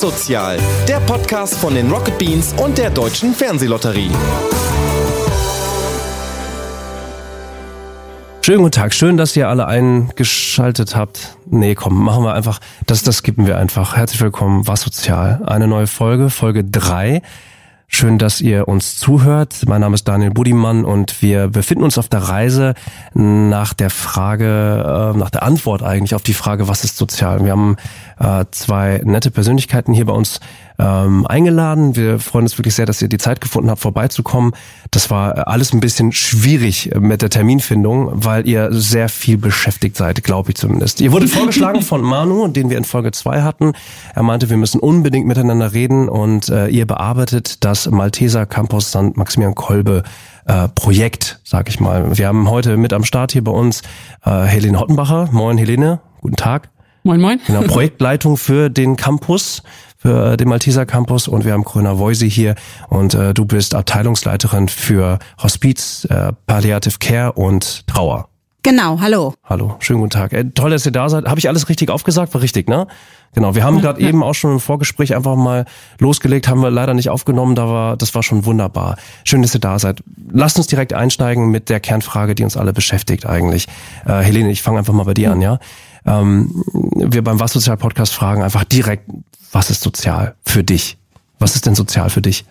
Was 0.00 0.16
Sozial, 0.16 0.56
der 0.88 0.98
Podcast 1.00 1.58
von 1.58 1.74
den 1.74 1.90
Rocket 1.90 2.16
Beans 2.16 2.54
und 2.54 2.78
der 2.78 2.88
Deutschen 2.88 3.34
Fernsehlotterie. 3.34 4.10
Schönen 8.40 8.58
guten 8.58 8.70
Tag, 8.70 8.94
schön, 8.94 9.18
dass 9.18 9.36
ihr 9.36 9.48
alle 9.48 9.66
eingeschaltet 9.66 10.96
habt. 10.96 11.36
Nee, 11.44 11.74
komm, 11.74 12.02
machen 12.02 12.24
wir 12.24 12.32
einfach, 12.32 12.60
das, 12.86 13.02
das 13.02 13.18
skippen 13.18 13.46
wir 13.46 13.58
einfach. 13.58 13.94
Herzlich 13.94 14.22
willkommen, 14.22 14.66
Was 14.66 14.82
Sozial. 14.82 15.42
Eine 15.46 15.68
neue 15.68 15.86
Folge, 15.86 16.30
Folge 16.30 16.64
drei. 16.64 17.20
Schön, 17.92 18.18
dass 18.18 18.40
ihr 18.40 18.68
uns 18.68 18.96
zuhört. 18.96 19.64
Mein 19.66 19.80
Name 19.80 19.96
ist 19.96 20.06
Daniel 20.06 20.30
Budimann 20.30 20.84
und 20.84 21.22
wir 21.22 21.48
befinden 21.48 21.82
uns 21.82 21.98
auf 21.98 22.08
der 22.08 22.20
Reise 22.20 22.74
nach 23.14 23.74
der 23.74 23.90
Frage, 23.90 25.12
äh, 25.12 25.18
nach 25.18 25.28
der 25.28 25.42
Antwort 25.42 25.82
eigentlich 25.82 26.14
auf 26.14 26.22
die 26.22 26.32
Frage, 26.32 26.68
was 26.68 26.84
ist 26.84 26.96
sozial. 26.96 27.44
Wir 27.44 27.50
haben 27.50 27.76
äh, 28.20 28.44
zwei 28.52 29.00
nette 29.04 29.32
Persönlichkeiten 29.32 29.92
hier 29.92 30.06
bei 30.06 30.12
uns 30.12 30.38
ähm, 30.78 31.26
eingeladen. 31.26 31.96
Wir 31.96 32.18
freuen 32.18 32.44
uns 32.44 32.58
wirklich 32.58 32.74
sehr, 32.74 32.86
dass 32.86 33.02
ihr 33.02 33.08
die 33.08 33.18
Zeit 33.18 33.40
gefunden 33.40 33.70
habt, 33.70 33.80
vorbeizukommen. 33.80 34.52
Das 34.90 35.10
war 35.10 35.48
alles 35.48 35.72
ein 35.72 35.80
bisschen 35.80 36.12
schwierig 36.12 36.90
mit 36.98 37.22
der 37.22 37.30
Terminfindung, 37.30 38.10
weil 38.12 38.46
ihr 38.48 38.72
sehr 38.72 39.08
viel 39.08 39.36
beschäftigt 39.36 39.96
seid, 39.96 40.22
glaube 40.24 40.50
ich 40.50 40.56
zumindest. 40.56 41.00
Ihr 41.00 41.12
wurdet 41.12 41.30
vorgeschlagen 41.30 41.82
von 41.82 42.02
Manu, 42.02 42.48
den 42.48 42.70
wir 42.70 42.78
in 42.78 42.84
Folge 42.84 43.12
zwei 43.12 43.42
hatten. 43.42 43.72
Er 44.14 44.22
meinte, 44.22 44.50
wir 44.50 44.56
müssen 44.56 44.80
unbedingt 44.80 45.26
miteinander 45.26 45.72
reden 45.72 46.08
und 46.08 46.48
äh, 46.48 46.68
ihr 46.68 46.86
bearbeitet 46.86 47.64
das 47.64 47.90
Malteser 47.90 48.46
Campus 48.46 48.88
St. 48.88 49.16
Maximilian 49.16 49.54
Kolbe 49.54 50.02
äh, 50.46 50.68
Projekt, 50.68 51.40
sag 51.44 51.68
ich 51.68 51.80
mal. 51.80 52.16
Wir 52.16 52.26
haben 52.26 52.48
heute 52.48 52.76
mit 52.76 52.92
am 52.92 53.04
Start 53.04 53.32
hier 53.32 53.44
bei 53.44 53.52
uns 53.52 53.82
äh, 54.24 54.30
Helene 54.30 54.80
Hottenbacher. 54.80 55.28
Moin 55.32 55.58
Helene, 55.58 56.00
guten 56.20 56.36
Tag. 56.36 56.70
Moin, 57.02 57.20
moin. 57.20 57.40
Genau, 57.46 57.62
Projektleitung 57.66 58.36
für 58.36 58.68
den 58.68 58.96
Campus, 58.96 59.62
für 60.00 60.36
den 60.38 60.48
Malteser 60.48 60.86
Campus 60.86 61.28
und 61.28 61.44
wir 61.44 61.52
haben 61.52 61.62
Grüner 61.62 61.98
Voisi 61.98 62.30
hier 62.30 62.54
und 62.88 63.12
äh, 63.14 63.34
du 63.34 63.44
bist 63.44 63.74
Abteilungsleiterin 63.74 64.68
für 64.68 65.18
Hospiz, 65.42 66.06
äh, 66.06 66.32
Palliative 66.46 66.98
Care 66.98 67.32
und 67.32 67.86
Trauer. 67.86 68.28
Genau, 68.62 69.00
hallo. 69.00 69.34
Hallo, 69.44 69.76
schönen 69.78 70.00
guten 70.00 70.10
Tag. 70.10 70.32
Äh, 70.32 70.44
toll, 70.54 70.70
dass 70.70 70.86
ihr 70.86 70.92
da 70.92 71.08
seid. 71.08 71.26
Habe 71.26 71.38
ich 71.38 71.48
alles 71.48 71.68
richtig 71.68 71.90
aufgesagt? 71.90 72.32
War 72.34 72.42
richtig, 72.42 72.68
ne? 72.68 72.86
Genau, 73.34 73.54
wir 73.54 73.62
haben 73.62 73.76
ja, 73.76 73.82
gerade 73.82 74.02
ja. 74.02 74.08
eben 74.08 74.22
auch 74.22 74.34
schon 74.34 74.52
im 74.52 74.60
Vorgespräch 74.60 75.14
einfach 75.14 75.36
mal 75.36 75.66
losgelegt, 75.98 76.48
haben 76.48 76.62
wir 76.62 76.70
leider 76.70 76.94
nicht 76.94 77.10
aufgenommen, 77.10 77.54
da 77.54 77.68
war, 77.68 77.96
das 77.96 78.14
war 78.14 78.22
schon 78.22 78.44
wunderbar. 78.46 78.96
Schön, 79.24 79.42
dass 79.42 79.54
ihr 79.54 79.60
da 79.60 79.78
seid. 79.78 80.02
Lasst 80.30 80.56
uns 80.56 80.66
direkt 80.66 80.94
einsteigen 80.94 81.50
mit 81.50 81.68
der 81.68 81.80
Kernfrage, 81.80 82.34
die 82.34 82.44
uns 82.44 82.56
alle 82.56 82.72
beschäftigt 82.72 83.26
eigentlich. 83.26 83.66
Äh, 84.06 84.20
Helene, 84.20 84.50
ich 84.50 84.62
fange 84.62 84.78
einfach 84.78 84.94
mal 84.94 85.04
bei 85.04 85.14
dir 85.14 85.28
mhm. 85.28 85.34
an, 85.34 85.42
ja? 85.42 85.58
Ähm, 86.06 86.64
wir 86.72 87.22
beim 87.22 87.40
Was 87.40 87.52
Sozial 87.52 87.76
Podcast 87.76 88.12
fragen 88.12 88.42
einfach 88.42 88.64
direkt, 88.64 89.10
was 89.52 89.70
ist 89.70 89.82
sozial 89.82 90.36
für 90.44 90.64
dich? 90.64 90.96
Was 91.38 91.54
ist 91.54 91.66
denn 91.66 91.74
sozial 91.74 92.10
für 92.10 92.22
dich? 92.22 92.44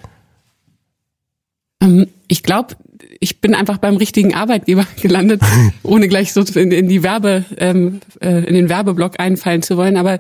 Ähm, 1.82 2.08
ich 2.28 2.44
glaube, 2.44 2.76
ich 3.20 3.42
bin 3.42 3.56
einfach 3.56 3.78
beim 3.78 3.98
richtigen 3.98 4.34
Arbeitgeber 4.34 4.86
gelandet, 5.02 5.42
ohne 5.84 6.08
gleich 6.08 6.34
so 6.34 6.42
in, 6.42 6.72
in 6.72 6.88
die 6.88 7.04
Werbe, 7.04 7.46
ähm, 7.58 8.02
äh, 8.22 8.44
in 8.46 8.54
den 8.54 8.70
Werbeblock 8.70 9.20
einfallen 9.20 9.62
zu 9.62 9.78
wollen. 9.78 9.98
Aber 9.98 10.20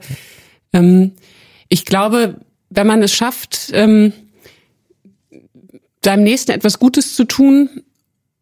ähm, 0.73 1.13
ich 1.67 1.85
glaube, 1.85 2.39
wenn 2.69 2.87
man 2.87 3.03
es 3.03 3.13
schafft, 3.13 3.71
ähm, 3.73 4.13
deinem 6.01 6.23
Nächsten 6.23 6.51
etwas 6.51 6.79
Gutes 6.79 7.15
zu 7.15 7.25
tun 7.25 7.69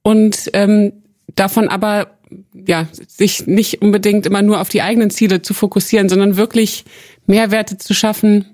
und 0.03 0.49
ähm, 0.53 0.93
davon 1.39 1.69
aber 1.69 2.17
ja, 2.53 2.87
sich 3.07 3.47
nicht 3.47 3.81
unbedingt 3.81 4.25
immer 4.25 4.41
nur 4.41 4.59
auf 4.59 4.69
die 4.69 4.81
eigenen 4.81 5.09
Ziele 5.09 5.41
zu 5.41 5.53
fokussieren, 5.53 6.09
sondern 6.09 6.35
wirklich 6.37 6.85
Mehrwerte 7.25 7.77
zu 7.77 7.93
schaffen, 7.93 8.45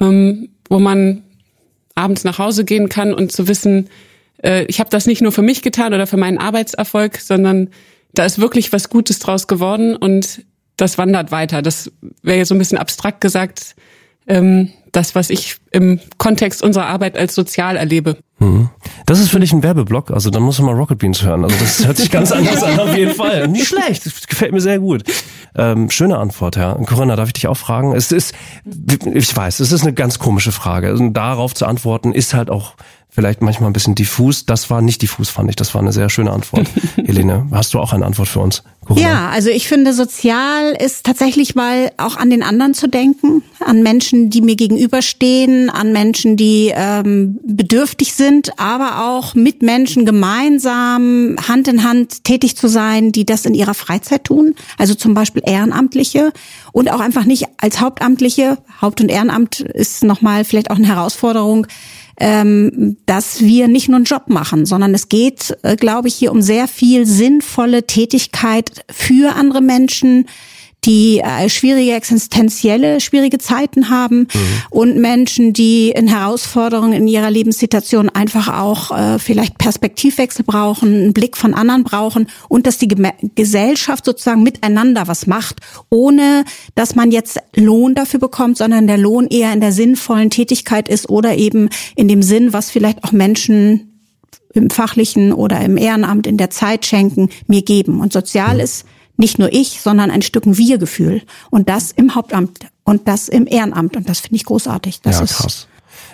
ähm, 0.00 0.50
wo 0.68 0.78
man 0.78 1.22
abends 1.94 2.24
nach 2.24 2.38
Hause 2.38 2.64
gehen 2.64 2.88
kann 2.88 3.12
und 3.12 3.32
zu 3.32 3.48
wissen, 3.48 3.88
äh, 4.42 4.64
ich 4.66 4.80
habe 4.80 4.90
das 4.90 5.06
nicht 5.06 5.22
nur 5.22 5.32
für 5.32 5.42
mich 5.42 5.62
getan 5.62 5.94
oder 5.94 6.06
für 6.06 6.16
meinen 6.16 6.38
Arbeitserfolg, 6.38 7.18
sondern 7.18 7.70
da 8.12 8.24
ist 8.24 8.38
wirklich 8.38 8.72
was 8.72 8.90
Gutes 8.90 9.18
draus 9.18 9.46
geworden 9.48 9.96
und 9.96 10.44
das 10.76 10.98
wandert 10.98 11.30
weiter. 11.30 11.62
Das 11.62 11.90
wäre 12.22 12.38
ja 12.38 12.44
so 12.44 12.54
ein 12.54 12.58
bisschen 12.58 12.78
abstrakt 12.78 13.20
gesagt, 13.20 13.74
ähm, 14.26 14.70
das, 14.96 15.14
was 15.14 15.30
ich 15.30 15.56
im 15.70 16.00
Kontext 16.18 16.62
unserer 16.62 16.86
Arbeit 16.86 17.16
als 17.18 17.34
sozial 17.34 17.76
erlebe. 17.76 18.18
Mhm. 18.38 18.70
Das 19.06 19.20
ist 19.20 19.30
für 19.30 19.40
dich 19.40 19.52
ein 19.52 19.62
Werbeblock, 19.62 20.10
also 20.10 20.30
dann 20.30 20.42
musst 20.42 20.58
du 20.58 20.62
mal 20.62 20.74
Rocket 20.74 20.98
Beans 20.98 21.22
hören. 21.22 21.44
Also 21.44 21.56
das 21.58 21.86
hört 21.86 21.96
sich 21.96 22.10
ganz 22.10 22.32
anders 22.32 22.62
an 22.62 22.78
auf 22.78 22.96
jeden 22.96 23.14
Fall. 23.14 23.48
Nicht 23.48 23.68
schlecht, 23.68 24.06
das 24.06 24.26
gefällt 24.26 24.52
mir 24.52 24.60
sehr 24.60 24.78
gut. 24.78 25.04
Ähm, 25.56 25.90
schöne 25.90 26.18
Antwort, 26.18 26.56
ja. 26.56 26.74
Corinna, 26.74 27.16
darf 27.16 27.28
ich 27.28 27.34
dich 27.34 27.46
auch 27.46 27.56
fragen? 27.56 27.94
Es 27.94 28.12
ist, 28.12 28.34
ich 28.64 29.36
weiß, 29.36 29.60
es 29.60 29.72
ist 29.72 29.82
eine 29.82 29.92
ganz 29.92 30.18
komische 30.18 30.52
Frage. 30.52 30.92
Und 30.94 31.14
darauf 31.14 31.54
zu 31.54 31.66
antworten 31.66 32.12
ist 32.12 32.34
halt 32.34 32.50
auch 32.50 32.74
vielleicht 33.14 33.42
manchmal 33.42 33.70
ein 33.70 33.72
bisschen 33.72 33.94
diffus. 33.94 34.44
Das 34.44 34.70
war 34.70 34.82
nicht 34.82 35.00
diffus, 35.00 35.30
fand 35.30 35.48
ich. 35.48 35.54
Das 35.54 35.72
war 35.72 35.80
eine 35.80 35.92
sehr 35.92 36.10
schöne 36.10 36.32
Antwort. 36.32 36.66
Helene, 36.96 37.46
hast 37.52 37.72
du 37.72 37.78
auch 37.78 37.92
eine 37.92 38.04
Antwort 38.04 38.28
für 38.28 38.40
uns? 38.40 38.64
Corona? 38.84 39.06
Ja, 39.06 39.30
also 39.30 39.50
ich 39.50 39.68
finde, 39.68 39.94
sozial 39.94 40.72
ist 40.72 41.06
tatsächlich 41.06 41.54
mal 41.54 41.92
auch 41.96 42.16
an 42.16 42.28
den 42.28 42.42
anderen 42.42 42.74
zu 42.74 42.88
denken, 42.88 43.42
an 43.60 43.84
Menschen, 43.84 44.30
die 44.30 44.42
mir 44.42 44.56
gegenüberstehen, 44.56 45.70
an 45.70 45.92
Menschen, 45.92 46.36
die 46.36 46.72
ähm, 46.74 47.38
bedürftig 47.44 48.14
sind, 48.14 48.58
aber 48.58 49.06
auch 49.06 49.36
mit 49.36 49.62
Menschen 49.62 50.04
gemeinsam 50.04 51.36
Hand 51.48 51.68
in 51.68 51.84
Hand 51.84 52.24
tätig 52.24 52.56
zu 52.56 52.66
sein, 52.68 53.12
die 53.12 53.24
das 53.24 53.46
in 53.46 53.54
ihrer 53.54 53.74
Freizeit 53.74 54.24
tun. 54.24 54.56
Also 54.76 54.94
zum 54.94 55.14
Beispiel 55.14 55.42
Ehrenamtliche 55.46 56.32
und 56.72 56.90
auch 56.90 57.00
einfach 57.00 57.24
nicht 57.24 57.46
als 57.58 57.80
Hauptamtliche. 57.80 58.58
Haupt- 58.82 59.00
und 59.00 59.08
Ehrenamt 59.08 59.60
ist 59.60 60.02
nochmal 60.02 60.44
vielleicht 60.44 60.72
auch 60.72 60.76
eine 60.76 60.88
Herausforderung 60.88 61.68
ähm, 62.20 62.96
dass 63.06 63.40
wir 63.40 63.68
nicht 63.68 63.88
nur 63.88 63.96
einen 63.96 64.04
Job 64.04 64.28
machen, 64.28 64.66
sondern 64.66 64.94
es 64.94 65.08
geht, 65.08 65.56
äh, 65.62 65.76
glaube 65.76 66.08
ich, 66.08 66.14
hier 66.14 66.32
um 66.32 66.42
sehr 66.42 66.68
viel 66.68 67.06
sinnvolle 67.06 67.86
Tätigkeit 67.86 68.84
für 68.90 69.34
andere 69.34 69.60
Menschen, 69.60 70.26
die 70.84 71.20
äh, 71.20 71.48
schwierige 71.48 71.92
existenzielle, 71.92 73.00
schwierige 73.00 73.38
Zeiten 73.38 73.90
haben 73.90 74.20
mhm. 74.20 74.28
und 74.70 74.96
Menschen, 74.96 75.52
die 75.52 75.90
in 75.90 76.06
Herausforderungen 76.06 76.92
in 76.92 77.08
ihrer 77.08 77.30
Lebenssituation 77.30 78.08
einfach 78.08 78.48
auch 78.48 78.96
äh, 78.96 79.18
vielleicht 79.18 79.58
Perspektivwechsel 79.58 80.44
brauchen, 80.44 80.94
einen 80.94 81.12
Blick 81.12 81.36
von 81.36 81.54
anderen 81.54 81.84
brauchen 81.84 82.28
und 82.48 82.66
dass 82.66 82.78
die 82.78 82.88
Gem 82.88 83.04
Gesellschaft 83.34 84.04
sozusagen 84.04 84.42
miteinander 84.42 85.08
was 85.08 85.26
macht, 85.26 85.60
ohne 85.90 86.44
dass 86.74 86.94
man 86.94 87.10
jetzt 87.10 87.38
Lohn 87.54 87.94
dafür 87.94 88.20
bekommt, 88.20 88.58
sondern 88.58 88.86
der 88.86 88.98
Lohn 88.98 89.26
eher 89.26 89.52
in 89.52 89.60
der 89.60 89.72
sinnvollen 89.72 90.30
Tätigkeit 90.30 90.88
ist 90.88 91.08
oder 91.08 91.36
eben 91.36 91.68
in 91.96 92.08
dem 92.08 92.22
Sinn, 92.22 92.52
was 92.52 92.70
vielleicht 92.70 93.04
auch 93.04 93.12
Menschen 93.12 93.90
im 94.54 94.70
fachlichen 94.70 95.32
oder 95.32 95.60
im 95.60 95.76
Ehrenamt 95.76 96.26
in 96.26 96.36
der 96.36 96.50
Zeit 96.50 96.86
schenken, 96.86 97.28
mir 97.46 97.62
geben. 97.62 98.00
Und 98.00 98.12
sozial 98.12 98.54
mhm. 98.54 98.60
ist 98.60 98.86
nicht 99.16 99.38
nur 99.38 99.52
ich, 99.52 99.80
sondern 99.80 100.10
ein 100.10 100.22
Stück 100.22 100.44
Wir-Gefühl. 100.46 101.22
Und 101.50 101.68
das 101.68 101.92
im 101.92 102.14
Hauptamt 102.14 102.66
und 102.84 103.08
das 103.08 103.28
im 103.28 103.46
Ehrenamt. 103.46 103.96
Und 103.96 104.08
das 104.08 104.20
finde 104.20 104.36
ich 104.36 104.44
großartig. 104.44 105.00
Das 105.02 105.20
ja, 105.20 105.26
krass. 105.26 105.68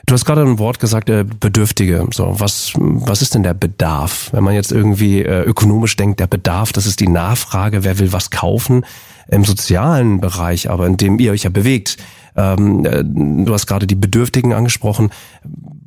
Du 0.06 0.14
hast 0.14 0.24
gerade 0.24 0.42
ein 0.42 0.58
Wort 0.58 0.80
gesagt, 0.80 1.08
äh, 1.08 1.24
Bedürftige. 1.24 2.06
So, 2.12 2.34
was, 2.38 2.72
was 2.76 3.22
ist 3.22 3.34
denn 3.34 3.42
der 3.42 3.54
Bedarf? 3.54 4.30
Wenn 4.32 4.44
man 4.44 4.54
jetzt 4.54 4.72
irgendwie 4.72 5.22
äh, 5.22 5.42
ökonomisch 5.42 5.96
denkt, 5.96 6.20
der 6.20 6.26
Bedarf, 6.26 6.72
das 6.72 6.86
ist 6.86 7.00
die 7.00 7.08
Nachfrage, 7.08 7.84
wer 7.84 7.98
will 7.98 8.12
was 8.12 8.30
kaufen. 8.30 8.84
Im 9.28 9.44
sozialen 9.44 10.20
Bereich, 10.20 10.68
aber 10.68 10.86
in 10.86 10.96
dem 10.96 11.20
ihr 11.20 11.30
euch 11.30 11.44
ja 11.44 11.50
bewegt, 11.50 11.98
ähm, 12.36 12.84
äh, 12.84 13.04
du 13.04 13.52
hast 13.52 13.66
gerade 13.66 13.86
die 13.86 13.94
Bedürftigen 13.94 14.52
angesprochen. 14.52 15.10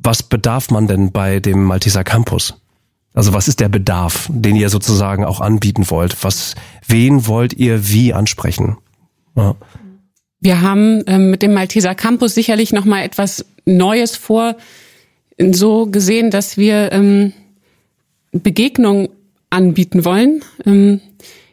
Was 0.01 0.23
bedarf 0.23 0.69
man 0.69 0.87
denn 0.87 1.11
bei 1.11 1.39
dem 1.39 1.63
Malteser 1.63 2.03
Campus? 2.03 2.62
Also 3.13 3.33
was 3.33 3.47
ist 3.47 3.59
der 3.59 3.69
Bedarf, 3.69 4.27
den 4.31 4.55
ihr 4.55 4.69
sozusagen 4.69 5.23
auch 5.23 5.39
anbieten 5.39 5.89
wollt? 5.89 6.23
Was, 6.23 6.55
wen 6.87 7.27
wollt 7.27 7.53
ihr 7.53 7.89
wie 7.89 8.13
ansprechen? 8.13 8.77
Ja. 9.35 9.55
Wir 10.39 10.61
haben 10.61 11.03
ähm, 11.07 11.29
mit 11.29 11.41
dem 11.41 11.53
Malteser 11.53 11.95
Campus 11.95 12.35
sicherlich 12.35 12.73
noch 12.73 12.85
mal 12.85 13.03
etwas 13.03 13.45
Neues 13.65 14.17
vor, 14.17 14.55
so 15.39 15.85
gesehen, 15.85 16.31
dass 16.31 16.57
wir 16.57 16.91
ähm, 16.91 17.33
Begegnung 18.31 19.09
anbieten 19.49 20.05
wollen. 20.05 20.43
Ähm, 20.65 20.99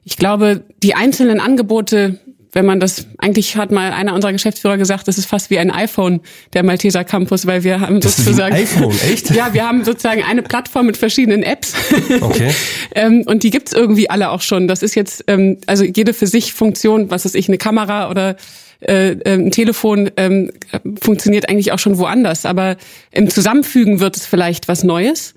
ich 0.03 0.17
glaube, 0.17 0.65
die 0.83 0.95
einzelnen 0.95 1.41
Angebote 1.41 2.19
wenn 2.53 2.67
man 2.67 2.81
das, 2.81 3.07
eigentlich 3.19 3.57
hat 3.57 3.71
mal 3.71 3.93
einer 3.93 4.15
unserer 4.15 4.33
Geschäftsführer 4.33 4.77
gesagt, 4.77 5.09
das 5.09 5.19
ist 5.19 5.27
fast 5.27 5.51
wie 5.51 5.59
ein 5.59 5.71
iPhone, 5.71 6.21
der 6.53 6.63
Malteser 6.63 7.05
Campus, 7.05 7.47
weil 7.47 7.65
wir 7.65 7.81
haben 7.81 8.01
das 8.01 8.17
sozusagen. 8.17 8.57
Ist 8.57 8.77
ein 8.77 8.85
iPhone, 8.85 8.97
echt? 9.13 9.31
Ja, 9.31 9.55
wir 9.55 9.67
haben 9.67 9.85
sozusagen 9.85 10.23
eine 10.23 10.43
Plattform 10.43 10.87
mit 10.87 10.97
verschiedenen 10.97 11.43
Apps. 11.43 11.75
Okay. 12.21 12.51
ähm, 12.95 13.23
und 13.27 13.43
die 13.43 13.51
gibt's 13.51 13.73
irgendwie 13.73 14.11
alle 14.11 14.31
auch 14.31 14.43
schon. 14.43 14.69
Das 14.69 14.83
ist 14.83 14.95
jetzt, 14.95 15.25
ähm, 15.27 15.59
also 15.67 15.85
jede 15.85 16.13
für 16.13 16.27
sich 16.27 16.53
Funktion, 16.53 17.11
was 17.11 17.25
ist 17.25 17.35
ich, 17.35 17.49
eine 17.49 17.57
Kamera 17.57 18.11
oder 18.11 18.37
äh, 18.81 19.13
äh, 19.13 19.35
ein 19.35 19.51
Telefon 19.51 20.11
ähm, 20.17 20.51
funktioniert 21.01 21.49
eigentlich 21.49 21.73
auch 21.73 21.79
schon 21.79 21.99
woanders. 21.99 22.47
Aber 22.47 22.77
im 23.11 23.31
Zusammenfügen 23.31 24.01
wird 24.01 24.17
es 24.17 24.27
vielleicht 24.27 24.69
was 24.69 24.85
Neues. 24.85 25.35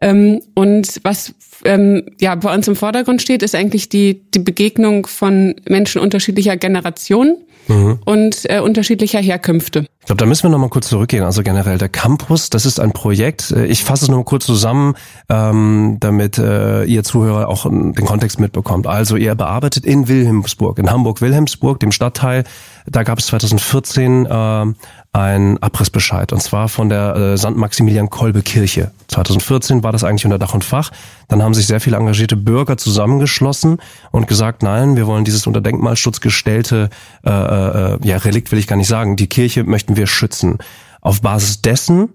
Ähm, 0.00 0.40
und 0.54 1.00
was 1.02 1.34
ähm, 1.64 2.02
ja 2.20 2.34
bei 2.34 2.54
uns 2.54 2.68
im 2.68 2.76
Vordergrund 2.76 3.22
steht, 3.22 3.42
ist 3.42 3.54
eigentlich 3.54 3.88
die 3.88 4.22
die 4.30 4.38
Begegnung 4.38 5.06
von 5.06 5.54
Menschen 5.68 6.00
unterschiedlicher 6.00 6.56
Generationen 6.56 7.36
mhm. 7.68 7.98
und 8.04 8.50
äh, 8.50 8.60
unterschiedlicher 8.60 9.20
Herkünfte. 9.20 9.86
Ich 10.00 10.06
glaube, 10.06 10.18
da 10.18 10.26
müssen 10.26 10.44
wir 10.44 10.50
noch 10.50 10.58
mal 10.58 10.70
kurz 10.70 10.88
zurückgehen. 10.88 11.24
Also 11.24 11.42
generell 11.42 11.78
der 11.78 11.88
Campus, 11.88 12.50
das 12.50 12.64
ist 12.66 12.80
ein 12.80 12.92
Projekt. 12.92 13.50
Äh, 13.50 13.66
ich 13.66 13.84
fasse 13.84 14.06
es 14.06 14.10
nur 14.10 14.24
kurz 14.24 14.46
zusammen, 14.46 14.94
ähm, 15.28 15.98
damit 16.00 16.38
äh, 16.38 16.84
ihr 16.84 17.04
Zuhörer 17.04 17.48
auch 17.48 17.64
den 17.64 17.94
Kontext 17.94 18.40
mitbekommt. 18.40 18.86
Also 18.86 19.16
ihr 19.16 19.34
bearbeitet 19.34 19.84
in 19.84 20.08
Wilhelmsburg, 20.08 20.78
in 20.78 20.90
Hamburg-Wilhelmsburg, 20.90 21.80
dem 21.80 21.92
Stadtteil. 21.92 22.44
Da 22.86 23.02
gab 23.02 23.18
es 23.18 23.26
2014 23.26 24.26
äh, 24.26 24.66
ein 25.12 25.58
Abrissbescheid 25.58 26.32
und 26.32 26.40
zwar 26.40 26.68
von 26.68 26.88
der 26.88 27.16
äh, 27.16 27.36
St. 27.36 27.56
Maximilian 27.56 28.10
Kolbe 28.10 28.42
Kirche. 28.42 28.92
2014 29.08 29.82
war 29.82 29.92
das 29.92 30.04
eigentlich 30.04 30.24
unter 30.24 30.38
Dach 30.38 30.54
und 30.54 30.64
Fach. 30.64 30.90
Dann 31.30 31.42
haben 31.42 31.54
sich 31.54 31.66
sehr 31.66 31.80
viele 31.80 31.96
engagierte 31.96 32.36
Bürger 32.36 32.76
zusammengeschlossen 32.76 33.78
und 34.10 34.26
gesagt, 34.26 34.62
nein, 34.62 34.96
wir 34.96 35.06
wollen 35.06 35.24
dieses 35.24 35.46
unter 35.46 35.60
Denkmalschutz 35.60 36.20
gestellte 36.20 36.90
äh, 37.24 37.30
äh, 37.30 37.98
ja 38.02 38.16
Relikt 38.18 38.52
will 38.52 38.58
ich 38.58 38.66
gar 38.66 38.76
nicht 38.76 38.88
sagen. 38.88 39.16
Die 39.16 39.28
Kirche 39.28 39.64
möchten 39.64 39.96
wir 39.96 40.06
schützen. 40.06 40.58
Auf 41.00 41.22
Basis 41.22 41.62
dessen 41.62 42.10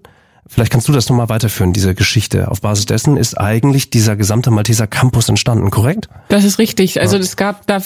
Vielleicht 0.48 0.70
kannst 0.70 0.86
du 0.86 0.92
das 0.92 1.08
nochmal 1.08 1.28
weiterführen, 1.28 1.72
diese 1.72 1.94
Geschichte. 1.96 2.48
Auf 2.48 2.60
Basis 2.60 2.86
dessen 2.86 3.16
ist 3.16 3.36
eigentlich 3.36 3.90
dieser 3.90 4.14
gesamte 4.14 4.52
Malteser 4.52 4.86
Campus 4.86 5.28
entstanden, 5.28 5.70
korrekt? 5.70 6.08
Das 6.28 6.44
ist 6.44 6.60
richtig. 6.60 7.00
Also 7.00 7.16
es 7.16 7.36
gab 7.36 7.66
da 7.66 7.82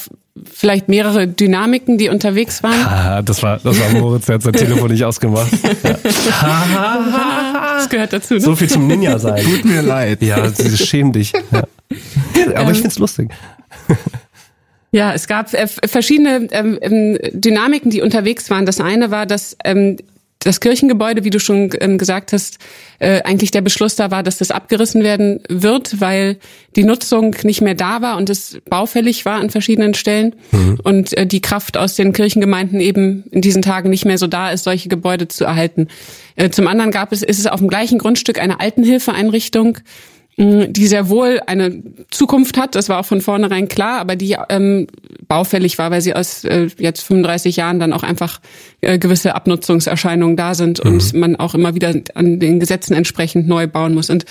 vielleicht 0.53 0.89
mehrere 0.89 1.27
Dynamiken, 1.27 1.99
die 1.99 2.09
unterwegs 2.09 2.63
waren. 2.63 2.85
Ah, 2.85 3.23
das 3.23 3.43
war, 3.43 3.59
das 3.59 3.79
war 3.81 4.01
Moritz, 4.01 4.27
der 4.27 4.37
hat 4.37 4.43
sein 4.43 4.53
Telefon 4.53 4.91
nicht 4.91 5.05
ausgemacht. 5.05 5.51
Ja. 5.83 7.77
das 7.79 7.89
gehört 7.89 8.13
dazu. 8.13 8.35
Ne? 8.35 8.41
So 8.41 8.55
viel 8.55 8.69
zum 8.69 8.87
Ninja 8.87 9.19
sein. 9.19 9.43
Tut 9.43 9.65
mir 9.65 9.83
leid. 9.83 10.23
Ja, 10.23 10.51
schäm 10.53 11.13
dich. 11.13 11.33
Ja. 11.51 11.65
Aber 12.55 12.67
ähm, 12.67 12.73
ich 12.73 12.81
find's 12.81 12.99
lustig. 12.99 13.31
Ja, 14.93 15.13
es 15.13 15.27
gab 15.27 15.53
äh, 15.55 15.67
verschiedene 15.67 16.49
ähm, 16.51 16.79
ähm, 16.81 17.19
Dynamiken, 17.33 17.91
die 17.91 18.03
unterwegs 18.03 18.51
waren. 18.51 18.67
Das 18.67 18.81
eine 18.81 19.11
war, 19.11 19.27
dass 19.27 19.57
ähm, 19.65 19.97
das 20.41 20.61
Kirchengebäude, 20.61 21.23
wie 21.25 21.31
du 21.31 21.39
schon 21.39 21.71
ähm, 21.81 21.99
gesagt 21.99 22.33
hast, 22.33 22.59
äh, 22.99 23.23
eigentlich 23.23 23.51
der 23.51 23.61
Beschluss 23.61 23.95
da 23.95 24.11
war, 24.11 24.23
dass 24.23 24.39
das 24.39 24.51
abgerissen 24.51 25.03
werden 25.03 25.41
wird, 25.49 26.01
weil 26.01 26.39
die 26.77 26.85
Nutzung 26.85 27.37
nicht 27.43 27.61
mehr 27.61 27.75
da 27.75 28.01
war 28.01 28.17
und 28.17 28.31
es 28.31 28.59
baufällig 28.69 29.27
war 29.27 29.39
an 29.39 29.51
verschiedenen 29.51 29.93
Stellen 29.93 30.35
mhm. 30.51 30.81
und 30.83 31.17
äh, 31.17 31.27
die 31.27 31.43
Kraft 31.43 31.77
aus 31.77 31.95
den 31.95 32.15
Kirchengemeinden 32.15 32.81
eben 32.81 33.25
in 33.31 33.43
diesen 33.43 33.61
Tagen 33.61 33.91
nicht 33.91 34.07
mehr 34.07 34.19
so 34.19 34.27
da 34.27 34.51
ist, 34.51 34.65
solche 34.65 34.89
Gebäude 34.89 35.29
zu 35.29 35.45
erhalten. 35.45 35.89
Äh, 36.37 36.49
zum 36.49 36.67
anderen 36.67 36.91
gab 36.91 37.13
es, 37.13 37.23
ist 37.23 37.39
es 37.39 37.47
auf 37.47 37.61
dem 37.61 37.69
gleichen 37.69 37.99
Grundstück 37.99 38.41
eine 38.41 38.61
Altenhilfeeinrichtung, 38.61 39.79
die 40.41 40.87
sehr 40.87 41.11
wohl 41.11 41.41
eine 41.47 41.83
Zukunft 42.11 42.57
hat. 42.57 42.75
Das 42.75 42.89
war 42.89 42.99
auch 42.99 43.05
von 43.05 43.21
vornherein 43.21 43.69
klar, 43.69 44.01
aber 44.01 44.17
die 44.17 44.37
ähm, 44.49 44.87
baufällig 45.29 45.77
war, 45.77 45.91
weil 45.91 46.01
sie 46.01 46.15
aus 46.15 46.45
äh, 46.45 46.69
jetzt 46.79 47.03
35 47.03 47.57
Jahren 47.57 47.79
dann 47.79 47.93
auch 47.93 48.03
einfach 48.03 48.41
äh, 48.81 48.99
gewisse 48.99 49.35
Abnutzungserscheinungen 49.35 50.37
da 50.37 50.55
sind 50.55 50.83
mhm. 50.83 50.93
und 50.93 51.13
man 51.13 51.37
auch 51.37 51.55
immer 51.55 51.75
wieder 51.75 51.95
an 52.15 52.41
den 52.41 52.59
Gesetzen 52.59 52.95
entsprechend 52.95 53.49
neu 53.49 53.67
bauen 53.67 53.93
muss. 53.93 54.09
Und 54.09 54.25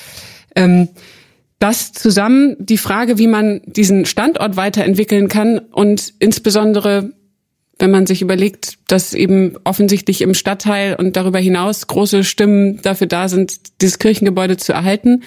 ähm, 0.55 0.87
das 1.59 1.91
zusammen, 1.91 2.55
die 2.57 2.79
Frage, 2.79 3.19
wie 3.19 3.27
man 3.27 3.61
diesen 3.65 4.05
Standort 4.05 4.55
weiterentwickeln 4.55 5.27
kann 5.27 5.59
und 5.59 6.13
insbesondere 6.17 7.11
wenn 7.81 7.91
man 7.91 8.05
sich 8.05 8.21
überlegt, 8.21 8.77
dass 8.87 9.13
eben 9.13 9.55
offensichtlich 9.63 10.21
im 10.21 10.33
Stadtteil 10.33 10.95
und 10.95 11.15
darüber 11.15 11.39
hinaus 11.39 11.87
große 11.87 12.25
Stimmen 12.25 12.81
dafür 12.81 13.07
da 13.07 13.29
sind, 13.29 13.81
dieses 13.81 13.99
Kirchengebäude 13.99 14.57
zu 14.57 14.73
erhalten, 14.73 15.23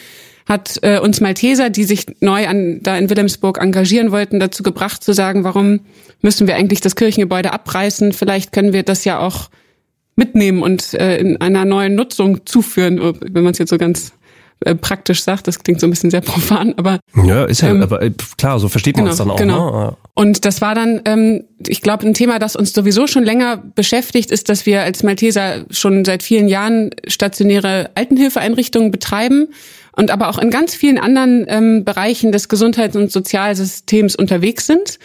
hat 0.47 0.79
äh, 0.83 0.99
uns 0.99 1.21
Malteser, 1.21 1.71
die 1.71 1.85
sich 1.85 2.07
neu 2.21 2.47
an, 2.47 2.81
da 2.83 2.97
in 2.97 3.09
Wilhelmsburg 3.11 3.59
engagieren 3.59 4.13
wollten, 4.13 4.41
dazu 4.41 4.63
gebracht 4.63 5.03
zu 5.03 5.13
sagen, 5.13 5.45
warum 5.45 5.81
müssen 6.21 6.47
wir 6.47 6.57
eigentlich 6.57 6.81
das 6.81 6.97
Kirchengebäude 6.97 7.53
abreißen? 7.53 8.13
Vielleicht 8.13 8.53
können 8.53 8.73
wir 8.73 8.83
das 8.83 9.05
ja 9.05 9.19
auch 9.21 9.51
mitnehmen 10.17 10.63
und 10.63 10.95
äh, 10.95 11.17
in 11.19 11.41
einer 11.41 11.65
neuen 11.65 11.95
Nutzung 11.95 12.45
zuführen, 12.45 13.01
wenn 13.21 13.45
man 13.45 13.53
es 13.53 13.59
jetzt 13.59 13.71
so 13.71 13.79
ganz 13.79 14.13
äh, 14.65 14.75
praktisch 14.75 15.23
sagt. 15.23 15.49
Das 15.49 15.59
klingt 15.59 15.81
so 15.81 15.87
ein 15.87 15.91
bisschen 15.91 16.11
sehr 16.11 16.21
profan, 16.21 16.75
aber 16.77 17.01
ja, 17.25 17.45
ist 17.45 17.63
ja, 17.63 17.71
ähm, 17.71 17.83
aber 17.83 18.03
äh, 18.03 18.13
klar, 18.37 18.61
so 18.61 18.69
versteht 18.69 18.97
man 18.97 19.09
es 19.09 19.19
genau, 19.19 19.37
dann 19.37 19.51
auch. 19.55 19.71
Genau. 19.71 19.87
Ne? 19.87 19.97
Und 20.15 20.45
das 20.45 20.61
war 20.61 20.75
dann, 20.75 21.01
ähm, 21.05 21.45
ich 21.67 21.81
glaube, 21.81 22.07
ein 22.07 22.15
Thema, 22.15 22.39
das 22.39 22.55
uns 22.55 22.73
sowieso 22.73 23.07
schon 23.07 23.25
länger 23.25 23.57
beschäftigt, 23.57 24.31
ist, 24.31 24.49
dass 24.49 24.67
wir 24.67 24.83
als 24.83 25.03
Malteser 25.03 25.65
schon 25.71 26.05
seit 26.05 26.23
vielen 26.23 26.49
Jahren 26.49 26.91
stationäre 27.09 27.91
Altenhilfeeinrichtungen 27.95 28.91
betreiben 28.91 29.49
und 29.97 30.11
aber 30.11 30.29
auch 30.29 30.39
in 30.39 30.51
ganz 30.51 30.75
vielen 30.75 30.99
anderen 30.99 31.45
ähm, 31.49 31.85
Bereichen 31.85 32.33
des 32.33 32.49
Gesundheits- 32.49 32.97
und 32.97 33.13
Sozialsystems 33.13 34.17
unterwegs 34.17 34.67
sind. 34.67 34.99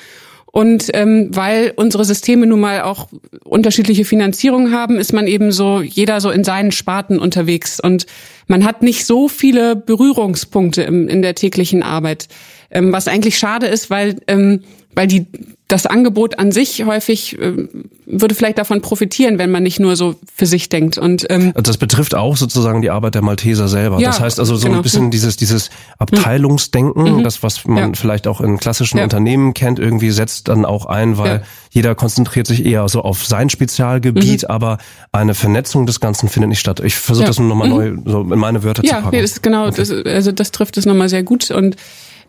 Und 0.45 0.89
ähm, 0.93 1.29
weil 1.31 1.73
unsere 1.75 2.05
Systeme 2.05 2.47
nun 2.47 2.61
mal 2.61 2.81
auch 2.81 3.09
unterschiedliche 3.43 4.05
Finanzierung 4.05 4.71
haben, 4.71 4.97
ist 4.97 5.13
man 5.13 5.27
eben 5.27 5.51
so 5.51 5.81
jeder 5.81 6.19
so 6.19 6.31
in 6.31 6.43
seinen 6.43 6.71
Sparten 6.71 7.19
unterwegs 7.19 7.79
und 7.79 8.07
man 8.47 8.63
hat 8.63 8.81
nicht 8.81 9.05
so 9.05 9.27
viele 9.27 9.75
Berührungspunkte 9.75 10.81
im, 10.83 11.09
in 11.09 11.21
der 11.21 11.35
täglichen 11.35 11.83
Arbeit, 11.83 12.27
ähm, 12.71 12.91
was 12.91 13.07
eigentlich 13.07 13.37
schade 13.37 13.67
ist, 13.67 13.89
weil 13.89 14.19
ähm, 14.27 14.61
weil 14.97 15.07
die 15.07 15.27
das 15.67 15.85
Angebot 15.85 16.39
an 16.39 16.51
sich 16.51 16.85
häufig 16.85 17.37
äh, 17.39 17.67
würde 18.05 18.33
vielleicht 18.33 18.57
davon 18.57 18.81
profitieren, 18.81 19.37
wenn 19.37 19.51
man 19.51 19.61
nicht 19.61 19.79
nur 19.79 19.95
so 19.97 20.15
für 20.33 20.45
sich 20.45 20.69
denkt. 20.69 20.97
Und 20.97 21.27
ähm, 21.29 21.51
also 21.53 21.61
das 21.61 21.77
betrifft 21.77 22.15
auch 22.15 22.37
sozusagen 22.37 22.81
die 22.81 22.89
Arbeit 22.89 23.15
der 23.15 23.21
Malteser 23.21 23.67
selber. 23.67 23.99
Ja, 23.99 24.07
das 24.07 24.21
heißt 24.21 24.39
also 24.39 24.55
so 24.55 24.65
genau. 24.67 24.79
ein 24.79 24.83
bisschen 24.83 25.11
dieses 25.11 25.35
dieses 25.35 25.69
Abteilungsdenken, 25.99 27.17
mhm. 27.17 27.23
das 27.23 27.43
was 27.43 27.65
man 27.65 27.77
ja. 27.77 27.91
vielleicht 27.93 28.27
auch 28.27 28.41
in 28.41 28.57
klassischen 28.57 28.97
ja. 28.97 29.03
Unternehmen 29.03 29.53
kennt, 29.53 29.77
irgendwie 29.77 30.09
setzt 30.09 30.47
dann 30.47 30.65
auch 30.65 30.85
ein, 30.85 31.17
weil 31.17 31.43
jeder 31.69 31.93
konzentriert 31.93 32.47
sich 32.47 32.65
eher 32.65 32.87
so 32.87 33.01
auf 33.01 33.25
sein 33.25 33.49
Spezialgebiet, 33.49 34.43
mhm. 34.43 34.49
aber 34.49 34.77
eine 35.11 35.35
Vernetzung 35.35 35.85
des 35.85 35.99
Ganzen 35.99 36.29
findet 36.29 36.49
nicht 36.49 36.59
statt. 36.59 36.79
Ich 36.79 36.95
versuche 36.95 37.27
das 37.27 37.39
nur 37.39 37.49
nochmal 37.49 37.67
mhm. 37.67 38.03
neu 38.03 38.11
so 38.11 38.21
in 38.21 38.39
meine 38.39 38.63
Wörter 38.63 38.83
zu 38.83 38.89
packen. 38.89 39.13
Ja, 39.13 39.21
das 39.21 39.31
ist 39.31 39.43
genau, 39.43 39.67
okay. 39.67 39.75
das, 39.77 39.91
also 39.91 40.31
das 40.31 40.51
trifft 40.51 40.77
es 40.77 40.85
nochmal 40.85 41.09
sehr 41.09 41.23
gut 41.23 41.51
und 41.51 41.75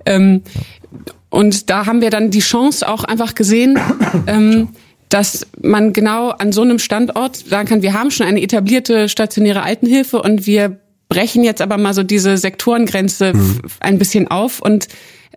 ähm, 0.06 0.42
und 1.30 1.68
da 1.70 1.86
haben 1.86 2.00
wir 2.00 2.10
dann 2.10 2.30
die 2.30 2.40
Chance 2.40 2.88
auch 2.88 3.04
einfach 3.04 3.34
gesehen, 3.34 3.78
ähm, 4.26 4.68
dass 5.08 5.46
man 5.60 5.92
genau 5.92 6.30
an 6.30 6.52
so 6.52 6.62
einem 6.62 6.78
Standort 6.78 7.36
sagen 7.36 7.68
kann, 7.68 7.82
wir 7.82 7.94
haben 7.94 8.10
schon 8.10 8.26
eine 8.26 8.42
etablierte 8.42 9.08
stationäre 9.08 9.62
Altenhilfe 9.62 10.20
und 10.22 10.46
wir 10.46 10.78
brechen 11.08 11.44
jetzt 11.44 11.62
aber 11.62 11.78
mal 11.78 11.94
so 11.94 12.02
diese 12.02 12.36
Sektorengrenze 12.36 13.32
mhm. 13.34 13.60
ein 13.80 13.98
bisschen 13.98 14.28
auf 14.28 14.60
und, 14.60 14.88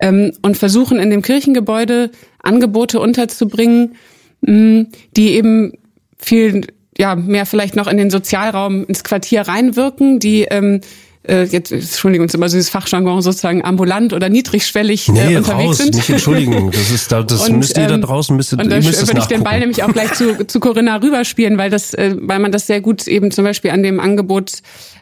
ähm, 0.01 0.33
und 0.41 0.57
versuchen 0.57 0.99
in 0.99 1.09
dem 1.09 1.21
Kirchengebäude 1.21 2.11
Angebote 2.43 2.99
unterzubringen, 2.99 3.95
mh, 4.41 4.53
mm, 4.53 4.87
die 5.15 5.33
eben 5.33 5.73
viel 6.17 6.67
ja 6.97 7.15
mehr 7.15 7.45
vielleicht 7.45 7.75
noch 7.75 7.87
in 7.87 7.97
den 7.97 8.09
Sozialraum 8.09 8.85
ins 8.85 9.03
Quartier 9.03 9.41
reinwirken, 9.41 10.19
die 10.19 10.43
ähm, 10.43 10.81
äh, 11.27 11.43
jetzt 11.43 11.71
entschuldigen 11.71 12.23
uns 12.23 12.33
immer 12.33 12.49
so 12.49 12.57
dieses 12.57 12.69
Fachjargon 12.69 13.21
sozusagen 13.21 13.63
ambulant 13.63 14.13
oder 14.13 14.29
niedrigschwellig 14.29 15.07
äh, 15.09 15.11
nee, 15.11 15.37
unterwegs 15.37 15.69
raus, 15.69 15.77
sind. 15.77 15.95
Nicht 15.95 16.09
entschuldigen, 16.09 16.71
das 16.71 16.89
ist 16.89 17.11
da, 17.11 17.21
das 17.21 17.47
und, 17.47 17.57
müsst 17.57 17.77
ihr 17.77 17.87
da 17.87 17.95
ähm, 17.95 18.01
draußen 18.01 18.35
müsst, 18.35 18.53
und 18.53 18.65
da 18.71 18.83
würde 18.83 19.19
ich 19.19 19.25
den 19.25 19.43
Ball 19.43 19.59
nämlich 19.59 19.83
auch 19.83 19.93
gleich 19.93 20.13
zu, 20.13 20.45
zu 20.47 20.59
Corinna 20.59 20.95
rüberspielen, 20.97 21.57
weil 21.57 21.69
das, 21.69 21.93
äh, 21.93 22.15
weil 22.19 22.39
man 22.39 22.51
das 22.51 22.65
sehr 22.67 22.81
gut 22.81 23.07
eben 23.07 23.31
zum 23.31 23.45
Beispiel 23.45 23.71
an 23.71 23.83
dem 23.83 23.99
Angebot 23.99 24.61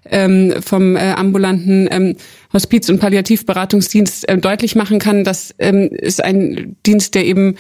ähm, 0.10 0.56
vom 0.62 0.96
äh, 0.96 1.12
ambulanten 1.12 1.88
ähm, 1.92 2.16
Hospiz- 2.52 2.90
und 2.90 3.00
Palliativberatungsdienst 3.00 4.28
äh, 4.28 4.38
deutlich 4.38 4.76
machen 4.76 5.00
kann. 5.00 5.24
Das 5.24 5.54
ähm, 5.60 5.90
ist 5.92 6.24
ein 6.24 6.76
Dienst, 6.86 7.16
der 7.16 7.26
eben 7.26 7.56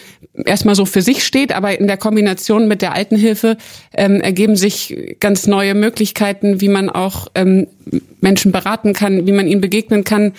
erstmal 0.45 0.75
so 0.75 0.85
für 0.85 1.01
sich 1.01 1.23
steht, 1.23 1.51
aber 1.53 1.79
in 1.79 1.87
der 1.87 1.97
Kombination 1.97 2.67
mit 2.67 2.81
der 2.81 2.93
Altenhilfe 2.93 3.57
ähm, 3.93 4.21
ergeben 4.21 4.55
sich 4.55 5.15
ganz 5.19 5.47
neue 5.47 5.75
Möglichkeiten, 5.75 6.61
wie 6.61 6.69
man 6.69 6.89
auch 6.89 7.27
ähm, 7.35 7.67
Menschen 8.21 8.51
beraten 8.51 8.93
kann, 8.93 9.27
wie 9.27 9.31
man 9.31 9.47
ihnen 9.47 9.61
begegnen 9.61 10.03
kann, 10.03 10.33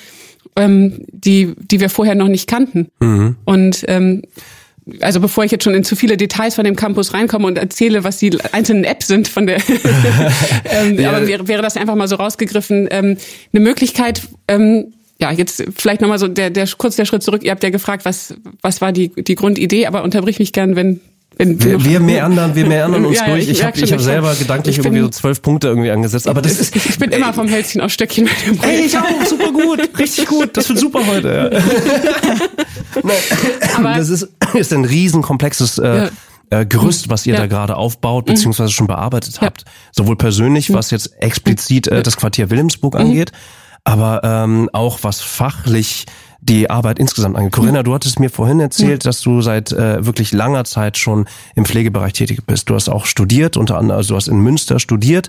ähm, 0.57 1.05
die, 1.13 1.55
die 1.57 1.81
wir 1.81 1.91
vorher 1.91 2.15
noch 2.15 2.29
nicht 2.29 2.49
kannten. 2.49 2.89
Mhm. 3.01 3.37
Und 3.45 3.85
ähm, 3.87 4.23
also 5.01 5.21
bevor 5.21 5.45
ich 5.45 5.51
jetzt 5.51 5.65
schon 5.65 5.75
in 5.75 5.85
zu 5.85 5.97
viele 5.97 6.17
Details 6.17 6.55
von 6.55 6.65
dem 6.65 6.77
Campus 6.77 7.13
reinkomme 7.15 7.47
und 7.47 7.59
erzähle, 7.59 8.05
was 8.05 8.19
die 8.19 8.37
einzelnen 8.53 8.85
Apps 8.85 9.07
sind 9.07 9.29
von 9.29 9.47
der, 9.47 9.59
ähm, 10.65 10.99
ja. 10.99 11.11
aber 11.11 11.27
wäre, 11.27 11.49
wäre 11.49 11.63
das 11.63 11.77
einfach 11.77 11.95
mal 11.95 12.09
so 12.09 12.17
rausgegriffen, 12.17 12.89
ähm, 12.91 13.17
eine 13.53 13.61
Möglichkeit, 13.63 14.23
ähm, 14.49 14.93
ja, 15.21 15.31
jetzt 15.31 15.63
vielleicht 15.77 16.01
nochmal 16.01 16.19
so 16.19 16.29
der, 16.29 16.51
der, 16.51 16.67
kurz 16.79 16.97
der 16.97 17.05
Schritt 17.05 17.23
zurück. 17.23 17.43
Ihr 17.45 17.51
habt 17.51 17.63
ja 17.63 17.69
gefragt, 17.69 18.07
was, 18.07 18.35
was 18.63 18.81
war 18.81 18.91
die, 18.91 19.09
die 19.09 19.35
Grundidee, 19.35 19.87
aber 19.87 20.03
unterbrich 20.03 20.39
mich 20.39 20.53
gern, 20.53 20.77
wenn, 20.77 21.01
wenn 21.41 21.65
wir, 21.65 21.83
wir 21.83 22.01
meandern, 22.01 22.55
wir 22.55 22.67
meandern 22.67 23.07
uns 23.07 23.19
ja, 23.19 23.27
durch. 23.27 23.45
Ich, 23.45 23.61
ich 23.61 23.65
habe 23.65 23.81
hab 23.81 24.01
selber 24.01 24.35
gedanklich 24.35 24.77
bin, 24.77 24.85
irgendwie 24.85 25.05
so 25.05 25.09
zwölf 25.09 25.41
Punkte 25.41 25.69
irgendwie 25.69 25.91
angesetzt. 25.91 26.29
Aber 26.29 26.43
das 26.43 26.61
ist, 26.61 26.77
ich 26.77 26.99
bin 26.99 27.13
immer 27.13 27.33
vom 27.33 27.49
Hälschen 27.49 27.81
auf 27.81 27.91
Stöckchen 27.91 28.25
mit 28.25 28.47
dem 28.47 28.63
Ey, 28.63 28.85
ich 28.85 28.99
auch, 28.99 29.05
super 29.27 29.51
gut, 29.51 29.99
richtig 29.99 30.27
gut. 30.27 30.55
Das 30.55 30.69
wird 30.69 30.79
super 30.79 31.07
heute. 31.07 31.63
Ja. 32.95 33.03
aber 33.79 33.95
das 33.95 34.11
ist, 34.11 34.29
ist 34.53 34.73
ein 34.75 34.85
riesenkomplexes 34.85 35.79
äh, 35.79 35.97
ja. 35.97 36.11
Äh, 36.51 36.67
Gerüst, 36.67 37.09
was 37.09 37.25
ihr 37.27 37.35
ja. 37.35 37.41
da 37.41 37.47
gerade 37.47 37.77
aufbaut, 37.77 38.27
mhm. 38.27 38.35
beziehungsweise 38.35 38.71
schon 38.71 38.87
bearbeitet 38.87 39.41
habt. 39.41 39.65
Sowohl 39.93 40.17
persönlich, 40.17 40.71
was 40.75 40.91
jetzt 40.91 41.23
explizit 41.23 41.89
äh, 41.89 42.03
das 42.03 42.19
Quartier 42.19 42.51
Wilhelmsburg 42.51 42.95
mhm. 42.95 43.01
angeht, 43.01 43.33
aber 43.85 44.21
ähm, 44.25 44.69
auch 44.75 44.99
was 45.03 45.23
fachlich 45.23 46.05
die 46.41 46.71
Arbeit 46.71 46.99
insgesamt 46.99 47.37
angeht. 47.37 47.53
Corinna, 47.53 47.83
du 47.83 47.95
hattest 47.95 48.19
mir 48.19 48.31
vorhin 48.31 48.61
erzählt, 48.61 49.05
dass 49.07 49.21
du 49.21 49.43
seit 49.43 49.73
äh, 49.73 50.05
wirklich 50.05 50.33
langer 50.33 50.65
Zeit 50.65 50.97
schon 50.97 51.27
im 51.55 51.65
Pflegebereich 51.65 52.15
tätig 52.15 52.47
bist. 52.47 52.71
Du 52.71 52.75
hast 52.75 52.89
auch 52.89 53.07
studiert, 53.07 53.57
unter 53.57 53.77
anderem, 53.79 53.99
also 53.99 54.15
du 54.15 54.17
hast 54.17 54.29
in 54.29 54.41
Münster 54.41 54.79
studiert, 54.79 55.29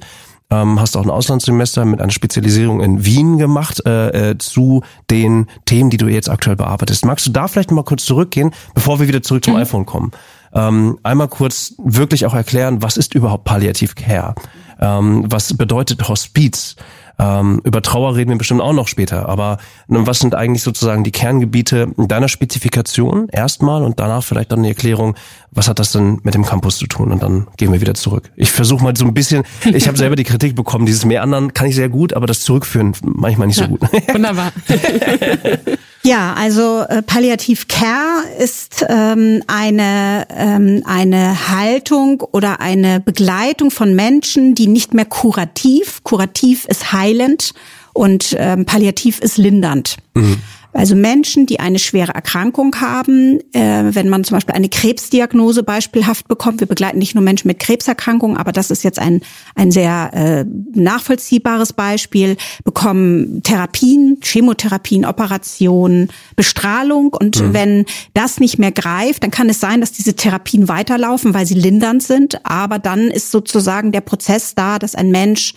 ähm, 0.49 0.79
hast 0.79 0.95
auch 0.95 1.03
ein 1.03 1.09
Auslandssemester 1.09 1.85
mit 1.85 2.01
einer 2.01 2.11
Spezialisierung 2.11 2.81
in 2.81 3.05
Wien 3.05 3.37
gemacht 3.37 3.85
äh, 3.85 4.31
äh, 4.31 4.37
zu 4.37 4.83
den 5.09 5.47
Themen, 5.65 5.89
die 5.89 5.97
du 5.97 6.07
jetzt 6.07 6.29
aktuell 6.29 6.55
bearbeitest. 6.55 7.05
Magst 7.05 7.25
du 7.25 7.31
da 7.31 7.47
vielleicht 7.47 7.71
mal 7.71 7.83
kurz 7.83 8.05
zurückgehen, 8.05 8.51
bevor 8.73 8.99
wir 8.99 9.07
wieder 9.07 9.21
zurück 9.21 9.43
zum 9.43 9.55
mhm. 9.55 9.61
iPhone 9.61 9.85
kommen? 9.85 10.11
Ähm, 10.53 10.99
einmal 11.03 11.29
kurz 11.29 11.73
wirklich 11.77 12.25
auch 12.25 12.33
erklären, 12.33 12.81
was 12.81 12.97
ist 12.97 13.15
überhaupt 13.15 13.45
Palliative 13.45 13.95
Care? 13.95 14.35
Ähm, 14.79 15.25
was 15.29 15.53
bedeutet 15.55 16.07
Hospiz? 16.09 16.75
Ähm, 17.21 17.61
über 17.63 17.83
Trauer 17.83 18.15
reden 18.15 18.31
wir 18.31 18.37
bestimmt 18.37 18.61
auch 18.61 18.73
noch 18.73 18.87
später. 18.87 19.29
Aber 19.29 19.59
was 19.87 20.19
sind 20.19 20.33
eigentlich 20.33 20.63
sozusagen 20.63 21.03
die 21.03 21.11
Kerngebiete 21.11 21.89
deiner 21.97 22.27
Spezifikation 22.27 23.29
erstmal 23.29 23.83
und 23.83 23.99
danach 23.99 24.23
vielleicht 24.23 24.51
dann 24.51 24.63
die 24.63 24.69
Erklärung, 24.69 25.15
was 25.51 25.67
hat 25.67 25.77
das 25.77 25.91
denn 25.91 26.19
mit 26.23 26.33
dem 26.33 26.43
Campus 26.43 26.77
zu 26.77 26.87
tun? 26.87 27.11
Und 27.11 27.21
dann 27.21 27.47
gehen 27.57 27.71
wir 27.71 27.79
wieder 27.79 27.93
zurück. 27.93 28.31
Ich 28.35 28.51
versuche 28.51 28.83
mal 28.83 28.95
so 28.95 29.05
ein 29.05 29.13
bisschen, 29.13 29.43
ich 29.71 29.87
habe 29.87 29.97
selber 29.97 30.15
die 30.15 30.23
Kritik 30.23 30.55
bekommen, 30.55 30.87
dieses 30.87 31.05
mehr 31.05 31.21
anderen 31.21 31.53
kann 31.53 31.67
ich 31.67 31.75
sehr 31.75 31.89
gut, 31.89 32.13
aber 32.13 32.25
das 32.25 32.41
Zurückführen 32.41 32.93
manchmal 33.03 33.47
nicht 33.47 33.57
so 33.57 33.67
gut. 33.67 33.81
Wunderbar. 34.13 34.51
Ja, 36.03 36.33
also 36.33 36.83
äh, 36.89 37.03
Palliativ 37.03 37.67
Care 37.67 38.23
ist 38.39 38.83
ähm, 38.89 39.43
eine, 39.45 40.25
ähm, 40.35 40.81
eine 40.85 41.49
Haltung 41.49 42.21
oder 42.31 42.59
eine 42.59 42.99
Begleitung 42.99 43.69
von 43.69 43.93
Menschen, 43.93 44.55
die 44.55 44.65
nicht 44.65 44.95
mehr 44.95 45.05
kurativ, 45.05 46.03
kurativ 46.03 46.65
ist 46.65 46.91
heilend 47.11 47.53
und 47.93 48.35
ähm, 48.37 48.65
palliativ 48.65 49.19
ist 49.19 49.37
lindernd. 49.37 49.97
Mhm. 50.13 50.37
Also 50.73 50.95
Menschen, 50.95 51.45
die 51.45 51.59
eine 51.59 51.79
schwere 51.79 52.13
Erkrankung 52.13 52.79
haben, 52.79 53.39
äh, 53.51 53.83
wenn 53.93 54.07
man 54.07 54.23
zum 54.23 54.37
Beispiel 54.37 54.55
eine 54.55 54.69
Krebsdiagnose 54.69 55.63
beispielhaft 55.63 56.29
bekommt, 56.29 56.61
wir 56.61 56.67
begleiten 56.67 56.97
nicht 56.97 57.13
nur 57.13 57.23
Menschen 57.23 57.49
mit 57.49 57.59
Krebserkrankungen, 57.59 58.37
aber 58.37 58.53
das 58.53 58.71
ist 58.71 58.83
jetzt 58.83 58.97
ein, 58.97 59.21
ein 59.55 59.71
sehr 59.71 60.11
äh, 60.13 60.45
nachvollziehbares 60.73 61.73
Beispiel, 61.73 62.37
bekommen 62.63 63.43
Therapien, 63.43 64.19
Chemotherapien, 64.21 65.03
Operationen, 65.03 66.09
Bestrahlung 66.37 67.13
und 67.13 67.41
mhm. 67.41 67.53
wenn 67.53 67.85
das 68.13 68.39
nicht 68.39 68.57
mehr 68.57 68.71
greift, 68.71 69.23
dann 69.23 69.31
kann 69.31 69.49
es 69.49 69.59
sein, 69.59 69.81
dass 69.81 69.91
diese 69.91 70.15
Therapien 70.15 70.69
weiterlaufen, 70.69 71.33
weil 71.33 71.45
sie 71.45 71.55
lindernd 71.55 72.01
sind, 72.01 72.45
aber 72.45 72.79
dann 72.79 73.09
ist 73.11 73.31
sozusagen 73.31 73.91
der 73.91 74.01
Prozess 74.01 74.55
da, 74.55 74.79
dass 74.79 74.95
ein 74.95 75.11
Mensch 75.11 75.53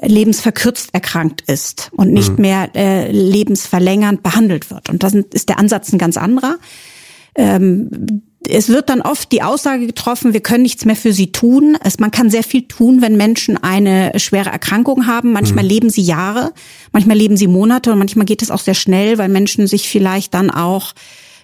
lebensverkürzt 0.00 0.90
erkrankt 0.92 1.42
ist 1.42 1.90
und 1.96 2.12
nicht 2.12 2.32
mhm. 2.32 2.42
mehr 2.42 2.70
äh, 2.74 3.10
lebensverlängernd 3.10 4.22
behandelt 4.22 4.70
wird. 4.70 4.88
Und 4.88 5.02
das 5.02 5.14
ist 5.14 5.48
der 5.48 5.58
Ansatz 5.58 5.92
ein 5.92 5.98
ganz 5.98 6.16
anderer. 6.16 6.56
Ähm, 7.34 8.22
es 8.46 8.68
wird 8.68 8.88
dann 8.88 9.00
oft 9.00 9.32
die 9.32 9.42
Aussage 9.42 9.86
getroffen, 9.86 10.32
wir 10.32 10.40
können 10.40 10.62
nichts 10.62 10.84
mehr 10.84 10.96
für 10.96 11.12
sie 11.12 11.32
tun. 11.32 11.76
Es, 11.82 11.98
man 11.98 12.10
kann 12.10 12.30
sehr 12.30 12.44
viel 12.44 12.68
tun, 12.68 13.02
wenn 13.02 13.16
Menschen 13.16 13.56
eine 13.62 14.12
schwere 14.16 14.50
Erkrankung 14.50 15.06
haben. 15.06 15.32
Manchmal 15.32 15.64
mhm. 15.64 15.70
leben 15.70 15.90
sie 15.90 16.02
Jahre, 16.02 16.52
manchmal 16.92 17.16
leben 17.16 17.36
sie 17.36 17.48
Monate 17.48 17.92
und 17.92 17.98
manchmal 17.98 18.26
geht 18.26 18.42
es 18.42 18.50
auch 18.50 18.60
sehr 18.60 18.74
schnell, 18.74 19.18
weil 19.18 19.28
Menschen 19.28 19.66
sich 19.66 19.88
vielleicht 19.88 20.34
dann 20.34 20.50
auch 20.50 20.92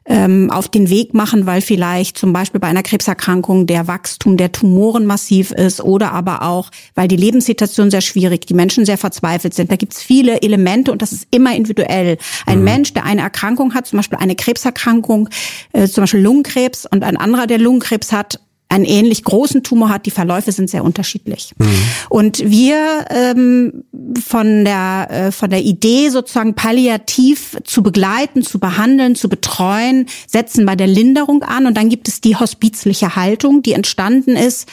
ähm, 0.07 0.51
auf 0.51 0.69
den 0.69 0.91
Weg 0.91 1.15
machen, 1.15 1.47
weil 1.47 1.61
vielleicht 1.61 2.19
zum 2.19 2.33
Beispiel 2.33 2.61
bei 2.61 2.69
einer 2.69 2.83
Krebserkrankung 2.83 3.67
der 3.67 3.87
Wachstum 3.87 4.37
der 4.37 4.53
Tumoren 4.53 5.07
massiv 5.07 5.51
ist 5.51 5.81
oder 5.81 6.13
aber 6.13 6.43
auch, 6.43 6.71
weil 6.95 7.09
die 7.09 7.17
Lebenssituation 7.17 7.91
sehr 7.91 8.03
schwierig, 8.03 8.47
die 8.47 8.55
Menschen 8.55 8.85
sehr 8.85 8.99
verzweifelt 8.99 9.55
sind. 9.55 9.71
Da 9.71 9.77
gibt's 9.77 10.03
viele 10.03 10.43
Elemente 10.43 10.93
und 10.93 11.01
das 11.01 11.13
ist 11.13 11.27
immer 11.31 11.55
individuell. 11.55 12.19
Ein 12.47 12.59
mhm. 12.59 12.65
Mensch, 12.65 12.93
der 12.93 13.05
eine 13.05 13.23
Erkrankung 13.23 13.75
hat, 13.75 13.87
zum 13.87 13.99
Beispiel 13.99 14.19
eine 14.19 14.37
Krebserkrankung, 14.37 15.29
äh, 15.73 15.89
zum 15.89 16.03
Beispiel 16.03 16.21
Lungenkrebs 16.21 16.87
und 16.87 17.03
ein 17.03 17.17
anderer, 17.17 17.47
der 17.47 17.59
Lungenkrebs 17.59 18.13
hat, 18.13 18.41
einen 18.75 18.85
ähnlich 18.85 19.23
großen 19.23 19.63
Tumor 19.63 19.89
hat, 19.89 20.07
die 20.07 20.11
Verläufe 20.11 20.51
sind 20.53 20.69
sehr 20.69 20.85
unterschiedlich. 20.85 21.53
Mhm. 21.59 21.67
Und 22.09 22.51
wir 22.51 23.05
ähm, 23.11 23.85
von 24.23 24.65
der 24.65 25.09
äh, 25.11 25.33
von 25.33 25.51
der 25.51 25.63
Idee 25.63 26.09
sozusagen 26.09 26.55
palliativ 26.55 27.57
zu 27.65 27.83
begleiten, 27.83 28.43
zu 28.43 28.59
behandeln, 28.59 29.15
zu 29.15 29.29
betreuen, 29.29 30.07
setzen 30.27 30.67
bei 30.67 30.75
der 30.75 30.89
Linderung 30.89 31.43
an 31.43 31.67
und 31.67 31.77
dann 31.77 31.89
gibt 31.89 32.09
es 32.09 32.21
die 32.21 32.37
hospizliche 32.37 33.17
Haltung, 33.17 33.63
die 33.63 33.73
entstanden 33.73 34.37
ist 34.37 34.69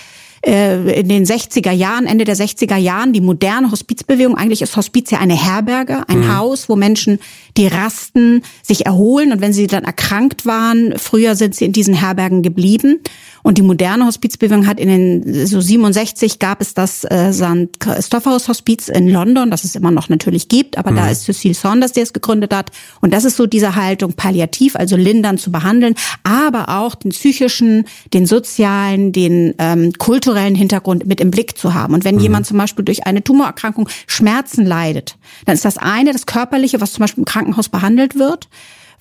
äh, 0.45 0.99
in 0.99 1.07
den 1.07 1.25
60er 1.25 1.71
Jahren, 1.71 2.07
Ende 2.07 2.25
der 2.25 2.35
60er 2.35 2.77
Jahren, 2.77 3.13
die 3.13 3.21
moderne 3.21 3.71
Hospizbewegung. 3.71 4.35
Eigentlich 4.35 4.61
ist 4.61 4.75
Hospiz 4.75 5.11
ja 5.11 5.19
eine 5.19 5.35
Herberge, 5.35 6.03
ein 6.07 6.21
mhm. 6.21 6.35
Haus, 6.35 6.67
wo 6.67 6.75
Menschen 6.75 7.19
die 7.57 7.67
rasten, 7.67 8.41
sich 8.63 8.85
erholen 8.85 9.31
und 9.31 9.41
wenn 9.41 9.53
sie 9.53 9.67
dann 9.67 9.83
erkrankt 9.83 10.45
waren, 10.45 10.93
früher 10.97 11.35
sind 11.35 11.55
sie 11.55 11.65
in 11.65 11.73
diesen 11.73 11.93
Herbergen 11.93 12.41
geblieben. 12.41 13.01
Und 13.43 13.57
die 13.57 13.63
moderne 13.63 14.05
Hospizbewegung 14.05 14.67
hat 14.67 14.79
in 14.79 14.87
den 14.87 15.47
so 15.47 15.61
67 15.61 16.37
gab 16.37 16.61
es 16.61 16.73
das 16.75 17.03
äh, 17.05 17.33
St. 17.33 17.79
Christophorus 17.79 18.47
Hospiz 18.47 18.87
in 18.87 19.09
London, 19.09 19.49
das 19.49 19.63
es 19.63 19.75
immer 19.75 19.89
noch 19.89 20.09
natürlich 20.09 20.47
gibt, 20.47 20.77
aber 20.77 20.91
mhm. 20.91 20.95
da 20.97 21.09
ist 21.09 21.23
Cecile 21.23 21.55
Saunders, 21.55 21.91
der 21.91 22.03
es 22.03 22.13
gegründet 22.13 22.53
hat. 22.53 22.71
Und 23.01 23.13
das 23.13 23.25
ist 23.25 23.37
so 23.37 23.47
diese 23.47 23.75
Haltung, 23.75 24.13
palliativ, 24.13 24.75
also 24.75 24.95
lindern 24.95 25.37
zu 25.37 25.51
behandeln, 25.51 25.95
aber 26.23 26.69
auch 26.69 26.95
den 26.95 27.11
psychischen, 27.11 27.85
den 28.13 28.25
sozialen, 28.25 29.11
den 29.11 29.55
ähm, 29.57 29.93
kulturellen 29.93 30.30
Hintergrund 30.55 31.05
mit 31.05 31.19
im 31.21 31.31
Blick 31.31 31.57
zu 31.57 31.73
haben. 31.73 31.93
Und 31.93 32.03
wenn 32.03 32.15
mhm. 32.15 32.21
jemand 32.21 32.45
zum 32.45 32.57
Beispiel 32.57 32.85
durch 32.85 33.05
eine 33.05 33.23
Tumorerkrankung 33.23 33.89
Schmerzen 34.07 34.65
leidet, 34.65 35.17
dann 35.45 35.55
ist 35.55 35.65
das 35.65 35.77
eine 35.77 36.13
das 36.13 36.25
Körperliche, 36.25 36.81
was 36.81 36.93
zum 36.93 37.01
Beispiel 37.01 37.21
im 37.21 37.25
Krankenhaus 37.25 37.69
behandelt 37.69 38.15
wird 38.15 38.49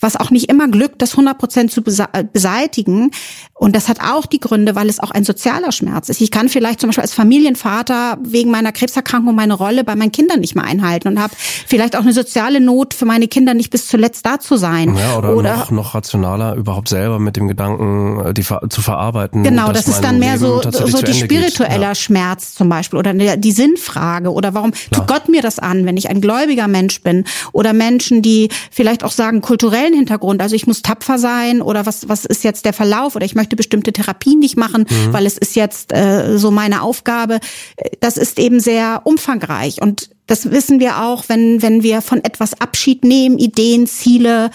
was 0.00 0.16
auch 0.16 0.30
nicht 0.30 0.50
immer 0.50 0.68
glückt, 0.68 1.02
das 1.02 1.12
100 1.12 1.38
Prozent 1.38 1.70
zu 1.70 1.82
äh, 1.82 2.24
beseitigen. 2.24 3.10
Und 3.54 3.76
das 3.76 3.88
hat 3.88 4.00
auch 4.00 4.26
die 4.26 4.40
Gründe, 4.40 4.74
weil 4.74 4.88
es 4.88 4.98
auch 4.98 5.10
ein 5.10 5.24
sozialer 5.24 5.72
Schmerz 5.72 6.08
ist. 6.08 6.20
Ich 6.20 6.30
kann 6.30 6.48
vielleicht 6.48 6.80
zum 6.80 6.88
Beispiel 6.88 7.02
als 7.02 7.12
Familienvater 7.12 8.18
wegen 8.22 8.50
meiner 8.50 8.72
Krebserkrankung 8.72 9.34
meine 9.34 9.54
Rolle 9.54 9.84
bei 9.84 9.96
meinen 9.96 10.12
Kindern 10.12 10.40
nicht 10.40 10.54
mehr 10.54 10.64
einhalten 10.64 11.08
und 11.08 11.20
habe 11.20 11.34
vielleicht 11.66 11.96
auch 11.96 12.00
eine 12.00 12.14
soziale 12.14 12.60
Not 12.60 12.94
für 12.94 13.04
meine 13.04 13.28
Kinder 13.28 13.52
nicht 13.52 13.70
bis 13.70 13.86
zuletzt 13.86 14.24
da 14.24 14.40
zu 14.40 14.56
sein. 14.56 14.96
Ja, 14.96 15.18
oder, 15.18 15.36
oder 15.36 15.56
noch, 15.56 15.70
noch 15.70 15.94
rationaler 15.94 16.54
überhaupt 16.54 16.88
selber 16.88 17.18
mit 17.18 17.36
dem 17.36 17.48
Gedanken, 17.48 18.20
äh, 18.24 18.34
die 18.34 18.42
zu 18.42 18.80
verarbeiten. 18.80 19.42
Genau, 19.42 19.72
das 19.72 19.86
ist 19.88 20.00
dann 20.00 20.18
mehr 20.18 20.38
so, 20.38 20.62
so 20.62 21.02
die 21.02 21.14
spiritueller 21.14 21.88
ja. 21.88 21.94
Schmerz 21.94 22.54
zum 22.54 22.70
Beispiel 22.70 22.98
oder 22.98 23.12
die 23.12 23.52
Sinnfrage 23.52 24.32
oder 24.32 24.54
warum 24.54 24.70
Klar. 24.70 24.88
tut 24.92 25.06
Gott 25.06 25.28
mir 25.28 25.42
das 25.42 25.58
an, 25.58 25.84
wenn 25.84 25.98
ich 25.98 26.08
ein 26.08 26.22
gläubiger 26.22 26.68
Mensch 26.68 27.02
bin 27.02 27.24
oder 27.52 27.74
Menschen, 27.74 28.22
die 28.22 28.48
vielleicht 28.70 29.04
auch 29.04 29.12
sagen, 29.12 29.42
kulturell 29.42 29.89
kulturellen 29.90 29.94
Hintergrund. 29.94 30.42
Also 30.42 30.56
ich 30.56 30.66
muss 30.66 30.82
tapfer 30.82 31.18
sein 31.18 31.62
oder 31.62 31.86
was, 31.86 32.08
was 32.08 32.24
ist 32.24 32.44
jetzt 32.44 32.64
der 32.64 32.72
Verlauf 32.72 33.16
oder 33.16 33.24
ich 33.24 33.34
möchte 33.34 33.56
bestimmte 33.56 33.92
Therapien 33.92 34.38
nicht 34.38 34.56
machen, 34.56 34.86
mhm. 34.88 35.12
weil 35.12 35.26
es 35.26 35.38
ist 35.38 35.56
jetzt 35.56 35.92
äh, 35.92 36.38
so 36.38 36.50
meine 36.50 36.82
Aufgabe. 36.82 37.40
Das 38.00 38.16
ist 38.16 38.38
eben 38.38 38.60
sehr 38.60 39.02
umfangreich 39.04 39.80
und 39.80 40.10
das 40.26 40.50
wissen 40.50 40.78
wir 40.78 41.02
auch, 41.02 41.24
wenn, 41.28 41.60
wenn 41.60 41.82
wir 41.82 42.02
von 42.02 42.22
etwas 42.22 42.60
Abschied 42.60 43.04
nehmen, 43.04 43.38
Ideen, 43.38 43.86
Ziele, 43.86 44.50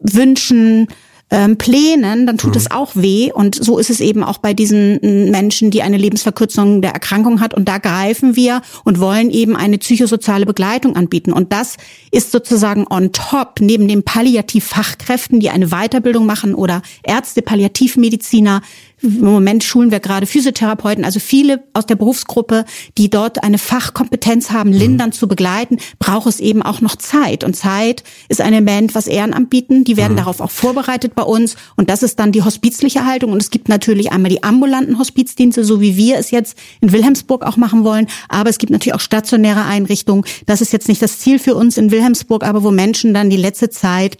Wünschen, 0.00 0.88
ähm, 1.32 1.56
Plänen, 1.56 2.26
dann 2.26 2.36
tut 2.36 2.52
mhm. 2.52 2.58
es 2.58 2.70
auch 2.70 2.90
weh. 2.94 3.32
Und 3.32 3.56
so 3.56 3.78
ist 3.78 3.88
es 3.88 4.00
eben 4.00 4.22
auch 4.22 4.38
bei 4.38 4.52
diesen 4.52 5.30
Menschen, 5.30 5.70
die 5.70 5.82
eine 5.82 5.96
Lebensverkürzung 5.96 6.82
der 6.82 6.92
Erkrankung 6.92 7.40
hat. 7.40 7.54
Und 7.54 7.68
da 7.68 7.78
greifen 7.78 8.36
wir 8.36 8.60
und 8.84 9.00
wollen 9.00 9.30
eben 9.30 9.56
eine 9.56 9.78
psychosoziale 9.78 10.44
Begleitung 10.44 10.94
anbieten. 10.94 11.32
Und 11.32 11.52
das 11.52 11.78
ist 12.10 12.32
sozusagen 12.32 12.86
on 12.88 13.12
top, 13.12 13.60
neben 13.60 13.88
den 13.88 14.02
Palliativfachkräften, 14.02 15.40
die 15.40 15.48
eine 15.48 15.68
Weiterbildung 15.68 16.26
machen 16.26 16.54
oder 16.54 16.82
Ärzte, 17.02 17.40
Palliativmediziner, 17.40 18.60
im 19.02 19.20
Moment 19.20 19.64
schulen 19.64 19.90
wir 19.90 20.00
gerade 20.00 20.26
Physiotherapeuten, 20.26 21.04
also 21.04 21.18
viele 21.18 21.64
aus 21.72 21.86
der 21.86 21.96
Berufsgruppe, 21.96 22.64
die 22.98 23.10
dort 23.10 23.42
eine 23.42 23.58
Fachkompetenz 23.58 24.50
haben, 24.50 24.70
mhm. 24.70 24.76
Lindern 24.76 25.08
mhm. 25.08 25.14
zu 25.14 25.28
begleiten, 25.28 25.78
braucht 25.98 26.28
es 26.28 26.40
eben 26.40 26.62
auch 26.62 26.80
noch 26.80 26.96
Zeit. 26.96 27.42
Und 27.42 27.54
Zeit 27.54 28.04
ist 28.28 28.40
ein 28.40 28.52
Element, 28.52 28.94
was 28.94 29.08
Ehrenamt 29.08 29.50
bieten. 29.50 29.84
Die 29.84 29.96
werden 29.96 30.12
mhm. 30.12 30.18
darauf 30.18 30.40
auch 30.40 30.50
vorbereitet 30.50 31.14
bei 31.14 31.24
uns. 31.24 31.56
Und 31.76 31.90
das 31.90 32.02
ist 32.02 32.18
dann 32.18 32.32
die 32.32 32.42
hospizliche 32.42 33.04
Haltung. 33.04 33.32
Und 33.32 33.42
es 33.42 33.50
gibt 33.50 33.68
natürlich 33.68 34.12
einmal 34.12 34.30
die 34.30 34.42
ambulanten 34.42 34.98
Hospizdienste, 34.98 35.64
so 35.64 35.80
wie 35.80 35.96
wir 35.96 36.18
es 36.18 36.30
jetzt 36.30 36.56
in 36.80 36.92
Wilhelmsburg 36.92 37.44
auch 37.44 37.56
machen 37.56 37.84
wollen. 37.84 38.06
Aber 38.28 38.50
es 38.50 38.58
gibt 38.58 38.70
natürlich 38.70 38.94
auch 38.94 39.00
stationäre 39.00 39.64
Einrichtungen. 39.64 40.24
Das 40.46 40.60
ist 40.60 40.72
jetzt 40.72 40.88
nicht 40.88 41.02
das 41.02 41.18
Ziel 41.18 41.38
für 41.38 41.56
uns 41.56 41.76
in 41.76 41.90
Wilhelmsburg, 41.90 42.44
aber 42.44 42.62
wo 42.62 42.70
Menschen 42.70 43.14
dann 43.14 43.30
die 43.30 43.36
letzte 43.36 43.70
Zeit 43.70 44.18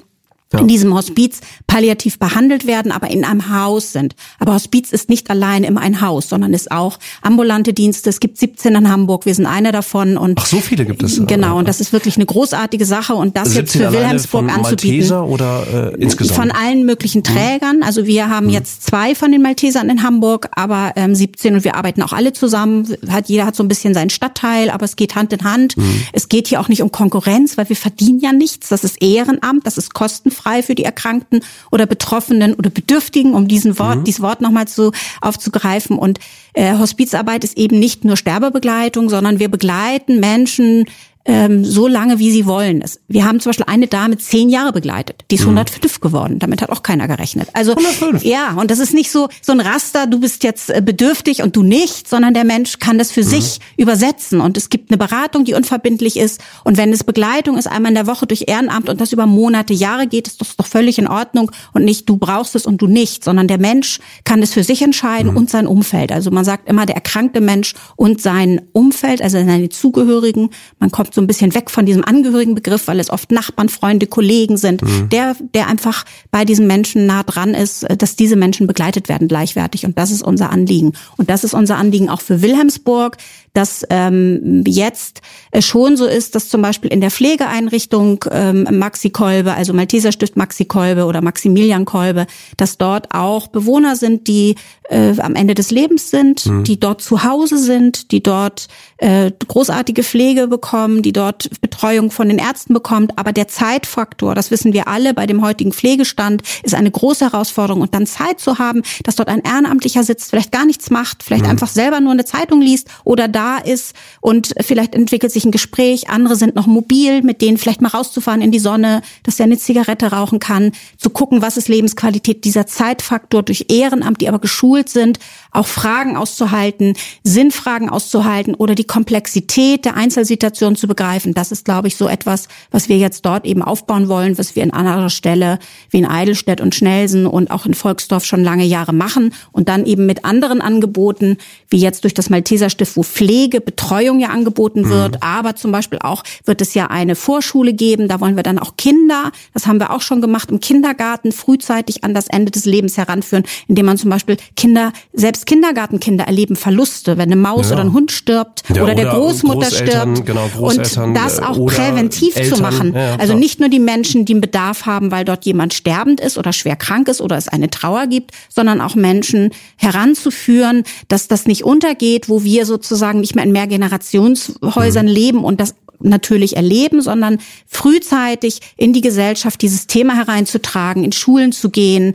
ja. 0.53 0.61
in 0.61 0.69
diesem 0.69 0.95
Hospiz 0.95 1.41
palliativ 1.67 2.19
behandelt 2.19 2.67
werden, 2.67 2.93
aber 2.93 3.11
in 3.11 3.25
einem 3.25 3.51
Haus 3.51 3.93
sind. 3.93 4.15
Aber 4.39 4.55
Hospiz 4.55 4.93
ist 4.93 5.09
nicht 5.09 5.31
allein 5.31 5.65
immer 5.65 5.81
ein 5.81 6.01
Haus, 6.01 6.29
sondern 6.29 6.53
ist 6.53 6.71
auch 6.71 6.99
ambulante 7.23 7.73
Dienste. 7.73 8.11
Es 8.11 8.21
gibt 8.21 8.39
17 8.39 8.75
in 8.75 8.91
Hamburg, 8.91 9.27
wir 9.27 9.35
sind 9.35 9.47
einer 9.47 9.73
davon. 9.73 10.17
Und 10.17 10.39
Ach, 10.39 10.47
so 10.47 10.59
viele 10.59 10.85
gibt 10.85 11.03
es. 11.03 11.25
Genau, 11.27 11.59
und 11.59 11.69
das 11.69 11.81
ist 11.81 11.93
wirklich 11.93 12.17
eine 12.17 12.27
großartige 12.27 12.85
Sache. 12.85 13.15
Und 13.15 13.37
das 13.37 13.55
jetzt 13.55 13.73
für 13.73 13.93
Wilhelmsburg 13.93 14.51
anzubieten. 14.53 14.99
Malteser 14.99 15.27
oder 15.27 15.93
äh, 15.93 16.03
insgesamt? 16.03 16.39
Von 16.39 16.51
allen 16.51 16.85
möglichen 16.85 17.19
mhm. 17.19 17.25
Trägern. 17.25 17.83
Also 17.83 18.07
wir 18.07 18.29
haben 18.29 18.47
mhm. 18.47 18.53
jetzt 18.53 18.85
zwei 18.85 19.15
von 19.15 19.33
den 19.33 19.43
Maltesern 19.43 19.89
in 19.89 20.03
Hamburg, 20.03 20.49
aber 20.53 20.93
ähm, 20.97 21.15
17 21.15 21.55
und 21.55 21.65
wir 21.65 21.77
arbeiten 21.77 22.03
auch 22.03 22.13
alle 22.13 22.33
zusammen. 22.33 22.87
Hat, 23.09 23.29
jeder 23.29 23.47
hat 23.47 23.57
so 23.57 23.63
ein 23.63 23.69
bisschen 23.69 23.95
seinen 23.95 24.11
Stadtteil, 24.11 24.71
aber 24.71 24.85
es 24.85 24.97
geht 24.97 25.15
Hand 25.15 25.33
in 25.33 25.45
Hand. 25.45 25.77
Mhm. 25.77 26.03
Es 26.13 26.29
geht 26.29 26.49
hier 26.49 26.61
auch 26.61 26.69
nicht 26.69 26.83
um 26.83 26.93
Konkurrenz, 26.93 27.57
weil 27.57 27.69
wir 27.69 27.77
verdienen 27.77 28.21
ja 28.21 28.33
nichts. 28.33 28.69
Das 28.69 28.85
ist 28.85 29.03
Ehrenamt, 29.03 29.67
das 29.67 29.79
ist 29.79 29.95
kostenfrei 29.95 30.42
für 30.63 30.75
die 30.75 30.85
Erkrankten 30.85 31.41
oder 31.71 31.87
Betroffenen 31.87 32.55
oder 32.55 32.71
Bedürftigen, 32.71 33.35
um 33.35 33.49
diesen 33.49 33.79
Wort, 33.79 34.01
mhm. 34.01 34.05
dieses 34.05 34.21
Wort 34.21 34.41
nochmal 34.41 34.69
zu, 34.69 34.93
aufzugreifen. 35.21 35.99
Und 35.99 36.19
äh, 36.55 36.77
Hospizarbeit 36.79 37.45
ist 37.45 37.57
eben 37.57 37.79
nicht 37.79 38.05
nur 38.05 38.17
Sterbebegleitung, 38.17 39.09
sondern 39.09 39.39
wir 39.39 39.49
begleiten 39.49 40.21
Menschen 40.21 40.87
ähm, 41.25 41.65
so 41.65 41.87
lange, 41.87 42.19
wie 42.19 42.31
sie 42.33 42.47
wollen. 42.47 42.83
Wir 43.07 43.25
haben 43.25 43.39
zum 43.39 43.51
Beispiel 43.51 43.67
eine 43.69 43.87
Dame 43.87 44.19
zehn 44.19 44.49
Jahre 44.49 44.73
begleitet. 44.73 45.25
Die 45.31 45.37
ist 45.37 45.43
105 45.43 45.83
mhm. 45.83 46.01
geworden. 46.01 46.39
Damit 46.41 46.63
hat 46.63 46.71
auch 46.71 46.83
keiner 46.83 47.07
gerechnet. 47.07 47.49
Also 47.53 47.73
105. 47.77 48.25
ja, 48.25 48.55
und 48.55 48.71
das 48.71 48.81
ist 48.81 48.93
nicht 48.93 49.11
so 49.11 49.29
so 49.41 49.53
ein 49.53 49.61
Raster. 49.61 50.07
Du 50.07 50.19
bist 50.19 50.43
jetzt 50.43 50.71
äh, 50.71 50.83
bedürftig 50.85 51.43
und 51.43 51.55
du 51.55 51.63
nicht, 51.63 52.09
sondern 52.09 52.35
der 52.35 52.45
Mensch 52.45 52.81
kann 52.81 52.99
das 52.99 53.13
für 53.13 53.23
mhm. 53.23 53.29
sich 53.29 53.59
übersetzen. 53.77 54.41
Und 54.41 54.57
es 54.57 54.69
gibt 54.69 54.91
eine 54.91 54.99
Beratung, 54.99 55.45
die 55.45 55.55
unverbindlich 55.55 56.17
ist. 56.17 56.41
Und 56.65 56.77
wenn 56.77 56.93
es 56.93 57.05
Begleitung 57.05 57.57
ist, 57.57 57.69
einmal 57.69 57.91
in 57.91 57.97
der 57.97 58.09
Woche 58.09 58.27
durch 58.27 58.45
Ehrenamt 58.49 58.89
und 58.89 59.01
das 59.01 59.13
über 59.13 59.27
Monate, 59.27 59.75
Jahre 59.75 60.09
geht, 60.09 60.27
ist 60.27 60.41
das 60.41 60.57
doch 60.57 60.67
völlig 60.67 60.99
in 60.99 61.07
Ordnung. 61.07 61.53
Und 61.73 61.85
nicht 61.85 62.09
du 62.09 62.17
brauchst 62.17 62.57
es 62.57 62.67
und 62.67 62.83
du 62.83 62.89
nicht, 62.89 63.23
sondern 63.23 63.47
der 63.47 63.59
Mensch 63.59 64.01
kann 64.25 64.43
es 64.43 64.53
für 64.53 64.65
sich 64.65 64.83
entscheiden 64.83 65.31
mhm. 65.31 65.37
und 65.37 65.51
sein 65.51 65.69
Umfeld. 65.69 66.11
Also 66.11 66.33
man 66.33 66.45
sagt 66.45 66.69
immer 66.69 66.85
der 66.85 66.97
erkrankte 66.97 67.41
Mensch 67.41 67.75
und 67.95 68.21
sein 68.21 68.61
Umfeld, 68.73 69.23
also 69.23 69.39
seine 69.39 69.69
Zugehörigen. 69.69 70.51
Man 70.81 70.91
kommt 70.91 71.12
so 71.13 71.21
ein 71.21 71.27
bisschen 71.27 71.55
weg 71.55 71.71
von 71.71 71.87
diesem 71.87 72.05
Angehörigenbegriff, 72.05 72.89
weil 72.89 72.99
es 72.99 73.11
oft 73.11 73.31
Nachbarn, 73.31 73.69
Freunde, 73.69 74.07
Kollegen 74.07 74.57
sind, 74.57 74.83
mhm. 74.83 75.09
der, 75.11 75.37
der 75.55 75.69
einfach 75.69 76.05
bei 76.31 76.45
diesen 76.45 76.67
Menschen 76.67 77.07
nah 77.07 77.23
dran 77.23 77.55
ist, 77.55 77.85
äh, 77.85 77.97
dass 77.97 78.17
diese 78.17 78.37
Menschen 78.37 78.67
begleitet 78.67 79.09
werden 79.09 79.29
gleichwertig. 79.29 79.85
Und 79.85 79.99
das 79.99 80.11
ist 80.11 80.23
unser 80.23 80.51
Anliegen. 80.51 80.93
Und 81.17 81.31
das 81.31 81.45
ist 81.45 81.55
unser 81.55 81.77
Anliegen 81.77 82.09
auch 82.09 82.21
für 82.21 82.43
Wilhelmsburg, 82.43 83.17
dass 83.53 83.85
ähm, 83.91 84.65
jetzt 84.67 85.21
es 85.51 85.67
schon 85.67 85.97
so 85.97 86.07
ist, 86.07 86.35
dass 86.35 86.49
zum 86.49 86.63
Beispiel 86.63 86.91
in 86.91 87.01
der 87.01 87.11
Pflegeeinrichtung 87.11 88.25
ähm, 88.31 88.67
Maxi 88.71 89.11
Kolbe, 89.11 89.53
also 89.53 89.73
Malteser 89.73 90.13
Stift 90.13 90.37
Maxi 90.37 90.65
Kolbe 90.65 91.05
oder 91.05 91.21
Maximilian 91.21 91.85
Kolbe, 91.85 92.27
dass 92.57 92.79
dort 92.79 93.15
auch 93.15 93.49
Bewohner 93.49 93.97
sind, 93.97 94.27
die 94.29 94.55
äh, 94.89 95.15
am 95.21 95.35
Ende 95.35 95.55
des 95.55 95.71
Lebens 95.71 96.11
sind, 96.11 96.47
mhm. 96.47 96.65
die 96.65 96.81
dort 96.81 97.03
zu 97.03 97.25
Hause 97.25 97.59
sind, 97.59 98.11
die 98.13 98.23
dort 98.23 98.69
äh, 98.99 99.31
großartige 99.47 100.03
Pflege 100.03 100.49
bekommen, 100.49 101.03
die 101.03 101.13
dort 101.13 101.51
Betreuung 101.61 102.11
von 102.11 102.29
den 102.29 102.39
Ärzten 102.39 102.73
bekommt. 102.73 103.19
Aber 103.19 103.33
der 103.33 103.49
Zeitfaktor, 103.49 104.35
das 104.35 104.51
wissen 104.51 104.73
wir 104.73 104.89
alle 104.89 105.13
bei 105.13 105.27
dem 105.27 105.43
heutigen 105.43 105.73
Pflegestand, 105.73 106.43
ist 106.63 106.75
eine 106.75 106.91
große 106.91 107.27
Herausforderung. 107.27 107.83
Und 107.83 107.95
dann 107.95 108.07
Zeit 108.07 108.41
zu 108.41 108.59
haben, 108.59 108.83
dass 109.05 109.17
dort 109.17 109.29
ein 109.29 109.43
Ehrenamtlicher 109.43 110.05
sitzt, 110.05 110.31
vielleicht 110.31 110.53
gar 110.53 110.65
nichts 110.65 110.91
macht, 110.91 111.23
vielleicht 111.23 111.45
mhm. 111.45 111.51
einfach 111.51 111.69
selber 111.69 112.01
nur 112.01 112.13
eine 112.13 112.25
Zeitung 112.25 112.61
liest 112.61 112.89
oder 113.05 113.29
da 113.29 113.42
da 113.43 113.59
ist 113.59 113.95
und 114.21 114.55
vielleicht 114.61 114.95
entwickelt 114.95 115.33
sich 115.33 115.45
ein 115.45 115.51
Gespräch. 115.51 116.09
Andere 116.09 116.37
sind 116.37 116.55
noch 116.55 116.67
mobil, 116.67 117.23
mit 117.23 117.41
denen 117.41 117.59
vielleicht 117.59 117.83
mal 117.83 117.89
rauszufahren 117.89 118.41
in 118.41 118.53
die 118.53 118.59
Sonne, 118.59 119.03
dass 119.25 119.41
er 119.41 119.47
eine 119.47 119.59
Zigarette 119.59 120.13
rauchen 120.13 120.39
kann, 120.39 120.73
zu 120.97 121.11
gucken, 121.11 121.43
was 121.43 121.57
ist 121.57 121.69
Lebensqualität, 121.69 122.45
dieser 122.45 122.67
Zeitfaktor 122.67 123.43
durch 123.43 123.67
Ehrenamt, 123.69 124.21
die 124.21 124.29
aber 124.29 124.39
geschult 124.39 124.89
sind, 124.89 125.19
auch 125.51 125.67
Fragen 125.67 126.17
auszuhalten, 126.17 126.95
Sinnfragen 127.25 127.91
auszuhalten 127.91 128.55
oder 128.55 128.75
die 128.75 128.85
Komplexität 128.85 129.85
der 129.85 129.97
Einzelsituation 129.97 130.77
zu 130.77 130.87
begreifen. 130.87 131.35
Das 131.35 131.51
ist, 131.53 131.65
glaube 131.65 131.89
ich, 131.89 131.97
so 131.97 132.09
etwas, 132.09 132.49
was 132.71 132.89
wir 132.89 132.99
jetzt 132.99 133.27
dort 133.27 133.45
eben 133.45 133.63
aufbauen 133.63 134.09
wollen, 134.09 134.39
was 134.39 134.55
wir 134.55 134.63
in 134.63 134.73
anderer 134.73 135.11
Stelle 135.11 135.59
wie 135.91 135.99
in 135.99 136.07
Eidelstedt 136.07 136.61
und 136.61 136.75
Schnelsen 136.75 137.27
und 137.27 137.51
auch 137.51 137.67
in 137.67 137.75
Volksdorf 137.75 138.25
schon 138.25 138.45
lange 138.45 138.65
Jahre 138.65 138.93
machen 138.93 139.35
und 139.51 139.69
dann 139.69 139.85
eben 139.85 140.07
mit 140.07 140.25
anderen 140.25 140.61
Angeboten, 140.61 141.39
wie 141.69 141.79
jetzt 141.79 142.05
durch 142.05 142.15
das 142.15 142.31
Malteser 142.31 142.71
Stift, 142.71 142.97
wo 142.97 143.03
Pflege 143.03 143.32
Pflege, 143.33 143.63
Betreuung 143.63 144.21
ja 144.21 144.29
angeboten 144.29 144.91
wird, 144.91 145.13
mhm. 145.13 145.19
aber 145.23 145.57
zum 145.57 145.73
Beispiel 145.73 145.99
auch 146.03 146.23
wird 146.45 146.61
es 146.61 146.75
ja 146.75 146.89
eine 146.89 147.15
Vorschule 147.15 147.73
geben, 147.73 148.07
da 148.07 148.21
wollen 148.21 148.37
wir 148.37 148.43
dann 148.43 148.59
auch 148.59 148.77
Kinder, 148.77 149.33
das 149.55 149.67
haben 149.67 149.81
wir 149.81 149.91
auch 149.91 150.03
schon 150.03 150.21
gemacht, 150.21 150.51
im 150.51 150.61
Kindergarten 150.61 151.33
frühzeitig 151.33 152.05
an 152.05 152.13
das 152.13 152.27
Ende 152.27 152.51
des 152.51 152.67
Lebens 152.67 152.99
heranführen, 152.99 153.45
indem 153.69 153.87
man 153.87 153.97
zum 153.97 154.11
Beispiel 154.11 154.37
Kinder, 154.55 154.93
selbst 155.15 155.47
Kindergartenkinder 155.47 156.25
erleben 156.25 156.57
Verluste, 156.57 157.17
wenn 157.17 157.33
eine 157.33 157.37
Maus 157.37 157.69
ja. 157.69 157.77
oder 157.77 157.85
ein 157.85 157.95
Hund 157.95 158.13
stirbt 158.13 158.65
ja, 158.69 158.75
oder, 158.75 158.85
oder, 158.85 158.95
der 158.97 159.07
Großmutter 159.07 159.71
stirbt 159.71 160.27
genau, 160.27 160.51
und 160.59 160.99
das 161.17 161.39
auch 161.39 161.65
präventiv 161.67 162.37
Eltern, 162.37 162.55
zu 162.55 162.63
machen. 162.63 162.95
Ja, 162.95 163.17
also 163.17 163.35
nicht 163.35 163.61
nur 163.61 163.71
die 163.71 163.79
Menschen, 163.79 164.27
die 164.27 164.35
einen 164.35 164.43
Bedarf 164.43 164.85
haben, 164.85 165.11
weil 165.11 165.25
dort 165.25 165.47
jemand 165.47 165.73
sterbend 165.73 166.21
ist 166.21 166.37
oder 166.37 166.53
schwer 166.53 166.77
krank 166.77 167.09
ist 167.09 167.23
oder 167.23 167.39
es 167.39 167.49
eine 167.49 167.71
Trauer 167.71 168.09
gibt, 168.09 168.33
sondern 168.51 168.83
auch 168.83 168.95
Menschen 168.95 169.53
heranzuführen, 169.77 170.85
dass 171.09 171.29
das 171.29 171.47
nicht 171.47 171.65
untergeht, 171.65 172.29
wo 172.29 172.45
wir 172.45 172.67
sozusagen 172.67 173.22
nicht 173.23 173.35
mehr 173.35 173.45
in 173.45 173.53
Mehrgenerationshäusern 173.53 175.07
mhm. 175.07 175.13
leben 175.13 175.45
und 175.45 175.61
das 175.61 175.75
natürlich 176.01 176.57
erleben, 176.57 177.01
sondern 177.01 177.39
frühzeitig 177.67 178.61
in 178.77 178.93
die 178.93 179.01
Gesellschaft 179.01 179.63
dieses 179.63 179.87
Thema 179.87 180.17
hereinzutragen, 180.17 181.05
in 181.05 181.13
Schulen 181.13 181.53
zu 181.53 181.71
gehen, 181.71 182.15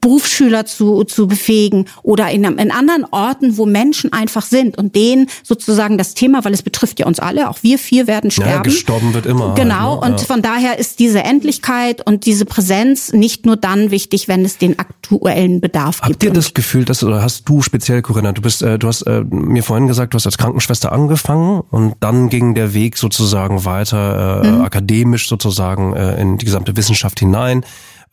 Berufsschüler 0.00 0.66
zu, 0.66 1.04
zu 1.04 1.26
befähigen 1.26 1.86
oder 2.02 2.30
in, 2.30 2.44
in 2.44 2.70
anderen 2.70 3.04
Orten, 3.10 3.56
wo 3.56 3.66
Menschen 3.66 4.12
einfach 4.12 4.44
sind 4.44 4.76
und 4.78 4.94
denen 4.94 5.28
sozusagen 5.42 5.96
das 5.98 6.14
Thema, 6.14 6.44
weil 6.44 6.52
es 6.52 6.62
betrifft 6.62 7.00
ja 7.00 7.06
uns 7.06 7.20
alle, 7.20 7.48
auch 7.48 7.58
wir 7.62 7.78
vier 7.78 8.06
werden 8.06 8.30
sterben. 8.30 8.50
Ja, 8.50 8.62
gestorben 8.62 9.14
wird 9.14 9.26
immer. 9.26 9.54
Genau, 9.54 10.00
halt, 10.02 10.10
ne? 10.10 10.16
und 10.16 10.20
von 10.20 10.42
daher 10.42 10.78
ist 10.78 10.98
diese 10.98 11.22
Endlichkeit 11.22 12.06
und 12.06 12.26
diese 12.26 12.44
Präsenz 12.44 13.12
nicht 13.12 13.46
nur 13.46 13.56
dann 13.56 13.90
wichtig, 13.90 14.28
wenn 14.28 14.44
es 14.44 14.58
den 14.58 14.78
aktuellen 14.78 15.60
Bedarf 15.60 16.00
Habt 16.00 16.06
gibt. 16.06 16.14
Habt 16.14 16.24
ihr 16.24 16.32
das 16.32 16.54
Gefühl, 16.54 16.84
dass 16.84 17.02
oder 17.02 17.22
hast 17.22 17.48
du 17.48 17.62
speziell, 17.62 18.02
Corinna, 18.02 18.32
du 18.32 18.42
bist, 18.42 18.62
äh, 18.62 18.78
du 18.78 18.88
hast 18.88 19.02
äh, 19.02 19.22
mir 19.30 19.62
vorhin 19.62 19.86
gesagt, 19.86 20.14
du 20.14 20.16
hast 20.16 20.26
als 20.26 20.38
Krankenschwester 20.38 20.92
angefangen 20.92 21.62
und 21.70 21.94
dann 22.00 22.28
ging 22.28 22.54
der 22.54 22.74
Weg 22.74 22.96
sozusagen 22.96 23.64
weiter 23.64 24.42
äh, 24.42 24.48
mhm. 24.48 24.60
akademisch 24.62 25.28
sozusagen 25.28 25.94
äh, 25.94 26.20
in 26.20 26.38
die 26.38 26.44
gesamte 26.44 26.76
Wissenschaft 26.76 27.20
hinein. 27.20 27.64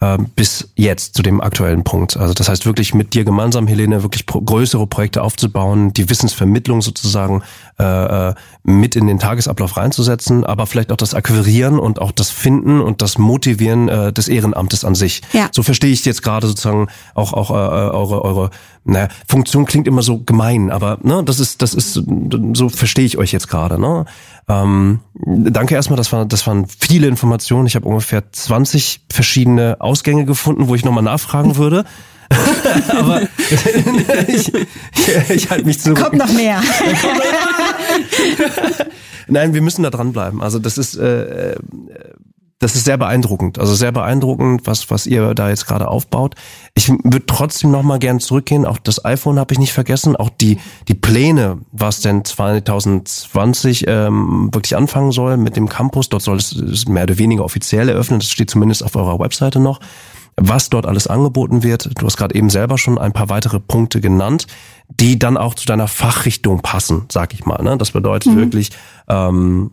Ähm, 0.04 0.28
bis 0.36 0.70
jetzt 0.76 1.16
zu 1.16 1.24
dem 1.24 1.40
aktuellen 1.40 1.86
Punkt. 1.86 2.18
Also 2.18 2.34
das 2.34 2.50
heißt 2.50 2.66
wirklich 2.66 2.94
mit 2.94 3.14
dir 3.14 3.24
gemeinsam, 3.24 3.68
Helene, 3.68 4.04
wirklich 4.04 4.26
pro 4.26 4.42
größere 4.42 4.86
Projekte 4.86 5.22
aufzubauen, 5.22 5.94
die 5.94 6.10
Wissensvermittlung 6.10 6.82
sozusagen 6.82 7.42
äh, 7.80 8.30
äh, 8.30 8.34
mit 8.64 8.98
in 8.98 9.08
den 9.08 9.20
Tagesablauf 9.20 9.78
reinzusetzen, 9.78 10.44
aber 10.44 10.68
vielleicht 10.68 10.92
auch 10.92 10.98
das 10.98 11.14
Akquirieren 11.14 11.80
und 11.80 12.02
auch 12.02 12.12
das 12.12 12.32
Finden 12.32 12.82
und 12.82 13.02
das 13.02 13.18
Motivieren 13.18 13.88
äh, 13.88 14.12
des 14.12 14.28
Ehrenamtes 14.28 14.84
an 14.84 14.94
sich. 14.94 15.22
Ja. 15.32 15.48
So 15.54 15.64
verstehe 15.64 15.92
ich 15.92 16.04
jetzt 16.04 16.22
gerade 16.22 16.48
sozusagen 16.48 16.88
auch 17.14 17.32
auch 17.32 17.52
äh, 17.52 17.54
eure 17.54 18.26
eure 18.26 18.50
naja, 18.86 19.08
Funktion 19.28 19.66
klingt 19.66 19.88
immer 19.88 20.02
so 20.02 20.20
gemein, 20.20 20.70
aber 20.70 20.98
ne, 21.04 21.24
das 21.24 21.40
ist 21.40 21.62
das 21.62 21.74
ist 21.74 21.94
so 21.94 22.70
verstehe 22.70 23.06
ich 23.06 23.18
euch 23.18 23.32
jetzt 23.32 23.48
gerade. 23.48 23.80
Ne? 23.80 24.06
Ähm, 24.48 25.00
danke 25.14 25.76
erstmal, 25.76 25.98
das, 25.98 26.12
war, 26.12 26.26
das 26.26 26.46
waren 26.48 26.66
viele 26.68 27.08
Informationen. 27.08 27.68
Ich 27.68 27.76
habe 27.76 27.88
ungefähr 27.88 28.32
20 28.32 29.02
verschiedene 29.12 29.78
Ausgänge 29.80 30.26
gefunden, 30.26 30.68
wo 30.68 30.76
ich 30.76 30.84
nochmal 30.84 31.04
nachfragen 31.04 31.56
würde. 31.56 31.86
Aber 32.90 33.22
ich, 34.28 34.54
ich, 34.54 35.30
ich 35.30 35.50
halte 35.50 35.66
mich 35.66 35.80
zurück. 35.80 36.02
Kommt 36.02 36.18
noch 36.18 36.34
mehr. 36.34 36.62
Nein, 39.28 39.54
wir 39.54 39.62
müssen 39.62 39.84
da 39.84 39.90
dranbleiben. 39.90 40.42
Also 40.42 40.60
das 40.60 40.78
ist 40.78 40.98
äh, 40.98 41.52
äh 41.52 41.56
das 42.64 42.76
ist 42.76 42.86
sehr 42.86 42.98
beeindruckend. 42.98 43.60
Also 43.60 43.76
sehr 43.76 43.92
beeindruckend, 43.92 44.66
was, 44.66 44.90
was 44.90 45.06
ihr 45.06 45.34
da 45.34 45.50
jetzt 45.50 45.68
gerade 45.68 45.90
aufbaut. 45.90 46.36
Ich 46.76 46.88
würde 46.90 47.26
trotzdem 47.26 47.72
noch 47.72 47.84
mal 47.84 48.00
gern 48.00 48.22
zurückgehen. 48.22 48.66
Auch 48.66 48.78
das 48.78 49.04
iPhone 49.04 49.38
habe 49.38 49.54
ich 49.54 49.60
nicht 49.60 49.74
vergessen. 49.74 50.16
Auch 50.16 50.30
die, 50.30 50.58
die 50.88 50.94
Pläne, 50.94 51.58
was 51.74 52.00
denn 52.00 52.24
2020 52.24 53.86
ähm, 53.88 54.50
wirklich 54.54 54.78
anfangen 54.78 55.12
soll 55.12 55.36
mit 55.36 55.58
dem 55.58 55.68
Campus. 55.68 56.08
Dort 56.08 56.24
soll 56.24 56.38
es 56.38 56.88
mehr 56.88 57.04
oder 57.04 57.18
weniger 57.18 57.44
offiziell 57.44 57.90
eröffnen. 57.90 58.20
Das 58.20 58.30
steht 58.30 58.50
zumindest 58.50 58.82
auf 58.82 58.96
eurer 58.96 59.20
Webseite 59.20 59.60
noch. 59.60 59.82
Was 60.38 60.70
dort 60.70 60.86
alles 60.86 61.08
angeboten 61.08 61.64
wird. 61.64 61.90
Du 62.00 62.06
hast 62.06 62.16
gerade 62.16 62.34
eben 62.34 62.50
selber 62.50 62.78
schon 62.78 62.98
ein 62.98 63.12
paar 63.12 63.28
weitere 63.28 63.60
Punkte 63.60 64.00
genannt, 64.00 64.48
die 64.88 65.20
dann 65.20 65.36
auch 65.36 65.54
zu 65.54 65.66
deiner 65.66 65.90
Fachrichtung 65.90 66.62
passen, 66.62 67.08
sag 67.12 67.34
ich 67.34 67.46
mal. 67.46 67.62
Ne? 67.62 67.78
Das 67.78 67.92
bedeutet 67.92 68.32
mhm. 68.32 68.38
wirklich 68.38 68.72
ähm, 69.10 69.72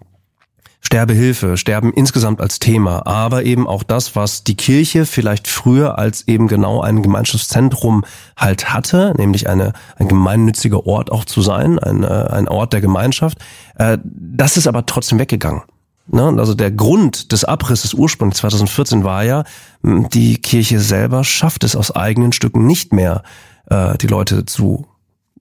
Sterbehilfe, 0.81 1.57
Sterben 1.57 1.93
insgesamt 1.93 2.41
als 2.41 2.59
Thema, 2.59 3.07
aber 3.07 3.45
eben 3.45 3.67
auch 3.67 3.83
das, 3.83 4.17
was 4.17 4.45
die 4.45 4.57
Kirche 4.57 5.05
vielleicht 5.07 5.47
früher 5.47 5.99
als 5.99 6.27
eben 6.27 6.49
genau 6.49 6.81
ein 6.81 7.03
Gemeinschaftszentrum 7.03 8.05
halt 8.37 8.73
hatte, 8.73 9.15
nämlich 9.17 9.49
eine, 9.49 9.75
ein 9.97 10.09
gemeinnütziger 10.09 10.87
Ort 10.87 11.13
auch 11.13 11.25
zu 11.25 11.43
sein, 11.43 11.79
ein, 11.79 12.03
äh, 12.03 12.07
ein 12.07 12.49
Ort 12.49 12.73
der 12.73 12.81
Gemeinschaft. 12.81 13.39
Äh, 13.77 13.99
das 14.05 14.57
ist 14.57 14.67
aber 14.67 14.87
trotzdem 14.87 15.19
weggegangen. 15.19 15.63
Ne? 16.09 16.35
Also 16.39 16.55
der 16.55 16.71
Grund 16.71 17.31
des 17.33 17.45
Abrisses 17.45 17.95
ursprünglich 17.95 18.39
2014 18.39 19.05
war 19.05 19.23
ja, 19.23 19.45
die 19.83 20.39
Kirche 20.39 20.81
selber 20.81 21.25
schafft 21.25 21.63
es 21.63 21.77
aus 21.77 21.95
eigenen 21.95 22.33
Stücken 22.33 22.67
nicht 22.67 22.93
mehr, 22.93 23.23
äh, 23.67 23.97
die 23.99 24.09
Leute 24.09 24.47
zu 24.47 24.87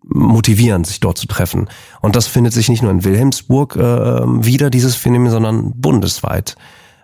motivieren, 0.09 0.83
sich 0.83 0.99
dort 0.99 1.17
zu 1.17 1.27
treffen. 1.27 1.69
Und 2.01 2.15
das 2.15 2.27
findet 2.27 2.53
sich 2.53 2.69
nicht 2.69 2.81
nur 2.81 2.91
in 2.91 3.03
Wilhelmsburg 3.03 3.75
äh, 3.75 3.79
wieder, 3.79 4.69
dieses 4.69 4.95
Phänomen, 4.95 5.31
sondern 5.31 5.73
bundesweit. 5.79 6.55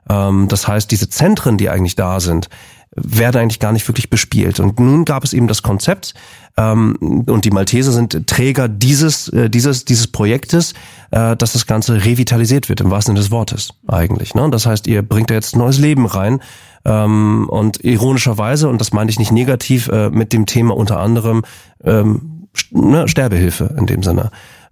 Ähm, 0.09 0.47
das 0.49 0.67
heißt, 0.67 0.89
diese 0.91 1.09
Zentren, 1.09 1.57
die 1.57 1.69
eigentlich 1.69 1.95
da 1.95 2.19
sind, 2.19 2.49
werden 2.95 3.41
eigentlich 3.41 3.59
gar 3.59 3.73
nicht 3.73 3.87
wirklich 3.87 4.09
bespielt. 4.09 4.59
Und 4.59 4.79
nun 4.79 5.03
gab 5.03 5.23
es 5.23 5.33
eben 5.33 5.47
das 5.47 5.61
Konzept, 5.61 6.13
ähm, 6.57 6.95
und 7.27 7.43
die 7.43 7.51
Malteser 7.51 7.91
sind 7.91 8.27
Träger 8.27 8.69
dieses, 8.69 9.27
äh, 9.29 9.49
dieses, 9.49 9.83
dieses 9.83 10.07
Projektes, 10.07 10.73
äh, 11.11 11.35
dass 11.35 11.53
das 11.53 11.67
Ganze 11.67 12.05
revitalisiert 12.05 12.69
wird, 12.69 12.79
im 12.79 12.91
wahrsten 12.91 13.13
Sinne 13.13 13.23
des 13.23 13.31
Wortes 13.31 13.73
eigentlich. 13.87 14.35
Ne? 14.35 14.49
Das 14.49 14.65
heißt, 14.65 14.87
ihr 14.87 15.01
bringt 15.01 15.29
da 15.29 15.33
jetzt 15.33 15.55
neues 15.55 15.77
Leben 15.77 16.05
rein. 16.05 16.39
Ähm, 16.85 17.49
und 17.49 17.83
ironischerweise, 17.83 18.69
und 18.69 18.79
das 18.79 18.93
meine 18.93 19.09
ich 19.09 19.19
nicht 19.19 19.31
negativ, 19.31 19.89
äh, 19.89 20.09
mit 20.09 20.31
dem 20.31 20.45
Thema 20.45 20.77
unter 20.77 20.99
anderem 20.99 21.43
ähm, 21.83 22.34
ne, 22.71 23.07
Sterbehilfe 23.07 23.73
in 23.77 23.85
dem 23.85 24.03
Sinne, 24.03 24.31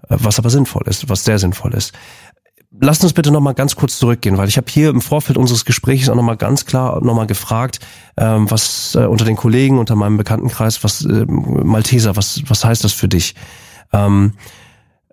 äh, 0.09 0.15
was 0.19 0.39
aber 0.39 0.49
sinnvoll 0.49 0.83
ist, 0.87 1.09
was 1.09 1.23
sehr 1.23 1.39
sinnvoll 1.39 1.73
ist. 1.73 1.93
Lasst 2.79 3.03
uns 3.03 3.13
bitte 3.13 3.31
noch 3.31 3.39
mal 3.39 3.53
ganz 3.53 3.75
kurz 3.75 3.99
zurückgehen, 3.99 4.37
weil 4.37 4.47
ich 4.47 4.57
habe 4.57 4.65
hier 4.67 4.89
im 4.89 5.01
Vorfeld 5.01 5.37
unseres 5.37 5.63
Gesprächs 5.63 6.09
auch 6.09 6.15
noch 6.15 6.23
mal 6.23 6.37
ganz 6.37 6.65
klar 6.65 7.03
noch 7.03 7.13
mal 7.13 7.27
gefragt, 7.27 7.79
ähm, 8.17 8.49
was 8.49 8.95
äh, 8.95 9.05
unter 9.05 9.25
den 9.25 9.35
Kollegen, 9.35 9.77
unter 9.77 9.95
meinem 9.95 10.17
Bekanntenkreis, 10.17 10.83
was 10.83 11.05
äh, 11.05 11.25
Malteser, 11.27 12.15
was 12.15 12.41
was 12.47 12.65
heißt 12.65 12.83
das 12.83 12.93
für 12.93 13.07
dich? 13.07 13.35
Ähm, 13.91 14.33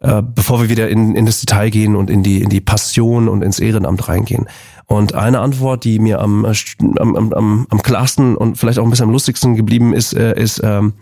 äh, 0.01 0.23
bevor 0.23 0.63
wir 0.63 0.71
wieder 0.71 0.89
in, 0.89 1.15
in 1.15 1.27
das 1.27 1.41
Detail 1.41 1.69
gehen 1.69 1.97
und 1.97 2.09
in 2.09 2.23
die 2.23 2.41
in 2.41 2.49
die 2.49 2.63
Passion 2.63 3.29
und 3.29 3.43
ins 3.43 3.59
Ehrenamt 3.59 4.09
reingehen. 4.09 4.49
Und 4.87 5.15
eine 5.15 5.41
Antwort, 5.41 5.85
die 5.85 5.99
mir 5.99 6.21
am 6.21 6.47
äh, 6.47 6.55
am, 6.99 7.15
am, 7.15 7.67
am 7.69 7.83
klarsten 7.83 8.37
und 8.37 8.57
vielleicht 8.57 8.79
auch 8.79 8.85
ein 8.85 8.91
bisschen 8.91 9.05
am 9.05 9.13
lustigsten 9.13 9.55
geblieben 9.55 9.93
ist, 9.93 10.15
äh, 10.15 10.41
ist 10.41 10.63
ähm, 10.65 10.95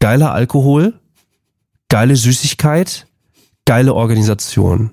geiler 0.00 0.32
Alkohol, 0.32 0.94
geile 1.88 2.16
Süßigkeit, 2.16 3.06
geile 3.64 3.94
Organisation. 3.94 4.90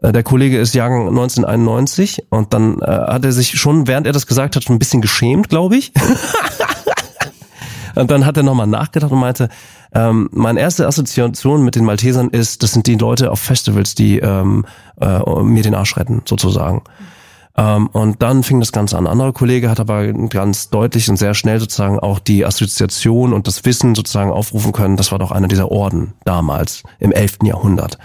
Äh, 0.00 0.12
der 0.12 0.22
Kollege 0.22 0.58
ist 0.58 0.74
Jahrgang 0.74 1.08
1991 1.08 2.26
und 2.30 2.54
dann 2.54 2.80
äh, 2.80 2.86
hat 2.86 3.24
er 3.24 3.32
sich 3.32 3.58
schon, 3.58 3.86
während 3.86 4.06
er 4.06 4.12
das 4.12 4.26
gesagt 4.26 4.54
hat, 4.54 4.64
schon 4.64 4.76
ein 4.76 4.78
bisschen 4.78 5.00
geschämt, 5.00 5.48
glaube 5.48 5.76
ich. 5.76 5.92
und 7.96 8.10
dann 8.10 8.24
hat 8.24 8.36
er 8.36 8.42
nochmal 8.42 8.66
nachgedacht 8.66 9.10
und 9.10 9.18
meinte, 9.18 9.48
ähm, 9.94 10.28
meine 10.32 10.60
erste 10.60 10.86
Assoziation 10.86 11.64
mit 11.64 11.74
den 11.74 11.84
Maltesern 11.84 12.28
ist, 12.28 12.62
das 12.62 12.72
sind 12.72 12.86
die 12.86 12.96
Leute 12.96 13.30
auf 13.30 13.40
Festivals, 13.40 13.94
die 13.94 14.18
ähm, 14.18 14.66
äh, 15.00 15.20
mir 15.42 15.62
den 15.62 15.74
Arsch 15.74 15.96
retten, 15.96 16.22
sozusagen. 16.26 16.76
Ähm, 16.76 17.17
und 17.58 18.22
dann 18.22 18.44
fing 18.44 18.60
das 18.60 18.70
Ganze 18.70 18.96
an. 18.96 19.06
Ein 19.06 19.12
anderer 19.12 19.32
Kollege 19.32 19.68
hat 19.68 19.80
aber 19.80 20.12
ganz 20.12 20.70
deutlich 20.70 21.10
und 21.10 21.16
sehr 21.16 21.34
schnell 21.34 21.58
sozusagen 21.58 21.98
auch 21.98 22.20
die 22.20 22.44
Assoziation 22.44 23.32
und 23.32 23.48
das 23.48 23.64
Wissen 23.64 23.96
sozusagen 23.96 24.30
aufrufen 24.30 24.72
können. 24.72 24.96
Das 24.96 25.10
war 25.10 25.18
doch 25.18 25.32
einer 25.32 25.48
dieser 25.48 25.72
Orden 25.72 26.14
damals 26.24 26.84
im 27.00 27.10
11. 27.10 27.38
Jahrhundert. 27.42 27.98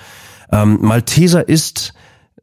Ähm, 0.52 0.80
Malteser 0.82 1.48
ist 1.48 1.94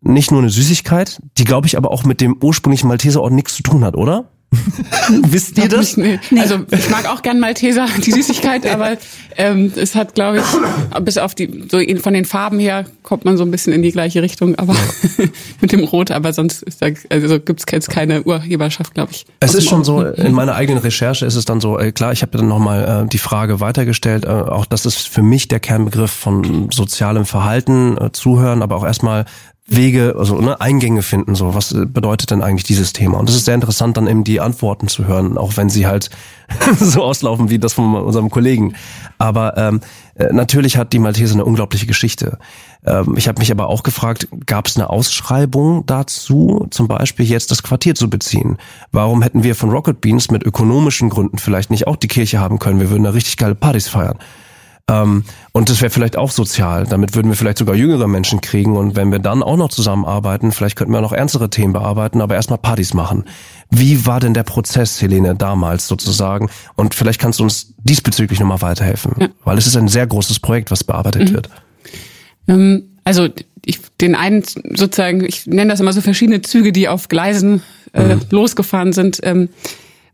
nicht 0.00 0.30
nur 0.30 0.40
eine 0.40 0.50
Süßigkeit, 0.50 1.20
die 1.36 1.44
glaube 1.44 1.66
ich 1.66 1.76
aber 1.76 1.90
auch 1.90 2.04
mit 2.04 2.20
dem 2.20 2.38
ursprünglichen 2.40 2.86
Malteserorden 2.86 3.34
nichts 3.34 3.56
zu 3.56 3.64
tun 3.64 3.84
hat, 3.84 3.96
oder? 3.96 4.30
Wisst 5.28 5.58
ihr 5.58 5.68
das? 5.68 5.96
Nicht, 5.96 6.32
nee. 6.32 6.40
Also 6.40 6.60
ich 6.70 6.90
mag 6.90 7.08
auch 7.08 7.22
gern 7.22 7.38
Malteser, 7.38 7.86
die 8.04 8.10
Süßigkeit, 8.10 8.66
aber 8.66 8.96
ähm, 9.36 9.72
es 9.76 9.94
hat, 9.94 10.14
glaube 10.16 10.38
ich, 10.38 11.04
bis 11.04 11.18
auf 11.18 11.36
die, 11.36 11.66
so 11.70 11.80
von 12.00 12.14
den 12.14 12.24
Farben 12.24 12.58
her 12.58 12.84
kommt 13.04 13.24
man 13.24 13.36
so 13.36 13.44
ein 13.44 13.52
bisschen 13.52 13.72
in 13.72 13.82
die 13.82 13.92
gleiche 13.92 14.22
Richtung, 14.22 14.56
aber 14.56 14.74
mit 15.60 15.70
dem 15.70 15.84
Rot, 15.84 16.10
aber 16.10 16.32
sonst 16.32 16.62
ist 16.62 16.82
da, 16.82 16.88
also 17.10 17.38
gibt's 17.38 17.64
jetzt 17.70 17.90
keine 17.90 18.24
Urheberschaft, 18.24 18.94
glaube 18.94 19.12
ich. 19.12 19.24
Es 19.38 19.54
ist 19.54 19.68
schon 19.68 19.84
so, 19.84 20.02
in 20.02 20.32
meiner 20.32 20.56
eigenen 20.56 20.82
Recherche 20.82 21.26
ist 21.26 21.36
es 21.36 21.44
dann 21.44 21.60
so, 21.60 21.78
äh, 21.78 21.92
klar, 21.92 22.12
ich 22.12 22.22
habe 22.22 22.36
dann 22.36 22.48
nochmal 22.48 23.04
äh, 23.04 23.08
die 23.08 23.18
Frage 23.18 23.60
weitergestellt, 23.60 24.24
äh, 24.24 24.28
auch 24.28 24.66
das 24.66 24.84
ist 24.84 25.08
für 25.08 25.22
mich 25.22 25.46
der 25.46 25.60
Kernbegriff 25.60 26.10
von 26.10 26.70
sozialem 26.72 27.24
Verhalten, 27.24 27.96
äh, 27.98 28.10
Zuhören, 28.10 28.62
aber 28.62 28.76
auch 28.76 28.84
erstmal 28.84 29.26
Wege, 29.70 30.16
also 30.18 30.40
ne, 30.40 30.60
Eingänge 30.60 31.02
finden, 31.02 31.36
so 31.36 31.54
was 31.54 31.74
bedeutet 31.74 32.32
denn 32.32 32.42
eigentlich 32.42 32.64
dieses 32.64 32.92
Thema? 32.92 33.18
Und 33.18 33.30
es 33.30 33.36
ist 33.36 33.44
sehr 33.44 33.54
interessant, 33.54 33.96
dann 33.96 34.08
eben 34.08 34.24
die 34.24 34.40
Antworten 34.40 34.88
zu 34.88 35.06
hören, 35.06 35.38
auch 35.38 35.56
wenn 35.56 35.70
sie 35.70 35.86
halt 35.86 36.10
so 36.78 37.04
auslaufen 37.04 37.50
wie 37.50 37.60
das 37.60 37.74
von 37.74 37.94
unserem 37.94 38.30
Kollegen. 38.30 38.74
Aber 39.18 39.56
ähm, 39.56 39.80
äh, 40.16 40.32
natürlich 40.32 40.76
hat 40.76 40.92
die 40.92 40.98
Malteser 40.98 41.34
eine 41.34 41.44
unglaubliche 41.44 41.86
Geschichte. 41.86 42.38
Ähm, 42.84 43.14
ich 43.16 43.28
habe 43.28 43.38
mich 43.38 43.52
aber 43.52 43.68
auch 43.68 43.84
gefragt, 43.84 44.26
gab 44.44 44.66
es 44.66 44.76
eine 44.76 44.90
Ausschreibung 44.90 45.86
dazu, 45.86 46.66
zum 46.70 46.88
Beispiel 46.88 47.26
jetzt 47.26 47.52
das 47.52 47.62
Quartier 47.62 47.94
zu 47.94 48.10
beziehen? 48.10 48.58
Warum 48.90 49.22
hätten 49.22 49.44
wir 49.44 49.54
von 49.54 49.70
Rocket 49.70 50.00
Beans 50.00 50.32
mit 50.32 50.42
ökonomischen 50.42 51.10
Gründen 51.10 51.38
vielleicht 51.38 51.70
nicht 51.70 51.86
auch 51.86 51.96
die 51.96 52.08
Kirche 52.08 52.40
haben 52.40 52.58
können? 52.58 52.80
Wir 52.80 52.90
würden 52.90 53.04
da 53.04 53.10
richtig 53.10 53.36
geile 53.36 53.54
Partys 53.54 53.86
feiern. 53.86 54.18
Ähm, 54.90 55.24
und 55.52 55.70
das 55.70 55.80
wäre 55.80 55.90
vielleicht 55.90 56.16
auch 56.16 56.30
sozial. 56.30 56.86
Damit 56.86 57.14
würden 57.14 57.28
wir 57.28 57.36
vielleicht 57.36 57.58
sogar 57.58 57.76
jüngere 57.76 58.08
Menschen 58.08 58.40
kriegen. 58.40 58.76
Und 58.76 58.96
wenn 58.96 59.12
wir 59.12 59.20
dann 59.20 59.42
auch 59.42 59.56
noch 59.56 59.68
zusammenarbeiten, 59.68 60.52
vielleicht 60.52 60.76
könnten 60.76 60.92
wir 60.92 61.00
noch 61.00 61.12
ernstere 61.12 61.48
Themen 61.48 61.72
bearbeiten, 61.72 62.20
aber 62.20 62.34
erstmal 62.34 62.58
Partys 62.58 62.92
machen. 62.92 63.24
Wie 63.70 64.04
war 64.06 64.20
denn 64.20 64.34
der 64.34 64.42
Prozess, 64.42 65.00
Helene, 65.00 65.36
damals 65.36 65.86
sozusagen? 65.86 66.50
Und 66.74 66.94
vielleicht 66.94 67.20
kannst 67.20 67.38
du 67.38 67.44
uns 67.44 67.74
diesbezüglich 67.78 68.40
nochmal 68.40 68.62
weiterhelfen. 68.62 69.12
Ja. 69.18 69.28
Weil 69.44 69.58
es 69.58 69.66
ist 69.66 69.76
ein 69.76 69.88
sehr 69.88 70.06
großes 70.06 70.40
Projekt, 70.40 70.70
was 70.70 70.82
bearbeitet 70.82 71.30
mhm. 71.30 71.34
wird. 71.34 71.50
Ähm, 72.48 72.82
also 73.04 73.28
ich, 73.64 73.78
den 74.00 74.14
einen 74.14 74.42
sozusagen, 74.42 75.24
ich 75.24 75.46
nenne 75.46 75.70
das 75.70 75.80
immer 75.80 75.92
so 75.92 76.00
verschiedene 76.00 76.42
Züge, 76.42 76.72
die 76.72 76.88
auf 76.88 77.08
Gleisen 77.08 77.62
äh, 77.92 78.16
mhm. 78.16 78.22
losgefahren 78.30 78.92
sind. 78.92 79.20
Ähm, 79.22 79.50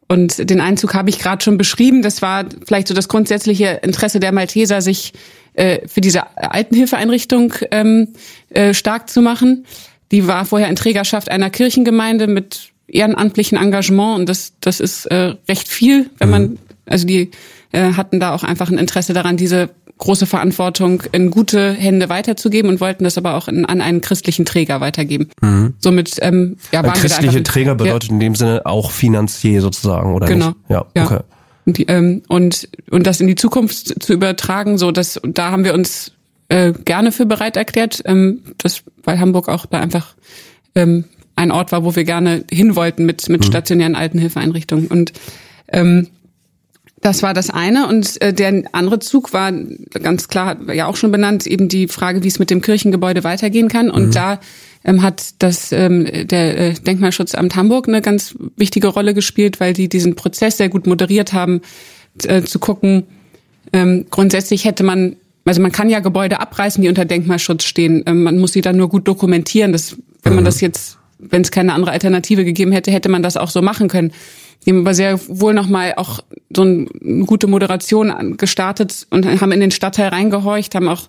und 0.08 0.48
den 0.50 0.60
Einzug 0.60 0.94
habe 0.94 1.10
ich 1.10 1.18
gerade 1.18 1.42
schon 1.42 1.58
beschrieben. 1.58 2.02
Das 2.02 2.22
war 2.22 2.44
vielleicht 2.66 2.88
so 2.88 2.94
das 2.94 3.08
grundsätzliche 3.08 3.80
Interesse 3.82 4.20
der 4.20 4.32
Malteser, 4.32 4.80
sich 4.80 5.12
äh, 5.54 5.86
für 5.88 6.00
diese 6.00 6.36
Altenhilfeeinrichtung 6.36 7.54
ähm, 7.70 8.08
äh, 8.50 8.72
stark 8.72 9.10
zu 9.10 9.20
machen. 9.20 9.66
Die 10.12 10.26
war 10.26 10.44
vorher 10.44 10.68
in 10.68 10.76
Trägerschaft 10.76 11.30
einer 11.30 11.50
Kirchengemeinde 11.50 12.28
mit 12.28 12.70
ehrenamtlichen 12.86 13.58
Engagement 13.58 14.20
und 14.20 14.28
das, 14.28 14.52
das 14.60 14.78
ist 14.78 15.06
äh, 15.06 15.34
recht 15.48 15.66
viel, 15.66 16.08
wenn 16.18 16.30
man, 16.30 16.42
mhm. 16.42 16.58
also 16.86 17.06
die 17.06 17.32
äh, 17.72 17.94
hatten 17.94 18.20
da 18.20 18.32
auch 18.32 18.44
einfach 18.44 18.70
ein 18.70 18.78
Interesse 18.78 19.12
daran, 19.12 19.36
diese 19.36 19.70
große 19.98 20.26
Verantwortung 20.26 21.02
in 21.12 21.30
gute 21.30 21.72
Hände 21.72 22.08
weiterzugeben 22.08 22.70
und 22.70 22.80
wollten 22.80 23.04
das 23.04 23.16
aber 23.16 23.34
auch 23.34 23.48
in, 23.48 23.64
an 23.64 23.80
einen 23.80 24.00
christlichen 24.00 24.44
Träger 24.44 24.80
weitergeben. 24.80 25.30
Mhm. 25.40 25.74
Somit 25.78 26.16
ähm, 26.20 26.56
ja, 26.72 26.82
waren 26.82 26.94
Christliche 26.94 27.42
Träger 27.42 27.74
bedeutet 27.74 28.10
ja. 28.10 28.14
in 28.14 28.20
dem 28.20 28.34
Sinne 28.34 28.62
auch 28.64 28.90
Finanzier 28.90 29.62
sozusagen, 29.62 30.14
oder 30.14 30.26
genau. 30.26 30.48
nicht? 30.48 30.56
Ja, 30.68 30.86
ja. 30.94 31.04
okay. 31.04 31.20
Und, 31.64 31.84
ähm, 31.88 32.22
und, 32.28 32.68
und 32.90 33.06
das 33.06 33.20
in 33.20 33.26
die 33.26 33.34
Zukunft 33.34 34.02
zu 34.02 34.12
übertragen, 34.12 34.78
so 34.78 34.92
dass 34.92 35.20
da 35.24 35.50
haben 35.50 35.64
wir 35.64 35.74
uns 35.74 36.12
äh, 36.48 36.72
gerne 36.72 37.10
für 37.10 37.26
bereit 37.26 37.56
erklärt, 37.56 38.02
ähm, 38.04 38.42
das, 38.58 38.82
weil 39.02 39.18
Hamburg 39.18 39.48
auch 39.48 39.66
da 39.66 39.80
einfach 39.80 40.14
ähm, 40.74 41.04
ein 41.34 41.50
Ort 41.50 41.72
war, 41.72 41.84
wo 41.84 41.96
wir 41.96 42.04
gerne 42.04 42.44
hin 42.50 42.76
wollten 42.76 43.04
mit, 43.04 43.28
mit 43.28 43.40
mhm. 43.40 43.46
stationären 43.46 43.96
Altenhilfeeinrichtungen. 43.96 44.86
Und 44.86 45.12
ähm, 45.68 46.08
das 47.06 47.22
war 47.22 47.34
das 47.34 47.50
eine. 47.50 47.86
Und 47.86 48.20
äh, 48.20 48.32
der 48.32 48.64
andere 48.72 48.98
Zug 48.98 49.32
war 49.32 49.52
ganz 49.52 50.26
klar, 50.26 50.56
ja 50.72 50.86
auch 50.86 50.96
schon 50.96 51.12
benannt, 51.12 51.46
eben 51.46 51.68
die 51.68 51.86
Frage, 51.86 52.24
wie 52.24 52.28
es 52.28 52.40
mit 52.40 52.50
dem 52.50 52.60
Kirchengebäude 52.60 53.22
weitergehen 53.22 53.68
kann. 53.68 53.90
Und 53.90 54.08
mhm. 54.08 54.10
da 54.10 54.40
ähm, 54.84 55.02
hat 55.02 55.34
das 55.38 55.70
ähm, 55.70 56.04
der 56.04 56.58
äh, 56.58 56.74
Denkmalschutzamt 56.74 57.54
Hamburg 57.54 57.86
eine 57.86 58.02
ganz 58.02 58.34
wichtige 58.56 58.88
Rolle 58.88 59.14
gespielt, 59.14 59.60
weil 59.60 59.72
die 59.72 59.88
diesen 59.88 60.16
Prozess 60.16 60.56
sehr 60.56 60.68
gut 60.68 60.88
moderiert 60.88 61.32
haben, 61.32 61.60
äh, 62.24 62.42
zu 62.42 62.58
gucken. 62.58 63.04
Ähm, 63.72 64.06
grundsätzlich 64.10 64.64
hätte 64.64 64.82
man, 64.82 65.14
also 65.44 65.62
man 65.62 65.70
kann 65.70 65.88
ja 65.88 66.00
Gebäude 66.00 66.40
abreißen, 66.40 66.82
die 66.82 66.88
unter 66.88 67.04
Denkmalschutz 67.04 67.62
stehen. 67.62 68.02
Ähm, 68.06 68.24
man 68.24 68.38
muss 68.38 68.52
sie 68.52 68.62
dann 68.62 68.76
nur 68.76 68.88
gut 68.88 69.06
dokumentieren. 69.06 69.70
Das, 69.70 69.96
wenn 70.24 70.34
man 70.34 70.42
mhm. 70.42 70.46
das 70.46 70.60
jetzt, 70.60 70.98
wenn 71.20 71.42
es 71.42 71.52
keine 71.52 71.72
andere 71.72 71.92
Alternative 71.92 72.44
gegeben 72.44 72.72
hätte, 72.72 72.90
hätte 72.90 73.08
man 73.08 73.22
das 73.22 73.36
auch 73.36 73.50
so 73.50 73.62
machen 73.62 73.86
können. 73.86 74.12
Die 74.66 74.70
haben 74.70 74.80
aber 74.80 74.94
sehr 74.94 75.20
wohl 75.28 75.54
nochmal 75.54 75.94
auch 75.96 76.20
so 76.54 76.62
eine 76.62 76.86
gute 77.24 77.46
Moderation 77.46 78.36
gestartet 78.36 79.06
und 79.10 79.24
haben 79.40 79.52
in 79.52 79.60
den 79.60 79.70
Stadtteil 79.70 80.08
reingehorcht, 80.08 80.74
haben 80.74 80.88
auch 80.88 81.08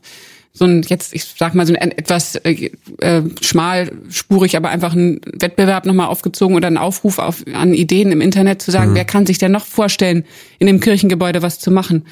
so 0.53 0.65
ein 0.65 0.81
jetzt 0.83 1.13
ich 1.13 1.23
sag 1.23 1.53
mal 1.53 1.65
so 1.67 1.73
ein 1.73 1.91
etwas 1.91 2.35
äh, 2.35 2.71
äh, 2.99 3.23
schmalspurig, 3.41 4.57
aber 4.57 4.69
einfach 4.69 4.93
einen 4.93 5.21
Wettbewerb 5.25 5.85
nochmal 5.85 6.07
aufgezogen 6.07 6.55
oder 6.55 6.67
einen 6.67 6.77
Aufruf 6.77 7.19
auf, 7.19 7.43
an 7.53 7.73
Ideen 7.73 8.11
im 8.11 8.21
Internet 8.21 8.61
zu 8.61 8.71
sagen, 8.71 8.91
mhm. 8.91 8.95
wer 8.95 9.05
kann 9.05 9.25
sich 9.25 9.37
denn 9.37 9.51
noch 9.51 9.65
vorstellen, 9.65 10.23
in 10.59 10.67
dem 10.67 10.79
Kirchengebäude 10.79 11.41
was 11.41 11.59
zu 11.59 11.71
machen? 11.71 12.05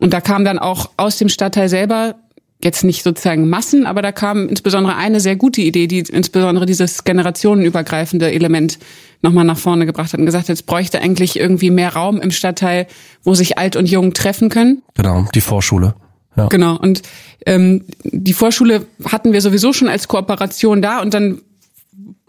Und 0.00 0.12
da 0.12 0.20
kam 0.20 0.44
dann 0.44 0.58
auch 0.58 0.90
aus 0.96 1.18
dem 1.18 1.28
Stadtteil 1.28 1.68
selber 1.68 2.16
jetzt 2.64 2.84
nicht 2.84 3.02
sozusagen 3.02 3.48
Massen, 3.48 3.86
aber 3.86 4.02
da 4.02 4.12
kam 4.12 4.48
insbesondere 4.48 4.96
eine 4.96 5.20
sehr 5.20 5.36
gute 5.36 5.60
Idee, 5.60 5.86
die 5.86 6.00
insbesondere 6.00 6.66
dieses 6.66 7.04
generationenübergreifende 7.04 8.30
Element 8.30 8.78
nochmal 9.20 9.44
nach 9.44 9.58
vorne 9.58 9.86
gebracht 9.86 10.12
hat 10.12 10.20
und 10.20 10.26
gesagt 10.26 10.48
hat, 10.48 10.54
es 10.54 10.62
bräuchte 10.62 11.00
eigentlich 11.00 11.38
irgendwie 11.38 11.70
mehr 11.70 11.92
Raum 11.94 12.20
im 12.20 12.30
Stadtteil, 12.30 12.86
wo 13.22 13.34
sich 13.34 13.58
alt 13.58 13.76
und 13.76 13.88
jung 13.88 14.14
treffen 14.14 14.48
können. 14.48 14.82
Genau, 14.94 15.26
die 15.34 15.40
Vorschule. 15.40 15.94
Ja. 16.36 16.46
Genau. 16.46 16.76
Und 16.76 17.02
ähm, 17.46 17.84
die 18.04 18.32
Vorschule 18.32 18.86
hatten 19.04 19.32
wir 19.32 19.40
sowieso 19.40 19.72
schon 19.72 19.88
als 19.88 20.08
Kooperation 20.08 20.82
da 20.82 21.00
und 21.00 21.14
dann 21.14 21.42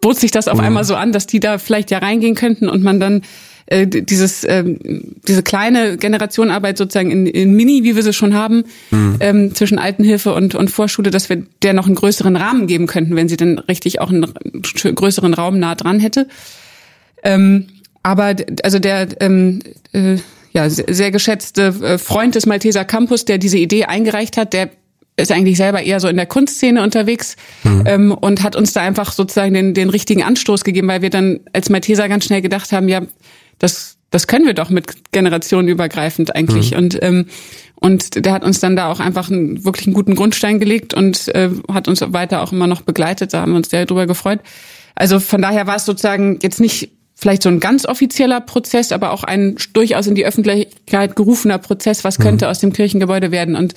bot 0.01 0.19
sich 0.19 0.31
das 0.31 0.47
auf 0.47 0.57
mhm. 0.57 0.65
einmal 0.65 0.83
so 0.83 0.95
an, 0.95 1.11
dass 1.11 1.27
die 1.27 1.39
da 1.39 1.57
vielleicht 1.57 1.89
ja 1.89 1.99
reingehen 1.99 2.35
könnten 2.35 2.67
und 2.67 2.83
man 2.83 2.99
dann 2.99 3.21
äh, 3.65 3.87
dieses 3.87 4.43
äh, 4.43 4.63
diese 5.27 5.43
kleine 5.43 5.97
Generationenarbeit 5.97 6.77
sozusagen 6.77 7.11
in, 7.11 7.25
in 7.25 7.53
Mini, 7.53 7.83
wie 7.83 7.95
wir 7.95 8.03
sie 8.03 8.13
schon 8.13 8.33
haben, 8.33 8.65
mhm. 8.91 9.17
ähm, 9.19 9.55
zwischen 9.55 9.79
Altenhilfe 9.79 10.33
und 10.33 10.55
und 10.55 10.69
Vorschule, 10.69 11.11
dass 11.11 11.29
wir 11.29 11.43
der 11.61 11.73
noch 11.73 11.85
einen 11.85 11.95
größeren 11.95 12.35
Rahmen 12.35 12.67
geben 12.67 12.87
könnten, 12.87 13.15
wenn 13.15 13.29
sie 13.29 13.37
dann 13.37 13.59
richtig 13.59 14.01
auch 14.01 14.09
einen 14.09 14.33
größeren 14.63 15.33
Raum 15.33 15.59
nah 15.59 15.75
dran 15.75 15.99
hätte. 15.99 16.27
Ähm, 17.23 17.67
aber 18.03 18.35
also 18.63 18.79
der 18.79 19.07
ähm, 19.21 19.59
äh, 19.93 20.17
ja 20.51 20.69
sehr 20.69 21.11
geschätzte 21.11 21.73
äh, 21.81 21.97
Freund 21.97 22.35
des 22.35 22.45
Malteser 22.45 22.85
Campus, 22.85 23.25
der 23.25 23.37
diese 23.37 23.57
Idee 23.57 23.85
eingereicht 23.85 24.37
hat, 24.37 24.53
der 24.53 24.69
ist 25.15 25.31
eigentlich 25.31 25.57
selber 25.57 25.81
eher 25.81 25.99
so 25.99 26.07
in 26.07 26.15
der 26.15 26.25
Kunstszene 26.25 26.81
unterwegs 26.81 27.35
mhm. 27.63 27.83
ähm, 27.85 28.11
und 28.11 28.41
hat 28.43 28.55
uns 28.55 28.73
da 28.73 28.81
einfach 28.81 29.11
sozusagen 29.11 29.53
den, 29.53 29.73
den 29.73 29.89
richtigen 29.89 30.23
Anstoß 30.23 30.63
gegeben, 30.63 30.87
weil 30.87 31.01
wir 31.01 31.11
dann 31.11 31.41
als 31.53 31.69
Malteser 31.69 32.09
ganz 32.09 32.25
schnell 32.25 32.41
gedacht 32.41 32.71
haben, 32.71 32.89
ja, 32.89 33.01
das, 33.59 33.97
das 34.09 34.27
können 34.27 34.45
wir 34.45 34.53
doch 34.53 34.69
mit 34.69 35.11
generationenübergreifend 35.11 36.35
eigentlich. 36.35 36.71
Mhm. 36.71 36.77
Und, 36.77 37.03
ähm, 37.03 37.25
und 37.75 38.25
der 38.25 38.33
hat 38.33 38.43
uns 38.43 38.59
dann 38.59 38.75
da 38.75 38.91
auch 38.91 38.99
einfach 38.99 39.29
einen, 39.29 39.65
wirklich 39.65 39.87
einen 39.87 39.93
guten 39.93 40.15
Grundstein 40.15 40.59
gelegt 40.59 40.93
und 40.93 41.27
äh, 41.29 41.49
hat 41.71 41.87
uns 41.87 42.01
weiter 42.01 42.41
auch 42.41 42.51
immer 42.51 42.67
noch 42.67 42.81
begleitet. 42.81 43.33
Da 43.33 43.41
haben 43.41 43.51
wir 43.51 43.57
uns 43.57 43.69
sehr 43.69 43.85
drüber 43.85 44.07
gefreut. 44.07 44.39
Also 44.95 45.19
von 45.19 45.41
daher 45.41 45.67
war 45.67 45.75
es 45.75 45.85
sozusagen 45.85 46.39
jetzt 46.41 46.61
nicht 46.61 46.91
vielleicht 47.15 47.43
so 47.43 47.49
ein 47.49 47.59
ganz 47.59 47.85
offizieller 47.85 48.41
Prozess, 48.41 48.91
aber 48.91 49.11
auch 49.11 49.23
ein 49.23 49.55
durchaus 49.73 50.07
in 50.07 50.15
die 50.15 50.25
Öffentlichkeit 50.25 51.15
gerufener 51.15 51.57
Prozess, 51.57 52.03
was 52.03 52.19
könnte 52.19 52.45
mhm. 52.45 52.51
aus 52.51 52.59
dem 52.59 52.73
Kirchengebäude 52.73 53.31
werden. 53.31 53.55
Und 53.55 53.75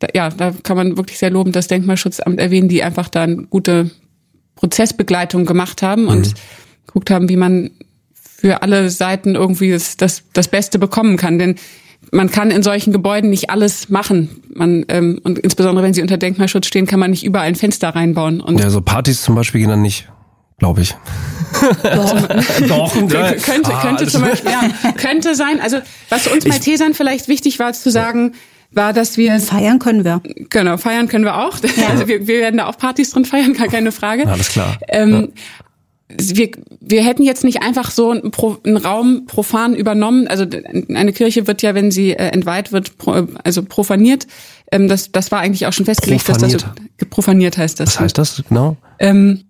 da, 0.00 0.08
ja, 0.14 0.30
da 0.30 0.52
kann 0.62 0.76
man 0.76 0.96
wirklich 0.96 1.18
sehr 1.18 1.30
lobend 1.30 1.54
das 1.56 1.68
Denkmalschutzamt 1.68 2.40
erwähnen, 2.40 2.68
die 2.68 2.82
einfach 2.82 3.08
da 3.08 3.22
eine 3.22 3.44
gute 3.44 3.90
Prozessbegleitung 4.56 5.46
gemacht 5.46 5.82
haben 5.82 6.08
und 6.08 6.28
mhm. 6.28 6.34
geguckt 6.86 7.10
haben, 7.10 7.28
wie 7.28 7.36
man 7.36 7.70
für 8.40 8.62
alle 8.62 8.88
Seiten 8.90 9.34
irgendwie 9.34 9.70
das, 9.70 9.96
das, 9.96 10.22
das 10.32 10.48
Beste 10.48 10.78
bekommen 10.78 11.16
kann. 11.16 11.38
Denn 11.38 11.56
man 12.10 12.30
kann 12.30 12.50
in 12.50 12.62
solchen 12.62 12.92
Gebäuden 12.92 13.30
nicht 13.30 13.50
alles 13.50 13.90
machen. 13.90 14.30
Man, 14.54 14.84
ähm, 14.88 15.20
und 15.22 15.38
insbesondere 15.38 15.84
wenn 15.84 15.92
sie 15.92 16.02
unter 16.02 16.16
Denkmalschutz 16.16 16.66
stehen, 16.66 16.86
kann 16.86 16.98
man 16.98 17.10
nicht 17.10 17.22
überall 17.24 17.46
ein 17.46 17.54
Fenster 17.54 17.90
reinbauen. 17.90 18.40
Und 18.40 18.58
ja, 18.58 18.70
so 18.70 18.80
Partys 18.80 19.22
zum 19.22 19.34
Beispiel 19.34 19.60
gehen 19.60 19.70
dann 19.70 19.82
nicht, 19.82 20.08
glaube 20.58 20.80
ich. 20.80 20.96
Doch, 21.82 22.28
Doch 22.68 22.94
könnte, 22.94 23.36
könnte, 23.42 23.74
ah, 23.74 23.82
könnte 23.82 24.06
zum 24.06 24.22
Beispiel, 24.22 24.50
ja, 24.50 24.92
könnte 24.92 25.34
sein. 25.34 25.60
Also 25.60 25.78
was 26.08 26.26
uns 26.26 26.44
bei 26.46 26.58
Tesern 26.58 26.94
vielleicht 26.94 27.28
wichtig 27.28 27.58
war 27.58 27.74
zu 27.74 27.90
sagen, 27.90 28.32
war, 28.72 28.92
dass 28.92 29.18
wir 29.18 29.38
feiern 29.40 29.78
können 29.80 30.04
wir. 30.04 30.22
Genau, 30.48 30.78
feiern 30.78 31.08
können 31.08 31.24
wir 31.24 31.36
auch. 31.44 31.58
Ja. 31.76 31.88
Also 31.90 32.08
wir, 32.08 32.26
wir 32.26 32.40
werden 32.40 32.58
da 32.58 32.66
auch 32.66 32.78
Partys 32.78 33.10
drin 33.10 33.24
feiern, 33.24 33.52
gar 33.52 33.68
keine 33.68 33.92
Frage. 33.92 34.26
Alles 34.26 34.48
klar. 34.48 34.78
Ähm, 34.88 35.32
ja 35.36 35.42
wir, 36.18 36.50
wir 36.80 37.04
hätten 37.04 37.22
jetzt 37.22 37.44
nicht 37.44 37.62
einfach 37.62 37.90
so 37.90 38.10
einen, 38.10 38.30
Pro, 38.30 38.58
einen 38.64 38.76
Raum 38.76 39.26
profan 39.26 39.74
übernommen. 39.74 40.26
Also 40.26 40.46
eine 40.94 41.12
Kirche 41.12 41.46
wird 41.46 41.62
ja, 41.62 41.74
wenn 41.74 41.90
sie 41.90 42.12
äh, 42.12 42.28
entweiht 42.28 42.72
wird, 42.72 42.98
pro, 42.98 43.26
also 43.44 43.62
profaniert. 43.62 44.26
Ähm, 44.72 44.88
das, 44.88 45.12
das 45.12 45.30
war 45.30 45.40
eigentlich 45.40 45.66
auch 45.66 45.72
schon 45.72 45.86
festgelegt, 45.86 46.24
profaniert. 46.24 46.62
dass 46.62 46.74
das 46.74 46.84
so, 47.00 47.06
profaniert 47.08 47.58
heißt 47.58 47.80
das. 47.80 47.88
Was 47.88 48.00
heißt 48.00 48.18
das 48.18 48.42
genau? 48.48 48.76
Ähm, 48.98 49.44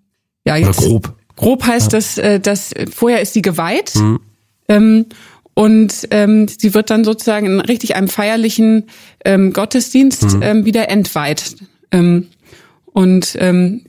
ja, 0.45 0.55
jetzt, 0.55 0.79
Oder 0.79 0.87
grob. 0.87 1.15
Grob 1.35 1.63
heißt 1.65 1.93
ja. 1.93 1.97
das, 1.97 2.17
äh, 2.17 2.39
dass 2.39 2.73
vorher 2.93 3.21
ist 3.21 3.33
sie 3.33 3.41
geweiht. 3.41 3.95
Mhm. 3.95 4.19
Ähm, 4.67 5.05
und 5.53 6.07
ähm, 6.11 6.47
sie 6.47 6.73
wird 6.73 6.89
dann 6.89 7.03
sozusagen 7.03 7.45
in 7.45 7.59
richtig 7.59 7.95
einem 7.95 8.07
feierlichen 8.07 8.85
ähm, 9.25 9.51
Gottesdienst 9.51 10.35
mhm. 10.35 10.41
ähm, 10.41 10.65
wieder 10.65 10.89
entweiht. 10.89 11.55
Ähm, 11.91 12.27
und 12.93 13.37
ähm, 13.39 13.85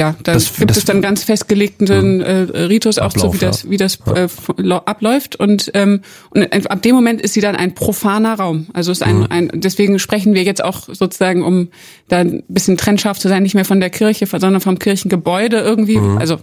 ja, 0.00 0.16
da 0.22 0.32
das, 0.32 0.56
gibt 0.56 0.70
das, 0.70 0.78
es 0.78 0.84
dann 0.86 1.02
ganz 1.02 1.24
festgelegten 1.24 2.16
mhm. 2.16 2.20
äh, 2.22 2.32
Ritus 2.62 2.98
auch 2.98 3.10
Ablauf, 3.10 3.34
so, 3.34 3.34
wie 3.34 3.38
das, 3.38 3.70
wie 3.70 3.76
das 3.76 3.98
ja. 4.06 4.24
äh, 4.24 4.80
abläuft. 4.86 5.36
Und, 5.36 5.70
ähm, 5.74 6.00
und 6.30 6.70
ab 6.70 6.80
dem 6.80 6.94
Moment 6.94 7.20
ist 7.20 7.34
sie 7.34 7.42
dann 7.42 7.54
ein 7.54 7.74
profaner 7.74 8.34
Raum. 8.34 8.68
Also 8.72 8.92
ist 8.92 9.02
ein, 9.02 9.18
mhm. 9.18 9.26
ein, 9.28 9.50
deswegen 9.52 9.98
sprechen 9.98 10.32
wir 10.32 10.42
jetzt 10.42 10.64
auch 10.64 10.88
sozusagen, 10.90 11.42
um 11.42 11.68
da 12.08 12.20
ein 12.20 12.42
bisschen 12.48 12.78
trennscharf 12.78 13.18
zu 13.18 13.28
sein, 13.28 13.42
nicht 13.42 13.54
mehr 13.54 13.66
von 13.66 13.78
der 13.78 13.90
Kirche, 13.90 14.26
sondern 14.26 14.62
vom 14.62 14.78
Kirchengebäude 14.78 15.58
irgendwie. 15.58 15.98
Mhm. 15.98 16.16
Also 16.16 16.38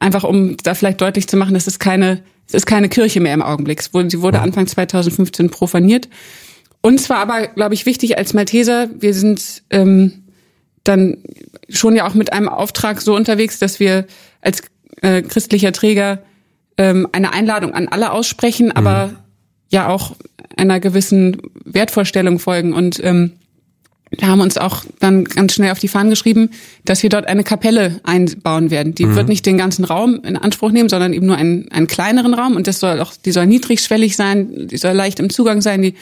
einfach 0.00 0.24
um 0.24 0.56
da 0.64 0.74
vielleicht 0.74 1.00
deutlich 1.00 1.28
zu 1.28 1.36
machen, 1.36 1.54
dass 1.54 1.68
es 1.68 1.78
keine 1.78 2.24
es 2.48 2.54
ist 2.54 2.66
keine 2.66 2.88
Kirche 2.88 3.20
mehr 3.20 3.32
im 3.32 3.40
Augenblick. 3.40 3.80
Sie 3.82 4.20
wurde 4.20 4.40
Anfang 4.40 4.66
2015 4.66 5.48
profaniert. 5.50 6.08
Uns 6.82 7.08
war 7.08 7.18
aber, 7.18 7.46
glaube 7.46 7.74
ich, 7.74 7.86
wichtig 7.86 8.18
als 8.18 8.34
Malteser, 8.34 8.90
wir 8.98 9.14
sind 9.14 9.62
ähm, 9.70 10.21
dann 10.84 11.18
schon 11.68 11.96
ja 11.96 12.06
auch 12.06 12.14
mit 12.14 12.32
einem 12.32 12.48
Auftrag 12.48 13.00
so 13.00 13.14
unterwegs, 13.14 13.58
dass 13.58 13.80
wir 13.80 14.06
als 14.40 14.62
äh, 15.00 15.22
christlicher 15.22 15.72
Träger 15.72 16.22
ähm, 16.76 17.08
eine 17.12 17.32
Einladung 17.32 17.74
an 17.74 17.88
alle 17.88 18.12
aussprechen, 18.12 18.72
aber 18.72 19.08
mhm. 19.08 19.16
ja 19.70 19.88
auch 19.88 20.16
einer 20.56 20.80
gewissen 20.80 21.38
Wertvorstellung 21.64 22.38
folgen. 22.38 22.72
Und 22.72 23.02
ähm, 23.02 23.32
wir 24.10 24.28
haben 24.28 24.40
uns 24.40 24.58
auch 24.58 24.84
dann 25.00 25.24
ganz 25.24 25.54
schnell 25.54 25.72
auf 25.72 25.78
die 25.78 25.88
Fahnen 25.88 26.10
geschrieben, 26.10 26.50
dass 26.84 27.02
wir 27.02 27.08
dort 27.08 27.26
eine 27.26 27.44
Kapelle 27.44 28.00
einbauen 28.04 28.70
werden. 28.70 28.94
Die 28.94 29.06
mhm. 29.06 29.16
wird 29.16 29.28
nicht 29.28 29.46
den 29.46 29.56
ganzen 29.56 29.84
Raum 29.84 30.20
in 30.24 30.36
Anspruch 30.36 30.70
nehmen, 30.70 30.88
sondern 30.88 31.14
eben 31.14 31.26
nur 31.26 31.36
einen, 31.36 31.70
einen 31.72 31.86
kleineren 31.86 32.34
Raum. 32.34 32.56
Und 32.56 32.66
das 32.66 32.80
soll 32.80 33.00
auch, 33.00 33.12
die 33.24 33.32
soll 33.32 33.46
niedrigschwellig 33.46 34.16
sein, 34.16 34.68
die 34.68 34.76
soll 34.76 34.92
leicht 34.92 35.18
im 35.18 35.30
Zugang 35.30 35.62
sein, 35.62 35.80
die 35.80 35.94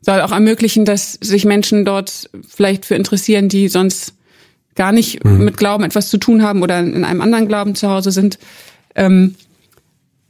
soll 0.00 0.22
auch 0.22 0.32
ermöglichen, 0.32 0.86
dass 0.86 1.18
sich 1.20 1.44
Menschen 1.44 1.84
dort 1.84 2.30
vielleicht 2.48 2.86
für 2.86 2.94
interessieren, 2.94 3.50
die 3.50 3.68
sonst 3.68 4.14
gar 4.74 4.92
nicht 4.92 5.24
mhm. 5.24 5.44
mit 5.44 5.56
Glauben 5.56 5.84
etwas 5.84 6.08
zu 6.08 6.18
tun 6.18 6.42
haben 6.42 6.62
oder 6.62 6.80
in 6.80 7.04
einem 7.04 7.20
anderen 7.20 7.48
Glauben 7.48 7.74
zu 7.74 7.88
Hause 7.88 8.10
sind. 8.10 8.38
Ähm, 8.94 9.34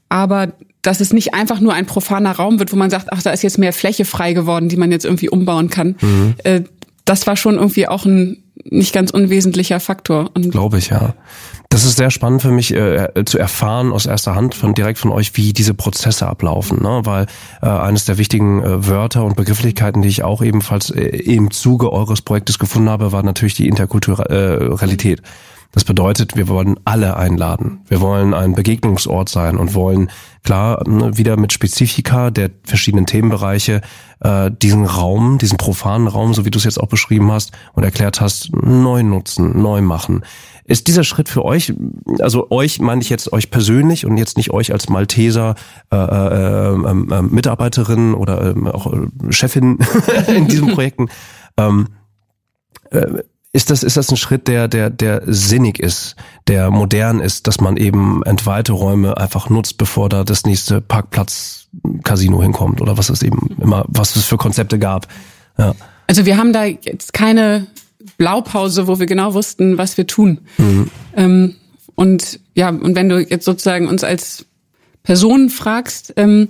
aber 0.09 0.53
dass 0.83 1.01
es 1.01 1.13
nicht 1.13 1.35
einfach 1.35 1.61
nur 1.61 1.75
ein 1.75 1.87
profaner 1.87 2.33
Raum 2.33 2.59
wird, 2.59 2.73
wo 2.73 2.77
man 2.77 2.91
sagt, 2.91 3.13
ach, 3.13 3.23
da 3.23 3.31
ist 3.31 3.43
jetzt 3.43 3.59
mehr 3.59 3.73
Fläche 3.73 4.05
frei 4.05 4.33
geworden, 4.33 4.69
die 4.69 4.77
man 4.77 4.91
jetzt 4.91 5.05
irgendwie 5.05 5.29
umbauen 5.29 5.69
kann. 5.69 5.97
Mhm. 6.01 6.35
Äh, 6.45 6.63
das 7.05 7.27
war 7.27 7.37
schon 7.37 7.57
irgendwie 7.57 7.87
auch 7.87 8.05
ein 8.07 8.43
nicht 8.65 8.93
ganz 8.93 9.11
unwesentlicher 9.11 9.81
Faktor. 9.81 10.31
Glaube 10.35 10.79
ich, 10.79 10.89
ja. 10.91 11.15
Das 11.69 11.85
ist 11.85 11.99
sehr 11.99 12.11
spannend 12.11 12.43
für 12.43 12.51
mich 12.51 12.75
äh, 12.75 13.09
zu 13.25 13.39
erfahren 13.39 13.93
aus 13.93 14.07
erster 14.07 14.35
Hand 14.35 14.57
von 14.57 14.75
direkt 14.75 14.99
von 14.99 15.13
euch, 15.13 15.37
wie 15.37 15.53
diese 15.53 15.73
Prozesse 15.73 16.27
ablaufen, 16.27 16.83
ne? 16.83 17.03
weil 17.05 17.27
äh, 17.63 17.67
eines 17.67 18.05
der 18.05 18.19
wichtigen 18.19 18.61
äh, 18.63 18.89
Wörter 18.89 19.25
und 19.25 19.37
Begrifflichkeiten, 19.37 20.03
die 20.03 20.09
ich 20.09 20.25
auch 20.25 20.43
ebenfalls 20.43 20.91
äh, 20.91 21.01
im 21.03 21.53
Zuge 21.53 21.93
eures 21.93 22.23
Projektes 22.23 22.59
gefunden 22.59 22.91
habe, 22.91 23.13
war 23.13 23.23
natürlich 23.23 23.55
die 23.55 23.69
Interkulturalität. 23.69 25.21
Äh, 25.21 25.23
das 25.73 25.85
bedeutet, 25.85 26.37
wir 26.37 26.49
wollen 26.49 26.81
alle 26.85 27.17
einladen. 27.17 27.83
Wir 27.87 28.01
wollen 28.01 28.35
ein 28.35 28.55
Begegnungsort 28.55 29.29
sein 29.29 29.57
und 29.57 29.75
wollen 29.75 30.11
klar 30.43 30.83
ne, 30.89 31.17
wieder 31.17 31.37
mit 31.37 31.53
Spezifika 31.53 32.31
der 32.31 32.51
verschiedenen 32.65 33.07
Themenbereiche 33.07 33.81
äh, 34.21 34.51
diesen 34.51 34.85
Raum, 34.85 35.39
diesen 35.39 35.59
profanen 35.59 36.09
Raum, 36.09 36.35
so 36.35 36.45
wie 36.45 36.51
du 36.51 36.59
es 36.59 36.65
jetzt 36.65 36.81
auch 36.81 36.89
beschrieben 36.89 37.31
hast 37.31 37.53
und 37.75 37.85
erklärt 37.85 38.21
hast, 38.21 38.51
neu 38.53 39.05
nutzen, 39.05 39.63
neu 39.63 39.81
machen. 39.81 40.25
Ist 40.65 40.89
dieser 40.89 41.05
Schritt 41.05 41.29
für 41.29 41.45
euch, 41.45 41.73
also 42.21 42.51
euch 42.51 42.81
meine 42.81 43.01
ich 43.01 43.11
jetzt 43.11 43.33
euch 43.33 43.51
persönlich 43.51 44.07
und 44.07 44.17
jetzt 44.17 44.37
nicht 44.37 44.51
euch 44.51 44.73
als 44.73 44.89
Malteser 44.89 45.55
äh, 45.93 45.97
äh, 45.97 46.75
äh, 46.75 47.23
Mitarbeiterin 47.23 48.15
oder 48.15 48.57
äh, 48.57 48.69
auch 48.71 48.93
Chefin 49.31 49.79
in 50.29 50.49
diesen 50.49 50.73
Projekten, 50.73 51.09
ähm, 51.57 51.89
äh, 52.91 53.23
ist 53.53 53.71
das, 53.71 53.83
ist 53.83 53.97
das 53.97 54.11
ein 54.11 54.17
Schritt, 54.17 54.47
der, 54.47 54.69
der, 54.69 54.91
der 54.91 55.23
sinnig 55.27 55.81
ist, 55.81 56.15
der 56.47 56.71
modern 56.71 57.21
ist, 57.21 57.47
dass 57.49 57.61
man 57.61 57.77
eben 57.77 58.23
entweihte 58.23 58.73
Räume 58.73 59.17
einfach 59.17 59.51
nutzt, 59.51 59.77
bevor 59.77 60.09
da 60.09 60.23
das 60.23 60.45
nächste 60.45 60.81
Parkplatz-Casino 60.81 62.41
hinkommt 62.43 62.81
oder 62.81 62.97
was 62.97 63.11
es 63.11 63.23
eben 63.23 63.57
immer, 63.61 63.85
was 63.89 64.15
es 64.15 64.25
für 64.25 64.37
Konzepte 64.37 64.79
gab. 64.79 65.09
Ja. 65.59 65.75
Also 66.07 66.27
wir 66.27 66.37
haben 66.37 66.53
da 66.53 66.65
jetzt 66.65 67.13
keine 67.13 67.67
Blaupause, 68.19 68.87
wo 68.87 69.01
wir 69.01 69.07
genau 69.07 69.35
wussten, 69.35 69.79
was 69.79 69.97
wir 69.97 70.07
tun. 70.07 70.41
Mhm. 70.59 70.91
Ähm, 71.17 71.57
und 71.97 72.41
ja, 72.55 72.69
und 72.69 72.95
wenn 72.95 73.09
du 73.09 73.19
jetzt 73.19 73.45
sozusagen 73.45 73.89
uns 73.89 74.05
als 74.05 74.47
Person 75.03 75.51
fragst, 75.51 76.15
ähm, 76.17 76.49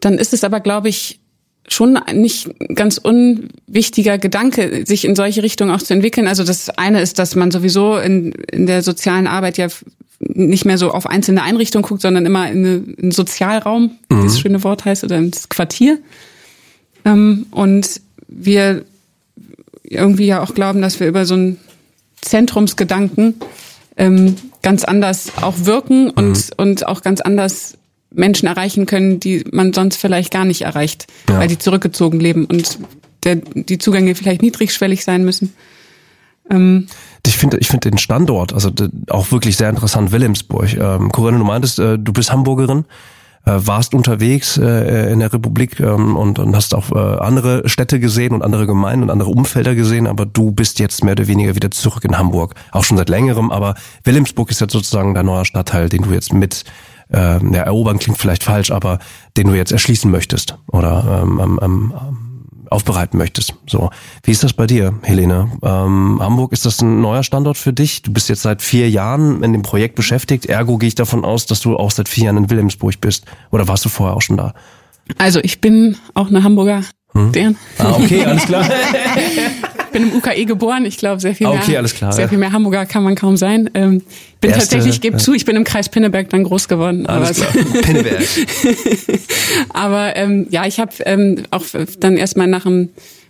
dann 0.00 0.18
ist 0.18 0.32
es 0.32 0.44
aber, 0.44 0.60
glaube 0.60 0.88
ich, 0.88 1.21
schon 1.68 1.98
nicht 2.12 2.50
ganz 2.74 2.98
unwichtiger 2.98 4.18
Gedanke, 4.18 4.84
sich 4.86 5.04
in 5.04 5.14
solche 5.14 5.42
Richtungen 5.42 5.70
auch 5.70 5.82
zu 5.82 5.94
entwickeln. 5.94 6.26
Also 6.26 6.44
das 6.44 6.70
eine 6.70 7.00
ist, 7.00 7.18
dass 7.18 7.34
man 7.36 7.50
sowieso 7.50 7.96
in, 7.96 8.32
in 8.32 8.66
der 8.66 8.82
sozialen 8.82 9.26
Arbeit 9.26 9.58
ja 9.58 9.68
nicht 10.18 10.64
mehr 10.64 10.78
so 10.78 10.90
auf 10.90 11.06
einzelne 11.06 11.42
Einrichtungen 11.42 11.82
guckt, 11.84 12.02
sondern 12.02 12.26
immer 12.26 12.50
in, 12.50 12.58
eine, 12.58 12.74
in 12.76 12.96
einen 12.98 13.10
Sozialraum, 13.10 13.98
mhm. 14.08 14.18
wie 14.18 14.24
das 14.24 14.40
schöne 14.40 14.62
Wort 14.64 14.84
heißt, 14.84 15.04
oder 15.04 15.18
ins 15.18 15.48
Quartier. 15.48 15.98
Ähm, 17.04 17.46
und 17.50 18.00
wir 18.28 18.84
irgendwie 19.82 20.26
ja 20.26 20.42
auch 20.42 20.54
glauben, 20.54 20.80
dass 20.80 21.00
wir 21.00 21.08
über 21.08 21.26
so 21.26 21.34
einen 21.34 21.58
Zentrumsgedanken 22.20 23.34
ähm, 23.96 24.36
ganz 24.62 24.84
anders 24.84 25.32
auch 25.40 25.54
wirken 25.58 26.10
und, 26.10 26.36
mhm. 26.36 26.54
und 26.56 26.86
auch 26.86 27.02
ganz 27.02 27.20
anders 27.20 27.76
Menschen 28.14 28.46
erreichen 28.46 28.86
können, 28.86 29.20
die 29.20 29.44
man 29.50 29.72
sonst 29.72 29.96
vielleicht 29.96 30.32
gar 30.32 30.44
nicht 30.44 30.62
erreicht, 30.62 31.06
ja. 31.28 31.38
weil 31.38 31.48
die 31.48 31.58
zurückgezogen 31.58 32.20
leben 32.20 32.44
und 32.46 32.78
der, 33.24 33.36
die 33.36 33.78
Zugänge 33.78 34.14
vielleicht 34.14 34.42
niedrigschwellig 34.42 35.04
sein 35.04 35.24
müssen. 35.24 35.54
Ähm, 36.50 36.86
ich 37.24 37.36
finde 37.36 37.58
ich 37.58 37.68
finde 37.68 37.90
den 37.90 37.98
Standort, 37.98 38.52
also 38.52 38.70
auch 39.08 39.30
wirklich 39.30 39.56
sehr 39.56 39.70
interessant, 39.70 40.12
Wilhelmsburg. 40.12 40.74
Ähm, 40.76 41.12
Corinne, 41.12 41.38
du 41.38 41.44
meintest, 41.44 41.78
äh, 41.78 41.98
du 41.98 42.12
bist 42.12 42.32
Hamburgerin 42.32 42.84
äh, 43.44 43.52
warst 43.54 43.94
unterwegs 43.94 44.56
äh, 44.56 45.10
in 45.10 45.18
der 45.18 45.32
Republik 45.32 45.80
ähm, 45.80 46.16
und, 46.16 46.38
und 46.38 46.54
hast 46.54 46.74
auch 46.74 46.92
äh, 46.92 47.18
andere 47.20 47.68
Städte 47.68 47.98
gesehen 47.98 48.34
und 48.34 48.42
andere 48.42 48.66
Gemeinden 48.66 49.04
und 49.04 49.10
andere 49.10 49.30
Umfelder 49.30 49.74
gesehen, 49.74 50.06
aber 50.06 50.26
du 50.26 50.52
bist 50.52 50.78
jetzt 50.78 51.02
mehr 51.04 51.12
oder 51.12 51.26
weniger 51.26 51.54
wieder 51.54 51.70
zurück 51.70 52.04
in 52.04 52.16
Hamburg, 52.16 52.54
auch 52.70 52.84
schon 52.84 52.96
seit 52.96 53.08
längerem, 53.08 53.50
aber 53.50 53.74
Wilhelmsburg 54.04 54.50
ist 54.50 54.60
jetzt 54.60 54.72
sozusagen 54.72 55.14
dein 55.14 55.26
neuer 55.26 55.44
Stadtteil, 55.44 55.88
den 55.88 56.02
du 56.02 56.12
jetzt 56.12 56.32
mit 56.32 56.64
äh, 57.12 57.38
ja, 57.54 57.62
erobern 57.62 57.98
klingt 57.98 58.18
vielleicht 58.18 58.44
falsch, 58.44 58.70
aber 58.70 58.98
den 59.36 59.48
du 59.48 59.54
jetzt 59.54 59.72
erschließen 59.72 60.10
möchtest 60.10 60.58
oder 60.66 61.22
ähm, 61.22 61.40
ähm, 61.42 61.60
ähm, 61.62 61.94
aufbereiten 62.70 63.18
möchtest. 63.18 63.54
So, 63.66 63.90
wie 64.24 64.30
ist 64.30 64.42
das 64.42 64.54
bei 64.54 64.66
dir, 64.66 64.94
Helene? 65.02 65.50
Ähm, 65.62 66.18
Hamburg 66.20 66.52
ist 66.52 66.64
das 66.64 66.80
ein 66.80 67.00
neuer 67.00 67.22
Standort 67.22 67.58
für 67.58 67.72
dich? 67.72 68.02
Du 68.02 68.12
bist 68.12 68.28
jetzt 68.28 68.42
seit 68.42 68.62
vier 68.62 68.88
Jahren 68.88 69.42
in 69.42 69.52
dem 69.52 69.62
Projekt 69.62 69.94
beschäftigt. 69.94 70.46
Ergo 70.46 70.78
gehe 70.78 70.88
ich 70.88 70.94
davon 70.94 71.24
aus, 71.24 71.46
dass 71.46 71.60
du 71.60 71.76
auch 71.76 71.90
seit 71.90 72.08
vier 72.08 72.24
Jahren 72.24 72.38
in 72.38 72.50
Wilhelmsburg 72.50 73.00
bist. 73.00 73.26
Oder 73.50 73.68
warst 73.68 73.84
du 73.84 73.88
vorher 73.88 74.16
auch 74.16 74.22
schon 74.22 74.38
da? 74.38 74.54
Also 75.18 75.40
ich 75.42 75.60
bin 75.60 75.96
auch 76.14 76.28
eine 76.28 76.42
Hamburger. 76.42 76.82
Hm? 77.12 77.32
Deren. 77.32 77.56
Ah, 77.78 77.92
okay, 77.92 78.24
alles 78.24 78.46
klar. 78.46 78.64
bin 79.92 80.02
im 80.04 80.16
UKE 80.16 80.44
geboren. 80.44 80.84
Ich 80.84 80.96
glaube, 80.96 81.20
sehr 81.20 81.34
viel 81.34 81.48
mehr, 81.48 81.60
okay, 81.60 81.76
alles 81.76 81.94
klar, 81.94 82.12
sehr 82.12 82.28
viel 82.28 82.38
mehr 82.38 82.52
Hamburger 82.52 82.86
kann 82.86 83.02
man 83.02 83.14
kaum 83.14 83.36
sein. 83.36 83.70
Ähm, 83.74 84.02
bin 84.40 84.50
Erste, 84.50 84.76
tatsächlich, 84.76 85.00
gebe 85.00 85.16
ja. 85.16 85.22
zu, 85.22 85.34
ich 85.34 85.44
bin 85.44 85.56
im 85.56 85.64
Kreis 85.64 85.88
Pinneberg 85.88 86.30
dann 86.30 86.44
groß 86.44 86.68
geworden. 86.68 87.06
Alles 87.06 87.40
aber, 87.42 87.50
klar. 87.50 87.82
Pinneberg. 87.82 88.22
aber 89.68 90.16
ähm, 90.16 90.46
ja, 90.50 90.66
ich 90.66 90.80
habe 90.80 90.92
ähm, 91.04 91.42
auch 91.50 91.64
dann 91.98 92.16
erstmal 92.16 92.48
nach 92.48 92.64
dem 92.64 92.88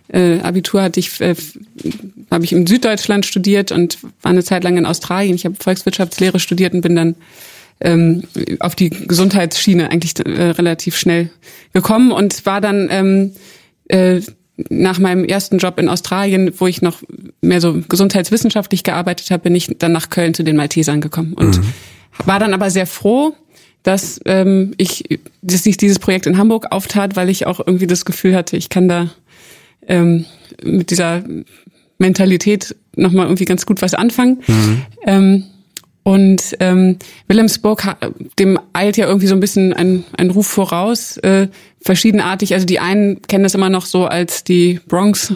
äh, 0.09 0.39
Abitur 0.39 0.81
hatte 0.81 0.99
ich, 0.99 1.19
äh, 1.21 1.35
habe 2.29 2.45
ich 2.45 2.51
in 2.51 2.67
Süddeutschland 2.67 3.25
studiert 3.25 3.71
und 3.71 3.97
war 4.21 4.31
eine 4.31 4.43
Zeit 4.43 4.63
lang 4.63 4.77
in 4.77 4.85
Australien. 4.85 5.35
Ich 5.35 5.45
habe 5.45 5.55
Volkswirtschaftslehre 5.59 6.39
studiert 6.39 6.73
und 6.73 6.81
bin 6.81 6.95
dann 6.95 7.15
ähm, 7.79 8.23
auf 8.59 8.75
die 8.75 8.89
Gesundheitsschiene 8.89 9.89
eigentlich 9.89 10.13
äh, 10.25 10.49
relativ 10.51 10.97
schnell 10.97 11.29
gekommen 11.73 12.11
und 12.11 12.45
war 12.45 12.61
dann 12.61 12.87
ähm, 12.91 13.31
äh, 13.87 14.21
nach 14.69 14.99
meinem 14.99 15.25
ersten 15.25 15.57
Job 15.57 15.79
in 15.79 15.89
Australien, 15.89 16.51
wo 16.57 16.67
ich 16.67 16.81
noch 16.81 17.01
mehr 17.41 17.59
so 17.59 17.81
gesundheitswissenschaftlich 17.87 18.83
gearbeitet 18.83 19.31
habe, 19.31 19.43
bin 19.43 19.55
ich 19.55 19.75
dann 19.79 19.91
nach 19.91 20.09
Köln 20.09 20.33
zu 20.33 20.43
den 20.43 20.55
Maltesern 20.55 21.01
gekommen 21.01 21.33
und 21.33 21.57
mhm. 21.57 21.73
war 22.25 22.39
dann 22.39 22.53
aber 22.53 22.69
sehr 22.69 22.85
froh, 22.85 23.33
dass 23.81 24.19
ähm, 24.25 24.73
ich 24.77 25.19
dass 25.41 25.63
sich 25.63 25.77
dieses 25.77 25.99
Projekt 25.99 26.27
in 26.27 26.37
Hamburg 26.37 26.67
auftat, 26.71 27.15
weil 27.15 27.29
ich 27.29 27.47
auch 27.47 27.59
irgendwie 27.59 27.87
das 27.87 28.05
Gefühl 28.05 28.35
hatte, 28.35 28.55
ich 28.55 28.69
kann 28.69 28.87
da 28.87 29.09
ähm, 29.87 30.25
mit 30.63 30.91
dieser 30.91 31.23
Mentalität 31.97 32.75
nochmal 32.95 33.25
irgendwie 33.25 33.45
ganz 33.45 33.65
gut 33.65 33.81
was 33.81 33.93
anfangen. 33.93 34.41
Mhm. 34.47 34.81
Ähm, 35.05 35.43
und 36.03 36.57
ähm, 36.59 36.97
Wilhelmsburg, 37.27 37.95
dem 38.37 38.59
eilt 38.73 38.97
ja 38.97 39.07
irgendwie 39.07 39.27
so 39.27 39.35
ein 39.35 39.39
bisschen 39.39 39.71
ein, 39.71 40.03
ein 40.17 40.31
Ruf 40.31 40.47
voraus, 40.47 41.15
äh, 41.17 41.47
verschiedenartig. 41.83 42.53
Also 42.53 42.65
die 42.65 42.79
einen 42.79 43.21
kennen 43.23 43.43
das 43.43 43.55
immer 43.55 43.69
noch 43.69 43.85
so 43.85 44.05
als 44.05 44.43
die 44.43 44.79
Bronx 44.87 45.33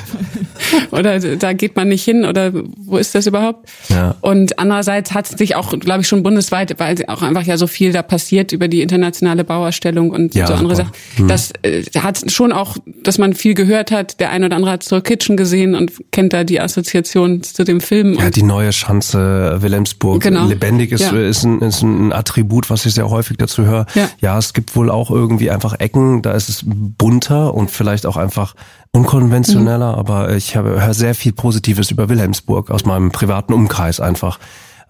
oder 0.90 1.18
da 1.18 1.52
geht 1.52 1.76
man 1.76 1.88
nicht 1.88 2.04
hin 2.04 2.24
oder 2.24 2.52
wo 2.54 2.96
ist 2.96 3.14
das 3.14 3.26
überhaupt? 3.26 3.68
Ja. 3.88 4.14
Und 4.20 4.58
andererseits 4.58 5.12
hat 5.12 5.26
sich 5.26 5.56
auch, 5.56 5.78
glaube 5.78 6.02
ich, 6.02 6.08
schon 6.08 6.22
bundesweit, 6.22 6.78
weil 6.78 6.96
auch 7.08 7.22
einfach 7.22 7.42
ja 7.42 7.56
so 7.56 7.66
viel 7.66 7.92
da 7.92 8.02
passiert 8.02 8.52
über 8.52 8.68
die 8.68 8.80
internationale 8.80 9.44
Bauerstellung 9.44 10.10
und 10.10 10.34
ja, 10.34 10.46
so 10.46 10.54
andere 10.54 10.76
Sachen. 10.76 10.92
Mhm. 11.18 11.28
Das 11.28 11.52
äh, 11.62 11.82
hat 11.98 12.30
schon 12.30 12.52
auch, 12.52 12.76
dass 13.02 13.18
man 13.18 13.34
viel 13.34 13.54
gehört 13.54 13.90
hat. 13.90 14.20
Der 14.20 14.30
eine 14.30 14.46
oder 14.46 14.56
andere 14.56 14.72
hat 14.72 14.82
zur 14.84 15.02
Kitchen 15.02 15.36
gesehen 15.36 15.74
und 15.74 15.92
kennt 16.12 16.32
da 16.32 16.44
die 16.44 16.60
Assoziation 16.60 17.42
zu 17.42 17.64
dem 17.64 17.80
Film. 17.80 18.14
Ja, 18.14 18.30
die 18.30 18.42
neue 18.42 18.72
Schanze 18.72 19.56
Wilhelmsburg. 19.60 20.22
Genau. 20.22 20.46
Lebendig 20.46 20.92
ist, 20.92 21.00
ja. 21.00 21.12
ist, 21.12 21.44
ein, 21.44 21.60
ist 21.60 21.82
ein 21.82 22.12
Attribut, 22.12 22.70
was 22.70 22.86
ich 22.86 22.94
sehr 22.94 23.10
häufig 23.10 23.36
dazu 23.36 23.64
höre. 23.64 23.86
Ja. 23.94 24.08
ja, 24.20 24.38
es 24.38 24.52
gibt 24.52 24.76
wohl 24.76 24.90
auch 24.90 25.10
irgendwie 25.10 25.50
einfach 25.56 25.80
Ecken, 25.80 26.22
da 26.22 26.32
ist 26.32 26.48
es 26.48 26.62
bunter 26.64 27.52
und 27.52 27.70
vielleicht 27.70 28.06
auch 28.06 28.16
einfach 28.16 28.54
unkonventioneller, 28.92 29.92
mhm. 29.92 29.98
aber 29.98 30.36
ich 30.36 30.56
habe 30.56 30.80
höre 30.80 30.94
sehr 30.94 31.14
viel 31.14 31.32
Positives 31.32 31.90
über 31.90 32.08
Wilhelmsburg 32.08 32.70
aus 32.70 32.84
meinem 32.84 33.10
privaten 33.10 33.52
Umkreis 33.52 33.98
einfach. 33.98 34.38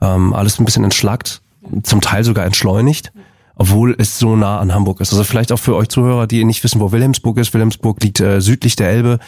Ähm, 0.02 0.35
alles 0.35 0.59
ein 0.59 0.66
bisschen 0.66 0.85
entschlackt, 0.85 1.40
zum 1.83 2.02
Teil 2.02 2.22
sogar 2.22 2.44
entschleunigt, 2.44 3.12
obwohl 3.55 3.96
es 3.98 4.18
so 4.18 4.37
nah 4.37 4.59
an 4.59 4.74
Hamburg 4.74 5.00
ist. 5.00 5.12
Also 5.12 5.24
vielleicht 5.24 5.52
auch 5.52 5.59
für 5.59 5.74
euch 5.74 5.88
Zuhörer, 5.88 6.26
die 6.26 6.44
nicht 6.44 6.62
wissen, 6.62 6.81
wo 6.81 6.92
Wilhelmsburg 6.92 7.38
ist. 7.38 7.55
Wilhelmsburg 7.55 8.02
liegt 8.02 8.20
äh, 8.20 8.40
südlich 8.40 8.76
der 8.76 8.90
Elbe, 8.90 9.18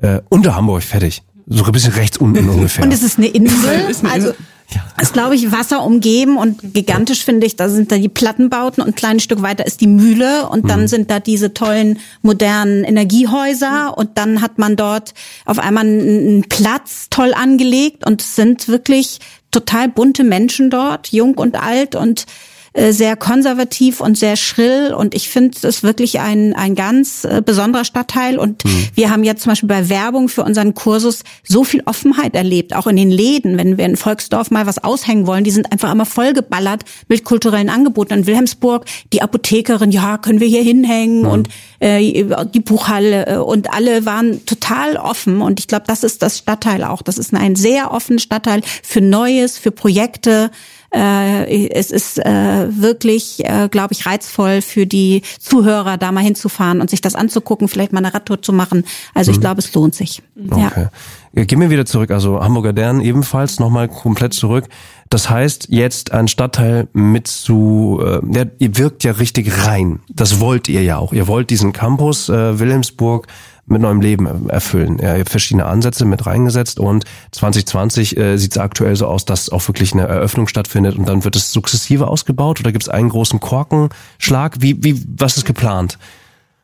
äh, 0.00 0.20
unter 0.28 0.56
Hamburg, 0.56 0.82
fertig. 0.82 1.22
So 1.46 1.64
ein 1.64 1.72
bisschen 1.72 1.92
rechts 1.92 2.16
unten 2.16 2.48
ungefähr. 2.50 2.84
Und 2.84 2.92
es 2.92 3.02
ist 3.02 3.18
eine 3.18 3.28
Insel, 3.28 3.94
also 4.10 4.32
ja. 4.70 4.82
Ist, 5.00 5.14
glaube 5.14 5.34
ich, 5.34 5.50
Wasser 5.50 5.82
umgeben 5.82 6.36
und 6.36 6.74
gigantisch 6.74 7.24
finde 7.24 7.46
ich, 7.46 7.56
da 7.56 7.70
sind 7.70 7.90
da 7.90 7.96
die 7.96 8.10
Plattenbauten 8.10 8.82
und 8.82 8.90
ein 8.90 8.94
kleines 8.94 9.22
Stück 9.22 9.40
weiter 9.40 9.64
ist 9.64 9.80
die 9.80 9.86
Mühle. 9.86 10.48
Und 10.48 10.68
dann 10.68 10.82
mhm. 10.82 10.88
sind 10.88 11.10
da 11.10 11.20
diese 11.20 11.54
tollen 11.54 11.98
modernen 12.20 12.84
Energiehäuser. 12.84 13.96
Und 13.96 14.18
dann 14.18 14.42
hat 14.42 14.58
man 14.58 14.76
dort 14.76 15.14
auf 15.46 15.58
einmal 15.58 15.84
einen 15.84 16.44
Platz 16.48 17.06
toll 17.08 17.32
angelegt. 17.32 18.06
Und 18.06 18.20
es 18.20 18.36
sind 18.36 18.68
wirklich 18.68 19.20
total 19.50 19.88
bunte 19.88 20.22
Menschen 20.22 20.68
dort, 20.68 21.08
jung 21.08 21.38
und 21.38 21.56
alt. 21.56 21.94
Und 21.94 22.26
sehr 22.74 23.16
konservativ 23.16 24.00
und 24.00 24.18
sehr 24.18 24.36
schrill 24.36 24.94
und 24.94 25.14
ich 25.14 25.28
finde 25.28 25.56
es 25.62 25.82
wirklich 25.82 26.20
ein, 26.20 26.54
ein 26.54 26.74
ganz 26.74 27.24
äh, 27.24 27.42
besonderer 27.44 27.84
Stadtteil 27.84 28.38
und 28.38 28.64
mhm. 28.64 28.88
wir 28.94 29.10
haben 29.10 29.24
jetzt 29.24 29.42
zum 29.42 29.50
Beispiel 29.50 29.68
bei 29.68 29.88
Werbung 29.88 30.28
für 30.28 30.42
unseren 30.42 30.74
Kursus 30.74 31.20
so 31.42 31.64
viel 31.64 31.82
Offenheit 31.86 32.34
erlebt, 32.34 32.74
auch 32.74 32.86
in 32.86 32.96
den 32.96 33.10
Läden, 33.10 33.58
wenn 33.58 33.78
wir 33.78 33.86
in 33.86 33.96
Volksdorf 33.96 34.50
mal 34.50 34.66
was 34.66 34.82
aushängen 34.82 35.26
wollen, 35.26 35.44
die 35.44 35.50
sind 35.50 35.72
einfach 35.72 35.92
immer 35.92 36.06
vollgeballert 36.06 36.84
mit 37.08 37.24
kulturellen 37.24 37.70
Angeboten. 37.70 38.14
In 38.14 38.26
Wilhelmsburg, 38.26 38.84
die 39.12 39.22
Apothekerin, 39.22 39.90
ja, 39.90 40.18
können 40.18 40.40
wir 40.40 40.48
hier 40.48 40.62
hinhängen 40.62 41.22
mhm. 41.22 41.28
und 41.28 41.48
äh, 41.80 42.24
die 42.44 42.60
Buchhalle 42.60 43.26
äh, 43.26 43.36
und 43.36 43.72
alle 43.72 44.04
waren 44.04 44.44
total 44.46 44.96
offen 44.96 45.40
und 45.40 45.60
ich 45.60 45.68
glaube, 45.68 45.84
das 45.86 46.04
ist 46.04 46.22
das 46.22 46.38
Stadtteil 46.38 46.84
auch. 46.84 47.02
Das 47.02 47.18
ist 47.18 47.34
ein 47.34 47.56
sehr 47.56 47.92
offener 47.92 48.18
Stadtteil 48.20 48.62
für 48.82 49.00
Neues, 49.00 49.58
für 49.58 49.70
Projekte. 49.70 50.50
Äh, 50.90 51.68
es 51.68 51.90
ist 51.90 52.18
äh, 52.18 52.66
wirklich, 52.70 53.44
äh, 53.44 53.68
glaube 53.70 53.92
ich, 53.92 54.06
reizvoll 54.06 54.62
für 54.62 54.86
die 54.86 55.22
Zuhörer, 55.38 55.98
da 55.98 56.12
mal 56.12 56.24
hinzufahren 56.24 56.80
und 56.80 56.88
sich 56.88 57.00
das 57.00 57.14
anzugucken, 57.14 57.68
vielleicht 57.68 57.92
mal 57.92 57.98
eine 57.98 58.14
Radtour 58.14 58.40
zu 58.40 58.52
machen. 58.52 58.84
Also 59.14 59.30
ich 59.30 59.36
mhm. 59.36 59.42
glaube, 59.42 59.60
es 59.60 59.72
lohnt 59.74 59.94
sich. 59.94 60.22
Okay. 60.50 60.88
Ja. 61.34 61.44
Gehen 61.44 61.60
wir 61.60 61.70
wieder 61.70 61.84
zurück, 61.84 62.10
also 62.10 62.40
Hamburger 62.40 62.72
Dern 62.72 63.00
ebenfalls 63.00 63.60
nochmal 63.60 63.88
komplett 63.88 64.32
zurück. 64.32 64.64
Das 65.10 65.30
heißt, 65.30 65.68
jetzt 65.70 66.12
ein 66.12 66.26
Stadtteil 66.26 66.88
mit 66.94 67.28
zu, 67.28 68.00
äh, 68.02 68.20
ja, 68.34 68.44
ihr 68.58 68.76
wirkt 68.78 69.04
ja 69.04 69.12
richtig 69.12 69.66
rein. 69.66 70.00
Das 70.08 70.40
wollt 70.40 70.68
ihr 70.68 70.82
ja 70.82 70.96
auch. 70.96 71.12
Ihr 71.12 71.28
wollt 71.28 71.50
diesen 71.50 71.72
Campus 71.72 72.28
äh, 72.28 72.58
Wilhelmsburg 72.58 73.26
mit 73.70 73.82
neuem 73.82 74.00
Leben 74.00 74.48
erfüllen. 74.48 74.98
Er 74.98 75.18
hat 75.18 75.28
verschiedene 75.28 75.66
Ansätze 75.66 76.04
mit 76.04 76.26
reingesetzt 76.26 76.78
und 76.80 77.04
2020 77.32 78.16
äh, 78.16 78.36
sieht 78.36 78.52
es 78.52 78.58
aktuell 78.58 78.96
so 78.96 79.06
aus, 79.06 79.24
dass 79.24 79.50
auch 79.50 79.66
wirklich 79.68 79.92
eine 79.92 80.06
Eröffnung 80.06 80.48
stattfindet 80.48 80.96
und 80.96 81.08
dann 81.08 81.24
wird 81.24 81.36
es 81.36 81.52
sukzessive 81.52 82.08
ausgebaut 82.08 82.60
oder 82.60 82.72
gibt 82.72 82.84
es 82.84 82.88
einen 82.88 83.08
großen 83.08 83.40
Korkenschlag? 83.40 84.56
Wie, 84.60 84.82
wie, 84.82 85.02
was 85.16 85.36
ist 85.36 85.44
geplant? 85.44 85.98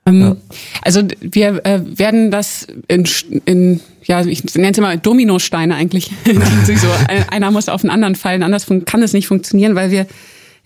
Ähm, 0.07 0.21
ja. 0.21 0.37
Also 0.83 1.03
wir 1.21 1.64
äh, 1.64 1.81
werden 1.99 2.31
das 2.31 2.67
in, 2.88 3.09
in 3.45 3.81
ja, 4.03 4.25
ich 4.25 4.45
nenne 4.55 4.73
es 4.73 4.79
immer 4.79 4.97
Dominosteine 4.97 5.75
eigentlich. 5.75 6.11
so, 6.67 6.88
einer 7.31 7.51
muss 7.51 7.69
auf 7.69 7.81
den 7.81 7.90
anderen 7.90 8.14
fallen, 8.14 8.43
anders 8.43 8.67
kann 8.85 9.03
es 9.03 9.12
nicht 9.12 9.27
funktionieren, 9.27 9.75
weil 9.75 9.90
wir 9.90 10.07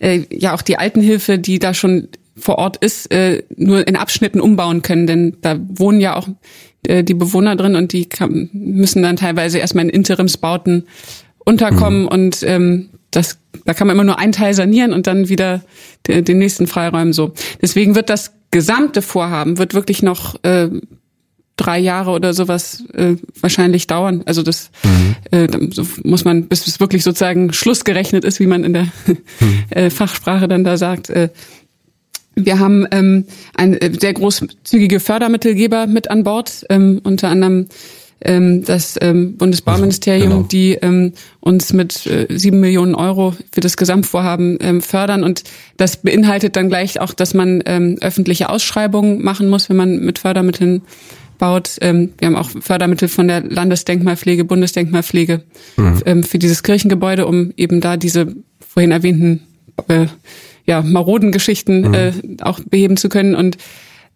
äh, 0.01 0.25
ja 0.31 0.55
auch 0.55 0.63
die 0.63 0.77
Altenhilfe, 0.77 1.39
die 1.39 1.59
da 1.59 1.75
schon 1.75 2.09
vor 2.39 2.57
Ort 2.59 2.77
ist, 2.79 3.11
äh, 3.13 3.43
nur 3.57 3.87
in 3.87 3.97
Abschnitten 3.97 4.41
umbauen 4.41 4.83
können, 4.83 5.07
denn 5.07 5.37
da 5.41 5.59
wohnen 5.69 6.01
ja 6.01 6.17
auch 6.17 6.29
äh, 6.87 7.05
die 7.05 7.15
Bewohner 7.15 7.57
drin 7.57 7.77
und 7.77 7.93
die 7.93 8.07
kann, 8.07 8.51
müssen 8.53 9.03
dann 9.03 9.17
teilweise 9.17 9.59
erstmal 9.59 9.85
in 9.85 9.91
Interimsbauten 9.91 10.85
unterkommen 11.45 12.03
mhm. 12.03 12.09
und 12.09 12.43
ähm, 12.43 12.89
das, 13.11 13.39
da 13.65 13.75
kann 13.75 13.87
man 13.87 13.97
immer 13.97 14.05
nur 14.05 14.19
einen 14.19 14.33
Teil 14.33 14.55
sanieren 14.55 14.93
und 14.93 15.07
dann 15.07 15.29
wieder 15.29 15.63
den, 16.07 16.25
den 16.25 16.39
nächsten 16.39 16.67
freiräumen 16.67 17.13
so. 17.13 17.33
Deswegen 17.63 17.95
wird 17.95 18.11
das 18.11 18.33
gesamte 18.51 19.03
Vorhaben 19.03 19.59
wird 19.59 19.75
wirklich 19.75 20.03
noch 20.03 20.43
äh, 20.43 20.69
drei 21.57 21.79
Jahre 21.79 22.13
oder 22.13 22.33
sowas 22.33 22.85
äh, 22.95 23.17
wahrscheinlich 23.41 23.87
dauern. 23.87 24.23
Also 24.25 24.43
das 24.43 24.71
mhm. 24.85 25.17
äh, 25.31 25.49
so 25.71 25.87
muss 26.05 26.25
man, 26.25 26.49
bis 26.49 26.67
es 26.67 26.81
wirklich 26.81 27.05
sozusagen 27.05 27.53
schlussgerechnet 27.53 28.25
ist, 28.25 28.41
wie 28.41 28.47
man 28.47 28.65
in 28.65 28.73
der 28.73 28.85
mhm. 28.85 29.19
äh, 29.71 29.91
Fachsprache 29.91 30.49
dann 30.49 30.65
da 30.65 30.77
sagt, 30.77 31.11
äh, 31.11 31.29
wir 32.45 32.59
haben 32.59 32.87
ähm, 32.91 33.25
ein 33.55 33.75
äh, 33.75 33.93
sehr 33.99 34.15
großzügige 34.15 35.01
Fördermittelgeber 35.01 35.87
mit 35.87 36.11
an 36.11 36.25
Bord, 36.25 36.65
ähm, 36.71 37.01
unter 37.05 37.29
anderem 37.29 37.67
ähm, 38.21 38.65
das 38.65 38.99
ähm, 39.01 39.37
Bundesbauministerium, 39.37 40.31
genau. 40.31 40.43
die 40.43 40.73
ähm, 40.75 41.13
uns 41.41 41.73
mit 41.73 42.07
äh, 42.07 42.27
sieben 42.31 42.61
Millionen 42.61 42.95
Euro 42.95 43.35
für 43.53 43.61
das 43.61 43.77
Gesamtvorhaben 43.77 44.59
ähm, 44.61 44.81
fördern. 44.81 45.23
Und 45.23 45.45
das 45.77 45.99
beinhaltet 45.99 46.57
dann 46.57 46.69
gleich 46.69 47.01
auch, 47.01 47.15
dass 47.15 47.35
man 47.35 47.63
ähm, 47.67 47.99
öffentliche 48.01 48.49
Ausschreibungen 48.49 49.23
machen 49.23 49.49
muss, 49.49 49.69
wenn 49.69 49.77
man 49.77 50.01
mit 50.01 50.19
Fördermitteln 50.19 50.83
baut. 51.39 51.77
Ähm, 51.81 52.11
wir 52.19 52.27
haben 52.27 52.37
auch 52.37 52.51
Fördermittel 52.61 53.09
von 53.09 53.29
der 53.29 53.43
Landesdenkmalpflege, 53.43 54.45
Bundesdenkmalpflege 54.45 55.43
mhm. 55.77 56.03
ähm, 56.05 56.23
für 56.25 56.39
dieses 56.39 56.65
Kirchengebäude, 56.65 57.27
um 57.27 57.53
eben 57.57 57.81
da 57.81 57.97
diese 57.97 58.35
vorhin 58.59 58.91
erwähnten 58.91 59.43
äh, 59.87 60.07
ja, 60.69 60.83
maroden 60.83 61.33
Geschichten 61.33 61.89
mhm. 61.89 61.95
äh, 61.95 62.13
auch 62.43 62.61
beheben 62.61 62.99
zu 62.99 63.09
können. 63.09 63.35
Und 63.35 63.57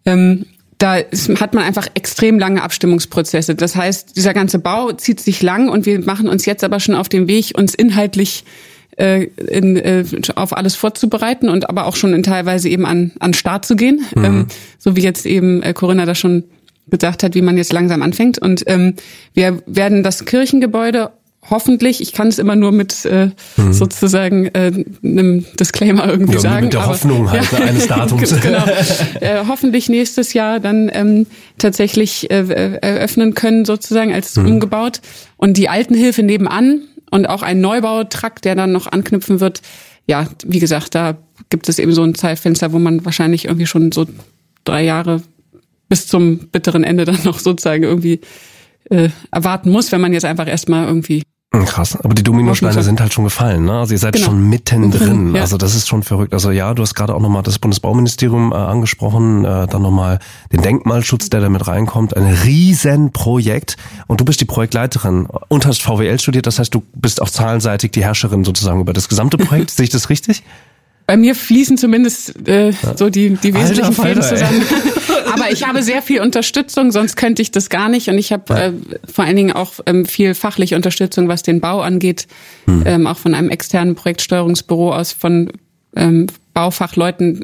ähm, 0.05 0.45
da 0.77 0.97
hat 0.97 1.53
man 1.53 1.63
einfach 1.63 1.87
extrem 1.95 2.37
lange 2.37 2.61
Abstimmungsprozesse. 2.61 3.55
Das 3.55 3.75
heißt, 3.75 4.15
dieser 4.15 4.35
ganze 4.35 4.59
Bau 4.59 4.91
zieht 4.91 5.19
sich 5.19 5.41
lang 5.41 5.67
und 5.67 5.87
wir 5.87 5.99
machen 6.01 6.29
uns 6.29 6.45
jetzt 6.45 6.63
aber 6.63 6.79
schon 6.79 6.93
auf 6.93 7.09
den 7.09 7.27
Weg, 7.27 7.53
uns 7.57 7.73
inhaltlich 7.73 8.45
äh, 8.97 9.23
in, 9.23 9.77
äh, 9.77 10.05
auf 10.35 10.55
alles 10.55 10.75
vorzubereiten 10.75 11.49
und 11.49 11.69
aber 11.69 11.87
auch 11.87 11.95
schon 11.95 12.13
in 12.13 12.21
teilweise 12.21 12.69
eben 12.69 12.85
an, 12.85 13.13
an 13.19 13.33
Start 13.33 13.65
zu 13.65 13.75
gehen. 13.75 14.05
Mhm. 14.15 14.23
Ähm, 14.23 14.47
so 14.77 14.95
wie 14.95 15.01
jetzt 15.01 15.25
eben 15.25 15.63
äh, 15.63 15.73
Corinna 15.73 16.05
das 16.05 16.19
schon 16.19 16.43
gesagt 16.87 17.23
hat, 17.23 17.33
wie 17.33 17.41
man 17.41 17.57
jetzt 17.57 17.73
langsam 17.73 18.03
anfängt. 18.03 18.37
Und 18.37 18.63
ähm, 18.67 18.93
wir 19.33 19.63
werden 19.65 20.03
das 20.03 20.25
Kirchengebäude 20.25 21.09
hoffentlich, 21.49 22.01
ich 22.01 22.13
kann 22.13 22.27
es 22.27 22.39
immer 22.39 22.55
nur 22.55 22.71
mit 22.71 23.05
äh, 23.05 23.29
mhm. 23.57 23.73
sozusagen 23.73 24.47
äh, 24.47 24.71
einem 25.03 25.45
Disclaimer 25.59 26.07
irgendwie 26.07 26.33
ja, 26.33 26.39
sagen. 26.39 26.65
Mit 26.65 26.73
der 26.73 26.81
aber, 26.81 26.93
Hoffnung 26.93 27.29
halt 27.29 27.51
ja, 27.51 27.59
eines 27.59 27.87
Datums. 27.87 28.41
genau. 28.41 28.65
Äh, 29.19 29.45
hoffentlich 29.47 29.89
nächstes 29.89 30.33
Jahr 30.33 30.59
dann 30.59 30.89
ähm, 30.93 31.27
tatsächlich 31.57 32.31
äh, 32.31 32.77
eröffnen 32.81 33.33
können, 33.33 33.65
sozusagen 33.65 34.13
als 34.13 34.35
mhm. 34.35 34.47
umgebaut. 34.47 35.01
Und 35.37 35.57
die 35.57 35.69
Altenhilfe 35.69 36.23
nebenan 36.23 36.81
und 37.11 37.27
auch 37.27 37.43
ein 37.43 37.61
Neubautrakt, 37.61 38.45
der 38.45 38.55
dann 38.55 38.71
noch 38.71 38.87
anknüpfen 38.87 39.39
wird. 39.39 39.61
Ja, 40.07 40.27
wie 40.45 40.59
gesagt, 40.59 40.95
da 40.95 41.17
gibt 41.49 41.69
es 41.69 41.79
eben 41.79 41.93
so 41.93 42.03
ein 42.03 42.15
Zeitfenster, 42.15 42.73
wo 42.73 42.79
man 42.79 43.05
wahrscheinlich 43.05 43.45
irgendwie 43.45 43.67
schon 43.67 43.91
so 43.91 44.05
drei 44.63 44.83
Jahre 44.83 45.21
bis 45.89 46.07
zum 46.07 46.47
bitteren 46.51 46.83
Ende 46.83 47.05
dann 47.05 47.19
noch 47.23 47.39
sozusagen 47.39 47.83
irgendwie 47.83 48.21
äh, 48.89 49.09
erwarten 49.31 49.69
muss, 49.69 49.91
wenn 49.91 50.01
man 50.01 50.13
jetzt 50.13 50.25
einfach 50.25 50.47
erstmal 50.47 50.87
irgendwie 50.87 51.23
krass, 51.61 51.95
aber 51.95 52.15
die 52.15 52.23
Dominosteine 52.23 52.81
sind 52.81 52.99
halt 52.99 53.13
schon 53.13 53.23
gefallen, 53.23 53.65
ne? 53.65 53.79
Also 53.79 53.93
ihr 53.93 53.99
seid 53.99 54.13
genau. 54.13 54.27
schon 54.27 54.49
mittendrin. 54.49 55.35
Ja. 55.35 55.41
Also 55.41 55.57
das 55.57 55.75
ist 55.75 55.87
schon 55.87 56.01
verrückt. 56.01 56.33
Also 56.33 56.49
ja, 56.49 56.73
du 56.73 56.81
hast 56.81 56.95
gerade 56.95 57.13
auch 57.13 57.19
nochmal 57.19 57.43
das 57.43 57.59
Bundesbauministerium 57.59 58.51
äh, 58.51 58.55
angesprochen, 58.55 59.45
äh, 59.45 59.67
dann 59.67 59.83
nochmal 59.83 60.19
den 60.51 60.61
Denkmalschutz, 60.61 61.29
der 61.29 61.41
da 61.41 61.49
mit 61.49 61.67
reinkommt. 61.67 62.17
Ein 62.17 62.25
Riesenprojekt. 62.25 63.77
Und 64.07 64.19
du 64.19 64.25
bist 64.25 64.41
die 64.41 64.45
Projektleiterin 64.45 65.27
und 65.47 65.65
hast 65.65 65.83
VWL 65.83 66.19
studiert. 66.19 66.47
Das 66.47 66.57
heißt, 66.59 66.73
du 66.73 66.83
bist 66.95 67.21
auch 67.21 67.29
zahlenseitig 67.29 67.91
die 67.91 68.03
Herrscherin 68.03 68.43
sozusagen 68.43 68.81
über 68.81 68.93
das 68.93 69.07
gesamte 69.07 69.37
Projekt. 69.37 69.69
Sehe 69.71 69.83
ich 69.83 69.89
das 69.89 70.09
richtig? 70.09 70.43
Bei 71.05 71.17
mir 71.17 71.35
fließen 71.35 71.77
zumindest 71.77 72.47
äh, 72.47 72.71
so 72.95 73.09
die, 73.09 73.31
die 73.31 73.53
wesentlichen 73.53 73.93
Fäden 73.93 74.21
zusammen. 74.21 74.63
Aber 75.33 75.51
ich 75.51 75.67
habe 75.67 75.83
sehr 75.83 76.01
viel 76.01 76.21
Unterstützung, 76.21 76.91
sonst 76.91 77.17
könnte 77.17 77.41
ich 77.41 77.51
das 77.51 77.69
gar 77.69 77.89
nicht. 77.89 78.07
Und 78.07 78.17
ich 78.17 78.31
habe 78.31 78.53
äh, 78.53 78.71
vor 79.11 79.25
allen 79.25 79.35
Dingen 79.35 79.51
auch 79.51 79.73
ähm, 79.85 80.05
viel 80.05 80.33
fachliche 80.33 80.75
Unterstützung, 80.75 81.27
was 81.27 81.43
den 81.43 81.59
Bau 81.59 81.81
angeht, 81.81 82.27
hm. 82.65 82.83
ähm, 82.85 83.07
auch 83.07 83.17
von 83.17 83.33
einem 83.33 83.49
externen 83.49 83.95
Projektsteuerungsbüro 83.95 84.93
aus 84.93 85.11
von 85.11 85.51
ähm, 85.95 86.27
Baufachleuten 86.53 87.43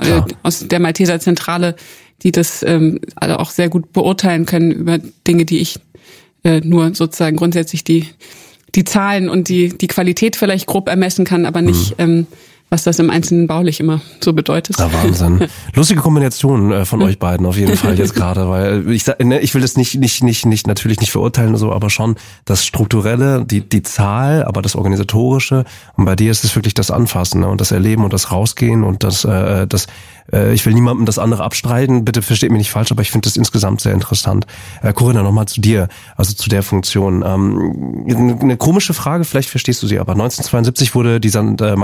äh, 0.00 0.22
aus 0.42 0.66
der 0.66 0.80
Malteser 0.80 1.20
Zentrale, 1.20 1.76
die 2.22 2.32
das 2.32 2.64
ähm, 2.64 3.00
also 3.14 3.36
auch 3.36 3.50
sehr 3.50 3.68
gut 3.68 3.92
beurteilen 3.92 4.44
können 4.44 4.72
über 4.72 4.98
Dinge, 4.98 5.44
die 5.44 5.58
ich 5.58 5.78
äh, 6.42 6.60
nur 6.60 6.94
sozusagen 6.94 7.36
grundsätzlich 7.36 7.84
die 7.84 8.06
die 8.74 8.84
Zahlen 8.84 9.28
und 9.28 9.48
die 9.48 9.68
die 9.68 9.86
Qualität 9.86 10.36
vielleicht 10.36 10.66
grob 10.66 10.88
ermessen 10.88 11.24
kann, 11.24 11.46
aber 11.46 11.62
nicht 11.62 11.90
hm. 11.90 11.96
ähm, 11.98 12.26
was 12.70 12.84
das 12.84 12.98
im 12.98 13.10
Einzelnen 13.10 13.46
baulich 13.46 13.80
immer 13.80 14.00
so 14.20 14.32
bedeutet. 14.32 14.78
Ja, 14.78 14.92
Wahnsinn. 14.92 15.46
Lustige 15.74 16.00
Kombination 16.00 16.72
äh, 16.72 16.84
von 16.84 17.02
euch 17.02 17.18
beiden 17.18 17.46
auf 17.46 17.56
jeden 17.56 17.76
Fall 17.76 17.98
jetzt 17.98 18.14
gerade, 18.14 18.48
weil 18.48 18.90
ich 18.90 19.06
ne, 19.06 19.40
ich 19.40 19.54
will 19.54 19.62
das 19.62 19.76
nicht 19.76 19.94
nicht 19.94 20.22
nicht 20.22 20.46
nicht 20.46 20.66
natürlich 20.66 21.00
nicht 21.00 21.12
verurteilen 21.12 21.56
so, 21.56 21.72
aber 21.72 21.90
schon 21.90 22.16
das 22.44 22.66
strukturelle, 22.66 23.44
die 23.44 23.66
die 23.66 23.82
Zahl, 23.82 24.44
aber 24.44 24.62
das 24.62 24.76
organisatorische 24.76 25.64
und 25.96 26.04
bei 26.04 26.16
dir 26.16 26.30
ist 26.30 26.44
es 26.44 26.54
wirklich 26.54 26.74
das 26.74 26.90
Anfassen 26.90 27.40
ne, 27.40 27.48
und 27.48 27.60
das 27.60 27.70
Erleben 27.70 28.04
und 28.04 28.12
das 28.12 28.30
Rausgehen 28.30 28.84
und 28.84 29.02
das 29.02 29.24
äh, 29.24 29.66
das 29.66 29.86
äh, 30.32 30.52
ich 30.52 30.64
will 30.66 30.74
niemandem 30.74 31.06
das 31.06 31.18
andere 31.18 31.44
abstreiten, 31.44 32.04
bitte 32.04 32.22
versteht 32.22 32.50
mich 32.50 32.58
nicht 32.58 32.70
falsch, 32.70 32.90
aber 32.92 33.02
ich 33.02 33.10
finde 33.10 33.26
das 33.26 33.36
insgesamt 33.36 33.80
sehr 33.80 33.92
interessant. 33.92 34.46
Äh, 34.82 34.92
Corinna, 34.92 35.22
nochmal 35.22 35.46
zu 35.46 35.60
dir, 35.60 35.88
also 36.16 36.34
zu 36.34 36.48
der 36.48 36.62
Funktion. 36.62 37.24
Ähm, 37.26 38.06
eine 38.40 38.56
komische 38.56 38.94
Frage, 38.94 39.24
vielleicht 39.24 39.48
verstehst 39.48 39.82
du 39.82 39.86
sie 39.86 39.98
aber. 39.98 40.12
1972 40.12 40.94
wurde 40.94 41.20
die 41.20 41.30
St. 41.30 41.60
Äh, 41.60 41.76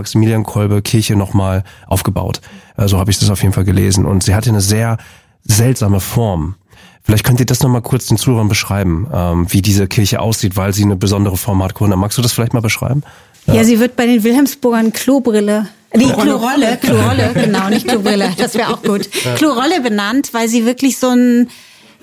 Maximilian-Kolbe 0.74 0.82
Kirche 0.82 1.16
nochmal 1.16 1.64
aufgebaut. 1.86 2.40
Äh, 2.76 2.88
so 2.88 2.98
habe 2.98 3.10
ich 3.10 3.18
das 3.18 3.30
auf 3.30 3.42
jeden 3.42 3.54
Fall 3.54 3.64
gelesen. 3.64 4.06
Und 4.06 4.22
sie 4.22 4.34
hatte 4.34 4.50
eine 4.50 4.60
sehr 4.60 4.98
seltsame 5.44 6.00
Form. 6.00 6.56
Vielleicht 7.02 7.24
könnt 7.24 7.40
ihr 7.40 7.46
das 7.46 7.62
nochmal 7.62 7.82
kurz 7.82 8.06
den 8.06 8.16
Zuhörern 8.16 8.48
beschreiben, 8.48 9.06
ähm, 9.12 9.46
wie 9.50 9.60
diese 9.60 9.86
Kirche 9.86 10.20
aussieht, 10.20 10.56
weil 10.56 10.72
sie 10.72 10.84
eine 10.84 10.96
besondere 10.96 11.36
Form 11.36 11.62
hat. 11.62 11.74
Corinna, 11.74 11.96
magst 11.96 12.16
du 12.16 12.22
das 12.22 12.32
vielleicht 12.32 12.54
mal 12.54 12.60
beschreiben? 12.60 13.02
Ja, 13.46 13.54
ja 13.54 13.64
sie 13.64 13.78
wird 13.78 13.94
bei 13.96 14.06
den 14.06 14.24
Wilhelmsburgern 14.24 14.92
Klobrille 14.92 15.68
die 15.96 16.06
Klorolle, 16.06 16.76
Klorolle, 16.80 17.30
genau, 17.34 17.68
nicht 17.68 17.86
Klobrille, 17.86 18.32
das 18.36 18.54
wäre 18.54 18.72
auch 18.72 18.82
gut. 18.82 19.08
Klorolle 19.36 19.80
benannt, 19.80 20.30
weil 20.32 20.48
sie 20.48 20.66
wirklich 20.66 20.98
so 20.98 21.10
ein, 21.10 21.48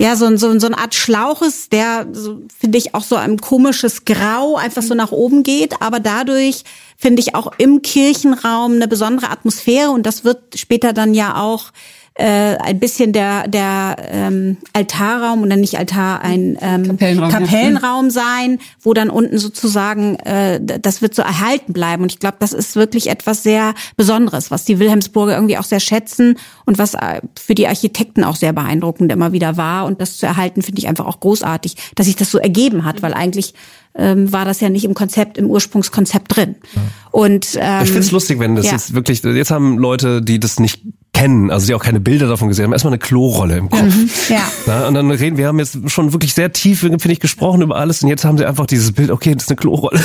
ja, 0.02 0.16
so 0.16 0.26
ein, 0.26 0.40
so, 0.40 0.58
so 0.58 0.66
eine 0.66 0.80
Art 0.80 0.96
Schlauch 0.96 1.44
ist, 1.44 1.72
der, 1.74 2.08
so, 2.12 2.42
finde 2.60 2.80
ich, 2.80 2.96
auch 2.96 3.04
so 3.04 3.18
ein 3.18 3.38
komisches 3.38 4.04
Grau 4.04 4.56
einfach 4.56 4.82
so 4.82 4.96
nach 4.96 5.12
oben 5.12 5.44
geht, 5.44 5.80
aber 5.80 6.00
dadurch 6.00 6.64
finde 6.98 7.22
ich 7.22 7.36
auch 7.36 7.52
im 7.60 7.84
Kirchenraum 7.84 8.74
eine 8.74 8.88
besondere 8.88 9.30
Atmosphäre. 9.30 9.92
Und 9.92 10.08
das 10.08 10.24
wird 10.24 10.58
später 10.58 10.94
dann 10.94 11.14
ja 11.14 11.40
auch 11.40 11.66
äh, 12.22 12.58
ein 12.58 12.80
bisschen 12.80 13.14
der 13.14 13.48
der 13.48 13.96
ähm, 14.12 14.58
Altarraum 14.74 15.42
oder 15.42 15.56
nicht 15.56 15.78
Altar 15.80 16.22
ein 16.22 16.56
ähm, 16.62 16.84
Kapellenraum, 16.84 17.32
Kapellenraum 17.32 18.06
ja. 18.06 18.12
sein, 18.12 18.60
wo 18.80 18.94
dann 18.94 19.10
unten 19.10 19.40
sozusagen 19.40 20.18
äh, 20.18 20.60
das 20.62 21.02
wird 21.02 21.16
so 21.16 21.24
erhalten 21.24 21.74
bleiben 21.74 22.04
und 22.04 22.12
ich 22.12 22.20
glaube, 22.20 22.38
das 22.40 22.54
ist 22.54 22.76
wirklich 22.76 23.10
etwas 23.10 23.42
sehr 23.42 23.74
Besonderes, 23.98 24.52
was 24.52 24.66
die 24.66 24.78
Wilhelmsburger 24.78 25.34
irgendwie 25.34 25.58
auch 25.58 25.64
sehr 25.64 25.80
schätzen 25.80 26.38
und 26.66 26.78
was 26.78 26.94
äh, 26.94 27.22
für 27.40 27.56
die 27.56 27.68
Architekten 27.68 28.24
auch 28.24 28.36
sehr 28.36 28.54
beeindruckend 28.54 29.12
immer 29.12 29.32
wieder 29.32 29.58
war 29.58 29.86
und 29.86 30.00
das 30.00 30.18
zu 30.18 30.28
erhalten 30.28 30.62
finde 30.62 30.80
ich 30.80 30.88
einfach 30.88 31.08
auch 31.08 31.20
großartig, 31.20 31.76
dass 31.96 32.06
sich 32.06 32.16
das 32.16 32.30
so 32.30 32.38
ergeben 32.38 32.86
hat, 32.86 33.02
weil 33.02 33.16
eigentlich 33.16 33.56
ähm, 33.96 34.32
war 34.32 34.46
das 34.46 34.62
ja 34.62 34.70
nicht 34.70 34.86
im 34.86 34.94
Konzept, 34.94 35.38
im 35.38 35.50
Ursprungskonzept 35.50 36.36
drin. 36.36 36.56
Ja. 36.76 36.82
Und 37.12 37.58
ähm, 37.60 37.84
ich 37.84 37.90
finde 37.90 38.06
es 38.06 38.12
lustig, 38.12 38.40
wenn 38.40 38.56
das 38.56 38.68
ja. 38.68 38.74
jetzt 38.74 38.94
wirklich, 38.94 39.24
jetzt 39.24 39.52
haben 39.52 39.78
Leute, 39.78 40.22
die 40.22 40.40
das 40.40 40.60
nicht 40.60 40.82
kennen, 41.22 41.52
also 41.52 41.68
die 41.68 41.76
auch 41.76 41.84
keine 41.84 42.00
Bilder 42.00 42.28
davon 42.28 42.48
gesehen 42.48 42.66
haben, 42.66 42.74
erstmal 42.74 42.94
eine 42.94 43.00
Klorolle 43.00 43.56
im 43.58 43.70
Kopf. 43.70 43.84
Mhm, 43.84 44.10
ja. 44.30 44.42
ja. 44.66 44.88
Und 44.88 44.96
dann 44.96 45.12
reden, 45.12 45.38
wir 45.38 45.48
haben 45.48 45.60
jetzt 45.60 45.78
schon 45.88 46.14
wirklich 46.14 46.34
sehr 46.34 46.52
tief, 46.52 46.80
finde 46.80 46.98
ich, 47.12 47.20
gesprochen 47.20 47.62
über 47.62 47.76
alles 47.76 48.02
und 48.02 48.10
jetzt 48.10 48.26
haben 48.26 48.40
sie 48.40 48.46
einfach 48.46 48.66
dieses 48.66 48.92
Bild, 48.92 49.12
okay, 49.12 49.36
das 49.36 49.44
ist 49.44 49.50
eine 49.50 49.58
Klorolle. 49.58 50.02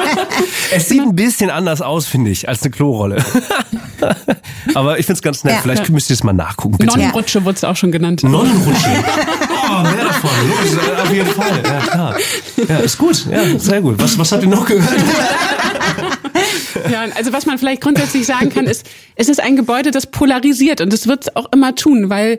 es 0.74 0.88
sieht 0.90 1.00
ein 1.00 1.16
bisschen 1.16 1.48
anders 1.48 1.80
aus, 1.80 2.06
finde 2.06 2.30
ich, 2.30 2.50
als 2.50 2.62
eine 2.62 2.70
Klorolle. 2.70 3.24
Aber 4.74 4.98
ich 4.98 5.06
finde 5.06 5.16
es 5.16 5.22
ganz 5.22 5.42
nett. 5.42 5.54
Ja. 5.54 5.60
Vielleicht 5.62 5.88
müsst 5.88 6.10
ihr 6.10 6.14
es 6.14 6.22
mal 6.22 6.34
nachgucken, 6.34 6.76
bitte. 6.76 6.98
Nonnenrutsche 6.98 7.44
wurde 7.44 7.56
es 7.56 7.64
auch 7.64 7.76
schon 7.76 7.90
genannt. 7.90 8.22
Nonnenrutsche. 8.22 8.88
Oh, 9.64 9.82
mehr 9.84 10.04
davon. 10.04 10.30
Auf 11.02 11.14
jeden 11.14 11.28
Fall. 11.28 11.62
Ja, 11.64 11.80
klar. 11.80 12.16
Ja, 12.68 12.76
ist 12.78 12.98
gut. 12.98 13.26
Ja, 13.30 13.58
sehr 13.58 13.80
gut. 13.80 13.94
Was, 13.98 14.18
was 14.18 14.32
habt 14.32 14.42
ihr 14.42 14.48
noch 14.48 14.66
gehört? 14.66 14.88
Ja, 16.90 17.04
also 17.14 17.32
was 17.32 17.46
man 17.46 17.58
vielleicht 17.58 17.82
grundsätzlich 17.82 18.26
sagen 18.26 18.50
kann, 18.50 18.66
ist, 18.66 18.86
es 19.16 19.28
ist 19.28 19.40
ein 19.40 19.56
Gebäude, 19.56 19.90
das 19.90 20.06
polarisiert 20.06 20.80
und 20.80 20.92
das 20.92 21.06
wird 21.06 21.24
es 21.24 21.36
auch 21.36 21.52
immer 21.52 21.74
tun, 21.74 22.10
weil 22.10 22.38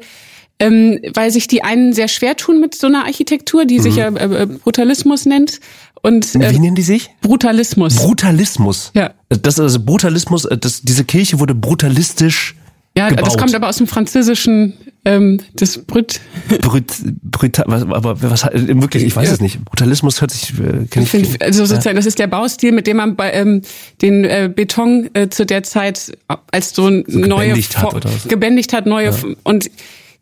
ähm, 0.59 0.99
weil 1.13 1.31
sich 1.31 1.47
die 1.47 1.63
einen 1.63 1.93
sehr 1.93 2.07
schwer 2.07 2.37
tun 2.37 2.59
mit 2.59 2.75
so 2.75 2.87
einer 2.87 3.05
Architektur, 3.05 3.65
die 3.65 3.79
mhm. 3.79 3.83
sich 3.83 3.95
ja 3.95 4.07
äh, 4.09 4.43
äh, 4.43 4.45
Brutalismus 4.45 5.25
nennt. 5.25 5.59
Und, 6.01 6.35
äh, 6.35 6.51
Wie 6.51 6.59
nennen 6.59 6.75
die 6.75 6.83
sich? 6.83 7.09
Brutalismus. 7.21 7.95
Brutalismus. 7.95 8.91
Ja. 8.93 9.13
Das 9.29 9.59
also 9.59 9.79
Brutalismus, 9.79 10.45
äh, 10.45 10.57
das, 10.57 10.81
diese 10.81 11.05
Kirche 11.05 11.39
wurde 11.39 11.55
brutalistisch 11.55 12.55
ja, 12.95 13.09
gebaut. 13.09 13.27
das 13.27 13.37
kommt 13.37 13.55
aber 13.55 13.69
aus 13.69 13.77
dem 13.77 13.87
Französischen, 13.87 14.73
ähm, 15.03 15.39
das 15.55 15.79
Brut. 15.79 16.19
Brut, 16.61 16.91
Brut 17.23 17.61
was, 17.65 17.81
aber 17.81 18.21
was 18.21 18.43
wirklich, 18.53 19.03
ich 19.03 19.15
weiß 19.15 19.27
ja. 19.29 19.33
es 19.33 19.41
nicht. 19.41 19.65
Brutalismus 19.65 20.21
hört 20.21 20.31
sich, 20.31 20.53
äh, 20.59 21.01
ich, 21.01 21.13
ich 21.13 21.41
Also 21.41 21.65
sozusagen, 21.65 21.95
ja. 21.95 21.99
das 21.99 22.05
ist 22.05 22.19
der 22.19 22.27
Baustil, 22.27 22.71
mit 22.71 22.85
dem 22.85 22.97
man 22.97 23.15
bei, 23.15 23.31
ähm, 23.33 23.63
den 24.01 24.23
äh, 24.25 24.49
Beton 24.53 25.09
äh, 25.13 25.29
zu 25.29 25.45
der 25.45 25.63
Zeit 25.63 26.11
als 26.51 26.75
so, 26.75 26.83
so 26.83 27.19
neue 27.19 27.47
gebändigt 27.47 27.77
hat, 27.77 27.93
oder 27.93 28.09
so. 28.09 28.29
gebändigt 28.29 28.73
hat, 28.73 28.85
neue 28.85 29.07
ja. 29.07 29.15
und 29.43 29.71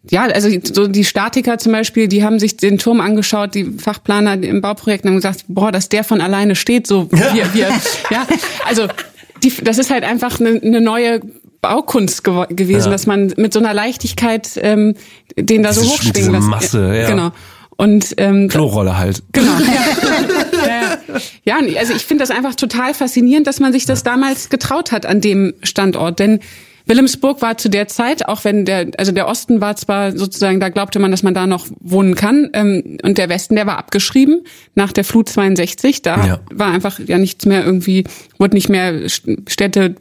ja, 0.10 0.24
also 0.24 0.50
so 0.64 0.88
die 0.88 1.04
Statiker 1.04 1.60
zum 1.60 1.74
Beispiel, 1.74 2.08
die 2.08 2.24
haben 2.24 2.40
sich 2.40 2.58
den 2.58 2.80
Turm 2.80 3.02
angeschaut, 3.02 3.54
die 3.54 3.66
Fachplaner 3.66 4.34
im 4.42 4.62
Bauprojekt 4.62 5.06
haben 5.06 5.16
gesagt, 5.16 5.46
boah, 5.48 5.72
dass 5.72 5.90
der 5.90 6.04
von 6.04 6.22
alleine 6.22 6.56
steht, 6.56 6.88
so 6.88 7.12
wir, 7.12 7.54
wir 7.54 7.68
ja, 8.10 8.26
also 8.66 8.88
die, 9.44 9.54
das 9.64 9.78
ist 9.78 9.92
halt 9.92 10.04
einfach 10.04 10.40
eine, 10.40 10.60
eine 10.62 10.82
neue 10.82 11.22
Baukunst 11.62 12.24
gew 12.24 12.46
gewesen, 12.50 12.88
ja. 12.88 12.92
dass 12.92 13.06
man 13.06 13.34
mit 13.38 13.54
so 13.54 13.60
einer 13.60 13.74
Leichtigkeit 13.74 14.60
ähm, 14.62 14.96
den 15.36 15.64
da 15.64 15.74
so 15.74 15.82
hochschwingen 15.82 16.32
lässt. 16.32 16.48
Masse, 16.48 16.96
ja. 16.96 17.10
Genau. 17.10 17.32
Und 17.78 18.14
ähm, 18.18 18.48
Klorolle 18.48 18.98
halt. 18.98 19.24
Genau. 19.32 19.52
Ja, 20.64 21.00
ja 21.44 21.80
also 21.80 21.94
ich 21.94 22.06
finde 22.06 22.22
das 22.22 22.30
einfach 22.30 22.54
total 22.54 22.94
faszinierend, 22.94 23.48
dass 23.48 23.60
man 23.60 23.74
sich 23.74 23.88
das 23.88 24.04
damals 24.04 24.50
getraut 24.50 24.92
hat 24.92 25.08
an 25.08 25.20
dem 25.22 25.56
Standort, 25.64 26.20
denn 26.20 26.40
Wilhelmsburg 26.86 27.42
war 27.42 27.58
zu 27.58 27.70
der 27.70 27.88
Zeit, 27.88 28.28
auch 28.28 28.44
wenn 28.44 28.66
der, 28.66 28.92
also 28.98 29.12
der 29.12 29.28
Osten 29.28 29.62
war 29.62 29.76
zwar 29.76 30.18
sozusagen, 30.18 30.60
da 30.60 30.70
glaubte 30.70 31.00
man, 31.00 31.12
dass 31.12 31.24
man 31.24 31.34
da 31.34 31.48
noch 31.48 31.68
wohnen 31.80 32.16
kann, 32.16 32.50
ähm, 32.54 32.98
und 33.04 33.18
der 33.18 33.30
Westen, 33.30 33.56
der 33.56 33.68
war 33.68 33.78
abgeschrieben 33.78 34.42
nach 34.76 34.92
der 34.92 35.04
Flut 35.04 35.30
62. 35.30 36.02
Da 36.02 36.26
ja. 36.26 36.40
war 36.52 36.72
einfach 36.72 37.00
ja 37.00 37.18
nichts 37.18 37.46
mehr 37.46 37.64
irgendwie, 37.64 38.06
wurde 38.38 38.56
nicht 38.56 38.70
mehr 38.70 39.08
Städte 39.10 39.96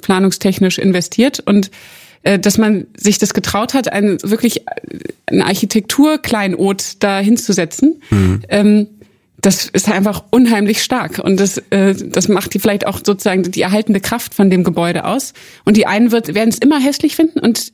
planungstechnisch 0.00 0.78
investiert 0.78 1.40
und 1.40 1.70
äh, 2.22 2.38
dass 2.38 2.58
man 2.58 2.86
sich 2.96 3.18
das 3.18 3.34
getraut 3.34 3.74
hat, 3.74 3.92
ein 3.92 4.18
wirklich 4.22 4.64
ein 5.26 5.42
Architektur-Kleinod 5.42 6.96
da 7.00 7.18
hinzusetzen. 7.18 8.00
Mhm. 8.10 8.42
Ähm, 8.48 8.86
das 9.42 9.66
ist 9.66 9.88
einfach 9.88 10.24
unheimlich 10.30 10.82
stark 10.82 11.18
und 11.18 11.38
das, 11.38 11.58
äh, 11.70 11.94
das 11.94 12.28
macht 12.28 12.54
die 12.54 12.60
vielleicht 12.60 12.86
auch 12.86 13.00
sozusagen 13.04 13.42
die 13.42 13.60
erhaltende 13.60 14.00
Kraft 14.00 14.34
von 14.34 14.50
dem 14.50 14.62
Gebäude 14.62 15.04
aus. 15.04 15.34
Und 15.64 15.76
die 15.76 15.86
einen 15.86 16.12
werden 16.12 16.48
es 16.48 16.58
immer 16.58 16.80
hässlich 16.80 17.16
finden 17.16 17.40
und 17.40 17.72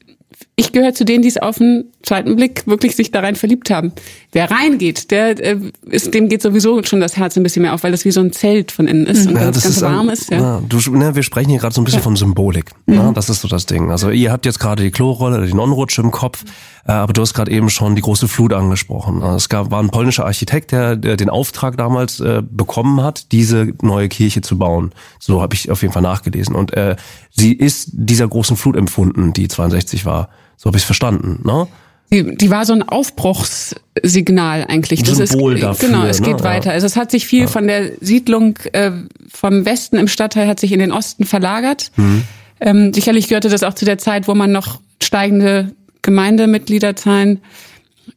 ich 0.57 0.73
gehöre 0.73 0.93
zu 0.93 1.05
denen, 1.05 1.23
die 1.23 1.29
es 1.29 1.37
auf 1.37 1.59
den 1.59 1.85
zweiten 2.03 2.35
Blick 2.35 2.67
wirklich 2.67 2.97
sich 2.97 3.13
da 3.13 3.21
rein 3.21 3.37
verliebt 3.37 3.71
haben. 3.71 3.93
Wer 4.33 4.51
reingeht, 4.51 5.11
der 5.13 5.39
äh, 5.39 5.57
ist, 5.87 6.13
dem 6.15 6.29
geht 6.29 6.43
sowieso 6.43 6.83
schon 6.83 7.01
das 7.01 7.17
Herz 7.17 7.37
ein 7.37 7.45
bisschen 7.45 7.63
mehr 7.63 7.75
auf, 7.75 7.85
weil 7.85 7.93
das 7.93 8.05
wie 8.05 8.11
so 8.11 8.21
ein 8.21 8.33
Zelt 8.33 8.73
von 8.73 8.89
innen 8.89 9.07
ist 9.07 9.25
mhm. 9.25 9.31
und 9.31 9.37
ja, 9.37 9.45
ganz, 9.45 9.63
ganz 9.63 9.77
ist 9.77 9.83
warm 9.83 10.09
ist. 10.09 10.31
Ja. 10.31 10.39
ja 10.39 10.63
du, 10.69 10.79
ne, 10.97 11.15
wir 11.15 11.23
sprechen 11.23 11.51
hier 11.51 11.61
gerade 11.61 11.75
so 11.75 11.81
ein 11.81 11.85
bisschen 11.85 12.01
ja. 12.01 12.05
von 12.05 12.17
Symbolik. 12.17 12.73
Mhm. 12.87 13.15
Das 13.15 13.31
ist 13.31 13.41
so 13.41 13.47
das 13.49 13.67
Ding. 13.67 13.93
Also 13.93 14.11
ihr 14.11 14.33
habt 14.33 14.47
jetzt 14.47 14.59
gerade 14.59 14.83
die 14.83 14.91
Klorolle, 14.91 15.47
die 15.47 15.55
Nonrutsche 15.55 16.03
im 16.03 16.11
Kopf, 16.11 16.45
äh, 16.87 16.93
aber 16.93 17.13
du 17.13 17.23
hast 17.23 17.35
gerade 17.35 17.53
eben 17.53 17.71
schon 17.71 17.95
die 17.95 18.03
große 18.03 18.27
Flut 18.27 18.53
angesprochen. 18.53 19.23
Also 19.23 19.37
es 19.37 19.49
gab, 19.49 19.71
war 19.71 19.81
ein 19.81 19.91
polnischer 19.91 20.27
Architekt, 20.27 20.73
der, 20.73 20.97
der 20.97 21.17
den 21.17 21.31
Auftrag 21.31 21.77
damals 21.77 22.19
äh, 22.19 22.43
bekommen 22.49 23.01
hat, 23.03 23.31
diese 23.31 23.75
neue 23.83 24.09
Kirche 24.09 24.41
zu 24.41 24.59
bauen. 24.59 24.93
So 25.21 25.41
habe 25.41 25.55
ich 25.55 25.71
auf 25.71 25.83
jeden 25.83 25.95
Fall 25.95 26.03
nachgelesen. 26.03 26.57
Und 26.57 26.73
äh, 26.77 26.97
sie 27.31 27.53
ist 27.53 27.91
dieser 27.93 28.27
großen 28.27 28.57
Flut 28.57 28.77
empfunden, 28.77 29.33
die 29.33 29.47
62 29.47 30.05
war. 30.05 30.28
So 30.59 30.67
habe 30.67 30.77
ich 30.77 30.83
es 30.83 30.87
verstanden, 30.87 31.41
ne? 31.45 31.67
Die, 32.11 32.37
die 32.37 32.51
war 32.51 32.65
so 32.65 32.73
ein 32.73 32.83
Aufbruchssignal 32.83 34.65
eigentlich. 34.67 35.03
Das 35.03 35.19
Symbol 35.19 35.55
ist, 35.55 35.63
dafür, 35.63 35.89
genau, 35.89 36.05
es 36.05 36.23
geht 36.23 36.39
ne? 36.39 36.45
weiter. 36.45 36.73
Also 36.73 36.87
es 36.87 36.97
hat 36.97 37.11
sich 37.11 37.27
viel 37.27 37.43
ja. 37.43 37.47
von 37.47 37.67
der 37.67 37.93
Siedlung 38.01 38.59
äh, 38.73 38.93
vom 39.31 39.67
Westen 39.67 39.97
im 39.97 40.09
Stadtteil 40.09 40.49
hat 40.49 40.59
sich 40.59 40.73
in 40.73 40.79
den 40.79 40.91
Osten 40.91 41.25
verlagert. 41.27 41.93
Mhm. 41.97 42.25
Ähm, 42.61 42.95
sicherlich 42.95 43.29
gehörte 43.29 43.51
das 43.51 43.63
auch 43.63 43.75
zu 43.75 43.85
der 43.85 43.99
Zeit, 43.99 44.27
wo 44.27 44.35
man 44.35 44.51
noch 44.53 44.81
steigende 45.03 45.73
Gemeindemitgliederzahlen 46.01 47.41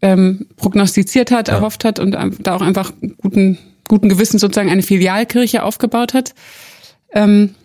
ähm, 0.02 0.48
prognostiziert 0.56 1.30
hat, 1.30 1.50
ja. 1.50 1.56
erhofft 1.56 1.84
hat 1.84 2.00
und 2.00 2.12
da 2.12 2.56
auch 2.56 2.62
einfach 2.62 2.94
guten, 3.18 3.58
guten 3.90 4.08
Gewissen 4.08 4.40
sozusagen 4.40 4.70
eine 4.70 4.84
Filialkirche 4.84 5.64
aufgebaut 5.64 6.14
hat. 6.14 6.34
Ähm, 7.12 7.56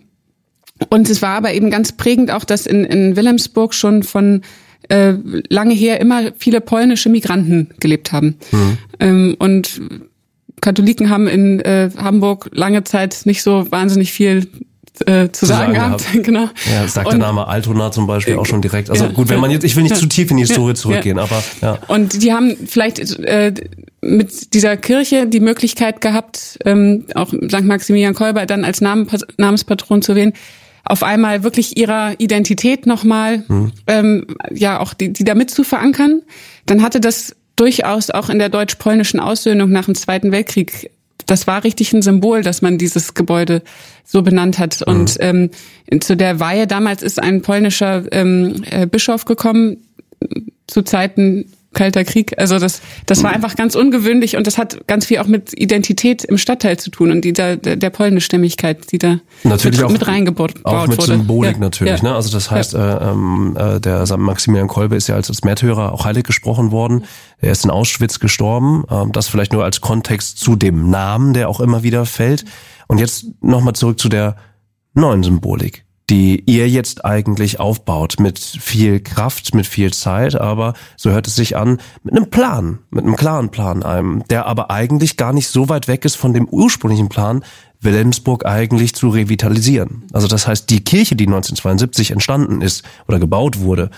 und 0.89 1.09
es 1.09 1.21
war 1.21 1.37
aber 1.37 1.53
eben 1.53 1.71
ganz 1.71 1.93
prägend 1.93 2.31
auch, 2.31 2.43
dass 2.43 2.65
in, 2.65 2.83
in 2.83 3.15
Wilhelmsburg 3.15 3.73
schon 3.73 4.03
von 4.03 4.41
äh, 4.89 5.13
lange 5.49 5.73
her 5.73 5.99
immer 5.99 6.31
viele 6.37 6.61
polnische 6.61 7.09
Migranten 7.09 7.69
gelebt 7.79 8.11
haben. 8.11 8.37
Mhm. 8.51 8.77
Ähm, 8.99 9.35
und 9.39 9.81
Katholiken 10.61 11.09
haben 11.09 11.27
in 11.27 11.59
äh, 11.59 11.89
Hamburg 11.97 12.49
lange 12.53 12.83
Zeit 12.83 13.21
nicht 13.25 13.43
so 13.43 13.69
wahnsinnig 13.71 14.11
viel 14.11 14.47
äh, 15.05 15.29
zu, 15.29 15.41
zu 15.41 15.45
sagen, 15.45 15.73
sagen 15.73 15.73
gehabt. 15.73 16.05
genau. 16.23 16.49
Ja, 16.71 16.87
sagt 16.87 17.07
und, 17.07 17.19
der 17.19 17.27
Name 17.27 17.47
Altona 17.47 17.91
zum 17.91 18.07
Beispiel 18.07 18.35
auch 18.35 18.45
schon 18.45 18.61
direkt. 18.61 18.89
Also 18.89 19.05
ja, 19.05 19.11
gut, 19.11 19.29
wenn 19.29 19.39
man 19.39 19.51
jetzt, 19.51 19.63
ich 19.63 19.75
will 19.75 19.83
nicht 19.83 19.95
ja, 19.95 19.99
zu 19.99 20.07
tief 20.07 20.31
in 20.31 20.37
die 20.37 20.43
Historie 20.43 20.73
zurückgehen, 20.73 21.19
aber 21.19 21.43
ja. 21.61 21.79
Und 21.87 22.23
die 22.23 22.33
haben 22.33 22.55
vielleicht 22.65 22.99
äh, 23.19 23.53
mit 24.01 24.53
dieser 24.53 24.77
Kirche 24.77 25.27
die 25.27 25.39
Möglichkeit 25.39 26.01
gehabt, 26.01 26.59
ähm, 26.65 27.05
auch 27.13 27.29
St. 27.29 27.63
Maximilian 27.63 28.13
Kolber 28.13 28.45
dann 28.45 28.63
als 28.63 28.81
Namen, 28.81 29.07
Namenspatron 29.37 30.01
zu 30.01 30.15
wählen, 30.15 30.33
auf 30.89 31.03
einmal 31.03 31.43
wirklich 31.43 31.77
ihrer 31.77 32.19
Identität 32.19 32.85
nochmal, 32.85 33.43
mhm. 33.47 33.71
ähm, 33.87 34.27
ja, 34.51 34.79
auch 34.79 34.93
die, 34.93 35.11
die 35.11 35.23
damit 35.23 35.51
zu 35.51 35.63
verankern, 35.63 36.21
dann 36.65 36.81
hatte 36.81 36.99
das 36.99 37.35
durchaus 37.55 38.09
auch 38.09 38.29
in 38.29 38.39
der 38.39 38.49
deutsch-polnischen 38.49 39.19
Aussöhnung 39.19 39.71
nach 39.71 39.85
dem 39.85 39.95
Zweiten 39.95 40.31
Weltkrieg, 40.31 40.91
das 41.25 41.45
war 41.45 41.63
richtig 41.63 41.93
ein 41.93 42.01
Symbol, 42.01 42.41
dass 42.41 42.61
man 42.61 42.77
dieses 42.77 43.13
Gebäude 43.13 43.61
so 44.05 44.21
benannt 44.21 44.59
hat. 44.59 44.79
Mhm. 44.79 44.93
Und 44.93 45.17
ähm, 45.19 45.49
zu 45.99 46.15
der 46.15 46.39
Weihe 46.39 46.67
damals 46.67 47.03
ist 47.03 47.21
ein 47.21 47.41
polnischer 47.41 48.05
ähm, 48.11 48.63
äh, 48.69 48.87
Bischof 48.87 49.25
gekommen, 49.25 49.77
zu 50.67 50.81
Zeiten 50.83 51.51
Kalter 51.77 52.03
Krieg. 52.03 52.33
Also 52.37 52.57
das, 52.59 52.81
das 53.05 53.23
war 53.23 53.31
einfach 53.31 53.55
ganz 53.55 53.75
ungewöhnlich 53.75 54.35
und 54.35 54.47
das 54.47 54.57
hat 54.57 54.87
ganz 54.87 55.05
viel 55.05 55.19
auch 55.19 55.27
mit 55.27 55.53
Identität 55.53 56.23
im 56.23 56.37
Stadtteil 56.37 56.77
zu 56.77 56.89
tun 56.89 57.11
und 57.11 57.21
die 57.23 57.33
da, 57.33 57.55
der, 57.55 57.89
Polnischstämmigkeit, 57.89 58.91
die 58.91 58.97
da 58.97 59.19
natürlich 59.43 59.79
mit, 59.79 59.85
auch, 59.85 59.91
mit 59.91 60.07
reingebaut 60.07 60.53
auch 60.63 60.87
mit 60.87 60.97
wurde. 60.97 61.13
Symbolik 61.13 61.53
ja. 61.53 61.59
natürlich. 61.59 62.01
Ja. 62.01 62.09
Ne? 62.09 62.15
Also 62.15 62.31
das 62.31 62.49
heißt, 62.49 62.73
ja. 62.73 62.97
äh, 62.97 63.11
ähm, 63.11 63.55
äh, 63.57 63.79
der 63.79 64.05
Maximilian 64.17 64.67
Kolbe 64.67 64.95
ist 64.95 65.07
ja 65.07 65.15
als, 65.15 65.29
als 65.29 65.43
Märtyrer 65.43 65.93
auch 65.93 66.05
heilig 66.05 66.23
gesprochen 66.23 66.71
worden. 66.71 67.05
Er 67.39 67.51
ist 67.51 67.63
in 67.63 67.71
Auschwitz 67.71 68.19
gestorben. 68.19 68.83
Ähm, 68.89 69.11
das 69.11 69.27
vielleicht 69.27 69.53
nur 69.53 69.63
als 69.63 69.79
Kontext 69.79 70.39
zu 70.39 70.55
dem 70.55 70.89
Namen, 70.89 71.33
der 71.33 71.47
auch 71.47 71.59
immer 71.59 71.83
wieder 71.83 72.05
fällt. 72.05 72.43
Und 72.87 72.99
jetzt 72.99 73.27
nochmal 73.41 73.73
zurück 73.73 73.99
zu 73.99 74.09
der 74.09 74.35
neuen 74.93 75.23
Symbolik 75.23 75.86
die 76.09 76.43
ihr 76.45 76.69
jetzt 76.69 77.03
eigentlich 77.03 77.59
aufbaut 77.59 78.15
mit 78.19 78.39
viel 78.39 79.01
Kraft, 79.01 79.53
mit 79.53 79.67
viel 79.67 79.91
Zeit, 79.91 80.35
aber 80.35 80.73
so 80.95 81.11
hört 81.11 81.27
es 81.27 81.35
sich 81.35 81.57
an, 81.57 81.79
mit 82.03 82.15
einem 82.15 82.29
Plan, 82.29 82.79
mit 82.91 83.03
einem 83.03 83.17
klaren 83.17 83.49
Plan, 83.49 83.83
einem, 83.83 84.23
der 84.29 84.45
aber 84.45 84.71
eigentlich 84.71 85.17
gar 85.17 85.33
nicht 85.33 85.49
so 85.49 85.67
weit 85.67 85.89
weg 85.89 86.05
ist 86.05 86.15
von 86.15 86.33
dem 86.33 86.47
ursprünglichen 86.47 87.09
Plan, 87.09 87.43
Wilhelmsburg 87.81 88.45
eigentlich 88.45 88.95
zu 88.95 89.09
revitalisieren. 89.09 90.03
Also 90.11 90.27
das 90.27 90.47
heißt, 90.47 90.69
die 90.69 90.83
Kirche, 90.83 91.15
die 91.15 91.27
1972 91.27 92.11
entstanden 92.11 92.61
ist 92.61 92.83
oder 93.07 93.19
gebaut 93.19 93.59
wurde, 93.59 93.91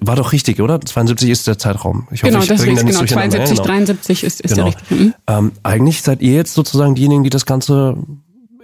war 0.00 0.16
doch 0.16 0.32
richtig, 0.32 0.60
oder? 0.60 0.80
72 0.80 1.30
ist 1.30 1.46
der 1.46 1.58
Zeitraum. 1.58 2.08
Ich 2.10 2.22
hoffe, 2.22 2.32
genau, 2.32 2.42
ich 2.42 2.48
das 2.48 2.60
ist 2.60 2.66
genau. 2.66 3.04
72, 3.04 3.56
genau. 3.56 3.66
73 3.66 4.24
ist, 4.24 4.40
ist 4.40 4.54
genau. 4.54 4.70
der 4.70 4.76
richtige. 4.76 5.02
Mhm. 5.02 5.14
Ähm, 5.26 5.52
eigentlich 5.62 6.02
seid 6.02 6.20
ihr 6.20 6.34
jetzt 6.34 6.54
sozusagen 6.54 6.94
diejenigen, 6.94 7.24
die 7.24 7.30
das 7.30 7.46
Ganze 7.46 7.96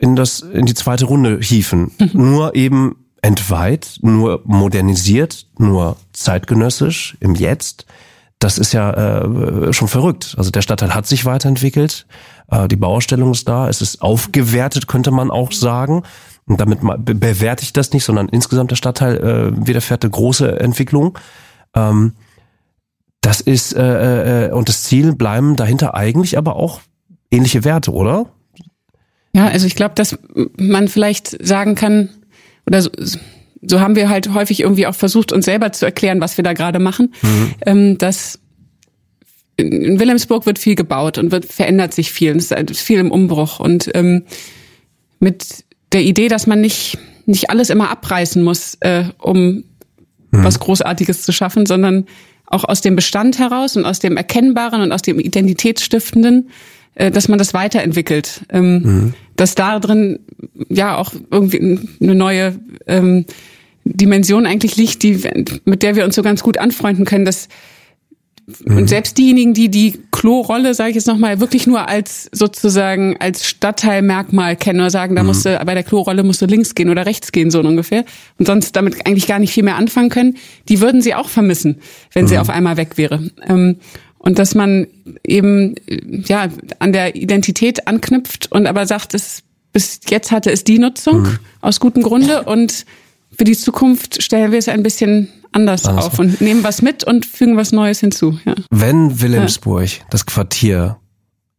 in 0.03 0.17
das 0.17 0.41
in 0.41 0.67
die 0.67 0.75
zweite 0.75 1.05
Runde 1.05 1.39
hieven. 1.41 1.93
Mhm. 1.99 2.11
Nur 2.13 2.55
eben 2.57 2.97
entweiht, 3.23 4.01
nur 4.03 4.43
modernisiert, 4.45 5.47
nur 5.59 5.97
zeitgenössisch 6.13 7.17
im 7.21 7.37
Jetzt. 7.37 7.87
Das 8.41 8.59
ist 8.59 8.73
ja 8.73 8.91
äh, 9.23 9.73
schon 9.73 9.87
verrückt. 9.87 10.35
Also 10.37 10.51
der 10.51 10.63
Stadtteil 10.63 10.93
hat 10.93 11.07
sich 11.07 11.25
weiterentwickelt, 11.25 12.07
äh, 12.51 12.67
die 12.67 12.75
Bauausstellung 12.75 13.31
ist 13.31 13.49
da, 13.49 13.69
es 13.69 13.81
ist 13.81 14.03
aufgewertet, 14.03 14.89
könnte 14.89 15.13
man 15.13 15.31
auch 15.31 15.53
sagen. 15.53 16.03
Und 16.47 16.61
damit 16.61 16.81
bewerte 16.83 17.63
ich 17.63 17.73
das 17.73 17.93
nicht, 17.93 18.05
sondern 18.05 18.29
insgesamt 18.29 18.73
der 18.73 18.77
Stadtteil 18.77 19.17
äh, 19.19 19.67
widerfährt 19.67 20.03
eine 20.03 20.11
große 20.11 20.59
Entwicklung. 20.59 21.17
Ähm, 21.77 22.15
das 23.21 23.41
ist 23.41 23.73
äh, 23.73 24.49
äh, 24.49 24.51
und 24.51 24.69
das 24.69 24.83
Ziel 24.83 25.15
bleiben 25.15 25.55
dahinter 25.55 25.95
eigentlich 25.95 26.37
aber 26.37 26.57
auch 26.57 26.81
ähnliche 27.31 27.63
Werte, 27.63 27.93
oder? 27.93 28.27
Ja, 29.35 29.49
also 29.49 29.67
ich 29.67 29.75
glaube, 29.75 29.95
dass 29.95 30.19
man 30.59 30.89
vielleicht 30.89 31.45
sagen 31.45 31.75
kann, 31.75 32.11
oder 32.67 32.83
so, 32.83 32.91
so 33.63 33.81
haben 33.81 33.97
wir 33.97 34.09
halt 34.09 34.35
häufig 34.35 34.61
irgendwie 34.61 34.87
auch 34.87 34.95
versucht, 34.95 35.33
uns 35.33 35.45
selber 35.45 35.73
zu 35.73 35.85
erklären, 35.87 36.21
was 36.21 36.37
wir 36.37 36.45
da 36.45 36.53
gerade 36.53 36.79
machen, 36.79 37.15
mhm. 37.23 37.55
ähm, 37.65 37.99
dass 37.99 38.39
in 39.57 40.01
Wilhelmsburg 40.01 40.47
wird 40.47 40.59
viel 40.59 40.75
gebaut 40.75 41.19
und 41.19 41.31
wird 41.31 41.47
verändert 41.47 41.95
sich 41.95 42.11
viel. 42.11 42.37
Es 42.37 42.51
ist 42.51 42.81
viel 42.81 42.99
im 42.99 43.11
Umbruch 43.11 43.61
und 43.61 43.91
ähm, 43.95 44.25
mit 45.21 45.65
der 45.93 46.03
Idee, 46.03 46.29
dass 46.29 46.47
man 46.47 46.61
nicht 46.61 46.99
nicht 47.27 47.51
alles 47.51 47.71
immer 47.71 47.91
abreißen 47.91 48.43
muss, 48.43 48.77
äh, 48.81 49.05
um 49.19 49.45
mhm. 49.47 49.65
was 50.31 50.59
Großartiges 50.59 51.23
zu 51.23 51.33
schaffen, 51.33 51.67
sondern 51.67 52.07
auch 52.47 52.65
aus 52.65 52.81
dem 52.81 52.97
Bestand 52.97 53.39
heraus 53.39 53.77
und 53.77 53.85
aus 53.85 53.99
dem 53.99 54.17
Erkennbaren 54.17 54.83
und 54.83 54.93
aus 54.93 55.03
dem 55.03 55.19
Identitätsstiftenden 55.19 56.51
dass 56.95 57.29
man 57.29 57.39
das 57.39 57.55
weiterentwickelt. 57.55 58.43
Ähm, 58.51 58.83
mhm. 58.83 59.15
Dass 59.37 59.55
da 59.55 59.79
drin 59.79 60.21
ja 60.69 60.97
auch 60.97 61.13
irgendwie 61.31 61.79
eine 62.01 62.15
neue 62.15 62.55
ähm, 62.87 63.25
Dimension 63.85 64.47
eigentlich 64.47 64.77
liegt, 64.77 65.03
die, 65.03 65.21
mit 65.65 65.83
der 65.83 65.97
wir 65.97 66.05
uns 66.05 66.15
so 66.15 66.23
ganz 66.23 66.43
gut 66.43 66.59
anfreunden 66.59 67.05
können, 67.05 67.25
dass 67.25 67.49
mhm. 68.65 68.77
und 68.77 68.89
selbst 68.89 69.19
diejenigen, 69.19 69.55
die 69.55 69.71
die 69.71 69.99
Klo-Rolle, 70.13 70.75
sage 70.75 70.91
ich 70.91 70.97
jetzt 70.97 71.09
nochmal, 71.09 71.41
wirklich 71.41 71.67
nur 71.67 71.89
als 71.89 72.29
sozusagen 72.33 73.17
als 73.19 73.47
Stadtteilmerkmal 73.47 74.57
kennen 74.57 74.81
oder 74.81 74.91
sagen, 74.91 75.17
da 75.17 75.23
mhm. 75.23 75.29
musst 75.29 75.47
du, 75.47 75.61
bei 75.65 75.75
der 75.75 75.83
Klo-Rolle 75.83 76.23
musst 76.23 76.43
du 76.43 76.47
links 76.47 76.75
gehen 76.75 76.91
oder 76.91 77.07
rechts 77.07 77.33
gehen, 77.33 77.51
so 77.51 77.61
ungefähr, 77.61 78.05
und 78.39 78.47
sonst 78.47 78.77
damit 78.77 79.07
eigentlich 79.07 79.27
gar 79.27 79.39
nicht 79.39 79.53
viel 79.53 79.65
mehr 79.65 79.77
anfangen 79.77 80.11
können, 80.11 80.37
die 80.69 80.81
würden 80.81 81.03
sie 81.03 81.15
auch 81.15 81.29
vermissen, 81.29 81.79
wenn 82.13 82.25
mhm. 82.25 82.29
sie 82.29 82.39
auf 82.39 82.51
einmal 82.51 82.77
weg 82.77 82.99
wäre. 82.99 83.31
Ähm, 83.49 83.77
und 84.23 84.39
dass 84.39 84.55
man 84.55 84.87
eben 85.25 85.75
ja 86.07 86.49
an 86.79 86.93
der 86.93 87.15
Identität 87.15 87.87
anknüpft 87.87 88.51
und 88.51 88.67
aber 88.67 88.87
sagt, 88.87 89.15
es 89.15 89.43
bis 89.73 90.01
jetzt 90.09 90.31
hatte 90.31 90.51
es 90.51 90.65
die 90.65 90.79
Nutzung 90.79 91.23
mhm. 91.23 91.39
aus 91.61 91.81
gutem 91.81 92.03
Grunde 92.03 92.43
und 92.45 92.87
für 93.37 93.45
die 93.45 93.57
Zukunft 93.57 94.23
stellen 94.23 94.53
wir 94.53 94.59
es 94.59 94.69
ein 94.69 94.83
bisschen 94.83 95.29
anders 95.53 95.87
also. 95.87 96.01
auf 96.01 96.19
und 96.19 96.41
nehmen 96.41 96.65
was 96.65 96.83
mit 96.83 97.05
und 97.05 97.27
fügen 97.27 97.57
was 97.57 97.73
Neues 97.73 98.01
hinzu. 98.01 98.39
Ja. 98.45 98.55
Wenn 98.71 99.21
Wilhelmsburg, 99.21 99.99
ja. 99.99 100.05
das 100.11 100.27
Quartier, 100.27 100.99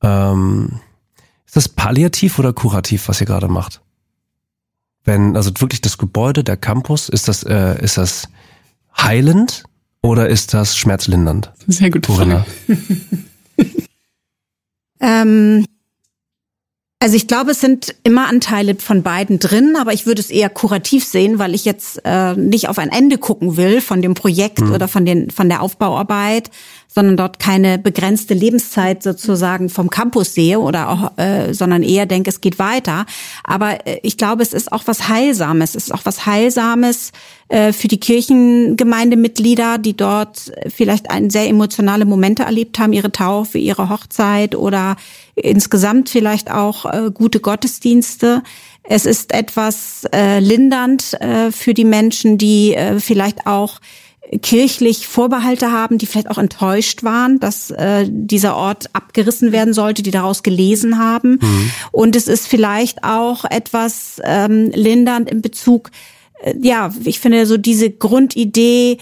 ähm, 0.01 0.79
ist 1.45 1.55
das 1.55 1.69
palliativ 1.69 2.39
oder 2.39 2.53
kurativ, 2.53 3.07
was 3.07 3.21
ihr 3.21 3.27
gerade 3.27 3.47
macht? 3.47 3.83
wenn, 5.05 5.35
also 5.35 5.51
wirklich 5.59 5.81
das 5.81 5.97
Gebäude, 5.97 6.43
der 6.43 6.57
Campus, 6.57 7.09
ist 7.09 7.27
das, 7.27 7.43
äh, 7.43 7.81
ist 7.83 7.97
das 7.97 8.29
heilend 8.97 9.63
oder 10.03 10.29
ist 10.29 10.53
das 10.53 10.77
schmerzlindernd? 10.77 11.51
Sehr 11.67 11.89
gute 11.89 12.11
ähm, 14.99 15.65
also 17.03 17.15
ich 17.15 17.27
glaube, 17.27 17.51
es 17.51 17.59
sind 17.59 17.95
immer 18.03 18.27
Anteile 18.27 18.75
von 18.75 19.03
beiden 19.03 19.39
drin, 19.39 19.75
aber 19.77 19.91
ich 19.91 20.05
würde 20.05 20.21
es 20.21 20.29
eher 20.29 20.49
kurativ 20.49 21.05
sehen, 21.05 21.39
weil 21.39 21.53
ich 21.53 21.65
jetzt 21.65 22.01
äh, 22.05 22.33
nicht 22.35 22.69
auf 22.69 22.79
ein 22.79 22.89
Ende 22.89 23.17
gucken 23.17 23.57
will 23.57 23.81
von 23.81 24.01
dem 24.01 24.13
Projekt 24.13 24.61
mhm. 24.61 24.71
oder 24.71 24.87
von, 24.87 25.05
den, 25.05 25.29
von 25.29 25.49
der 25.49 25.61
Aufbauarbeit, 25.61 26.49
sondern 26.93 27.17
dort 27.17 27.39
keine 27.39 27.79
begrenzte 27.79 28.35
Lebenszeit 28.35 29.01
sozusagen 29.01 29.69
vom 29.69 29.89
Campus 29.89 30.35
sehe 30.35 30.59
oder 30.59 30.89
auch, 30.89 31.17
äh, 31.17 31.53
sondern 31.53 31.81
eher 31.81 32.05
denke, 32.05 32.29
es 32.29 32.39
geht 32.39 32.59
weiter. 32.59 33.05
Aber 33.43 33.87
äh, 33.87 33.99
ich 34.03 34.17
glaube, 34.17 34.43
es 34.43 34.53
ist 34.53 34.71
auch 34.71 34.83
was 34.85 35.09
Heilsames. 35.09 35.75
Es 35.75 35.85
ist 35.85 35.91
auch 35.91 36.05
was 36.05 36.27
Heilsames 36.27 37.11
äh, 37.47 37.73
für 37.73 37.87
die 37.87 37.99
Kirchengemeindemitglieder, 37.99 39.79
die 39.79 39.97
dort 39.97 40.51
vielleicht 40.67 41.09
ein 41.09 41.31
sehr 41.31 41.47
emotionale 41.47 42.05
Momente 42.05 42.43
erlebt 42.43 42.77
haben, 42.77 42.93
ihre 42.93 43.11
Taufe, 43.11 43.57
ihre 43.57 43.89
Hochzeit 43.89 44.55
oder 44.55 44.95
insgesamt 45.35 46.09
vielleicht 46.09 46.51
auch 46.51 46.85
äh, 46.85 47.09
gute 47.11 47.39
Gottesdienste. 47.39 48.43
Es 48.83 49.05
ist 49.07 49.33
etwas 49.33 50.03
äh, 50.13 50.39
lindernd 50.39 51.13
äh, 51.21 51.51
für 51.51 51.73
die 51.73 51.85
Menschen, 51.85 52.37
die 52.37 52.75
äh, 52.75 52.99
vielleicht 52.99 53.47
auch 53.47 53.79
kirchlich 54.41 55.07
Vorbehalte 55.07 55.71
haben, 55.71 55.97
die 55.97 56.05
vielleicht 56.05 56.29
auch 56.29 56.37
enttäuscht 56.37 57.03
waren, 57.03 57.39
dass 57.39 57.71
äh, 57.71 58.07
dieser 58.09 58.55
Ort 58.55 58.89
abgerissen 58.93 59.51
werden 59.51 59.73
sollte, 59.73 60.03
die 60.03 60.11
daraus 60.11 60.43
gelesen 60.43 60.97
haben. 60.97 61.39
Mhm. 61.41 61.71
Und 61.91 62.15
es 62.15 62.27
ist 62.27 62.47
vielleicht 62.47 63.03
auch 63.03 63.45
etwas 63.45 64.21
ähm, 64.23 64.71
lindernd 64.73 65.29
in 65.29 65.41
Bezug, 65.41 65.91
äh, 66.41 66.53
ja, 66.61 66.91
ich 67.03 67.19
finde 67.19 67.45
so 67.45 67.57
diese 67.57 67.89
Grundidee, 67.89 68.97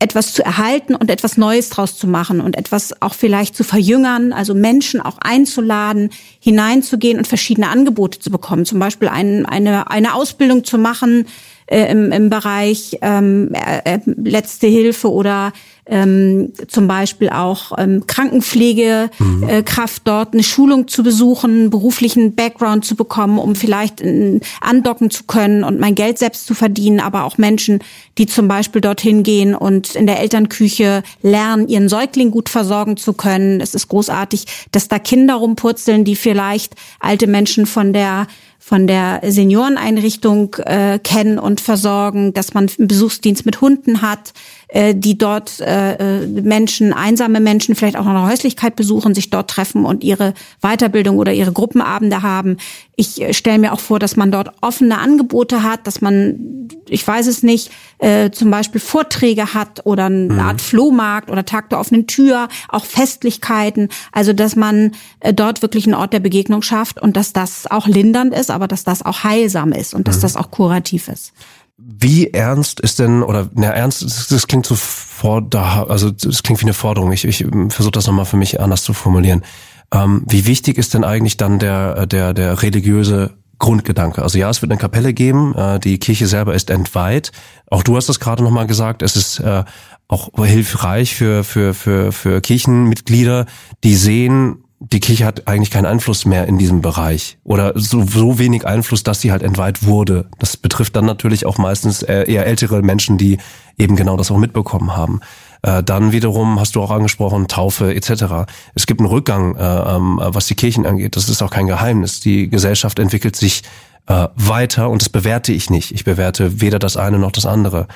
etwas 0.00 0.32
zu 0.32 0.44
erhalten 0.44 0.94
und 0.94 1.10
etwas 1.10 1.36
Neues 1.36 1.70
draus 1.70 1.98
zu 1.98 2.06
machen 2.06 2.40
und 2.40 2.56
etwas 2.56 3.02
auch 3.02 3.14
vielleicht 3.14 3.56
zu 3.56 3.64
verjüngern, 3.64 4.32
also 4.32 4.54
Menschen 4.54 5.00
auch 5.00 5.18
einzuladen, 5.18 6.10
hineinzugehen 6.38 7.18
und 7.18 7.26
verschiedene 7.26 7.68
Angebote 7.68 8.20
zu 8.20 8.30
bekommen, 8.30 8.64
zum 8.64 8.78
Beispiel 8.78 9.08
ein, 9.08 9.44
eine, 9.44 9.90
eine 9.90 10.14
Ausbildung 10.14 10.62
zu 10.62 10.78
machen, 10.78 11.26
äh, 11.68 11.90
im, 11.90 12.12
im 12.12 12.30
Bereich 12.30 12.98
ähm, 13.02 13.52
äh, 13.52 13.96
äh, 13.96 14.00
letzte 14.06 14.66
Hilfe 14.66 15.12
oder 15.12 15.52
ähm, 15.84 16.52
zum 16.66 16.88
Beispiel 16.88 17.30
auch 17.30 17.72
ähm, 17.78 18.06
Krankenpflegekraft 18.06 20.00
mhm. 20.00 20.04
dort 20.04 20.34
eine 20.34 20.42
Schulung 20.42 20.88
zu 20.88 21.02
besuchen, 21.02 21.70
beruflichen 21.70 22.34
Background 22.34 22.84
zu 22.84 22.94
bekommen, 22.94 23.38
um 23.38 23.54
vielleicht 23.54 24.00
in, 24.00 24.40
andocken 24.60 25.10
zu 25.10 25.24
können 25.24 25.64
und 25.64 25.80
mein 25.80 25.94
Geld 25.94 26.18
selbst 26.18 26.46
zu 26.46 26.54
verdienen, 26.54 27.00
aber 27.00 27.24
auch 27.24 27.38
Menschen, 27.38 27.80
die 28.18 28.26
zum 28.26 28.48
Beispiel 28.48 28.80
dorthin 28.80 29.22
gehen 29.22 29.54
und 29.54 29.94
in 29.94 30.06
der 30.06 30.20
Elternküche 30.20 31.02
lernen, 31.22 31.68
ihren 31.68 31.88
Säugling 31.88 32.30
gut 32.30 32.48
versorgen 32.48 32.96
zu 32.96 33.12
können. 33.14 33.60
Es 33.60 33.74
ist 33.74 33.88
großartig, 33.88 34.44
dass 34.72 34.88
da 34.88 34.98
Kinder 34.98 35.34
rumpurzeln, 35.34 36.04
die 36.04 36.16
vielleicht 36.16 36.74
alte 37.00 37.26
Menschen 37.26 37.66
von 37.66 37.92
der 37.92 38.26
von 38.68 38.86
der 38.86 39.22
Senioreneinrichtung 39.24 40.54
äh, 40.56 40.98
kennen 41.02 41.38
und 41.38 41.58
versorgen, 41.58 42.34
dass 42.34 42.52
man 42.52 42.68
einen 42.78 42.86
Besuchsdienst 42.86 43.46
mit 43.46 43.62
Hunden 43.62 44.02
hat, 44.02 44.34
äh, 44.68 44.94
die 44.94 45.16
dort 45.16 45.60
äh, 45.60 46.26
Menschen, 46.26 46.92
einsame 46.92 47.40
Menschen 47.40 47.74
vielleicht 47.74 47.96
auch 47.96 48.04
noch 48.04 48.10
eine 48.10 48.28
Häuslichkeit 48.28 48.76
besuchen, 48.76 49.14
sich 49.14 49.30
dort 49.30 49.48
treffen 49.50 49.86
und 49.86 50.04
ihre 50.04 50.34
Weiterbildung 50.60 51.18
oder 51.18 51.32
ihre 51.32 51.52
Gruppenabende 51.52 52.22
haben. 52.22 52.58
Ich 52.94 53.20
äh, 53.20 53.32
stelle 53.32 53.58
mir 53.58 53.72
auch 53.72 53.80
vor, 53.80 53.98
dass 53.98 54.16
man 54.16 54.30
dort 54.30 54.52
offene 54.60 54.98
Angebote 54.98 55.62
hat, 55.62 55.86
dass 55.86 56.02
man, 56.02 56.68
ich 56.86 57.06
weiß 57.06 57.28
es 57.28 57.42
nicht, 57.42 57.70
äh, 57.98 58.30
zum 58.30 58.50
Beispiel 58.50 58.80
Vorträge 58.80 59.54
hat 59.54 59.86
oder 59.86 60.06
eine 60.06 60.34
mhm. 60.34 60.38
Art 60.38 60.60
Flohmarkt 60.60 61.30
oder 61.30 61.46
Tag 61.46 61.70
der 61.70 61.80
offenen 61.80 62.06
Tür, 62.06 62.48
auch 62.68 62.84
Festlichkeiten. 62.84 63.88
Also 64.12 64.34
dass 64.34 64.54
man 64.54 64.92
äh, 65.20 65.32
dort 65.32 65.62
wirklich 65.62 65.86
einen 65.86 65.94
Ort 65.94 66.12
der 66.12 66.20
Begegnung 66.20 66.60
schafft 66.60 67.00
und 67.00 67.16
dass 67.16 67.32
das 67.32 67.70
auch 67.70 67.86
lindernd 67.86 68.34
ist, 68.34 68.50
aber 68.50 68.68
dass 68.68 68.84
das 68.84 69.02
auch 69.02 69.24
heilsam 69.24 69.72
ist 69.72 69.94
und 69.94 70.08
dass 70.08 70.18
mhm. 70.18 70.22
das 70.22 70.36
auch 70.36 70.50
kurativ 70.50 71.08
ist. 71.08 71.32
Wie 71.80 72.32
ernst 72.32 72.80
ist 72.80 72.98
denn, 72.98 73.22
oder 73.22 73.48
na 73.54 73.70
ernst, 73.70 74.02
das, 74.02 74.26
das 74.26 74.46
klingt 74.48 74.66
so 74.66 74.74
vor, 74.74 75.40
da, 75.40 75.84
also 75.84 76.10
das 76.10 76.42
klingt 76.42 76.60
wie 76.60 76.64
eine 76.64 76.74
Forderung. 76.74 77.12
Ich, 77.12 77.24
ich 77.24 77.46
versuche 77.68 77.92
das 77.92 78.06
nochmal 78.08 78.24
für 78.24 78.36
mich 78.36 78.60
anders 78.60 78.82
zu 78.82 78.92
formulieren. 78.92 79.44
Ähm, 79.92 80.24
wie 80.28 80.46
wichtig 80.46 80.76
ist 80.76 80.94
denn 80.94 81.04
eigentlich 81.04 81.36
dann 81.36 81.58
der, 81.58 82.06
der, 82.06 82.34
der 82.34 82.62
religiöse 82.62 83.38
Grundgedanke. 83.58 84.22
Also 84.22 84.38
ja, 84.38 84.50
es 84.50 84.60
wird 84.60 84.70
eine 84.70 84.80
Kapelle 84.80 85.12
geben, 85.14 85.54
äh, 85.54 85.78
die 85.78 85.98
Kirche 85.98 86.26
selber 86.26 86.54
ist 86.54 86.70
entweiht. 86.70 87.32
Auch 87.70 87.82
du 87.82 87.96
hast 87.96 88.08
das 88.08 88.20
gerade 88.20 88.42
nochmal 88.42 88.66
gesagt, 88.66 89.02
es 89.02 89.16
ist 89.16 89.40
äh, 89.40 89.64
auch 90.08 90.30
hilfreich 90.44 91.14
für, 91.14 91.44
für, 91.44 91.74
für, 91.74 92.12
für 92.12 92.40
Kirchenmitglieder, 92.40 93.46
die 93.84 93.94
sehen, 93.94 94.64
die 94.80 95.00
Kirche 95.00 95.24
hat 95.24 95.48
eigentlich 95.48 95.70
keinen 95.70 95.86
Einfluss 95.86 96.24
mehr 96.24 96.46
in 96.46 96.56
diesem 96.56 96.82
Bereich 96.82 97.38
oder 97.42 97.72
so, 97.74 98.04
so 98.04 98.38
wenig 98.38 98.64
Einfluss, 98.64 99.02
dass 99.02 99.20
sie 99.20 99.32
halt 99.32 99.42
entweiht 99.42 99.84
wurde. 99.84 100.26
Das 100.38 100.56
betrifft 100.56 100.94
dann 100.94 101.04
natürlich 101.04 101.46
auch 101.46 101.58
meistens 101.58 102.02
äh, 102.02 102.30
eher 102.30 102.46
ältere 102.46 102.82
Menschen, 102.82 103.18
die 103.18 103.38
eben 103.76 103.96
genau 103.96 104.16
das 104.16 104.30
auch 104.30 104.38
mitbekommen 104.38 104.96
haben. 104.96 105.20
Äh, 105.62 105.82
dann 105.82 106.12
wiederum 106.12 106.60
hast 106.60 106.76
du 106.76 106.82
auch 106.82 106.92
angesprochen, 106.92 107.48
Taufe 107.48 107.92
etc. 107.92 108.46
Es 108.74 108.86
gibt 108.86 109.00
einen 109.00 109.08
Rückgang, 109.08 109.56
äh, 109.56 109.96
ähm, 109.96 110.20
was 110.22 110.46
die 110.46 110.54
Kirchen 110.54 110.86
angeht. 110.86 111.16
Das 111.16 111.28
ist 111.28 111.42
auch 111.42 111.50
kein 111.50 111.66
Geheimnis. 111.66 112.20
Die 112.20 112.48
Gesellschaft 112.48 113.00
entwickelt 113.00 113.34
sich 113.34 113.62
weiter 114.08 114.88
und 114.88 115.02
das 115.02 115.10
bewerte 115.10 115.52
ich 115.52 115.68
nicht. 115.68 115.92
Ich 115.92 116.04
bewerte 116.04 116.60
weder 116.60 116.78
das 116.78 116.96
eine 116.96 117.18
noch 117.18 117.32
das 117.32 117.44
andere. 117.44 117.86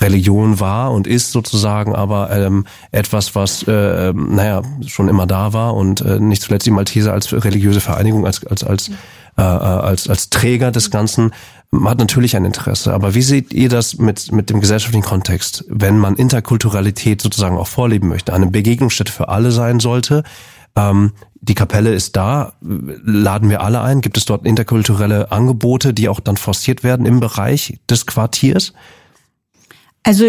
Religion 0.00 0.58
war 0.58 0.92
und 0.92 1.06
ist 1.06 1.32
sozusagen 1.32 1.94
aber 1.94 2.30
ähm, 2.30 2.66
etwas, 2.90 3.34
was 3.34 3.62
äh, 3.68 4.08
ähm, 4.08 4.34
naja 4.34 4.62
schon 4.86 5.08
immer 5.08 5.26
da 5.26 5.52
war 5.52 5.74
und 5.74 6.00
äh, 6.00 6.18
nicht 6.18 6.42
zuletzt 6.42 6.66
die 6.66 6.70
Malteser 6.70 7.12
als 7.12 7.32
religiöse 7.32 7.80
Vereinigung, 7.80 8.26
als 8.26 8.44
als 8.46 8.64
als 8.64 8.88
äh, 8.88 8.92
äh, 9.38 9.42
als 9.42 10.08
als 10.08 10.30
Träger 10.30 10.70
des 10.70 10.90
Ganzen 10.90 11.32
hat 11.84 11.98
natürlich 11.98 12.36
ein 12.36 12.44
Interesse. 12.44 12.92
Aber 12.92 13.14
wie 13.14 13.22
seht 13.22 13.52
ihr 13.52 13.68
das 13.68 13.98
mit 13.98 14.32
mit 14.32 14.50
dem 14.50 14.60
gesellschaftlichen 14.60 15.04
Kontext, 15.04 15.64
wenn 15.68 15.98
man 15.98 16.16
Interkulturalität 16.16 17.20
sozusagen 17.20 17.58
auch 17.58 17.68
vorleben 17.68 18.08
möchte, 18.08 18.32
eine 18.32 18.46
Begegnungsstätte 18.46 19.12
für 19.12 19.28
alle 19.28 19.52
sein 19.52 19.78
sollte? 19.78 20.22
Ähm, 20.76 21.12
die 21.40 21.54
Kapelle 21.54 21.92
ist 21.92 22.16
da, 22.16 22.52
laden 22.60 23.50
wir 23.50 23.62
alle 23.62 23.80
ein? 23.80 24.00
Gibt 24.00 24.16
es 24.16 24.24
dort 24.24 24.46
interkulturelle 24.46 25.32
Angebote, 25.32 25.92
die 25.92 26.08
auch 26.08 26.20
dann 26.20 26.36
forciert 26.36 26.84
werden 26.84 27.04
im 27.04 27.18
Bereich 27.18 27.80
des 27.90 28.06
Quartiers? 28.06 28.72
Also 30.04 30.24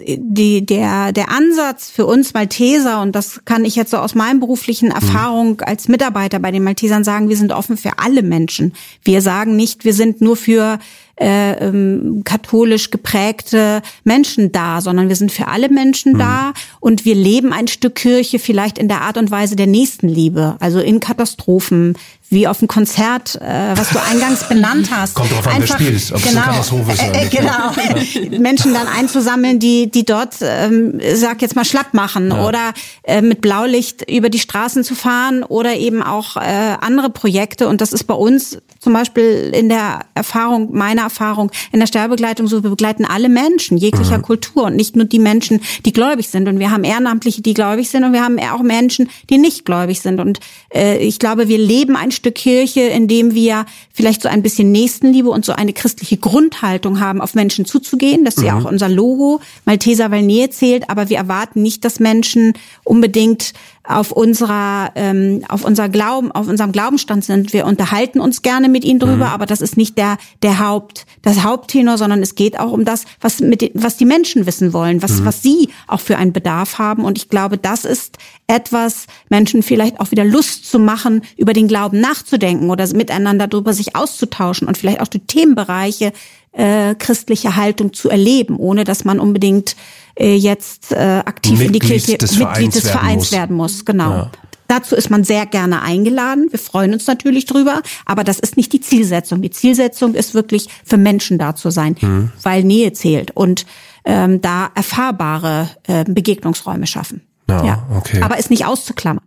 die, 0.00 0.64
der, 0.64 1.12
der 1.12 1.30
Ansatz 1.30 1.90
für 1.90 2.06
uns 2.06 2.34
Malteser, 2.34 3.02
und 3.02 3.14
das 3.14 3.44
kann 3.44 3.64
ich 3.64 3.76
jetzt 3.76 3.90
so 3.90 3.98
aus 3.98 4.14
meinem 4.14 4.40
beruflichen 4.40 4.90
Erfahrung 4.90 5.60
als 5.60 5.88
Mitarbeiter 5.88 6.38
bei 6.38 6.50
den 6.50 6.64
Maltesern 6.64 7.04
sagen, 7.04 7.28
wir 7.28 7.36
sind 7.36 7.52
offen 7.52 7.76
für 7.76 7.98
alle 7.98 8.22
Menschen. 8.22 8.74
Wir 9.02 9.20
sagen 9.20 9.56
nicht, 9.56 9.84
wir 9.84 9.94
sind 9.94 10.20
nur 10.20 10.36
für 10.36 10.78
äh, 11.20 11.52
ähm, 11.52 12.22
katholisch 12.24 12.90
geprägte 12.90 13.82
Menschen 14.04 14.52
da, 14.52 14.80
sondern 14.80 15.08
wir 15.08 15.16
sind 15.16 15.32
für 15.32 15.48
alle 15.48 15.68
Menschen 15.68 16.14
mhm. 16.14 16.18
da 16.18 16.52
und 16.80 17.04
wir 17.04 17.14
leben 17.14 17.52
ein 17.52 17.68
Stück 17.68 17.96
Kirche 17.96 18.38
vielleicht 18.38 18.78
in 18.78 18.88
der 18.88 19.02
Art 19.02 19.18
und 19.18 19.30
Weise 19.30 19.56
der 19.56 19.66
Nächstenliebe, 19.66 20.56
also 20.60 20.80
in 20.80 21.00
Katastrophen, 21.00 21.96
wie 22.30 22.46
auf 22.46 22.58
dem 22.58 22.68
Konzert, 22.68 23.36
äh, 23.36 23.72
was 23.74 23.90
du 23.90 23.98
eingangs 24.02 24.46
benannt 24.48 24.90
hast. 24.92 25.14
Kommt 25.14 25.32
drauf 25.32 25.46
an, 25.46 25.54
Einfach, 25.54 25.80
wer 25.80 25.86
spielt, 25.86 26.12
ob 26.12 26.22
genau, 26.22 26.60
es 26.60 27.00
eine 27.00 27.22
ist 27.22 27.32
äh, 27.32 27.36
Genau, 27.36 28.38
Menschen 28.38 28.74
dann 28.74 28.86
einzusammeln, 28.86 29.58
die 29.58 29.90
die 29.90 30.04
dort, 30.04 30.36
ähm, 30.42 31.00
sag 31.14 31.40
jetzt 31.40 31.56
mal, 31.56 31.64
schlapp 31.64 31.94
machen 31.94 32.30
ja. 32.30 32.46
oder 32.46 32.72
äh, 33.04 33.22
mit 33.22 33.40
Blaulicht 33.40 34.08
über 34.10 34.28
die 34.28 34.38
Straßen 34.38 34.84
zu 34.84 34.94
fahren 34.94 35.42
oder 35.42 35.76
eben 35.76 36.02
auch 36.02 36.36
äh, 36.36 36.40
andere 36.80 37.08
Projekte. 37.08 37.66
Und 37.66 37.80
das 37.80 37.92
ist 37.92 38.04
bei 38.04 38.14
uns 38.14 38.58
zum 38.78 38.92
Beispiel 38.92 39.50
in 39.54 39.68
der 39.68 40.00
Erfahrung, 40.14 40.68
meiner 40.72 41.07
Erfahrung, 41.08 41.50
in 41.72 41.80
der 41.80 41.86
Sterbegleitung 41.86 42.46
so, 42.46 42.62
wir 42.62 42.70
begleiten 42.70 43.04
alle 43.04 43.28
Menschen 43.28 43.76
jeglicher 43.76 44.18
mhm. 44.18 44.22
Kultur 44.22 44.64
und 44.64 44.76
nicht 44.76 44.96
nur 44.96 45.04
die 45.04 45.18
Menschen, 45.18 45.60
die 45.84 45.92
gläubig 45.92 46.28
sind. 46.28 46.48
Und 46.48 46.58
wir 46.58 46.70
haben 46.70 46.84
Ehrenamtliche, 46.84 47.42
die 47.42 47.54
gläubig 47.54 47.88
sind 47.88 48.04
und 48.04 48.12
wir 48.12 48.22
haben 48.22 48.38
auch 48.38 48.62
Menschen, 48.62 49.08
die 49.30 49.38
nicht 49.38 49.64
gläubig 49.64 50.00
sind. 50.00 50.20
Und 50.20 50.40
äh, 50.74 50.98
ich 50.98 51.18
glaube, 51.18 51.48
wir 51.48 51.58
leben 51.58 51.96
ein 51.96 52.10
Stück 52.10 52.34
Kirche, 52.34 52.80
in 52.80 53.08
dem 53.08 53.34
wir 53.34 53.66
vielleicht 53.92 54.22
so 54.22 54.28
ein 54.28 54.42
bisschen 54.42 54.70
Nächstenliebe 54.70 55.28
und 55.28 55.44
so 55.44 55.52
eine 55.52 55.72
christliche 55.72 56.16
Grundhaltung 56.16 57.00
haben, 57.00 57.20
auf 57.20 57.34
Menschen 57.34 57.64
zuzugehen. 57.64 58.24
Das 58.24 58.36
ist 58.36 58.42
mhm. 58.42 58.46
ja 58.46 58.58
auch 58.58 58.64
unser 58.64 58.88
Logo. 58.88 59.40
Malteser, 59.64 60.10
weil 60.10 60.22
Nähe 60.22 60.50
zählt. 60.50 60.88
Aber 60.88 61.08
wir 61.08 61.16
erwarten 61.16 61.62
nicht, 61.62 61.84
dass 61.84 62.00
Menschen 62.00 62.54
unbedingt 62.84 63.52
auf 63.88 64.12
unserer 64.12 64.92
ähm, 64.96 65.44
auf 65.48 65.64
unser 65.64 65.88
Glauben 65.88 66.30
auf 66.30 66.46
unserem 66.46 66.72
Glaubenstand 66.72 67.24
sind. 67.24 67.52
Wir 67.54 67.64
unterhalten 67.64 68.20
uns 68.20 68.42
gerne 68.42 68.68
mit 68.68 68.84
ihnen 68.84 69.00
drüber, 69.00 69.16
mhm. 69.16 69.22
aber 69.22 69.46
das 69.46 69.62
ist 69.62 69.76
nicht 69.76 69.96
der 69.96 70.18
der 70.42 70.58
Haupt 70.58 71.06
das 71.22 71.42
Haupttenor, 71.42 71.96
sondern 71.96 72.22
es 72.22 72.34
geht 72.34 72.60
auch 72.60 72.72
um 72.72 72.84
das, 72.84 73.06
was 73.20 73.40
mit 73.40 73.70
was 73.74 73.96
die 73.96 74.04
Menschen 74.04 74.46
wissen 74.46 74.74
wollen, 74.74 75.02
was 75.02 75.20
mhm. 75.20 75.24
was 75.24 75.42
sie 75.42 75.70
auch 75.86 76.00
für 76.00 76.18
einen 76.18 76.34
Bedarf 76.34 76.78
haben. 76.78 77.04
Und 77.04 77.16
ich 77.16 77.30
glaube, 77.30 77.56
das 77.56 77.86
ist 77.86 78.18
etwas 78.46 79.06
Menschen 79.30 79.62
vielleicht 79.62 80.00
auch 80.00 80.10
wieder 80.10 80.24
Lust 80.24 80.70
zu 80.70 80.78
machen, 80.78 81.22
über 81.38 81.54
den 81.54 81.66
Glauben 81.66 81.98
nachzudenken 82.00 82.70
oder 82.70 82.86
miteinander 82.94 83.46
darüber 83.46 83.72
sich 83.72 83.96
auszutauschen 83.96 84.68
und 84.68 84.76
vielleicht 84.76 85.00
auch 85.00 85.08
die 85.08 85.26
Themenbereiche 85.26 86.12
äh, 86.58 86.94
christliche 86.96 87.56
Haltung 87.56 87.92
zu 87.92 88.10
erleben, 88.10 88.56
ohne 88.56 88.84
dass 88.84 89.04
man 89.04 89.20
unbedingt 89.20 89.76
äh, 90.18 90.34
jetzt 90.34 90.92
äh, 90.92 91.22
aktiv 91.24 91.52
Mitglied 91.58 91.66
in 91.66 91.72
die 91.72 91.78
Kirche 91.78 92.18
des 92.18 92.36
Mitglied 92.38 92.74
des 92.74 92.90
Vereins 92.90 93.22
muss. 93.22 93.32
werden 93.32 93.56
muss. 93.56 93.84
Genau. 93.84 94.10
Ja. 94.10 94.30
Dazu 94.66 94.96
ist 94.96 95.08
man 95.08 95.24
sehr 95.24 95.46
gerne 95.46 95.80
eingeladen. 95.82 96.48
Wir 96.50 96.58
freuen 96.58 96.92
uns 96.92 97.06
natürlich 97.06 97.46
drüber, 97.46 97.80
aber 98.04 98.22
das 98.24 98.38
ist 98.38 98.56
nicht 98.58 98.72
die 98.72 98.80
Zielsetzung. 98.80 99.40
Die 99.40 99.50
Zielsetzung 99.50 100.14
ist 100.14 100.34
wirklich 100.34 100.68
für 100.84 100.98
Menschen 100.98 101.38
da 101.38 101.54
zu 101.54 101.70
sein, 101.70 101.96
Mhm. 102.00 102.32
weil 102.42 102.64
Nähe 102.64 102.92
zählt 102.92 103.30
und 103.30 103.64
ähm, 104.04 104.40
da 104.42 104.70
erfahrbare 104.74 105.70
äh, 105.86 106.04
Begegnungsräume 106.04 106.86
schaffen. 106.86 107.22
Ja, 107.48 107.86
okay. 107.96 108.20
Aber 108.20 108.38
ist 108.38 108.50
nicht 108.50 108.66
auszuklammern. 108.66 109.24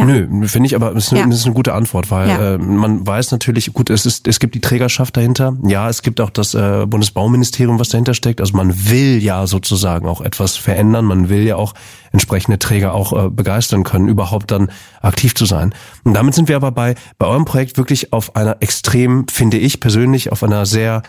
Ja. 0.00 0.06
Nö, 0.06 0.48
finde 0.48 0.66
ich 0.66 0.74
aber, 0.74 0.92
das 0.92 1.04
ist, 1.04 1.12
eine, 1.12 1.20
Ja. 1.20 1.28
ist 1.28 1.44
eine 1.46 1.54
gute 1.54 1.72
Antwort, 1.72 2.10
weil 2.10 2.28
Ja. 2.28 2.54
äh, 2.54 2.58
man 2.58 3.06
weiß 3.06 3.30
natürlich, 3.30 3.72
gut, 3.72 3.90
es 3.90 4.06
ist, 4.06 4.26
es 4.26 4.40
gibt 4.40 4.54
die 4.56 4.60
Trägerschaft 4.60 5.16
dahinter. 5.16 5.56
Ja, 5.64 5.88
es 5.88 6.02
gibt 6.02 6.20
auch 6.20 6.30
das 6.30 6.52
äh, 6.54 6.84
Bundesbauministerium, 6.86 7.78
was 7.78 7.90
dahinter 7.90 8.12
steckt. 8.12 8.40
Also 8.40 8.56
man 8.56 8.88
will 8.90 9.22
ja 9.22 9.46
sozusagen 9.46 10.08
auch 10.08 10.20
etwas 10.20 10.56
verändern. 10.56 11.04
Man 11.04 11.28
will 11.28 11.44
ja 11.44 11.54
auch 11.56 11.74
entsprechende 12.10 12.58
Träger 12.58 12.92
auch 12.92 13.12
äh, 13.26 13.30
begeistern 13.30 13.84
können, 13.84 14.08
überhaupt 14.08 14.50
dann 14.50 14.70
aktiv 15.00 15.34
zu 15.36 15.44
sein. 15.46 15.72
Und 16.02 16.14
damit 16.14 16.34
sind 16.34 16.48
wir 16.48 16.56
aber 16.56 16.72
bei, 16.72 16.96
bei 17.18 17.26
eurem 17.26 17.44
Projekt 17.44 17.76
wirklich 17.76 18.12
auf 18.12 18.34
einer 18.34 18.56
extrem, 18.60 19.28
finde 19.28 19.58
ich 19.58 19.78
persönlich, 19.78 20.32
auf 20.32 20.42
einer 20.42 20.66
sehr 20.66 21.02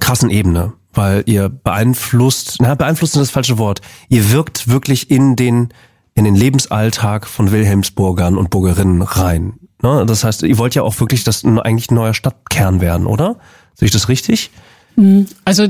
krassen 0.00 0.30
Ebene, 0.30 0.72
weil 0.92 1.24
ihr 1.26 1.48
beeinflusst, 1.48 2.56
na, 2.60 2.74
beeinflusst 2.74 3.14
ist 3.16 3.20
das 3.22 3.30
falsche 3.30 3.58
Wort. 3.58 3.80
Ihr 4.08 4.30
wirkt 4.30 4.68
wirklich 4.68 5.10
in 5.10 5.36
den, 5.36 5.68
in 6.16 6.24
den 6.24 6.34
Lebensalltag 6.34 7.26
von 7.26 7.52
Wilhelmsburgern 7.52 8.36
und 8.36 8.50
Burgerinnen 8.50 9.02
rein. 9.02 9.54
Ne? 9.82 10.04
Das 10.06 10.24
heißt, 10.24 10.42
ihr 10.42 10.58
wollt 10.58 10.74
ja 10.74 10.82
auch 10.82 10.98
wirklich 10.98 11.22
das 11.22 11.44
eigentlich 11.44 11.90
ein 11.90 11.94
neuer 11.94 12.14
Stadtkern 12.14 12.80
werden, 12.80 13.06
oder? 13.06 13.36
Sehe 13.74 13.86
ich 13.86 13.92
das 13.92 14.08
richtig? 14.08 14.50
Also 15.44 15.68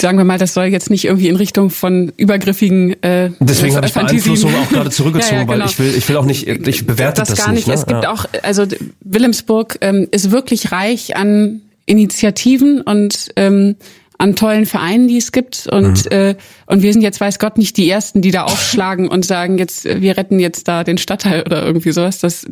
sagen 0.00 0.16
wir 0.16 0.24
mal, 0.24 0.38
das 0.38 0.54
soll 0.54 0.64
jetzt 0.64 0.88
nicht 0.88 1.04
irgendwie 1.04 1.28
in 1.28 1.36
Richtung 1.36 1.68
von 1.68 2.10
übergriffigen 2.16 3.00
äh, 3.02 3.30
Deswegen 3.38 3.76
habe 3.76 3.86
ich 3.86 3.92
Beeinflussung 3.92 4.54
auch 4.54 4.70
gerade 4.70 4.90
zurückgezogen, 4.90 5.34
Ja, 5.34 5.40
ja, 5.40 5.44
genau. 5.44 5.64
weil 5.64 5.70
ich 5.70 5.78
will, 5.78 5.94
ich 5.94 6.08
will 6.08 6.16
auch 6.16 6.24
nicht, 6.24 6.48
ich 6.48 6.86
bewerte 6.86 7.20
das, 7.20 7.28
das 7.28 7.44
gar 7.44 7.52
nicht. 7.52 7.68
ne? 7.68 7.74
Es 7.74 7.84
gibt 7.84 8.04
ja. 8.04 8.10
auch, 8.10 8.24
also 8.42 8.64
Wilhelmsburg 9.02 9.76
ähm, 9.82 10.08
ist 10.10 10.30
wirklich 10.30 10.72
reich 10.72 11.16
an 11.16 11.60
Initiativen 11.84 12.80
und 12.80 13.28
ähm, 13.36 13.76
an 14.20 14.36
tollen 14.36 14.66
Vereinen, 14.66 15.08
die 15.08 15.16
es 15.16 15.32
gibt. 15.32 15.66
Und, 15.72 16.04
Mhm. 16.04 16.10
äh, 16.12 16.34
und 16.66 16.82
wir 16.82 16.92
sind 16.92 17.02
jetzt, 17.02 17.20
weiß 17.20 17.38
Gott, 17.38 17.56
nicht 17.58 17.76
die 17.78 17.88
Ersten, 17.88 18.20
die 18.20 18.30
da 18.30 18.42
aufschlagen 18.44 19.08
und 19.08 19.24
sagen, 19.24 19.56
jetzt, 19.58 19.84
wir 19.86 20.16
retten 20.16 20.38
jetzt 20.38 20.68
da 20.68 20.84
den 20.84 20.98
Stadtteil 20.98 21.42
oder 21.42 21.64
irgendwie 21.64 21.90
sowas. 21.92 22.18
Das 22.20 22.46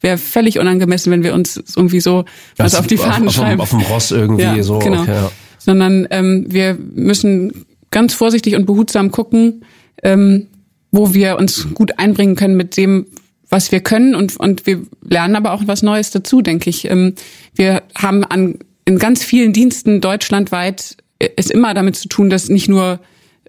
wäre 0.00 0.16
völlig 0.18 0.58
unangemessen, 0.58 1.12
wenn 1.12 1.22
wir 1.22 1.34
uns 1.34 1.62
irgendwie 1.76 2.00
so 2.00 2.24
was 2.56 2.64
Also 2.74 2.78
auf 2.78 2.86
die 2.86 2.96
Fahnen 2.96 3.28
auf, 3.28 3.34
schreiben. 3.34 3.60
Auf, 3.60 3.72
auf 3.74 3.78
dem 3.80 3.86
Ross 3.92 4.10
irgendwie 4.10 4.42
Ja, 4.42 4.62
so. 4.62 4.78
genau. 4.78 5.02
Okay, 5.02 5.12
ja. 5.12 5.30
sondern 5.58 6.08
ähm, 6.10 6.46
wir 6.48 6.76
müssen 6.94 7.66
ganz 7.90 8.14
vorsichtig 8.14 8.56
und 8.56 8.64
behutsam 8.64 9.10
gucken, 9.10 9.64
ähm, 10.02 10.46
wo 10.90 11.12
wir 11.14 11.36
uns 11.38 11.68
gut 11.74 11.98
einbringen 11.98 12.36
können 12.36 12.56
mit 12.56 12.76
dem, 12.78 13.06
was 13.50 13.70
wir 13.70 13.80
können 13.80 14.14
und, 14.14 14.38
und 14.40 14.66
wir 14.66 14.80
lernen 15.04 15.36
aber 15.36 15.52
auch 15.52 15.62
was 15.66 15.82
Neues 15.82 16.10
dazu, 16.10 16.40
denke 16.40 16.70
ich. 16.70 16.90
Ähm, 16.90 17.14
wir 17.54 17.82
haben 17.94 18.24
an, 18.24 18.58
in 18.86 18.98
ganz 18.98 19.22
vielen 19.22 19.52
Diensten 19.52 20.00
deutschlandweit 20.00 20.96
es 21.36 21.50
immer 21.50 21.74
damit 21.74 21.96
zu 21.96 22.08
tun, 22.08 22.30
dass 22.30 22.48
nicht 22.48 22.68
nur 22.68 23.00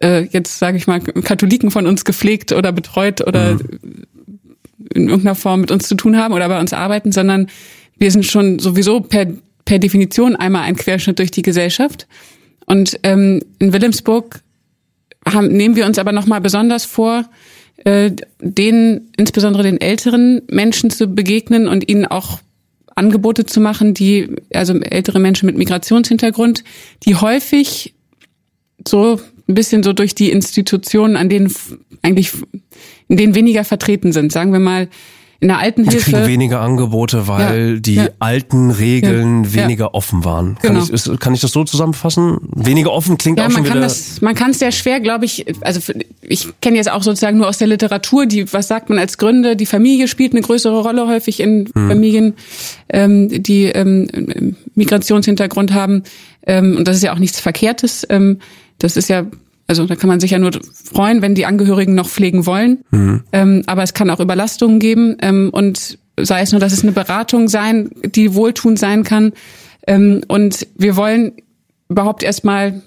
äh, 0.01 0.25
jetzt, 0.31 0.59
sage 0.59 0.77
ich 0.77 0.87
mal, 0.87 0.99
Katholiken 0.99 1.71
von 1.71 1.87
uns 1.87 2.05
gepflegt 2.05 2.51
oder 2.51 2.71
betreut 2.71 3.25
oder 3.25 3.57
in 4.93 5.07
irgendeiner 5.07 5.35
Form 5.35 5.61
mit 5.61 5.71
uns 5.71 5.87
zu 5.87 5.95
tun 5.95 6.17
haben 6.17 6.33
oder 6.33 6.47
bei 6.49 6.59
uns 6.59 6.73
arbeiten, 6.73 7.11
sondern 7.11 7.47
wir 7.97 8.11
sind 8.11 8.25
schon 8.25 8.59
sowieso 8.59 9.01
per, 9.01 9.27
per 9.65 9.79
Definition 9.79 10.35
einmal 10.35 10.63
ein 10.63 10.75
Querschnitt 10.75 11.19
durch 11.19 11.31
die 11.31 11.41
Gesellschaft. 11.41 12.07
Und 12.65 12.99
ähm, 13.03 13.41
in 13.59 13.73
Wilhelmsburg 13.73 14.41
haben, 15.25 15.47
nehmen 15.47 15.75
wir 15.75 15.85
uns 15.85 15.99
aber 15.99 16.11
nochmal 16.11 16.41
besonders 16.41 16.85
vor, 16.85 17.25
äh, 17.85 18.11
denen, 18.39 19.11
insbesondere 19.17 19.63
den 19.63 19.81
älteren 19.81 20.41
Menschen 20.49 20.89
zu 20.89 21.07
begegnen 21.07 21.67
und 21.67 21.89
ihnen 21.89 22.05
auch 22.05 22.39
Angebote 22.95 23.45
zu 23.45 23.59
machen, 23.59 23.93
die, 23.93 24.29
also 24.53 24.73
ältere 24.79 25.19
Menschen 25.19 25.45
mit 25.45 25.57
Migrationshintergrund, 25.57 26.63
die 27.03 27.15
häufig 27.15 27.93
so 28.87 29.19
ein 29.47 29.55
bisschen 29.55 29.83
so 29.83 29.93
durch 29.93 30.15
die 30.15 30.31
Institutionen, 30.31 31.15
an 31.15 31.29
denen 31.29 31.53
eigentlich, 32.01 32.31
in 33.07 33.17
denen 33.17 33.35
weniger 33.35 33.63
vertreten 33.63 34.11
sind. 34.11 34.31
Sagen 34.31 34.53
wir 34.53 34.59
mal, 34.59 34.89
in 35.43 35.49
der 35.49 35.57
Die 35.57 35.71
kriegen 35.73 35.85
Altenhilfe. 35.97 36.27
weniger 36.27 36.61
Angebote, 36.61 37.27
weil 37.27 37.73
Ja, 37.75 37.79
die 37.79 37.95
ja. 37.95 38.07
alten 38.19 38.71
Regeln 38.71 39.43
Ja, 39.43 39.53
weniger 39.53 39.93
offen 39.93 40.23
waren. 40.25 40.55
Kann, 40.61 40.75
Genau. 40.75 40.83
ich, 40.85 40.89
ist, 40.89 41.19
kann 41.19 41.33
ich 41.33 41.41
das 41.41 41.51
so 41.51 41.63
zusammenfassen? 41.63 42.37
Weniger 42.55 42.91
offen 42.91 43.17
klingt 43.17 43.39
auch 43.39 43.45
schon 43.45 43.53
man 43.53 43.63
kann 43.63 43.73
wieder. 43.73 43.81
das, 43.87 44.21
man 44.21 44.35
kann 44.35 44.51
es 44.51 44.59
sehr 44.59 44.71
schwer, 44.71 44.99
glaube 44.99 45.25
ich, 45.25 45.45
also 45.61 45.93
ich 46.21 46.47
kenne 46.61 46.77
jetzt 46.77 46.89
auch 46.91 47.03
sozusagen 47.03 47.37
nur 47.37 47.47
aus 47.47 47.57
der 47.57 47.67
Literatur, 47.67 48.25
die, 48.25 48.51
was 48.53 48.67
sagt 48.67 48.89
man 48.89 48.97
als 48.99 49.17
Gründe, 49.17 49.55
die 49.55 49.65
Familie 49.65 50.07
spielt 50.07 50.31
eine 50.33 50.41
größere 50.41 50.81
Rolle 50.81 51.07
häufig 51.07 51.39
in 51.39 51.69
Hm. 51.75 51.89
Familien, 51.89 52.33
ähm, 52.89 53.27
die 53.43 53.65
ähm, 53.65 54.55
Migrationshintergrund 54.75 55.73
haben. 55.73 56.03
Ähm, 56.45 56.75
und 56.77 56.87
das 56.87 56.97
ist 56.97 57.03
ja 57.03 57.13
auch 57.13 57.19
nichts 57.19 57.39
Verkehrtes. 57.39 58.05
Ähm, 58.09 58.39
das 58.79 58.97
ist 58.97 59.09
ja, 59.09 59.25
also 59.67 59.85
da 59.85 59.95
kann 59.95 60.09
man 60.09 60.19
sich 60.19 60.31
ja 60.31 60.39
nur 60.39 60.51
freuen, 60.93 61.21
wenn 61.21 61.35
die 61.35 61.45
Angehörigen 61.45 61.95
noch 61.95 62.09
pflegen 62.09 62.45
wollen. 62.45 62.83
Ähm, 63.31 63.63
aber 63.65 63.83
es 63.83 63.93
kann 63.93 64.09
auch 64.09 64.19
Überlastungen 64.19 64.79
geben 64.79 65.17
ähm, 65.21 65.49
und 65.51 65.97
sei 66.19 66.41
es 66.41 66.51
nur, 66.51 66.59
dass 66.59 66.73
es 66.73 66.83
eine 66.83 66.91
Beratung 66.91 67.47
sein, 67.47 67.89
die 68.03 68.33
wohltuend 68.35 68.77
sein 68.77 69.03
kann. 69.03 69.33
Ähm, 69.87 70.21
und 70.27 70.67
wir 70.75 70.95
wollen 70.95 71.33
überhaupt 71.89 72.23
erstmal 72.23 72.81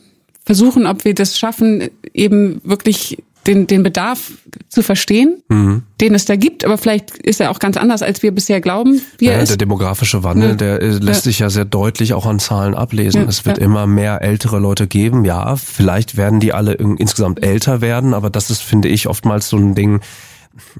versuchen, 0.45 0.87
ob 0.87 1.05
wir 1.05 1.15
das 1.15 1.39
schaffen, 1.39 1.89
eben 2.15 2.61
wirklich 2.63 3.23
den, 3.47 3.67
den 3.67 3.83
Bedarf 3.83 4.33
zu 4.69 4.83
verstehen, 4.83 5.43
Mhm. 5.49 5.83
den 6.01 6.15
es 6.15 6.25
da 6.25 6.37
gibt. 6.37 6.65
Aber 6.65 6.77
vielleicht 6.79 7.11
ist 7.19 7.41
er 7.41 7.51
auch 7.51 7.59
ganz 7.59 7.77
anders, 7.77 8.03
als 8.03 8.23
wir 8.23 8.33
bisher 8.33 8.61
glauben, 8.61 9.01
wie 9.19 9.27
er 9.27 9.39
Ja, 9.39 9.45
der 9.45 9.57
demografische 9.57 10.23
Wandel, 10.25 10.51
Ja. 10.51 10.55
der 10.57 10.83
äh, 10.83 10.89
lässt 10.89 11.25
Ja. 11.27 11.31
sich 11.31 11.39
ja 11.39 11.51
sehr 11.51 11.65
deutlich 11.65 12.13
auch 12.15 12.27
an 12.27 12.39
Zahlen 12.39 12.75
ablesen. 12.75 13.27
Es 13.29 13.45
wird 13.47 13.59
immer 13.59 13.87
mehr 13.87 14.23
ältere 14.23 14.59
Leute 14.59 14.87
geben. 14.87 15.25
Ja, 15.25 15.57
vielleicht 15.57 16.17
werden 16.17 16.41
die 16.41 16.53
alle 16.53 16.73
in- 16.75 16.97
insgesamt 16.97 17.43
älter 17.45 17.81
werden, 17.81 18.15
aber 18.15 18.31
das 18.31 18.51
ist, 18.51 18.63
finde 18.63 18.89
ich, 18.89 19.07
oftmals 19.09 19.49
so 19.49 19.57
ein 19.57 19.75
Ding, 19.75 20.01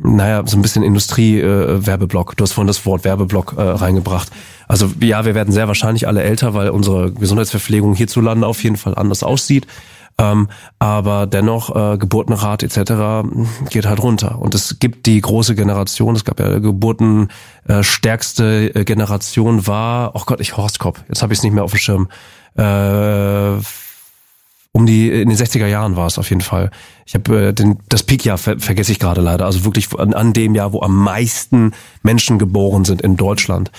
naja, 0.03 0.43
so 0.47 0.57
ein 0.57 0.63
bisschen 0.63 0.83
Industrie-Werbeblock. 0.83 2.37
du 2.37 2.43
hast 2.43 2.53
vorhin 2.53 2.67
das 2.69 2.85
Wort 2.87 3.05
Werbeblock 3.05 3.55
äh, 3.57 3.61
reingebracht. 3.63 4.31
Also 4.69 4.91
ja, 5.01 5.25
wir 5.25 5.35
werden 5.35 5.53
sehr 5.53 5.69
wahrscheinlich 5.69 6.09
alle 6.09 6.23
älter, 6.23 6.55
weil 6.55 6.71
unsere 6.71 7.13
Gesundheitsverpflegung 7.13 7.95
hierzulande 7.95 8.47
auf 8.47 8.63
jeden 8.65 8.77
Fall 8.77 8.95
anders 8.95 9.23
aussieht. 9.23 9.67
Ähm, 10.19 10.49
aber 10.79 11.27
dennoch, 11.27 11.75
äh, 11.77 11.99
Geburtenrat 11.99 12.63
etc. 12.63 13.29
geht 13.69 13.87
halt 13.87 14.03
runter. 14.03 14.39
Und 14.39 14.55
es 14.55 14.79
gibt 14.79 15.07
die 15.07 15.21
große 15.21 15.55
Generation, 15.55 16.17
es 16.17 16.25
gab 16.25 16.41
ja 16.41 16.59
Geburten, 16.59 17.29
äh, 17.69 17.81
äh, 17.81 18.85
Generation 18.85 19.67
war, 19.67 20.13
oh 20.15 20.23
Gott, 20.25 20.41
ich 20.41 20.57
Horst 20.57 20.79
Kopp, 20.79 21.05
jetzt 21.09 21.23
habe 21.23 21.35
ich 21.35 21.41
es 21.41 21.43
nicht 21.43 21.53
mehr 21.53 21.65
auf 21.65 21.73
dem 21.73 21.79
Schirm. 21.79 22.09
Äh, 22.57 23.61
um 24.73 24.85
die 24.85 25.11
in 25.11 25.29
den 25.29 25.39
60er 25.39 25.67
Jahren 25.67 25.97
war 25.97 26.07
es 26.07 26.19
auf 26.19 26.29
jeden 26.29 26.43
Fall. 26.43 26.71
Ich 27.07 27.15
habe 27.15 27.49
äh, 27.49 27.53
den 27.53 27.79
das 27.89 28.03
Peakjahr 28.03 28.37
ver 28.37 28.59
vergesse 28.59 28.93
ich 28.93 28.99
gerade 28.99 29.21
leider, 29.21 29.47
also 29.47 29.65
wirklich 29.65 29.89
an, 29.99 30.15
an 30.15 30.33
dem 30.33 30.55
Jahr, 30.55 30.73
wo 30.73 30.83
am 30.83 30.97
meisten 30.97 31.73
Menschen 32.03 32.39
geboren 32.39 32.85
sind 32.85 33.03
in 33.03 33.17
Deutschland. 33.17 33.71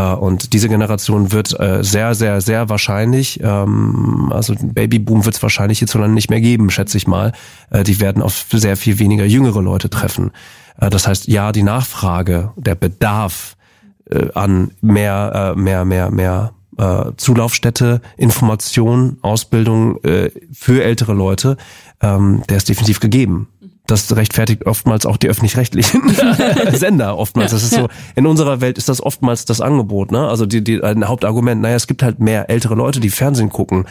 Äh, 0.00 0.14
und 0.14 0.52
diese 0.52 0.68
Generation 0.68 1.32
wird 1.32 1.58
äh, 1.58 1.82
sehr, 1.82 2.14
sehr, 2.14 2.40
sehr 2.40 2.68
wahrscheinlich, 2.68 3.40
ähm, 3.42 4.30
also 4.32 4.54
Babyboom 4.60 5.24
wird 5.24 5.36
es 5.36 5.42
wahrscheinlich 5.42 5.80
hierzulande 5.80 6.14
nicht 6.14 6.30
mehr 6.30 6.40
geben, 6.40 6.70
schätze 6.70 6.96
ich 6.96 7.06
mal. 7.06 7.32
Äh, 7.70 7.84
die 7.84 8.00
werden 8.00 8.22
auf 8.22 8.46
sehr 8.50 8.76
viel 8.76 8.98
weniger 8.98 9.24
jüngere 9.24 9.62
Leute 9.62 9.90
treffen. 9.90 10.30
Das 10.78 11.06
heißt, 11.06 11.28
ja, 11.28 11.52
die 11.52 11.62
Nachfrage, 11.62 12.52
der 12.56 12.74
Bedarf 12.74 13.56
an 14.32 14.70
mehr, 14.80 15.52
mehr, 15.54 15.84
mehr, 15.84 16.10
mehr 16.10 16.52
äh, 16.78 17.12
Zulaufstätte, 17.18 18.00
Information, 18.16 19.18
Ausbildung 19.20 20.02
äh, 20.04 20.30
für 20.52 20.82
ältere 20.82 21.12
Leute, 21.12 21.58
ähm, 22.00 22.42
der 22.48 22.56
ist 22.56 22.70
definitiv 22.70 23.00
gegeben. 23.00 23.48
Das 23.90 24.14
rechtfertigt 24.14 24.66
oftmals 24.66 25.04
auch 25.04 25.16
die 25.16 25.28
öffentlich-rechtlichen 25.28 26.02
Sender 26.72 27.18
oftmals. 27.18 27.50
Das 27.50 27.64
ist 27.64 27.74
so, 27.74 27.88
in 28.14 28.26
unserer 28.26 28.60
Welt 28.60 28.78
ist 28.78 28.88
das 28.88 29.02
oftmals 29.02 29.44
das 29.46 29.60
Angebot, 29.60 30.12
ne? 30.12 30.28
Also 30.28 30.46
die, 30.46 30.62
die, 30.62 30.82
ein 30.82 31.08
Hauptargument, 31.08 31.60
naja, 31.60 31.74
es 31.74 31.88
gibt 31.88 32.02
halt 32.02 32.20
mehr 32.20 32.50
ältere 32.50 32.74
Leute, 32.76 33.00
die 33.00 33.10
Fernsehen 33.10 33.50
gucken. 33.50 33.86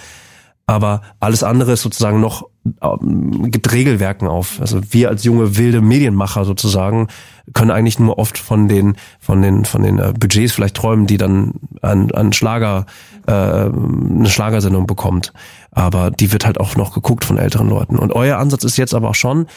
aber 0.68 1.02
alles 1.20 1.44
andere 1.44 1.74
ist 1.74 1.82
sozusagen 1.82 2.22
noch 2.22 2.48
ähm, 2.82 3.52
gibt 3.52 3.72
Regelwerken 3.72 4.28
auf. 4.28 4.62
Also 4.62 4.80
wir 4.92 5.10
als 5.10 5.24
junge 5.24 5.58
wilde 5.58 5.82
Medienmacher 5.82 6.46
sozusagen 6.46 7.08
können 7.54 7.72
eigentlich 7.72 8.00
nur 8.00 8.20
oft 8.20 8.38
von 8.38 8.68
den 8.68 8.96
von 9.20 9.42
den 9.42 9.66
von 9.66 9.82
den 9.84 10.00
äh, 10.00 10.14
Budgets 10.18 10.54
vielleicht 10.54 10.76
träumen, 10.76 11.08
die 11.08 11.18
dann 11.18 11.56
an, 11.82 12.12
an 12.12 12.34
Schlager 12.34 12.86
äh, 13.28 13.32
eine 13.32 14.30
Schlagersendung 14.30 14.88
bekommt. 14.88 15.34
Aber 15.72 16.12
die 16.12 16.32
wird 16.32 16.46
halt 16.46 16.60
auch 16.60 16.76
noch 16.76 16.94
geguckt 16.94 17.26
von 17.26 17.38
älteren 17.38 17.70
Leuten. 17.70 17.98
Und 17.98 18.14
euer 18.14 18.38
Ansatz 18.38 18.64
ist 18.64 18.78
jetzt 18.78 18.94
aber 18.94 19.10
auch 19.10 19.16
schon, 19.16 19.48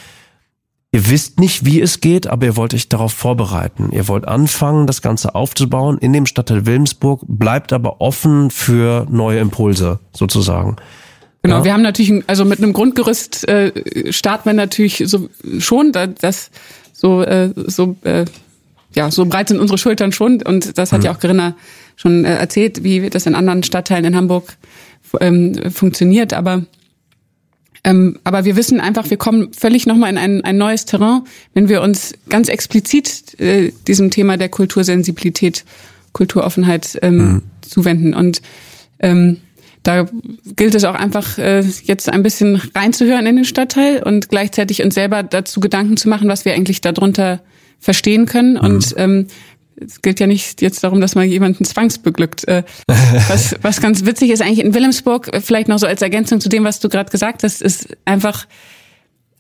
Ihr 0.95 1.09
wisst 1.09 1.41
nicht, 1.41 1.65
wie 1.65 1.81
es 1.81 2.01
geht, 2.01 2.27
aber 2.27 2.45
ihr 2.45 2.57
wollt 2.57 2.75
euch 2.75 2.91
darauf 2.91 3.15
vorbereiten. 3.15 3.89
Ihr 3.93 4.09
wollt 4.09 4.29
anfangen, 4.29 4.87
das 4.87 5.01
Ganze 5.01 5.35
aufzubauen 5.35 5.97
in 5.97 6.13
dem 6.13 6.27
Stadtteil 6.27 6.67
Wilmsburg, 6.67 7.23
bleibt 7.27 7.73
aber 7.73 8.03
offen 8.03 8.51
für 8.51 9.07
neue 9.11 9.41
Impulse 9.41 10.01
sozusagen. 10.13 10.77
Genau, 11.43 11.59
ja. 11.59 11.65
wir 11.65 11.73
haben 11.73 11.83
natürlich, 11.83 12.23
also 12.27 12.45
mit 12.45 12.59
einem 12.59 12.75
Grundgerüst 12.75 13.49
äh, 13.49 14.13
starten 14.13 14.45
wir 14.45 14.53
natürlich 14.53 15.03
so 15.07 15.31
schon, 15.59 15.93
dass 15.93 16.51
so 16.93 17.23
äh, 17.23 17.53
so 17.67 17.97
äh, 18.05 18.27
ja 18.95 19.11
so 19.11 19.25
breit 19.25 19.49
sind 19.49 19.61
unsere 19.61 19.79
Schultern 19.79 20.13
schon 20.13 20.43
und 20.43 20.77
das 20.77 20.93
hat 20.93 21.01
mhm. 21.01 21.07
ja 21.07 21.13
auch 21.13 21.21
Corinna 21.21 21.57
schon 21.97 22.27
äh, 22.27 22.37
erzählt, 22.37 22.85
wie 22.85 23.09
das 23.09 23.25
in 23.25 23.35
anderen 23.35 23.63
Stadtteilen 23.63 24.05
in 24.05 24.15
Hamburg 24.15 24.57
ähm, 25.21 25.59
funktioniert, 25.73 26.33
aber 26.35 26.63
ähm, 27.85 28.19
aber 28.23 28.45
wir 28.45 28.57
wissen 28.57 28.81
einfach, 28.81 29.11
wir 29.11 29.17
kommen 29.17 29.53
völlig 29.53 29.87
nochmal 29.87 30.11
in 30.11 30.19
ein, 30.19 30.45
ein 30.45 30.57
neues 30.57 30.85
Terrain, 30.85 31.23
wenn 31.53 31.69
wir 31.69 31.83
uns 31.83 32.15
ganz 32.29 32.49
explizit 32.49 33.39
äh, 33.41 33.73
diesem 33.89 34.11
Thema 34.11 34.37
der 34.37 34.49
Kultursensibilität, 34.49 35.65
Kulturoffenheit 36.13 36.99
ähm, 37.03 37.17
mhm. 37.17 37.43
zuwenden. 37.63 38.15
Und 38.15 38.41
ähm, 39.01 39.39
da 39.83 40.07
gilt 40.55 40.77
es 40.77 40.85
auch 40.85 40.95
einfach, 40.95 41.39
äh, 41.39 41.65
jetzt 41.83 42.09
ein 42.09 42.23
bisschen 42.23 42.63
reinzuhören 42.75 43.27
in 43.27 43.37
den 43.37 43.45
Stadtteil 43.45 44.03
und 44.03 44.29
gleichzeitig 44.29 44.85
uns 44.85 44.95
selber 44.95 45.25
dazu 45.25 45.59
Gedanken 45.59 45.97
zu 45.97 46.09
machen, 46.09 46.29
was 46.29 46.45
wir 46.45 46.55
eigentlich 46.55 46.83
darunter 46.83 47.41
verstehen 47.81 48.27
können. 48.27 48.53
Mhm. 48.53 48.61
Und 48.61 48.95
ähm, 48.97 49.27
es 49.81 50.03
geht 50.03 50.21
ja 50.21 50.27
nicht 50.27 50.63
jetzt 50.63 50.83
darum, 50.85 51.01
dass 51.01 51.15
man 51.15 51.29
jemanden 51.29 51.65
zwangsbeglückt. 51.65 52.47
Äh, 52.49 52.65
was, 53.29 53.57
was 53.63 53.81
ganz 53.81 54.05
witzig 54.05 54.31
ist 54.31 54.43
eigentlich 54.43 54.65
in 54.65 54.75
Wilhelmsburg, 54.75 55.35
äh, 55.35 55.41
vielleicht 55.41 55.69
noch 55.69 55.79
so 55.79 55.87
als 55.87 56.03
Ergänzung 56.03 56.41
zu 56.41 56.49
dem, 56.49 56.65
was 56.65 56.81
du 56.81 56.89
gerade 56.89 57.11
gesagt 57.11 57.43
hast, 57.43 57.63
ist 57.63 57.97
einfach 58.05 58.47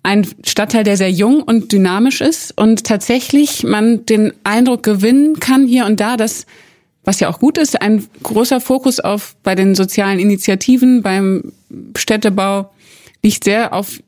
ein 0.02 0.26
Stadtteil, 0.44 0.84
der 0.84 0.96
sehr 0.96 1.10
jung 1.10 1.42
und 1.42 1.70
dynamisch 1.70 2.20
ist 2.20 2.58
und 2.58 2.84
tatsächlich 2.84 3.62
man 3.62 4.04
den 4.06 4.32
Eindruck 4.42 4.82
gewinnen 4.82 5.38
kann 5.38 5.66
hier 5.66 5.86
und 5.86 6.00
da, 6.00 6.16
dass 6.16 6.46
was 7.04 7.20
ja 7.20 7.28
auch 7.28 7.40
gut 7.40 7.58
ist, 7.58 7.80
ein 7.80 8.06
großer 8.22 8.60
Fokus 8.60 9.00
auf 9.00 9.36
bei 9.42 9.54
den 9.54 9.74
sozialen 9.74 10.18
Initiativen, 10.18 11.02
beim 11.02 11.52
Städtebau 11.96 12.70
liegt 13.24 13.44
sehr 13.44 13.72
auf 13.72 14.00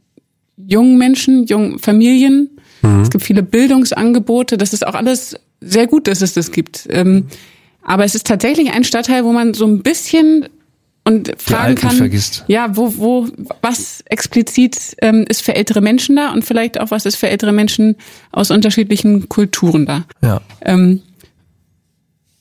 jungen 0.57 0.99
Menschen, 0.99 1.47
jungen 1.47 1.79
Familien. 1.79 2.51
Mhm. 2.83 3.01
Es 3.01 3.11
gibt 3.11 3.25
viele 3.25 3.43
Bildungsangebote. 3.43 4.57
Das 4.57 4.72
ist 4.72 4.87
auch 4.87 4.95
alles 4.95 5.37
sehr 5.64 5.86
gut, 5.86 6.06
dass 6.06 6.20
es 6.22 6.34
das 6.34 6.50
gibt. 6.50 6.86
Ähm, 6.90 7.26
aber 7.82 8.04
es 8.04 8.14
ist 8.14 8.26
tatsächlich 8.26 8.72
ein 8.72 8.84
Stadtteil, 8.84 9.24
wo 9.24 9.32
man 9.32 9.54
so 9.54 9.66
ein 9.66 9.82
bisschen 9.82 10.48
und 11.04 11.32
fragen 11.36 11.74
kann, 11.74 11.96
vergisst. 11.96 12.44
ja, 12.48 12.74
wo, 12.76 12.96
wo, 12.96 13.28
was 13.60 14.02
explizit 14.06 14.96
ähm, 15.02 15.26
ist 15.28 15.42
für 15.42 15.54
ältere 15.54 15.82
Menschen 15.82 16.16
da 16.16 16.32
und 16.32 16.44
vielleicht 16.44 16.80
auch 16.80 16.90
was 16.90 17.04
ist 17.04 17.16
für 17.16 17.28
ältere 17.28 17.52
Menschen 17.52 17.96
aus 18.32 18.50
unterschiedlichen 18.50 19.28
Kulturen 19.28 19.84
da. 19.84 20.06
Ja. 20.22 20.40
Ähm, 20.62 21.02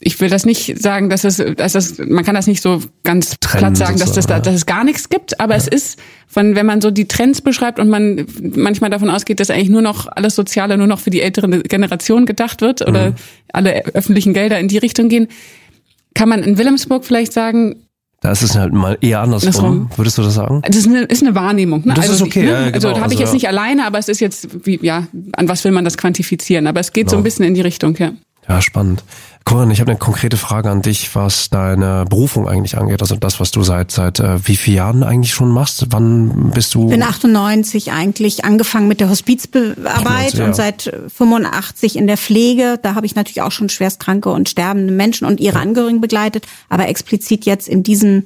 ich 0.03 0.19
will 0.19 0.29
das 0.29 0.45
nicht 0.45 0.81
sagen, 0.81 1.09
dass 1.09 1.23
es, 1.23 1.41
dass 1.55 1.75
es, 1.75 1.97
man 1.97 2.23
kann 2.23 2.35
das 2.35 2.47
nicht 2.47 2.61
so 2.61 2.81
ganz 3.03 3.35
Trennen 3.39 3.59
platt 3.59 3.77
sagen, 3.77 3.99
dass 3.99 4.11
das 4.11 4.27
da, 4.27 4.39
dass 4.39 4.55
es 4.55 4.65
gar 4.65 4.83
nichts 4.83 5.09
gibt, 5.09 5.39
aber 5.39 5.53
ja. 5.53 5.57
es 5.57 5.67
ist, 5.67 5.99
von, 6.27 6.55
wenn 6.55 6.65
man 6.65 6.81
so 6.81 6.91
die 6.91 7.07
Trends 7.07 7.41
beschreibt 7.41 7.79
und 7.79 7.89
man 7.89 8.25
manchmal 8.41 8.89
davon 8.89 9.09
ausgeht, 9.09 9.39
dass 9.39 9.49
eigentlich 9.49 9.69
nur 9.69 9.81
noch 9.81 10.07
alles 10.07 10.35
Soziale 10.35 10.77
nur 10.77 10.87
noch 10.87 10.99
für 10.99 11.09
die 11.09 11.21
ältere 11.21 11.47
Generation 11.61 12.25
gedacht 12.25 12.61
wird 12.61 12.81
oder 12.81 13.11
mhm. 13.11 13.15
alle 13.51 13.85
öffentlichen 13.93 14.33
Gelder 14.33 14.59
in 14.59 14.67
die 14.67 14.77
Richtung 14.77 15.09
gehen, 15.09 15.27
kann 16.13 16.29
man 16.29 16.43
in 16.43 16.57
Wilhelmsburg 16.57 17.05
vielleicht 17.05 17.33
sagen, 17.33 17.75
da 18.21 18.31
ist 18.31 18.41
es 18.41 18.55
halt 18.55 18.71
mal 18.71 18.97
eher 19.01 19.19
andersrum. 19.19 19.89
Würdest 19.97 20.17
du 20.17 20.21
das 20.21 20.35
sagen? 20.35 20.61
Das 20.65 20.77
ist 20.77 20.87
eine, 20.87 21.01
ist 21.01 21.21
eine 21.21 21.35
Wahrnehmung. 21.35 21.81
Ne? 21.83 21.93
Das 21.93 22.09
also, 22.09 22.23
ist 22.23 22.31
okay. 22.31 22.43
Ne? 22.43 22.51
Ja, 22.51 22.69
genau. 22.69 22.87
Also 22.87 23.01
habe 23.01 23.13
ich 23.13 23.19
also, 23.19 23.23
jetzt 23.23 23.33
nicht 23.33 23.49
alleine, 23.49 23.85
aber 23.85 23.99
es 23.99 24.07
ist 24.07 24.21
jetzt, 24.21 24.65
wie, 24.65 24.79
ja, 24.81 25.07
an 25.33 25.49
was 25.49 25.65
will 25.65 25.73
man 25.73 25.83
das 25.83 25.97
quantifizieren? 25.97 26.65
Aber 26.67 26.79
es 26.79 26.93
geht 26.93 27.07
genau. 27.07 27.11
so 27.11 27.17
ein 27.17 27.23
bisschen 27.23 27.43
in 27.43 27.53
die 27.53 27.59
Richtung, 27.59 27.97
ja. 27.97 28.13
Ja, 28.47 28.61
spannend. 28.61 29.03
Corinne, 29.45 29.73
ich 29.73 29.81
habe 29.81 29.91
eine 29.91 29.99
konkrete 29.99 30.37
Frage 30.37 30.69
an 30.69 30.81
dich, 30.81 31.13
was 31.15 31.49
deine 31.49 32.05
Berufung 32.09 32.47
eigentlich 32.47 32.77
angeht. 32.77 33.01
Also 33.01 33.15
das, 33.15 33.41
was 33.41 33.51
du 33.51 33.61
seit 33.63 33.91
seit 33.91 34.19
äh, 34.19 34.47
wie 34.47 34.55
vielen 34.55 34.77
Jahren 34.77 35.03
eigentlich 35.03 35.33
schon 35.33 35.49
machst. 35.49 35.87
Wann 35.89 36.51
bist 36.51 36.73
du? 36.75 36.85
Ich 36.85 36.91
bin 36.91 37.03
98 37.03 37.91
eigentlich 37.91 38.45
angefangen 38.45 38.87
mit 38.87 39.01
der 39.01 39.09
Hospizarbeit 39.09 40.33
ja. 40.35 40.45
und 40.45 40.55
seit 40.55 40.93
85 41.13 41.97
in 41.97 42.07
der 42.07 42.17
Pflege. 42.17 42.79
Da 42.81 42.95
habe 42.95 43.05
ich 43.05 43.15
natürlich 43.15 43.41
auch 43.41 43.51
schon 43.51 43.67
schwerstkranke 43.67 44.29
und 44.29 44.47
sterbende 44.47 44.93
Menschen 44.93 45.25
und 45.27 45.41
ihre 45.41 45.59
Angehörigen 45.59 45.99
begleitet, 45.99 46.45
aber 46.69 46.87
explizit 46.87 47.45
jetzt 47.45 47.67
in 47.67 47.83
diesen 47.83 48.25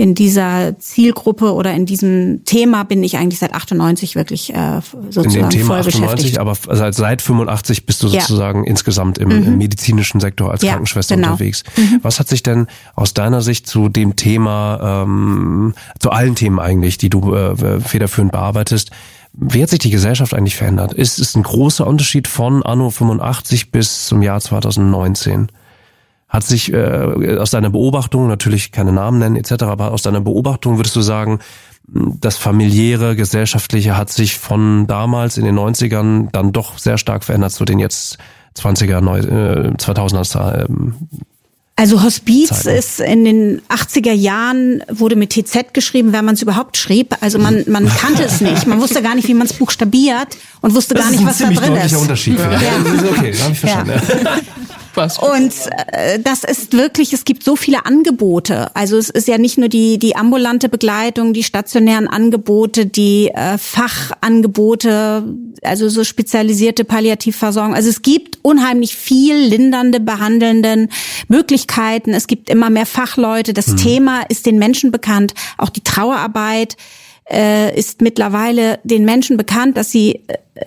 in 0.00 0.14
dieser 0.14 0.78
Zielgruppe 0.78 1.52
oder 1.52 1.74
in 1.74 1.84
diesem 1.84 2.46
Thema 2.46 2.84
bin 2.84 3.04
ich 3.04 3.18
eigentlich 3.18 3.38
seit 3.38 3.52
98 3.52 4.14
wirklich 4.14 4.54
äh, 4.54 4.80
sozusagen 5.10 5.34
in 5.34 5.40
dem 5.42 5.50
Thema 5.50 5.66
voll 5.66 5.78
98, 5.80 6.00
beschäftigt. 6.00 6.38
aber 6.38 6.54
seit, 6.54 6.94
seit 6.94 7.20
85 7.20 7.84
bist 7.84 8.02
du 8.02 8.08
sozusagen 8.08 8.64
ja. 8.64 8.70
insgesamt 8.70 9.18
im, 9.18 9.28
mhm. 9.28 9.46
im, 9.46 9.58
medizinischen 9.58 10.18
Sektor 10.18 10.52
als 10.52 10.62
ja, 10.62 10.70
Krankenschwester 10.70 11.16
genau. 11.16 11.32
unterwegs. 11.32 11.64
Mhm. 11.76 11.98
Was 12.00 12.18
hat 12.18 12.28
sich 12.28 12.42
denn 12.42 12.66
aus 12.94 13.12
deiner 13.12 13.42
Sicht 13.42 13.66
zu 13.66 13.90
dem 13.90 14.16
Thema, 14.16 15.02
ähm, 15.02 15.74
zu 15.98 16.08
allen 16.08 16.34
Themen 16.34 16.60
eigentlich, 16.60 16.96
die 16.96 17.10
du 17.10 17.34
äh, 17.34 17.80
federführend 17.82 18.32
bearbeitest, 18.32 18.92
wie 19.34 19.62
hat 19.62 19.68
sich 19.68 19.80
die 19.80 19.90
Gesellschaft 19.90 20.32
eigentlich 20.32 20.56
verändert? 20.56 20.94
Ist 20.94 21.18
es 21.18 21.36
ein 21.36 21.42
großer 21.42 21.86
Unterschied 21.86 22.26
von 22.26 22.62
Anno 22.62 22.88
85 22.88 23.70
bis 23.70 24.06
zum 24.06 24.22
Jahr 24.22 24.40
2019? 24.40 25.48
Hat 26.30 26.44
sich 26.44 26.72
äh, 26.72 27.36
aus 27.38 27.50
deiner 27.50 27.70
Beobachtung, 27.70 28.28
natürlich 28.28 28.72
keine 28.72 28.92
Namen 28.92 29.18
nennen 29.18 29.36
etc., 29.36 29.64
aber 29.64 29.92
aus 29.92 30.02
deiner 30.02 30.22
Beobachtung 30.22 30.78
würdest 30.78 30.96
du 30.96 31.02
sagen, 31.02 31.40
das 31.92 32.36
familiäre, 32.36 33.16
gesellschaftliche 33.16 33.96
hat 33.96 34.10
sich 34.10 34.38
von 34.38 34.86
damals 34.86 35.36
in 35.36 35.44
den 35.44 35.58
90ern 35.58 36.28
dann 36.32 36.52
doch 36.52 36.78
sehr 36.78 36.98
stark 36.98 37.24
verändert 37.24 37.52
zu 37.52 37.64
den 37.64 37.78
jetzt 37.78 38.18
20er, 38.56 38.98
äh, 39.18 39.70
2000er 39.76 40.66
ähm, 40.68 40.94
also 41.80 42.02
Hospiz 42.02 42.50
Zeiten. 42.50 42.76
ist 42.76 43.00
in 43.00 43.24
den 43.24 43.62
80er 43.70 44.12
Jahren, 44.12 44.84
wurde 44.90 45.16
mit 45.16 45.30
TZ 45.30 45.72
geschrieben, 45.72 46.12
wenn 46.12 46.26
man 46.26 46.34
es 46.34 46.42
überhaupt 46.42 46.76
schrieb. 46.76 47.16
Also 47.22 47.38
man, 47.38 47.64
man 47.68 47.88
kannte 47.88 48.22
es 48.22 48.42
nicht. 48.42 48.66
Man 48.66 48.82
wusste 48.82 49.00
gar 49.00 49.14
nicht, 49.14 49.26
wie 49.28 49.32
man 49.34 49.46
es 49.46 49.54
buchstabiert 49.54 50.36
und 50.60 50.74
wusste 50.74 50.92
das 50.92 51.04
gar 51.04 51.10
nicht, 51.10 51.24
was 51.24 51.38
da 51.38 51.46
drin 51.46 51.76
ist. 51.76 51.84
Das 51.84 51.86
ist 51.86 51.92
ein 51.94 52.02
Unterschied. 52.02 52.38
Ja. 52.38 52.52
Ja. 52.52 52.58
Okay, 53.10 53.34
habe 53.34 53.52
ich 53.52 53.60
verstanden. 53.60 53.92
Ja. 53.94 54.30
Und 55.18 55.52
äh, 55.92 56.18
das 56.18 56.44
ist 56.44 56.72
wirklich, 56.72 57.12
es 57.12 57.24
gibt 57.24 57.44
so 57.44 57.56
viele 57.56 57.86
Angebote. 57.86 58.74
Also 58.74 58.96
es 58.96 59.10
ist 59.10 59.28
ja 59.28 59.38
nicht 59.38 59.58
nur 59.58 59.68
die, 59.68 59.98
die 59.98 60.16
ambulante 60.16 60.68
Begleitung, 60.68 61.32
die 61.32 61.42
stationären 61.42 62.08
Angebote, 62.08 62.86
die 62.86 63.28
äh, 63.28 63.58
Fachangebote, 63.58 65.24
also 65.62 65.88
so 65.88 66.04
spezialisierte 66.04 66.84
Palliativversorgung. 66.84 67.74
Also 67.74 67.88
es 67.88 68.02
gibt 68.02 68.38
unheimlich 68.42 68.96
viel 68.96 69.36
lindernde, 69.36 70.00
behandelnden 70.00 70.88
Möglichkeiten. 71.28 72.12
Es 72.12 72.26
gibt 72.26 72.50
immer 72.50 72.70
mehr 72.70 72.86
Fachleute. 72.86 73.52
Das 73.52 73.68
mhm. 73.68 73.76
Thema 73.76 74.22
ist 74.28 74.46
den 74.46 74.58
Menschen 74.58 74.90
bekannt. 74.90 75.34
Auch 75.58 75.70
die 75.70 75.82
Trauerarbeit 75.82 76.76
äh, 77.30 77.78
ist 77.78 78.02
mittlerweile 78.02 78.80
den 78.82 79.04
Menschen 79.04 79.36
bekannt, 79.36 79.76
dass 79.76 79.90
sie 79.90 80.22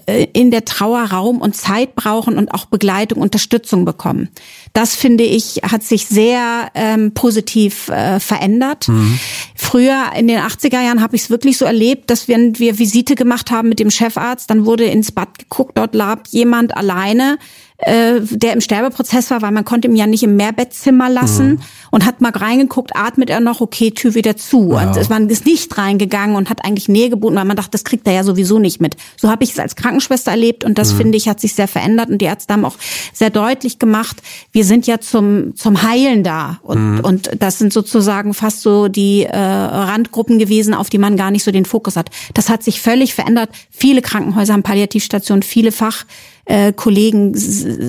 äh, 0.06 0.28
in 0.34 0.50
der 0.50 0.66
Trauer 0.66 1.04
Raum 1.04 1.42
und 1.42 1.56
Zeit 1.56 1.96
brauchen 1.96 2.38
und 2.38 2.54
auch 2.54 2.66
Begleitung, 2.66 3.22
Unterstützung 3.22 3.86
bekommen. 3.86 4.30
Das 4.72 4.96
finde 4.96 5.24
ich 5.24 5.62
hat 5.64 5.84
sich 5.84 6.08
sehr 6.08 6.70
ähm, 6.74 7.14
positiv 7.14 7.90
äh, 7.90 8.20
verändert. 8.20 8.88
Mhm. 8.88 9.20
Früher 9.56 10.12
in 10.18 10.28
den 10.28 10.40
80er 10.40 10.82
Jahren 10.82 11.02
habe 11.02 11.16
ich 11.16 11.24
es 11.24 11.30
wirklich 11.30 11.58
so 11.58 11.66
erlebt, 11.66 12.10
dass 12.10 12.28
wenn 12.28 12.58
wir 12.60 12.80
Visite 12.80 13.16
gemacht 13.16 13.52
haben 13.52 13.70
mit 13.70 13.80
dem 13.80 13.92
Chefarzt, 13.92 14.50
dann 14.50 14.66
wurde 14.66 14.86
ins 14.86 15.12
Bad 15.12 15.40
geguckt, 15.40 15.78
dort 15.78 15.94
lag 15.94 16.22
jemand 16.30 16.76
alleine 16.76 17.38
äh, 17.86 18.22
der 18.22 18.54
im 18.54 18.62
Sterbeprozess 18.62 19.32
war, 19.32 19.42
weil 19.42 19.52
man 19.52 19.66
konnte 19.66 19.88
ihn 19.88 19.96
ja 19.96 20.08
nicht 20.08 20.24
im 20.24 20.36
Mehrbettzimmer 20.36 21.10
lassen 21.10 21.50
mhm. 21.50 21.60
und 21.92 22.06
hat 22.06 22.22
mal 22.22 22.32
reingeguckt, 22.32 22.96
atmet 22.96 23.30
er 23.30 23.40
noch, 23.40 23.62
okay, 23.62 23.92
Tür 23.92 24.16
wieder 24.16 24.38
zu. 24.38 24.74
Ja. 24.74 24.92
Und 24.92 25.10
man 25.10 25.30
ist 25.30 25.46
nicht 25.46 25.78
reingegangen 25.78 26.36
und 26.36 26.50
hat 26.50 26.66
eigentlich 26.66 26.90
Nähe 26.90 27.10
geboten, 27.10 27.36
weil 27.36 27.46
man 27.46 27.58
dachte, 27.58 27.72
das 27.72 27.84
kriegt 27.84 28.08
er 28.08 28.14
ja 28.14 28.24
sowieso 28.24 28.60
nicht 28.60 28.82
mit. 28.82 28.96
So 29.18 29.30
habe 29.30 29.44
ich 29.44 29.52
es 29.52 29.60
als 29.60 29.76
Krankenschwester 29.76 30.32
erlebt 30.32 30.64
und 30.64 30.78
das 30.78 30.94
mhm. 30.94 30.98
finde 30.98 31.18
ich 31.18 31.28
hat 31.28 31.40
sich 31.40 31.54
sehr 31.54 31.68
verändert 31.68 32.10
und 32.10 32.20
die 32.20 32.26
Ärzte 32.26 32.54
haben 32.54 32.66
auch 32.66 32.76
sehr 33.14 33.30
deutlich 33.30 33.80
gemacht, 33.80 34.22
wir 34.52 34.66
sind 34.66 34.88
ja 34.88 35.00
zum 35.00 35.56
zum 35.56 35.84
Heilen 35.84 36.24
da 36.24 36.60
und 36.64 36.96
mhm. 36.96 37.00
und 37.02 37.30
das 37.40 37.60
sind 37.60 37.74
sozusagen 37.74 38.34
fast 38.34 38.62
so 38.62 38.88
die 38.88 39.24
äh, 39.24 39.38
Randgruppen 39.38 40.40
gewesen, 40.40 40.74
auf 40.74 40.90
die 40.90 40.98
man 40.98 41.18
gar 41.18 41.32
nicht 41.32 41.44
so 41.44 41.52
den 41.52 41.66
Fokus 41.66 41.96
hat. 41.96 42.10
Das 42.34 42.50
hat 42.50 42.64
sich 42.64 42.82
völlig 42.82 43.14
verändert. 43.14 43.50
Viele 43.70 44.02
Krankenhäuser 44.02 44.54
haben 44.54 44.64
Palliativstationen, 44.64 45.44
viele 45.44 45.72
Fach 45.72 46.06
äh, 46.46 46.74
Kollegen 46.74 47.34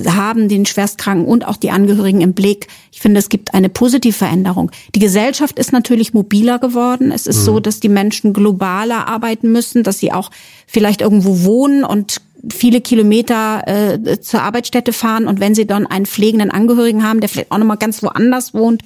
haben 0.07 0.47
den 0.47 0.65
Schwerstkranken 0.65 1.25
und 1.25 1.45
auch 1.45 1.57
die 1.57 1.71
Angehörigen 1.71 2.21
im 2.21 2.33
Blick. 2.33 2.67
Ich 2.91 3.01
finde, 3.01 3.19
es 3.19 3.29
gibt 3.29 3.53
eine 3.53 3.69
positive 3.69 4.13
Veränderung. 4.13 4.71
Die 4.93 4.99
Gesellschaft 4.99 5.59
ist 5.59 5.73
natürlich 5.73 6.13
mobiler 6.13 6.59
geworden. 6.59 7.11
Es 7.11 7.27
ist 7.27 7.39
mhm. 7.41 7.45
so, 7.45 7.59
dass 7.59 7.79
die 7.81 7.89
Menschen 7.89 8.33
globaler 8.33 9.07
arbeiten 9.07 9.51
müssen, 9.51 9.83
dass 9.83 9.99
sie 9.99 10.13
auch 10.13 10.31
vielleicht 10.67 11.01
irgendwo 11.01 11.43
wohnen 11.43 11.83
und 11.83 12.21
viele 12.53 12.81
Kilometer 12.81 13.63
äh, 13.65 14.19
zur 14.19 14.41
Arbeitsstätte 14.41 14.93
fahren 14.93 15.27
und 15.27 15.39
wenn 15.39 15.55
sie 15.55 15.65
dann 15.65 15.87
einen 15.87 16.05
pflegenden 16.05 16.51
Angehörigen 16.51 17.03
haben, 17.03 17.19
der 17.19 17.29
vielleicht 17.29 17.51
auch 17.51 17.57
nochmal 17.57 17.77
ganz 17.77 18.03
woanders 18.03 18.53
wohnt, 18.53 18.83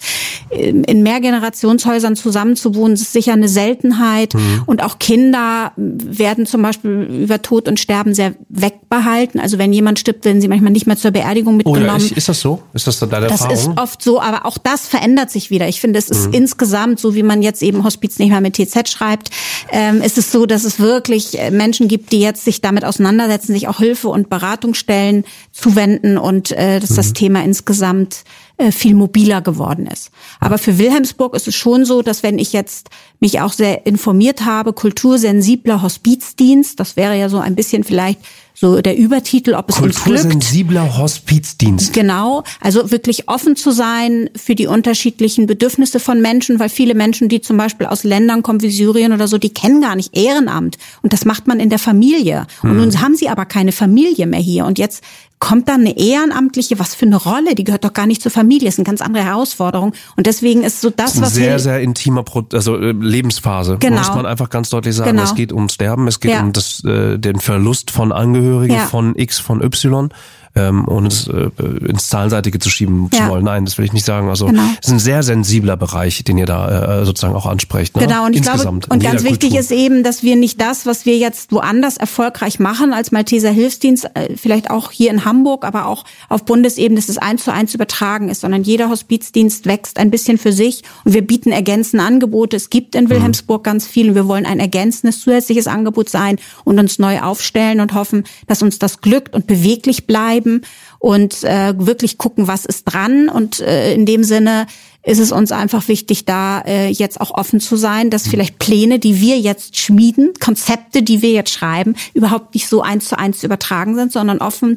in 0.49 1.03
Mehrgenerationshäusern 1.03 2.15
zusammenzuwohnen, 2.15 2.95
ist 2.95 3.13
sicher 3.13 3.33
eine 3.33 3.47
Seltenheit. 3.47 4.33
Mhm. 4.33 4.63
Und 4.65 4.83
auch 4.83 4.97
Kinder 4.97 5.73
werden 5.75 6.45
zum 6.45 6.61
Beispiel 6.61 7.07
über 7.23 7.41
Tod 7.41 7.67
und 7.67 7.79
Sterben 7.79 8.15
sehr 8.15 8.33
wegbehalten. 8.49 9.39
Also 9.39 9.59
wenn 9.59 9.73
jemand 9.73 9.99
stirbt, 9.99 10.25
werden 10.25 10.41
sie 10.41 10.47
manchmal 10.47 10.71
nicht 10.71 10.87
mehr 10.87 10.97
zur 10.97 11.11
Beerdigung 11.11 11.57
mitgenommen. 11.57 12.01
Oh 12.01 12.09
ja, 12.09 12.17
ist 12.17 12.29
das 12.29 12.39
so? 12.39 12.63
Ist 12.73 12.87
das 12.87 12.99
deine 12.99 13.27
das 13.27 13.41
Erfahrung? 13.41 13.55
Das 13.55 13.67
ist 13.67 13.77
oft 13.77 14.01
so, 14.01 14.19
aber 14.19 14.45
auch 14.45 14.57
das 14.57 14.87
verändert 14.87 15.29
sich 15.29 15.51
wieder. 15.51 15.67
Ich 15.67 15.81
finde, 15.81 15.99
es 15.99 16.09
ist 16.09 16.27
mhm. 16.27 16.33
insgesamt, 16.33 16.99
so 16.99 17.13
wie 17.13 17.23
man 17.23 17.41
jetzt 17.41 17.61
eben 17.61 17.83
Hospiz 17.83 18.17
nicht 18.17 18.29
mehr 18.29 18.41
mit 18.41 18.55
TZ 18.55 18.89
schreibt, 18.89 19.29
ähm, 19.71 20.01
ist 20.01 20.17
es 20.17 20.31
so, 20.31 20.45
dass 20.45 20.63
es 20.63 20.79
wirklich 20.79 21.37
Menschen 21.51 21.87
gibt, 21.87 22.11
die 22.11 22.21
jetzt 22.21 22.43
sich 22.43 22.61
damit 22.61 22.85
auseinandersetzen, 22.85 23.48
sich 23.53 23.67
auch 23.67 23.79
Hilfe 23.79 24.09
und 24.09 24.29
Beratungsstellen 24.29 25.25
zuwenden 25.51 26.17
und 26.17 26.51
äh, 26.51 26.79
dass 26.79 26.91
mhm. 26.91 26.95
das 26.95 27.13
Thema 27.13 27.43
insgesamt 27.43 28.23
äh, 28.57 28.71
viel 28.71 28.93
mobiler 28.93 29.41
geworden 29.41 29.87
ist. 29.87 30.11
Aber 30.39 30.57
für 30.57 30.77
Wilhelmsburg 30.77 31.35
ist 31.35 31.47
es 31.47 31.55
schon 31.55 31.85
so, 31.85 32.01
dass 32.01 32.23
wenn 32.23 32.39
ich 32.39 32.53
jetzt 32.53 32.89
mich 33.19 33.39
auch 33.39 33.53
sehr 33.53 33.85
informiert 33.85 34.45
habe, 34.45 34.73
kultursensibler 34.73 35.81
Hospizdienst, 35.81 36.79
das 36.79 36.95
wäre 36.95 37.17
ja 37.17 37.29
so 37.29 37.39
ein 37.39 37.55
bisschen 37.55 37.83
vielleicht 37.83 38.19
so 38.59 38.81
der 38.81 38.97
Übertitel, 38.97 39.53
ob 39.53 39.69
es 39.69 39.79
uns 39.79 40.03
glückt. 40.03 40.23
Kultursensibler 40.23 40.97
Hospizdienst. 40.97 41.93
Genau, 41.93 42.43
also 42.59 42.91
wirklich 42.91 43.29
offen 43.29 43.55
zu 43.55 43.71
sein 43.71 44.29
für 44.35 44.53
die 44.53 44.67
unterschiedlichen 44.67 45.47
Bedürfnisse 45.47 46.01
von 46.01 46.21
Menschen, 46.21 46.59
weil 46.59 46.67
viele 46.67 46.93
Menschen, 46.93 47.29
die 47.29 47.39
zum 47.39 47.55
Beispiel 47.55 47.87
aus 47.87 48.03
Ländern 48.03 48.43
kommen 48.43 48.61
wie 48.61 48.69
Syrien 48.69 49.13
oder 49.13 49.29
so, 49.29 49.37
die 49.37 49.53
kennen 49.53 49.79
gar 49.79 49.95
nicht 49.95 50.13
Ehrenamt 50.13 50.77
und 51.01 51.13
das 51.13 51.23
macht 51.23 51.47
man 51.47 51.61
in 51.61 51.69
der 51.69 51.79
Familie. 51.79 52.47
Und 52.61 52.71
hm. 52.71 52.77
nun 52.77 53.01
haben 53.01 53.15
sie 53.15 53.29
aber 53.29 53.45
keine 53.45 53.71
Familie 53.71 54.27
mehr 54.27 54.41
hier 54.41 54.65
und 54.65 54.77
jetzt 54.77 55.03
kommt 55.39 55.69
dann 55.69 55.79
eine 55.79 55.97
ehrenamtliche, 55.97 56.79
was 56.79 56.95
für 56.95 57.05
eine 57.05 57.15
Rolle, 57.15 57.55
die 57.55 57.63
gehört 57.63 57.85
doch 57.85 57.93
gar 57.93 58.07
nicht 58.07 58.21
zur 58.21 58.29
Familie, 58.29 58.67
ist 58.67 58.77
eine 58.77 58.83
ganz 58.83 58.99
andere 58.99 59.23
Herausforderung 59.23 59.93
und 60.17 60.27
deswegen 60.27 60.63
ist 60.63 60.81
so 60.81 60.89
das, 60.89 61.13
das 61.13 61.15
ist 61.15 61.21
was 61.21 61.33
sehr 61.33 61.59
sehr 61.59 61.79
intimer 61.79 62.23
Pro 62.23 62.43
also 62.51 62.75
äh, 62.75 62.91
Lebensphase, 62.91 63.77
genau. 63.79 63.99
muss 63.99 64.09
man 64.09 64.25
einfach 64.25 64.49
ganz 64.49 64.69
deutlich 64.69 64.95
sagen, 64.95 65.11
genau. 65.11 65.23
es 65.23 65.35
geht 65.35 65.53
ums 65.53 65.75
Sterben, 65.75 66.09
es 66.09 66.19
geht 66.19 66.31
ja. 66.31 66.41
um 66.41 66.51
das 66.51 66.83
äh, 66.83 67.17
den 67.17 67.39
Verlust 67.39 67.89
von 67.89 68.11
Angehörigen 68.11 68.48
ja. 68.73 68.85
von 68.87 69.15
X 69.15 69.39
von 69.39 69.61
Y 69.61 70.09
ähm, 70.55 70.87
ohne 70.87 71.07
es 71.07 71.27
äh, 71.27 71.49
ins 71.85 72.09
Zahlenseitige 72.09 72.59
zu 72.59 72.69
schieben 72.69 73.09
ja. 73.13 73.25
zu 73.25 73.29
wollen. 73.29 73.45
Nein, 73.45 73.65
das 73.65 73.77
will 73.77 73.85
ich 73.85 73.93
nicht 73.93 74.05
sagen. 74.05 74.29
Also 74.29 74.47
genau. 74.47 74.63
es 74.81 74.87
ist 74.87 74.93
ein 74.93 74.99
sehr 74.99 75.23
sensibler 75.23 75.77
Bereich, 75.77 76.23
den 76.23 76.37
ihr 76.37 76.45
da 76.45 77.01
äh, 77.01 77.05
sozusagen 77.05 77.35
auch 77.35 77.45
ansprecht. 77.45 77.95
Ne? 77.95 78.05
Genau, 78.05 78.25
und 78.25 78.33
ich 78.33 78.39
Insgesamt, 78.39 78.87
glaube, 78.87 78.93
und 78.95 79.03
ganz 79.03 79.23
wichtig 79.23 79.51
Kultur. 79.51 79.59
ist 79.59 79.71
eben, 79.71 80.03
dass 80.03 80.23
wir 80.23 80.35
nicht 80.35 80.59
das, 80.59 80.85
was 80.85 81.05
wir 81.05 81.17
jetzt 81.17 81.51
woanders 81.51 81.97
erfolgreich 81.97 82.59
machen 82.59 82.93
als 82.93 83.11
Malteser 83.11 83.51
Hilfsdienst, 83.51 84.09
äh, 84.13 84.35
vielleicht 84.35 84.69
auch 84.69 84.91
hier 84.91 85.11
in 85.11 85.25
Hamburg, 85.25 85.65
aber 85.65 85.85
auch 85.85 86.03
auf 86.27 86.45
Bundesebene, 86.45 86.99
dass 86.99 87.09
es 87.09 87.17
eins 87.17 87.43
zu 87.43 87.53
eins 87.53 87.73
übertragen 87.73 88.29
ist, 88.29 88.41
sondern 88.41 88.63
jeder 88.63 88.89
Hospizdienst 88.89 89.65
wächst 89.65 89.97
ein 89.97 90.11
bisschen 90.11 90.37
für 90.37 90.51
sich 90.51 90.83
und 91.05 91.13
wir 91.13 91.25
bieten 91.25 91.51
ergänzende 91.51 92.03
Angebote. 92.03 92.57
Es 92.57 92.69
gibt 92.69 92.95
in 92.95 93.05
mhm. 93.05 93.09
Wilhelmsburg 93.11 93.61
mhm. 93.61 93.63
ganz 93.63 93.87
viel 93.87 94.09
und 94.09 94.15
wir 94.15 94.27
wollen 94.27 94.45
ein 94.45 94.59
ergänzendes 94.59 95.21
zusätzliches 95.21 95.67
Angebot 95.67 96.09
sein 96.09 96.37
und 96.63 96.79
uns 96.79 96.99
neu 96.99 97.21
aufstellen 97.21 97.79
und 97.79 97.93
hoffen, 97.93 98.23
dass 98.47 98.61
uns 98.61 98.79
das 98.79 99.01
glückt 99.01 99.33
und 99.35 99.47
beweglich 99.47 100.07
bleiben 100.07 100.38
bleiben 100.39 100.61
und 100.99 101.43
äh, 101.43 101.73
wirklich 101.77 102.17
gucken, 102.17 102.47
was 102.47 102.65
ist 102.65 102.85
dran. 102.85 103.29
Und 103.29 103.59
äh, 103.59 103.93
in 103.93 104.05
dem 104.05 104.23
Sinne 104.23 104.67
ist 105.01 105.19
es 105.19 105.31
uns 105.31 105.53
einfach 105.53 105.87
wichtig, 105.87 106.25
da 106.25 106.59
äh, 106.61 106.89
jetzt 106.89 107.21
auch 107.21 107.31
offen 107.31 107.61
zu 107.61 107.77
sein, 107.77 108.09
dass 108.09 108.27
vielleicht 108.27 108.59
Pläne, 108.59 108.99
die 108.99 109.21
wir 109.21 109.39
jetzt 109.39 109.77
schmieden, 109.77 110.33
Konzepte, 110.41 111.03
die 111.03 111.21
wir 111.21 111.31
jetzt 111.31 111.51
schreiben, 111.51 111.95
überhaupt 112.13 112.53
nicht 112.53 112.67
so 112.67 112.81
eins 112.81 113.05
zu 113.07 113.17
eins 113.17 113.39
zu 113.39 113.45
übertragen 113.45 113.95
sind, 113.95 114.11
sondern 114.11 114.39
offen 114.39 114.75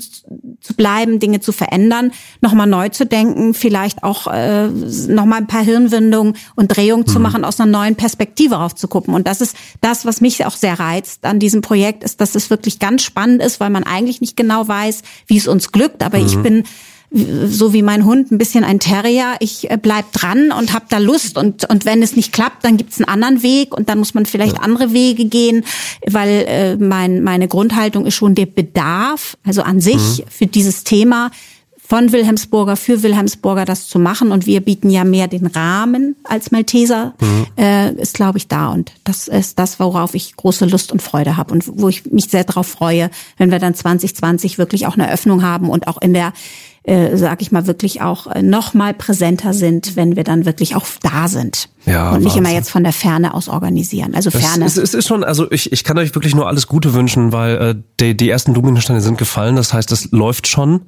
zu 0.60 0.74
bleiben, 0.74 1.18
Dinge 1.18 1.40
zu 1.40 1.50
verändern, 1.50 2.12
nochmal 2.40 2.68
neu 2.68 2.88
zu 2.88 3.04
denken, 3.04 3.52
vielleicht 3.52 4.04
auch 4.04 4.28
äh, 4.28 4.68
nochmal 4.68 5.38
ein 5.38 5.48
paar 5.48 5.64
Hirnwindungen 5.64 6.36
und 6.54 6.68
Drehungen 6.68 7.04
mhm. 7.06 7.10
zu 7.10 7.18
machen, 7.18 7.44
aus 7.44 7.58
einer 7.58 7.70
neuen 7.70 7.96
Perspektive 7.96 8.54
raufzugucken. 8.54 9.14
Und 9.14 9.26
das 9.26 9.40
ist 9.40 9.56
das, 9.80 10.06
was 10.06 10.20
mich 10.20 10.46
auch 10.46 10.56
sehr 10.56 10.78
reizt 10.78 11.24
an 11.24 11.40
diesem 11.40 11.62
Projekt, 11.62 12.04
ist, 12.04 12.20
dass 12.20 12.36
es 12.36 12.48
wirklich 12.48 12.78
ganz 12.78 13.02
spannend 13.02 13.42
ist, 13.42 13.58
weil 13.58 13.70
man 13.70 13.82
eigentlich 13.82 14.20
nicht 14.20 14.36
genau 14.36 14.68
weiß, 14.68 15.02
wie 15.26 15.36
es 15.36 15.48
uns 15.48 15.72
glückt. 15.72 16.04
Aber 16.04 16.18
mhm. 16.18 16.26
ich 16.26 16.36
bin 16.38 16.64
so 17.12 17.72
wie 17.72 17.82
mein 17.82 18.04
Hund 18.04 18.32
ein 18.32 18.38
bisschen 18.38 18.64
ein 18.64 18.80
Terrier. 18.80 19.34
Ich 19.40 19.70
äh, 19.70 19.78
bleib 19.80 20.12
dran 20.12 20.50
und 20.52 20.72
habe 20.72 20.86
da 20.88 20.98
Lust 20.98 21.36
und 21.36 21.68
und 21.68 21.84
wenn 21.84 22.02
es 22.02 22.16
nicht 22.16 22.32
klappt, 22.32 22.64
dann 22.64 22.76
gibt's 22.76 22.98
einen 22.98 23.08
anderen 23.08 23.42
Weg 23.42 23.76
und 23.76 23.88
dann 23.88 23.98
muss 23.98 24.14
man 24.14 24.26
vielleicht 24.26 24.56
ja. 24.56 24.62
andere 24.62 24.92
Wege 24.92 25.26
gehen, 25.26 25.64
weil 26.08 26.44
äh, 26.46 26.76
mein 26.76 27.22
meine 27.22 27.48
Grundhaltung 27.48 28.06
ist 28.06 28.14
schon 28.14 28.34
der 28.34 28.46
Bedarf, 28.46 29.36
also 29.44 29.62
an 29.62 29.80
sich 29.80 30.18
mhm. 30.18 30.30
für 30.30 30.46
dieses 30.46 30.84
Thema 30.84 31.30
von 31.86 32.12
Wilhelmsburger 32.12 32.76
für 32.76 33.02
Wilhelmsburger 33.02 33.66
das 33.66 33.88
zu 33.88 33.98
machen 33.98 34.32
und 34.32 34.46
wir 34.46 34.62
bieten 34.62 34.88
ja 34.88 35.04
mehr 35.04 35.28
den 35.28 35.46
Rahmen 35.46 36.16
als 36.24 36.50
Malteser 36.50 37.12
mhm. 37.20 37.46
äh, 37.58 37.92
ist 37.94 38.14
glaube 38.14 38.38
ich 38.38 38.48
da 38.48 38.68
und 38.68 38.92
das 39.04 39.28
ist 39.28 39.58
das 39.58 39.78
worauf 39.78 40.14
ich 40.14 40.34
große 40.34 40.64
Lust 40.64 40.92
und 40.92 41.02
Freude 41.02 41.36
habe 41.36 41.52
und 41.52 41.64
wo 41.66 41.90
ich 41.90 42.06
mich 42.06 42.30
sehr 42.30 42.44
darauf 42.44 42.66
freue, 42.66 43.10
wenn 43.36 43.50
wir 43.50 43.58
dann 43.58 43.74
2020 43.74 44.56
wirklich 44.56 44.86
auch 44.86 44.94
eine 44.94 45.12
Öffnung 45.12 45.42
haben 45.42 45.68
und 45.68 45.86
auch 45.86 46.00
in 46.00 46.14
der 46.14 46.32
äh, 46.84 47.16
sag 47.16 47.42
ich 47.42 47.52
mal, 47.52 47.66
wirklich 47.66 48.02
auch 48.02 48.26
äh, 48.26 48.42
noch 48.42 48.74
mal 48.74 48.92
präsenter 48.92 49.54
sind, 49.54 49.94
wenn 49.94 50.16
wir 50.16 50.24
dann 50.24 50.44
wirklich 50.46 50.74
auch 50.74 50.84
da 51.00 51.28
sind. 51.28 51.68
Ja, 51.86 52.10
und 52.10 52.18
nicht 52.18 52.26
Wahnsinn. 52.26 52.44
immer 52.44 52.54
jetzt 52.54 52.70
von 52.70 52.82
der 52.82 52.92
Ferne 52.92 53.34
aus 53.34 53.48
organisieren. 53.48 54.14
Also 54.14 54.30
Ferne. 54.30 54.64
Es, 54.64 54.76
es 54.76 54.94
ist 54.94 55.06
schon, 55.06 55.22
also 55.22 55.50
ich, 55.50 55.72
ich 55.72 55.84
kann 55.84 55.98
euch 55.98 56.14
wirklich 56.14 56.34
nur 56.34 56.48
alles 56.48 56.66
Gute 56.66 56.94
wünschen, 56.94 57.32
weil 57.32 57.56
äh, 57.56 57.74
die, 58.00 58.16
die 58.16 58.28
ersten 58.28 58.54
Dominosteine 58.54 59.00
sind 59.00 59.18
gefallen. 59.18 59.56
Das 59.56 59.72
heißt, 59.72 59.90
das 59.92 60.10
läuft 60.10 60.48
schon. 60.48 60.82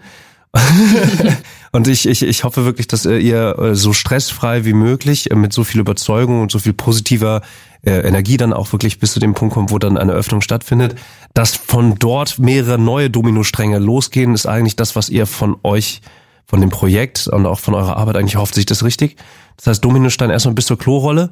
und 1.73 1.89
ich, 1.89 2.07
ich, 2.07 2.23
ich 2.23 2.45
hoffe 2.45 2.65
wirklich, 2.65 2.87
dass 2.87 3.07
äh, 3.07 3.19
ihr 3.19 3.59
äh, 3.59 3.75
so 3.75 3.93
stressfrei 3.93 4.65
wie 4.65 4.73
möglich 4.73 5.29
mit 5.35 5.53
so 5.53 5.65
viel 5.65 5.81
Überzeugung 5.81 6.43
und 6.43 6.53
so 6.53 6.59
viel 6.59 6.73
positiver 6.73 7.43
äh, 7.85 8.07
Energie 8.07 8.37
dann 8.37 8.53
auch 8.53 8.73
wirklich 8.73 9.01
bis 9.01 9.13
zu 9.13 9.21
dem 9.21 9.35
Punkt 9.35 9.55
kommt, 9.55 9.71
wo 9.71 9.79
dann 9.79 9.99
eine 9.99 10.13
Öffnung 10.13 10.41
stattfindet. 10.41 10.95
Dass 11.35 11.57
von 11.57 11.97
dort 11.99 12.39
mehrere 12.39 12.79
neue 12.79 13.11
Dominostränge 13.11 13.79
losgehen, 13.79 14.35
ist 14.35 14.47
eigentlich 14.47 14.77
das, 14.77 14.95
was 14.95 15.09
ihr 15.09 15.27
von 15.27 15.57
euch, 15.65 16.03
von 16.47 16.61
dem 16.61 16.71
Projekt 16.71 17.27
und 17.27 17.47
auch 17.47 17.59
von 17.59 17.75
eurer 17.75 17.97
Arbeit 17.97 18.17
eigentlich 18.17 18.37
hofft. 18.37 18.55
Sich 18.55 18.67
das 18.67 18.85
richtig? 18.85 19.17
Das 19.57 19.67
heißt, 19.67 19.85
Dominostein 19.85 20.31
erstmal 20.31 20.55
bis 20.55 20.67
zur 20.67 20.79
Klorolle 20.79 21.31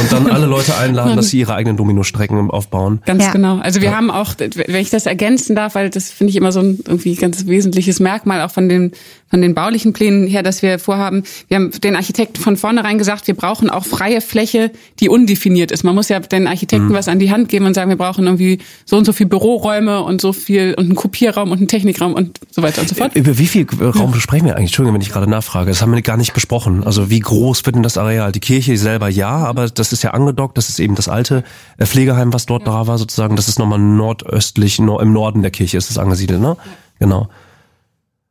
und 0.00 0.12
dann 0.12 0.30
alle 0.30 0.46
Leute 0.46 0.76
einladen, 0.76 1.16
dass 1.16 1.30
sie 1.30 1.40
ihre 1.40 1.54
eigenen 1.54 1.76
Dominostrecken 1.76 2.50
aufbauen. 2.50 3.00
Ganz 3.06 3.24
ja. 3.24 3.32
genau. 3.32 3.58
Also 3.58 3.80
wir 3.80 3.90
ja. 3.90 3.96
haben 3.96 4.10
auch, 4.10 4.34
wenn 4.38 4.76
ich 4.76 4.90
das 4.90 5.06
ergänzen 5.06 5.56
darf, 5.56 5.74
weil 5.74 5.90
das 5.90 6.10
finde 6.10 6.30
ich 6.30 6.36
immer 6.36 6.52
so 6.52 6.60
ein 6.60 6.78
irgendwie 6.86 7.14
ganz 7.14 7.46
wesentliches 7.46 8.00
Merkmal 8.00 8.42
auch 8.42 8.50
von 8.50 8.68
den 8.68 8.92
von 9.28 9.42
den 9.42 9.54
baulichen 9.54 9.92
Plänen 9.92 10.26
her, 10.26 10.42
dass 10.42 10.62
wir 10.62 10.78
vorhaben, 10.78 11.24
wir 11.48 11.56
haben 11.56 11.70
den 11.72 11.96
Architekten 11.96 12.40
von 12.40 12.56
vornherein 12.56 12.96
gesagt, 12.96 13.26
wir 13.26 13.34
brauchen 13.34 13.70
auch 13.70 13.84
freie 13.84 14.20
Fläche, 14.20 14.70
die 15.00 15.08
undefiniert 15.08 15.72
ist. 15.72 15.82
Man 15.82 15.94
muss 15.94 16.08
ja 16.08 16.20
den 16.20 16.46
Architekten 16.46 16.88
mhm. 16.88 16.94
was 16.94 17.08
an 17.08 17.18
die 17.18 17.30
Hand 17.32 17.48
geben 17.48 17.66
und 17.66 17.74
sagen, 17.74 17.90
wir 17.90 17.96
brauchen 17.96 18.24
irgendwie 18.26 18.58
so 18.84 18.96
und 18.96 19.04
so 19.04 19.12
viel 19.12 19.26
Büroräume 19.26 20.02
und 20.02 20.20
so 20.20 20.32
viel 20.32 20.74
und 20.74 20.84
einen 20.84 20.94
Kopierraum 20.94 21.50
und 21.50 21.58
einen 21.58 21.68
Technikraum 21.68 22.14
und 22.14 22.38
so 22.50 22.62
weiter 22.62 22.82
und 22.82 22.88
so 22.88 22.94
fort. 22.94 23.16
Über 23.16 23.36
wie 23.36 23.46
viel 23.46 23.66
Raum 23.80 24.12
ja. 24.12 24.20
sprechen 24.20 24.46
wir 24.46 24.56
eigentlich? 24.56 24.70
Entschuldigung, 24.70 24.94
wenn 24.94 25.02
ich 25.02 25.10
gerade 25.10 25.28
nachfrage. 25.28 25.70
Das 25.70 25.82
haben 25.82 25.92
wir 25.92 26.02
gar 26.02 26.16
nicht 26.16 26.32
besprochen. 26.32 26.84
Also 26.84 27.10
wie 27.10 27.20
groß 27.20 27.66
wird 27.66 27.74
denn 27.74 27.82
das 27.82 27.98
Areal? 27.98 28.30
Die 28.30 28.40
Kirche 28.40 28.76
selber 28.76 29.08
ja, 29.08 29.30
aber 29.30 29.68
das 29.68 29.85
ist 29.92 30.02
ja 30.02 30.10
angedockt. 30.10 30.56
Das 30.56 30.68
ist 30.68 30.78
eben 30.78 30.94
das 30.94 31.08
alte 31.08 31.44
äh, 31.78 31.86
Pflegeheim, 31.86 32.32
was 32.32 32.46
dort 32.46 32.66
ja. 32.66 32.72
da 32.72 32.86
war 32.86 32.98
sozusagen. 32.98 33.36
Das 33.36 33.48
ist 33.48 33.58
nochmal 33.58 33.78
nordöstlich, 33.78 34.78
im 34.78 35.12
Norden 35.12 35.42
der 35.42 35.50
Kirche 35.50 35.78
ist 35.78 35.90
es 35.90 35.98
angesiedelt, 35.98 36.40
ne? 36.40 36.56
Genau. 36.98 37.28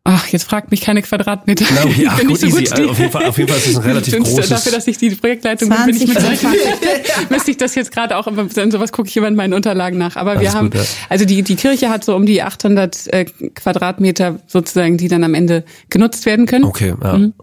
Ach, 0.08 0.28
jetzt 0.28 0.44
fragt 0.44 0.70
mich 0.70 0.82
keine 0.82 1.02
Quadratmeter. 1.02 1.66
Na, 1.74 1.84
okay, 1.84 2.06
ach, 2.10 2.20
gut, 2.22 2.40
so 2.40 2.48
gut 2.48 2.62
easy. 2.62 2.84
Auf 2.84 3.00
jeden, 3.00 3.12
Fall, 3.12 3.26
auf 3.26 3.38
jeden 3.40 3.50
Fall 3.50 3.58
ist 3.58 3.68
es 3.68 3.76
ein 3.76 3.82
relativ 3.82 4.14
großes... 4.20 4.50
Dafür, 4.50 4.72
dass 4.74 4.86
ich 4.86 5.00
die 5.00 5.10
Projektleitung 5.10 5.68
20, 5.68 5.86
bin, 5.86 5.98
bin 5.98 6.08
ich 6.08 6.14
mit 6.14 6.24
solchen, 6.24 6.60
müsste 7.32 7.50
ich 7.50 7.58
das 7.58 7.74
jetzt 7.74 7.92
gerade 7.92 8.16
auch, 8.16 8.28
in 8.28 8.72
sowas 8.72 8.92
gucke 8.92 9.10
ich 9.10 9.18
immer 9.18 9.30
in 9.30 9.36
meinen 9.36 9.54
Unterlagen 9.54 9.98
nach. 9.98 10.16
Aber 10.16 10.40
wir 10.40 10.54
haben, 10.54 10.70
gut, 10.70 10.80
ja. 10.80 10.86
also 11.10 11.26
die, 11.26 11.42
die 11.42 11.56
Kirche 11.56 11.90
hat 11.90 12.04
so 12.04 12.16
um 12.16 12.28
die 12.28 12.44
800 12.44 13.08
äh, 13.08 13.26
Quadratmeter 13.26 14.38
sozusagen, 14.46 14.98
die 14.98 15.08
dann 15.08 15.24
am 15.24 15.34
Ende 15.34 15.64
genutzt 15.90 16.28
werden 16.28 16.46
können. 16.46 16.66
Okay, 16.66 16.94
ja. 17.02 17.18
Mhm. 17.18 17.34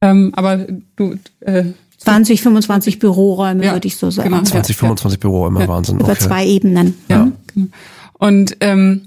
Ähm, 0.00 0.32
aber 0.36 0.66
du... 0.94 1.16
Äh, 1.40 1.64
20, 1.98 2.42
25 2.42 2.98
Büroräume, 2.98 3.64
ja, 3.64 3.72
würde 3.72 3.88
ich 3.88 3.96
so 3.96 4.10
sagen. 4.10 4.30
Genau, 4.30 4.42
20, 4.42 4.76
25 4.76 5.20
Büroräume, 5.20 5.66
Wahnsinn. 5.66 5.96
Okay. 5.96 6.04
Über 6.04 6.18
zwei 6.18 6.46
Ebenen. 6.46 6.94
Ja, 7.08 7.30
mhm. 7.54 7.72
Und 8.14 8.56
ähm, 8.60 9.02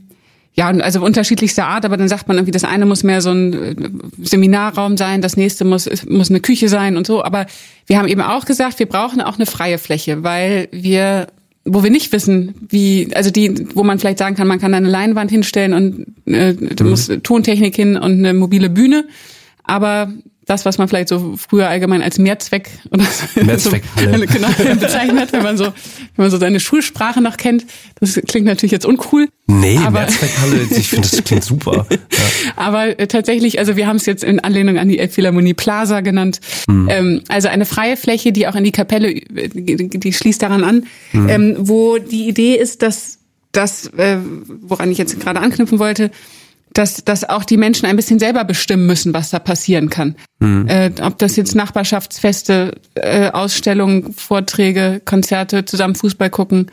ja, 0.53 0.67
also 0.67 1.01
unterschiedlichster 1.01 1.65
Art, 1.65 1.85
aber 1.85 1.95
dann 1.95 2.09
sagt 2.09 2.27
man 2.27 2.37
irgendwie, 2.37 2.51
das 2.51 2.65
eine 2.65 2.85
muss 2.85 3.03
mehr 3.03 3.21
so 3.21 3.31
ein 3.31 3.53
äh, 3.53 3.75
Seminarraum 4.21 4.97
sein, 4.97 5.21
das 5.21 5.37
nächste 5.37 5.63
muss, 5.63 5.89
muss 6.07 6.29
eine 6.29 6.41
Küche 6.41 6.67
sein 6.67 6.97
und 6.97 7.07
so. 7.07 7.23
Aber 7.23 7.45
wir 7.87 7.97
haben 7.97 8.09
eben 8.09 8.21
auch 8.21 8.45
gesagt, 8.45 8.79
wir 8.79 8.87
brauchen 8.87 9.21
auch 9.21 9.35
eine 9.35 9.45
freie 9.45 9.77
Fläche, 9.77 10.23
weil 10.23 10.67
wir 10.71 11.27
wo 11.63 11.83
wir 11.83 11.91
nicht 11.91 12.11
wissen, 12.11 12.55
wie, 12.69 13.09
also 13.13 13.29
die, 13.29 13.67
wo 13.75 13.83
man 13.83 13.99
vielleicht 13.99 14.17
sagen 14.17 14.35
kann, 14.35 14.47
man 14.47 14.59
kann 14.59 14.71
da 14.71 14.79
eine 14.79 14.89
Leinwand 14.89 15.29
hinstellen 15.29 15.73
und 15.73 16.07
äh, 16.25 16.55
da 16.55 16.83
mhm. 16.83 16.89
muss 16.89 17.11
Tontechnik 17.21 17.75
hin 17.75 17.97
und 17.97 18.13
eine 18.13 18.33
mobile 18.33 18.69
Bühne. 18.69 19.05
Aber 19.63 20.11
das, 20.45 20.65
was 20.65 20.77
man 20.77 20.87
vielleicht 20.87 21.07
so 21.07 21.35
früher 21.37 21.69
allgemein 21.69 22.01
als 22.01 22.17
Mehrzweck 22.17 22.69
oder 22.89 23.03
so, 23.03 23.43
Mehrzweckhalle. 23.43 24.25
genau, 24.27 24.47
bezeichnet, 24.79 25.31
wenn 25.33 25.43
man 25.43 25.57
so, 25.57 25.65
wenn 25.65 25.73
man 26.17 26.31
so 26.31 26.37
seine 26.37 26.59
Schulsprache 26.59 27.21
noch 27.21 27.37
kennt. 27.37 27.65
Das 27.99 28.19
klingt 28.27 28.47
natürlich 28.47 28.71
jetzt 28.71 28.85
uncool. 28.85 29.29
Nee, 29.45 29.77
aber, 29.77 29.99
Mehrzweckhalle, 29.99 30.67
ich 30.71 30.89
finde, 30.89 31.07
das 31.09 31.23
klingt 31.23 31.43
super. 31.43 31.87
Ja. 32.11 32.53
Aber 32.55 32.99
äh, 32.99 33.07
tatsächlich, 33.07 33.59
also 33.59 33.75
wir 33.75 33.87
haben 33.87 33.95
es 33.95 34.05
jetzt 34.05 34.23
in 34.23 34.39
Anlehnung 34.39 34.77
an 34.77 34.89
die 34.89 34.99
Elbphilharmonie 34.99 35.53
Plaza 35.53 36.01
genannt. 36.01 36.39
Mhm. 36.67 36.87
Ähm, 36.89 37.21
also 37.27 37.47
eine 37.47 37.65
freie 37.65 37.95
Fläche, 37.95 38.31
die 38.31 38.47
auch 38.47 38.55
in 38.55 38.63
die 38.63 38.71
Kapelle, 38.71 39.13
die, 39.13 39.87
die 39.87 40.13
schließt 40.13 40.41
daran 40.41 40.63
an, 40.63 40.85
mhm. 41.13 41.29
ähm, 41.29 41.55
wo 41.59 41.97
die 41.97 42.27
Idee 42.27 42.55
ist, 42.55 42.81
dass 42.81 43.19
das, 43.51 43.87
äh, 43.97 44.17
woran 44.61 44.91
ich 44.91 44.97
jetzt 44.97 45.19
gerade 45.19 45.39
anknüpfen 45.39 45.79
wollte, 45.79 46.11
dass, 46.73 47.03
dass 47.03 47.27
auch 47.27 47.43
die 47.43 47.57
Menschen 47.57 47.85
ein 47.85 47.95
bisschen 47.95 48.19
selber 48.19 48.43
bestimmen 48.43 48.85
müssen, 48.85 49.13
was 49.13 49.29
da 49.29 49.39
passieren 49.39 49.89
kann. 49.89 50.15
Mhm. 50.39 50.67
Äh, 50.67 50.91
ob 51.01 51.17
das 51.17 51.35
jetzt 51.35 51.55
Nachbarschaftsfeste, 51.55 52.75
äh, 52.95 53.29
Ausstellungen, 53.31 54.13
Vorträge, 54.13 55.01
Konzerte, 55.03 55.65
zusammen 55.65 55.95
Fußball 55.95 56.29
gucken. 56.29 56.71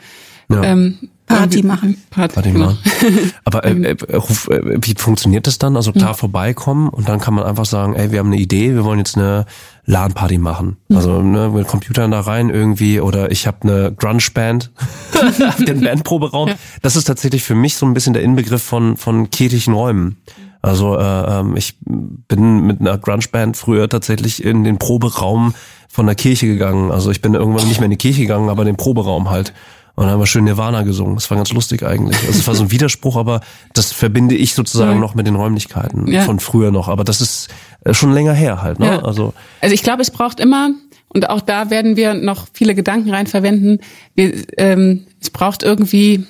Ja. 0.51 0.63
Ähm, 0.63 0.97
Party 1.29 1.61
machen. 1.61 2.01
Party, 2.09 2.33
Party 2.33 2.51
machen. 2.51 2.77
Aber 3.45 3.63
äh, 3.63 3.71
äh, 3.71 3.91
äh, 3.91 4.77
wie 4.81 4.95
funktioniert 4.97 5.45
das 5.45 5.59
dann? 5.59 5.75
Also 5.75 5.91
klar 5.91 6.15
vorbeikommen 6.15 6.89
und 6.89 7.07
dann 7.07 7.19
kann 7.19 7.35
man 7.35 7.43
einfach 7.43 7.65
sagen, 7.65 7.93
ey, 7.93 8.11
wir 8.11 8.19
haben 8.19 8.31
eine 8.31 8.41
Idee, 8.41 8.73
wir 8.73 8.83
wollen 8.83 8.97
jetzt 8.97 9.15
eine 9.15 9.45
LAN-Party 9.85 10.37
machen. 10.37 10.77
Mhm. 10.87 10.95
Also 10.95 11.21
ne, 11.21 11.49
mit 11.49 11.67
Computern 11.67 12.11
da 12.11 12.21
rein 12.21 12.49
irgendwie 12.49 13.01
oder 13.01 13.31
ich 13.31 13.47
habe 13.47 13.57
eine 13.63 13.93
Grunge-Band, 13.93 14.71
den 15.67 15.81
Bandproberaum. 15.81 16.51
Das 16.81 16.95
ist 16.95 17.05
tatsächlich 17.05 17.43
für 17.43 17.55
mich 17.55 17.75
so 17.75 17.85
ein 17.85 17.93
bisschen 17.93 18.13
der 18.13 18.23
Inbegriff 18.23 18.63
von 18.63 18.97
von 18.97 19.29
kirchlichen 19.29 19.73
Räumen. 19.73 20.17
Also 20.61 20.97
äh, 20.97 21.39
ähm, 21.39 21.55
ich 21.55 21.77
bin 21.85 22.65
mit 22.65 22.81
einer 22.81 22.97
Grunge-Band 22.97 23.55
früher 23.55 23.87
tatsächlich 23.87 24.43
in 24.43 24.63
den 24.63 24.77
Proberaum 24.77 25.53
von 25.87 26.05
der 26.05 26.15
Kirche 26.15 26.47
gegangen. 26.47 26.91
Also 26.91 27.11
ich 27.11 27.21
bin 27.21 27.33
irgendwann 27.33 27.67
nicht 27.67 27.79
mehr 27.79 27.85
in 27.85 27.91
die 27.91 27.97
Kirche 27.97 28.21
gegangen, 28.21 28.49
aber 28.49 28.63
in 28.63 28.67
den 28.67 28.77
Proberaum 28.77 29.29
halt. 29.29 29.53
Und 29.99 30.05
dann 30.05 30.13
haben 30.13 30.21
wir 30.21 30.27
schön 30.27 30.45
Nirvana 30.45 30.83
gesungen. 30.83 31.15
Das 31.15 31.29
war 31.29 31.35
ganz 31.35 31.51
lustig 31.51 31.83
eigentlich. 31.83 32.17
Also 32.25 32.39
es 32.39 32.47
war 32.47 32.55
so 32.55 32.63
ein 32.63 32.71
Widerspruch, 32.71 33.17
aber 33.17 33.41
das 33.73 33.91
verbinde 33.91 34.33
ich 34.33 34.53
sozusagen 34.53 34.93
mhm. 34.93 35.01
noch 35.01 35.13
mit 35.13 35.27
den 35.27 35.35
Räumlichkeiten 35.35 36.09
ja. 36.09 36.21
von 36.21 36.39
früher 36.39 36.71
noch. 36.71 36.87
Aber 36.87 37.03
das 37.03 37.19
ist 37.19 37.49
äh, 37.83 37.93
schon 37.93 38.13
länger 38.13 38.31
her 38.31 38.61
halt. 38.61 38.79
Ne? 38.79 38.85
Ja. 38.85 39.03
Also, 39.03 39.33
also 39.59 39.75
ich 39.75 39.83
glaube, 39.83 40.01
es 40.01 40.09
braucht 40.09 40.39
immer, 40.39 40.69
und 41.09 41.29
auch 41.29 41.41
da 41.41 41.69
werden 41.69 41.97
wir 41.97 42.13
noch 42.13 42.47
viele 42.53 42.75
Gedanken 42.75 43.09
rein 43.09 43.27
verwenden, 43.27 43.79
wir, 44.15 44.35
ähm, 44.57 45.05
es 45.19 45.31
braucht 45.31 45.63
irgendwie 45.63 46.23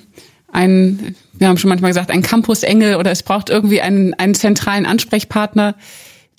einen, 0.51 1.15
wir 1.33 1.47
haben 1.47 1.59
schon 1.59 1.69
manchmal 1.69 1.91
gesagt, 1.91 2.09
einen 2.09 2.23
Campus-Engel 2.23 2.95
oder 2.95 3.11
es 3.11 3.21
braucht 3.21 3.51
irgendwie 3.51 3.81
einen, 3.81 4.15
einen 4.15 4.33
zentralen 4.33 4.87
Ansprechpartner, 4.87 5.75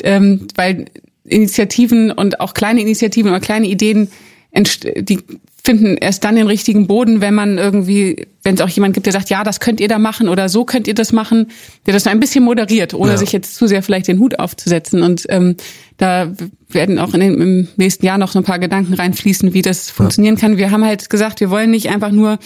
ähm, 0.03 0.49
weil 0.57 0.87
Initiativen 1.23 2.11
und 2.11 2.41
auch 2.41 2.55
kleine 2.55 2.81
Initiativen 2.81 3.31
oder 3.31 3.39
kleine 3.39 3.69
Ideen 3.69 4.09
die 4.53 5.21
finden 5.63 5.97
erst 5.97 6.25
dann 6.25 6.37
den 6.37 6.47
richtigen 6.47 6.87
Boden, 6.87 7.21
wenn 7.21 7.35
man 7.35 7.59
irgendwie, 7.59 8.27
wenn 8.43 8.55
es 8.55 8.61
auch 8.61 8.69
jemand 8.69 8.95
gibt, 8.95 9.07
der 9.07 9.13
sagt, 9.13 9.31
ja, 9.31 9.45
das 9.45 9.61
könnt 9.61 9.81
ihr 9.81 9.89
da 9.89 9.99
machen 9.99 10.29
oder 10.29 10.49
so 10.49 10.65
könnt 10.65 10.89
ihr 10.89 10.95
das 10.95 11.13
machen, 11.13 11.49
der 11.87 11.95
das 11.95 12.07
ein 12.07 12.21
bisschen 12.21 12.45
moderiert, 12.45 12.95
ohne 12.95 13.13
ja. 13.13 13.17
sich 13.17 13.33
jetzt 13.33 13.55
zu 13.55 13.67
sehr 13.67 13.83
vielleicht 13.83 14.09
den 14.09 14.19
Hut 14.19 14.39
aufzusetzen. 14.39 15.03
Und 15.03 15.27
ähm, 15.29 15.57
da 15.97 16.33
werden 16.69 16.99
auch 16.99 17.15
in 17.15 17.21
den, 17.21 17.41
im 17.41 17.69
nächsten 17.77 18.07
Jahr 18.07 18.19
noch 18.19 18.33
so 18.33 18.39
ein 18.39 18.45
paar 18.45 18.59
Gedanken 18.59 18.95
reinfließen, 18.95 19.53
wie 19.53 19.63
das 19.63 19.91
funktionieren 19.91 20.37
kann. 20.37 20.57
Wir 20.57 20.71
haben 20.71 20.85
halt 20.85 21.11
gesagt, 21.11 21.41
wir 21.41 21.51
wollen 21.51 21.71
nicht 21.71 21.91
einfach 21.91 22.11
nur, 22.11 22.39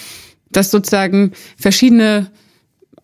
dass 0.50 0.70
sozusagen 0.70 1.32
verschiedene 1.56 2.30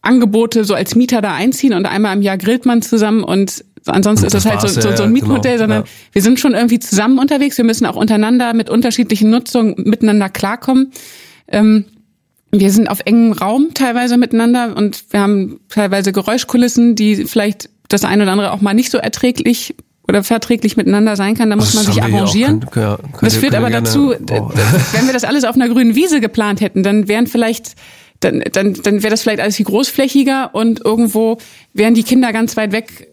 Angebote 0.03 0.65
so 0.65 0.75
als 0.75 0.95
Mieter 0.95 1.21
da 1.21 1.35
einziehen 1.35 1.75
und 1.75 1.87
einmal 1.87 2.17
im 2.17 2.23
Jahr 2.23 2.39
grillt 2.39 2.65
man 2.65 2.81
zusammen 2.81 3.23
und 3.23 3.65
ansonsten 3.87 4.27
ist 4.27 4.35
das 4.35 4.47
halt 4.47 4.61
so, 4.61 4.69
so, 4.69 4.97
so 4.97 5.03
ein 5.03 5.13
Mietmodell, 5.13 5.53
genau, 5.53 5.63
sondern 5.63 5.83
ja. 5.85 5.91
wir 6.13 6.23
sind 6.23 6.41
schon 6.41 6.55
irgendwie 6.55 6.79
zusammen 6.79 7.19
unterwegs. 7.19 7.57
Wir 7.57 7.65
müssen 7.65 7.87
auch 7.87 7.97
untereinander 7.97 8.55
mit 8.55 8.71
unterschiedlichen 8.71 9.31
Nutzungen 9.31 9.75
miteinander 9.79 10.29
klarkommen. 10.29 10.93
Ähm, 11.49 11.85
wir 12.53 12.71
sind 12.71 12.89
auf 12.89 13.01
engem 13.05 13.33
Raum 13.33 13.69
teilweise 13.75 14.17
miteinander 14.17 14.77
und 14.77 15.05
wir 15.11 15.21
haben 15.21 15.61
teilweise 15.69 16.13
Geräuschkulissen, 16.13 16.97
die 16.97 17.25
vielleicht 17.27 17.71
das 17.89 18.05
eine 18.05 18.25
oder 18.25 18.33
andere 18.33 18.53
auch 18.53 18.61
mal 18.61 18.75
nicht 18.75 18.91
so 18.91 18.99
erträglich 18.99 19.75
oder 20.09 20.25
verträglich 20.25 20.77
miteinander 20.77 21.15
sein 21.15 21.37
kann, 21.37 21.51
da 21.51 21.57
muss 21.57 21.73
das 21.73 21.75
man 21.75 21.93
sich 21.93 22.03
arrangieren. 22.03 22.65
Auch, 22.67 22.71
könnt, 22.73 23.01
könnt, 23.01 23.23
das 23.23 23.37
führt 23.37 23.55
aber 23.55 23.71
dazu, 23.71 24.13
oh. 24.13 24.53
wenn 24.93 25.07
wir 25.07 25.13
das 25.13 25.23
alles 25.23 25.45
auf 25.45 25.55
einer 25.55 25.69
grünen 25.69 25.95
Wiese 25.95 26.21
geplant 26.21 26.61
hätten, 26.61 26.83
dann 26.83 27.07
wären 27.07 27.29
vielleicht 27.29 27.77
dann, 28.19 28.43
dann, 28.53 28.75
dann 28.75 29.03
wäre 29.03 29.11
das 29.11 29.23
vielleicht 29.23 29.41
alles 29.41 29.57
viel 29.57 29.67
großflächiger 29.67 30.51
und 30.53 30.85
irgendwo 30.85 31.39
wären 31.73 31.95
die 31.95 32.03
Kinder 32.03 32.33
ganz 32.33 32.57
weit 32.57 32.73
weg 32.73 33.09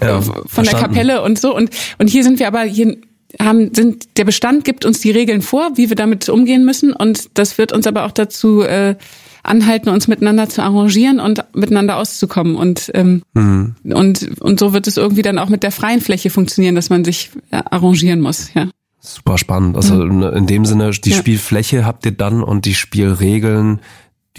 ja, 0.00 0.18
äh, 0.18 0.22
von 0.22 0.34
verstanden. 0.46 0.70
der 0.70 0.80
Kapelle 0.80 1.22
und 1.22 1.38
so. 1.38 1.54
Und, 1.54 1.70
und 1.98 2.08
hier 2.08 2.24
sind 2.24 2.38
wir 2.38 2.46
aber, 2.46 2.62
hier 2.62 2.96
haben, 3.38 3.72
sind, 3.74 4.16
der 4.16 4.24
Bestand 4.24 4.64
gibt 4.64 4.84
uns 4.84 5.00
die 5.00 5.10
Regeln 5.10 5.42
vor, 5.42 5.72
wie 5.76 5.88
wir 5.88 5.96
damit 5.96 6.28
umgehen 6.28 6.64
müssen. 6.64 6.92
Und 6.92 7.38
das 7.38 7.58
wird 7.58 7.72
uns 7.72 7.86
aber 7.86 8.04
auch 8.04 8.12
dazu 8.12 8.62
äh, 8.62 8.96
anhalten, 9.42 9.88
uns 9.88 10.08
miteinander 10.08 10.48
zu 10.48 10.62
arrangieren 10.62 11.20
und 11.20 11.44
miteinander 11.54 11.96
auszukommen. 11.96 12.56
Und, 12.56 12.90
ähm, 12.94 13.22
mhm. 13.34 13.76
und, 13.84 14.40
und 14.40 14.60
so 14.60 14.72
wird 14.72 14.86
es 14.86 14.96
irgendwie 14.96 15.22
dann 15.22 15.38
auch 15.38 15.48
mit 15.48 15.62
der 15.62 15.72
freien 15.72 16.00
Fläche 16.00 16.30
funktionieren, 16.30 16.74
dass 16.74 16.90
man 16.90 17.04
sich 17.04 17.30
äh, 17.50 17.62
arrangieren 17.70 18.20
muss, 18.20 18.52
ja. 18.54 18.68
Super 19.02 19.38
spannend. 19.38 19.76
Also 19.76 19.94
mhm. 19.94 20.22
in 20.24 20.46
dem 20.46 20.66
Sinne, 20.66 20.90
die 20.90 21.10
ja. 21.10 21.16
Spielfläche 21.16 21.86
habt 21.86 22.04
ihr 22.04 22.12
dann 22.12 22.42
und 22.42 22.66
die 22.66 22.74
Spielregeln 22.74 23.80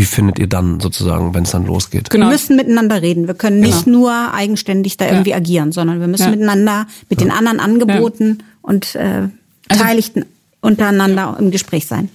die 0.01 0.07
findet 0.07 0.39
ihr 0.39 0.47
dann 0.47 0.79
sozusagen, 0.79 1.35
wenn 1.35 1.43
es 1.43 1.51
dann 1.51 1.67
losgeht. 1.67 2.09
Genau. 2.09 2.25
Wir 2.25 2.31
müssen 2.31 2.55
miteinander 2.55 3.03
reden. 3.03 3.27
Wir 3.27 3.35
können 3.35 3.59
nicht 3.59 3.85
genau. 3.85 3.99
nur 3.99 4.33
eigenständig 4.33 4.97
da 4.97 5.07
irgendwie 5.07 5.29
ja. 5.29 5.37
agieren, 5.37 5.71
sondern 5.71 5.99
wir 5.99 6.07
müssen 6.07 6.23
ja. 6.23 6.29
miteinander 6.31 6.87
mit 7.07 7.21
ja. 7.21 7.27
den 7.27 7.31
anderen 7.31 7.59
Angeboten 7.59 8.39
und 8.63 8.95
äh, 8.95 9.27
Beteiligten 9.69 10.23
also, 10.23 10.33
untereinander 10.61 11.37
im 11.39 11.51
Gespräch 11.51 11.85
sein. 11.85 12.09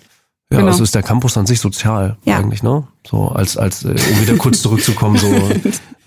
Ja, 0.50 0.58
genau. 0.58 0.72
also 0.72 0.82
ist 0.82 0.96
der 0.96 1.04
Campus 1.04 1.36
an 1.36 1.46
sich 1.46 1.60
sozial 1.60 2.16
ja. 2.24 2.38
eigentlich, 2.38 2.64
ne? 2.64 2.88
So 3.06 3.28
als 3.28 3.56
als 3.56 3.84
äh, 3.84 3.90
um 3.90 4.20
wieder 4.20 4.36
kurz 4.36 4.62
zurückzukommen, 4.62 5.16
so 5.16 5.28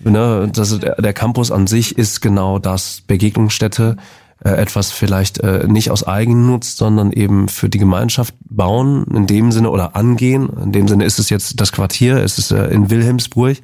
ne, 0.00 0.50
das 0.52 0.72
ist, 0.72 0.82
der 0.82 1.12
Campus 1.14 1.50
an 1.50 1.66
sich 1.66 1.96
ist 1.96 2.20
genau 2.20 2.58
das 2.58 3.02
Begegnungsstätte, 3.06 3.96
äh, 4.44 4.50
etwas 4.50 4.90
vielleicht 4.90 5.38
äh, 5.38 5.66
nicht 5.66 5.90
aus 5.90 6.06
Eigennutz, 6.06 6.76
sondern 6.76 7.12
eben 7.12 7.48
für 7.48 7.68
die 7.68 7.78
Gemeinschaft 7.78 8.34
bauen, 8.48 9.04
in 9.14 9.26
dem 9.26 9.52
Sinne 9.52 9.70
oder 9.70 9.96
angehen. 9.96 10.48
In 10.62 10.72
dem 10.72 10.88
Sinne 10.88 11.04
ist 11.04 11.18
es 11.18 11.30
jetzt 11.30 11.60
das 11.60 11.72
Quartier, 11.72 12.16
es 12.16 12.38
ist 12.38 12.50
äh, 12.50 12.68
in 12.68 12.90
Wilhelmsburg 12.90 13.58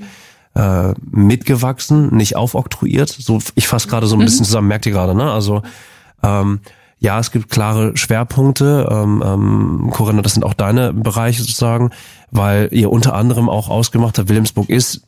äh, 0.54 0.94
mitgewachsen, 1.10 2.14
nicht 2.14 2.36
aufoktroyiert. 2.36 3.08
So, 3.08 3.40
ich 3.54 3.68
fasse 3.68 3.88
gerade 3.88 4.06
so 4.06 4.16
ein 4.16 4.24
bisschen 4.24 4.40
mhm. 4.40 4.46
zusammen, 4.46 4.68
merkt 4.68 4.86
ihr 4.86 4.92
gerade, 4.92 5.14
ne? 5.14 5.30
Also 5.30 5.62
ähm, 6.22 6.60
ja, 6.98 7.18
es 7.18 7.30
gibt 7.30 7.50
klare 7.50 7.96
Schwerpunkte. 7.96 8.88
Ähm, 8.90 9.22
ähm, 9.24 9.90
Corinna, 9.92 10.22
das 10.22 10.34
sind 10.34 10.44
auch 10.44 10.54
deine 10.54 10.92
Bereiche 10.92 11.42
sozusagen, 11.42 11.90
weil 12.30 12.68
ihr 12.72 12.90
unter 12.90 13.14
anderem 13.14 13.48
auch 13.48 13.68
ausgemacht 13.68 14.18
habt, 14.18 14.28
Wilhelmsburg 14.28 14.70
ist 14.70 15.02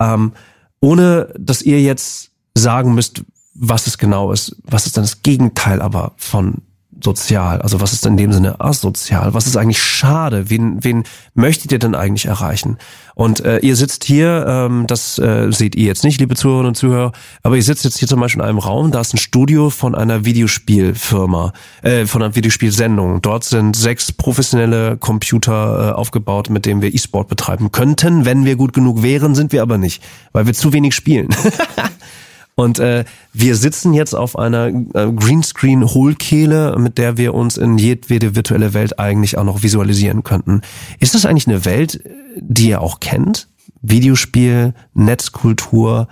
Ähm, 0.00 0.32
ohne 0.80 1.32
dass 1.38 1.62
ihr 1.62 1.80
jetzt 1.80 2.30
sagen 2.54 2.94
müsst, 2.94 3.22
was 3.54 3.86
es 3.86 3.98
genau 3.98 4.32
ist. 4.32 4.56
Was 4.64 4.86
ist 4.86 4.96
dann 4.96 5.04
das 5.04 5.22
Gegenteil 5.22 5.80
aber 5.80 6.12
von 6.16 6.62
sozial? 7.02 7.60
Also 7.62 7.80
was 7.80 7.92
ist 7.92 8.06
in 8.06 8.16
dem 8.16 8.32
Sinne 8.32 8.60
asozial? 8.60 9.34
Was 9.34 9.46
ist 9.46 9.56
eigentlich 9.56 9.82
schade? 9.82 10.50
Wen, 10.50 10.82
wen 10.82 11.04
möchtet 11.34 11.72
ihr 11.72 11.78
denn 11.78 11.94
eigentlich 11.94 12.26
erreichen? 12.26 12.78
Und 13.14 13.40
äh, 13.44 13.58
ihr 13.58 13.76
sitzt 13.76 14.04
hier, 14.04 14.44
ähm, 14.48 14.86
das 14.86 15.18
äh, 15.18 15.50
seht 15.50 15.76
ihr 15.76 15.86
jetzt 15.86 16.04
nicht, 16.04 16.20
liebe 16.20 16.34
Zuhörerinnen 16.34 16.68
und 16.68 16.74
Zuhörer, 16.74 17.12
aber 17.42 17.56
ihr 17.56 17.62
sitzt 17.62 17.84
jetzt 17.84 17.98
hier 17.98 18.08
zum 18.08 18.20
Beispiel 18.20 18.42
in 18.42 18.48
einem 18.48 18.58
Raum, 18.58 18.90
da 18.90 19.00
ist 19.00 19.14
ein 19.14 19.18
Studio 19.18 19.70
von 19.70 19.94
einer 19.94 20.24
Videospielfirma, 20.24 21.52
äh, 21.82 22.06
von 22.06 22.22
einer 22.22 22.34
Videospielsendung. 22.34 23.22
Dort 23.22 23.44
sind 23.44 23.76
sechs 23.76 24.10
professionelle 24.10 24.96
Computer 24.96 25.90
äh, 25.90 25.92
aufgebaut, 25.92 26.50
mit 26.50 26.66
denen 26.66 26.82
wir 26.82 26.92
E-Sport 26.92 27.28
betreiben 27.28 27.70
könnten. 27.70 28.24
Wenn 28.24 28.44
wir 28.44 28.56
gut 28.56 28.72
genug 28.72 29.02
wären, 29.02 29.34
sind 29.34 29.52
wir 29.52 29.62
aber 29.62 29.78
nicht, 29.78 30.02
weil 30.32 30.46
wir 30.46 30.54
zu 30.54 30.72
wenig 30.72 30.94
spielen. 30.94 31.28
Und 32.56 32.78
äh, 32.78 33.04
wir 33.32 33.56
sitzen 33.56 33.94
jetzt 33.94 34.14
auf 34.14 34.38
einer 34.38 34.68
äh, 34.68 35.12
Greenscreen-Hohlkehle, 35.12 36.76
mit 36.78 36.98
der 36.98 37.16
wir 37.16 37.34
uns 37.34 37.56
in 37.56 37.78
jedwede 37.78 38.36
virtuelle 38.36 38.74
Welt 38.74 38.98
eigentlich 38.98 39.36
auch 39.36 39.44
noch 39.44 39.62
visualisieren 39.62 40.22
könnten. 40.22 40.62
Ist 41.00 41.14
das 41.14 41.26
eigentlich 41.26 41.48
eine 41.48 41.64
Welt, 41.64 42.00
die 42.36 42.68
ihr 42.68 42.80
auch 42.80 43.00
kennt? 43.00 43.48
Videospiel, 43.82 44.72
Netzkultur, 44.94 46.08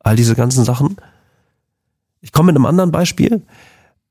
all 0.00 0.16
diese 0.16 0.34
ganzen 0.34 0.64
Sachen? 0.64 0.96
Ich 2.22 2.32
komme 2.32 2.46
mit 2.46 2.56
einem 2.56 2.66
anderen 2.66 2.90
Beispiel. 2.90 3.42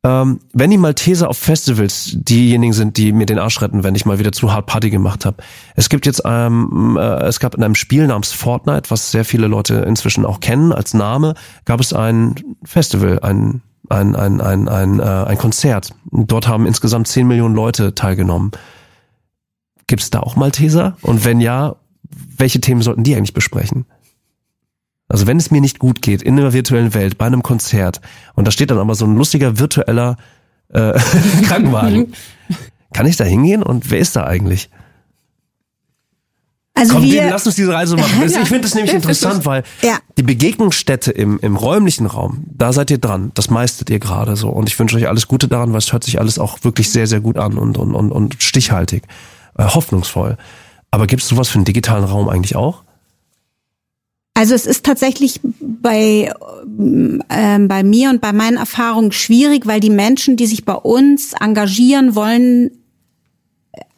Ähm, 0.06 0.42
wenn 0.52 0.70
die 0.70 0.78
Malteser 0.78 1.30
auf 1.30 1.38
Festivals 1.38 2.12
diejenigen 2.14 2.74
sind, 2.74 2.98
die 2.98 3.14
mir 3.14 3.26
den 3.26 3.40
Arsch 3.40 3.62
retten, 3.62 3.84
wenn 3.84 3.96
ich 3.96 4.06
mal 4.06 4.20
wieder 4.20 4.34
zu 4.34 4.52
hart 4.52 4.66
Party 4.66 4.90
gemacht 4.90 5.26
habe. 5.26 5.38
Es 5.76 5.88
gibt 5.88 6.06
jetzt, 6.06 6.24
ähm, 6.26 6.98
äh, 7.00 7.24
es 7.24 7.40
gab 7.40 7.56
in 7.56 7.64
einem 7.64 7.76
Spiel 7.76 8.06
namens 8.08 8.34
Fortnite, 8.34 8.92
was 8.92 9.12
sehr 9.12 9.24
viele 9.24 9.48
Leute 9.48 9.76
inzwischen 9.76 10.26
auch 10.26 10.42
kennen 10.42 10.74
als 10.74 10.94
Name, 10.94 11.36
gab 11.64 11.80
es 11.80 11.94
ein 11.94 12.36
Festival, 12.66 13.20
ein 13.20 13.62
ein 13.90 14.16
ein 14.16 14.42
ein 14.42 14.68
ein, 14.68 15.00
äh, 15.00 15.04
ein 15.04 15.38
Konzert. 15.38 15.94
Dort 16.12 16.48
haben 16.48 16.66
insgesamt 16.66 17.08
10 17.08 17.28
Millionen 17.28 17.56
Leute 17.56 17.96
teilgenommen. 17.96 18.52
Gibt 19.88 20.02
es 20.02 20.10
da 20.10 20.20
auch 20.20 20.36
Malteser? 20.36 20.98
Und 21.02 21.24
wenn 21.24 21.40
ja, 21.40 21.76
welche 22.38 22.60
Themen 22.60 22.82
sollten 22.82 23.04
die 23.04 23.16
eigentlich 23.16 23.34
besprechen? 23.34 23.86
Also 25.10 25.28
wenn 25.28 25.38
es 25.38 25.52
mir 25.52 25.62
nicht 25.62 25.80
gut 25.80 26.02
geht 26.02 26.22
in 26.22 26.40
einer 26.40 26.54
virtuellen 26.54 26.94
Welt, 26.94 27.18
bei 27.18 27.26
einem 27.26 27.44
Konzert, 27.44 28.02
und 28.36 28.46
da 28.48 28.52
steht 28.52 28.72
dann 28.72 28.80
aber 28.80 28.96
so 28.96 29.06
ein 29.06 29.16
lustiger 29.16 29.60
virtueller 29.60 30.18
äh, 30.70 30.94
Krankenwagen, 31.46 32.14
kann 32.94 33.06
ich 33.06 33.16
da 33.18 33.24
hingehen 33.24 33.64
und 33.64 33.92
wer 33.92 34.00
ist 34.00 34.16
da 34.16 34.24
eigentlich? 34.26 34.70
Also 36.76 36.96
Komm, 36.96 37.04
wir, 37.04 37.30
lass 37.30 37.46
uns 37.46 37.56
diese 37.56 37.72
Reise 37.72 37.96
machen. 37.96 38.20
Das, 38.24 38.32
ich 38.32 38.48
finde 38.48 38.62
das 38.62 38.74
nämlich 38.74 38.94
interessant, 38.94 39.46
weil 39.46 39.64
Ja. 39.84 40.00
die 40.18 40.24
Begegnungsstätte 40.24 41.12
im, 41.12 41.38
im 41.40 41.56
räumlichen 41.56 42.08
Raum, 42.08 42.46
da 42.48 42.74
seid 42.74 42.90
ihr 42.90 42.98
dran. 42.98 43.32
Das 43.36 43.50
meistert 43.52 43.90
ihr 43.92 44.00
gerade 44.00 44.36
so. 44.36 44.50
Und 44.50 44.70
ich 44.70 44.80
wünsche 44.80 44.98
euch 44.98 45.08
alles 45.08 45.28
Gute 45.28 45.48
daran, 45.48 45.72
weil 45.72 45.78
es 45.80 45.94
hört 45.94 46.04
sich 46.04 46.20
alles 46.20 46.40
auch 46.40 46.64
wirklich 46.64 46.90
sehr, 46.92 47.06
sehr 47.06 47.20
gut 47.20 47.38
an 47.38 47.58
und, 47.60 47.78
und, 47.78 47.94
und, 47.94 48.12
und 48.12 48.38
stichhaltig, 48.42 49.04
äh, 49.58 49.66
hoffnungsvoll. 49.66 50.38
Aber 50.90 51.06
gibt 51.06 51.22
es 51.22 51.28
sowas 51.30 51.50
für 51.50 51.60
den 51.60 51.66
digitalen 51.66 52.04
Raum 52.06 52.28
eigentlich 52.28 52.56
auch? 52.56 52.84
Also 54.36 54.56
es 54.56 54.66
ist 54.66 54.84
tatsächlich 54.84 55.40
bei, 55.44 56.34
ähm, 57.30 57.68
bei 57.68 57.84
mir 57.84 58.10
und 58.10 58.20
bei 58.20 58.34
meinen 58.34 58.58
Erfahrungen 58.58 59.12
schwierig, 59.12 59.68
weil 59.68 59.80
die 59.80 59.92
Menschen, 59.92 60.38
die 60.38 60.48
sich 60.48 60.66
bei 60.66 60.74
uns 60.74 61.34
engagieren 61.40 62.16
wollen, 62.16 62.72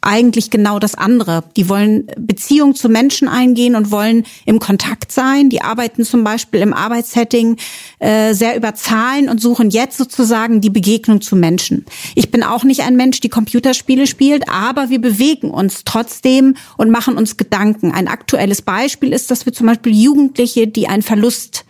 eigentlich 0.06 0.50
genau 0.50 0.78
das 0.78 0.94
andere. 0.94 1.42
Die 1.56 1.68
wollen 1.68 2.06
Beziehung 2.16 2.76
zu 2.76 2.88
Menschen 2.88 3.26
eingehen 3.26 3.74
und 3.74 3.90
wollen 3.90 4.24
im 4.44 4.60
Kontakt 4.60 5.10
sein. 5.10 5.50
Die 5.50 5.62
arbeiten 5.62 6.04
zum 6.04 6.22
Beispiel 6.22 6.60
im 6.60 6.72
Arbeitssetting 6.72 7.56
äh, 7.98 8.32
sehr 8.32 8.56
über 8.56 8.74
Zahlen 8.74 9.28
und 9.28 9.40
suchen 9.40 9.68
jetzt 9.70 9.98
sozusagen 9.98 10.60
die 10.60 10.70
Begegnung 10.70 11.20
zu 11.20 11.34
Menschen. 11.34 11.84
Ich 12.14 12.30
bin 12.30 12.44
auch 12.44 12.62
nicht 12.62 12.82
ein 12.82 12.94
Mensch, 12.94 13.20
die 13.20 13.28
Computerspiele 13.28 14.06
spielt, 14.06 14.48
aber 14.48 14.90
wir 14.90 15.00
bewegen 15.00 15.50
uns 15.50 15.82
trotzdem 15.84 16.54
und 16.76 16.90
machen 16.90 17.16
uns 17.16 17.36
Gedanken. 17.36 17.90
Ein 17.90 18.06
aktuelles 18.06 18.62
Beispiel 18.62 19.12
ist, 19.12 19.30
dass 19.32 19.44
wir 19.44 19.52
zum 19.52 19.66
Beispiel 19.66 19.92
Jugendliche, 19.92 20.68
die 20.68 20.86
einen 20.86 21.02
Verlust 21.02 21.64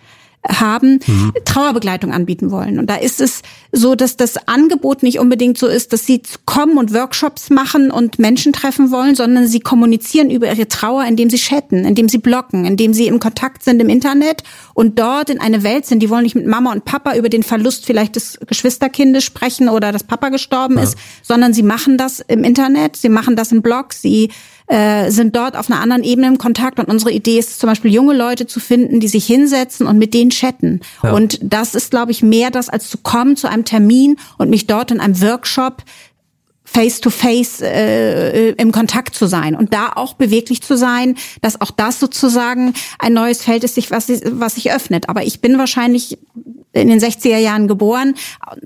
haben, 0.48 1.00
Trauerbegleitung 1.44 2.12
anbieten 2.12 2.50
wollen. 2.50 2.78
Und 2.78 2.88
da 2.88 2.96
ist 2.96 3.20
es 3.20 3.42
so, 3.72 3.94
dass 3.94 4.16
das 4.16 4.48
Angebot 4.48 5.02
nicht 5.02 5.18
unbedingt 5.18 5.58
so 5.58 5.66
ist, 5.66 5.92
dass 5.92 6.06
sie 6.06 6.22
kommen 6.44 6.78
und 6.78 6.94
Workshops 6.94 7.50
machen 7.50 7.90
und 7.90 8.18
Menschen 8.18 8.52
treffen 8.52 8.90
wollen, 8.90 9.14
sondern 9.14 9.46
sie 9.48 9.60
kommunizieren 9.60 10.30
über 10.30 10.48
ihre 10.48 10.68
Trauer, 10.68 11.04
indem 11.04 11.30
sie 11.30 11.38
chatten, 11.38 11.84
indem 11.84 12.08
sie 12.08 12.18
blocken, 12.18 12.64
indem 12.64 12.94
sie 12.94 13.06
im 13.06 13.20
Kontakt 13.20 13.62
sind 13.62 13.80
im 13.80 13.88
Internet 13.88 14.42
und 14.74 14.98
dort 14.98 15.30
in 15.30 15.40
eine 15.40 15.62
Welt 15.62 15.86
sind. 15.86 16.02
Die 16.02 16.10
wollen 16.10 16.22
nicht 16.22 16.34
mit 16.34 16.46
Mama 16.46 16.72
und 16.72 16.84
Papa 16.84 17.16
über 17.16 17.28
den 17.28 17.42
Verlust 17.42 17.86
vielleicht 17.86 18.16
des 18.16 18.38
Geschwisterkindes 18.46 19.24
sprechen 19.24 19.68
oder 19.68 19.92
dass 19.92 20.04
Papa 20.04 20.28
gestorben 20.28 20.78
ist, 20.78 20.96
sondern 21.22 21.52
sie 21.52 21.62
machen 21.62 21.98
das 21.98 22.20
im 22.20 22.44
Internet, 22.44 22.96
sie 22.96 23.08
machen 23.08 23.36
das 23.36 23.52
in 23.52 23.62
Blogs, 23.62 24.02
sie 24.02 24.30
äh, 24.66 25.10
sind 25.10 25.36
dort 25.36 25.56
auf 25.56 25.70
einer 25.70 25.80
anderen 25.80 26.02
Ebene 26.02 26.26
im 26.26 26.38
Kontakt 26.38 26.78
und 26.78 26.88
unsere 26.88 27.12
Idee 27.12 27.38
ist 27.38 27.60
zum 27.60 27.68
Beispiel 27.68 27.92
junge 27.92 28.14
Leute 28.14 28.46
zu 28.46 28.60
finden, 28.60 29.00
die 29.00 29.08
sich 29.08 29.26
hinsetzen 29.26 29.86
und 29.86 29.98
mit 29.98 30.12
denen 30.14 30.30
chatten. 30.30 30.80
Ja. 31.02 31.12
Und 31.12 31.38
das 31.42 31.74
ist, 31.74 31.90
glaube 31.90 32.12
ich, 32.12 32.22
mehr 32.22 32.50
das, 32.50 32.68
als 32.68 32.88
zu 32.88 32.98
kommen 32.98 33.36
zu 33.36 33.48
einem 33.48 33.64
Termin 33.64 34.16
und 34.38 34.50
mich 34.50 34.66
dort 34.66 34.90
in 34.90 35.00
einem 35.00 35.20
Workshop 35.20 35.82
face 36.76 37.00
to 37.00 37.08
face 37.08 37.62
äh, 37.62 38.50
im 38.50 38.70
Kontakt 38.70 39.14
zu 39.14 39.26
sein 39.26 39.54
und 39.56 39.72
da 39.72 39.92
auch 39.94 40.12
beweglich 40.14 40.60
zu 40.62 40.76
sein, 40.76 41.16
dass 41.40 41.58
auch 41.62 41.70
das 41.70 41.98
sozusagen 42.00 42.74
ein 42.98 43.14
neues 43.14 43.42
Feld 43.42 43.64
ist, 43.64 43.76
sich 43.76 43.90
was 43.90 44.08
was 44.30 44.56
sich 44.56 44.70
öffnet. 44.72 45.08
Aber 45.08 45.22
ich 45.24 45.40
bin 45.40 45.56
wahrscheinlich 45.56 46.18
in 46.72 46.88
den 46.88 47.00
60er 47.00 47.38
Jahren 47.38 47.68
geboren, 47.68 48.14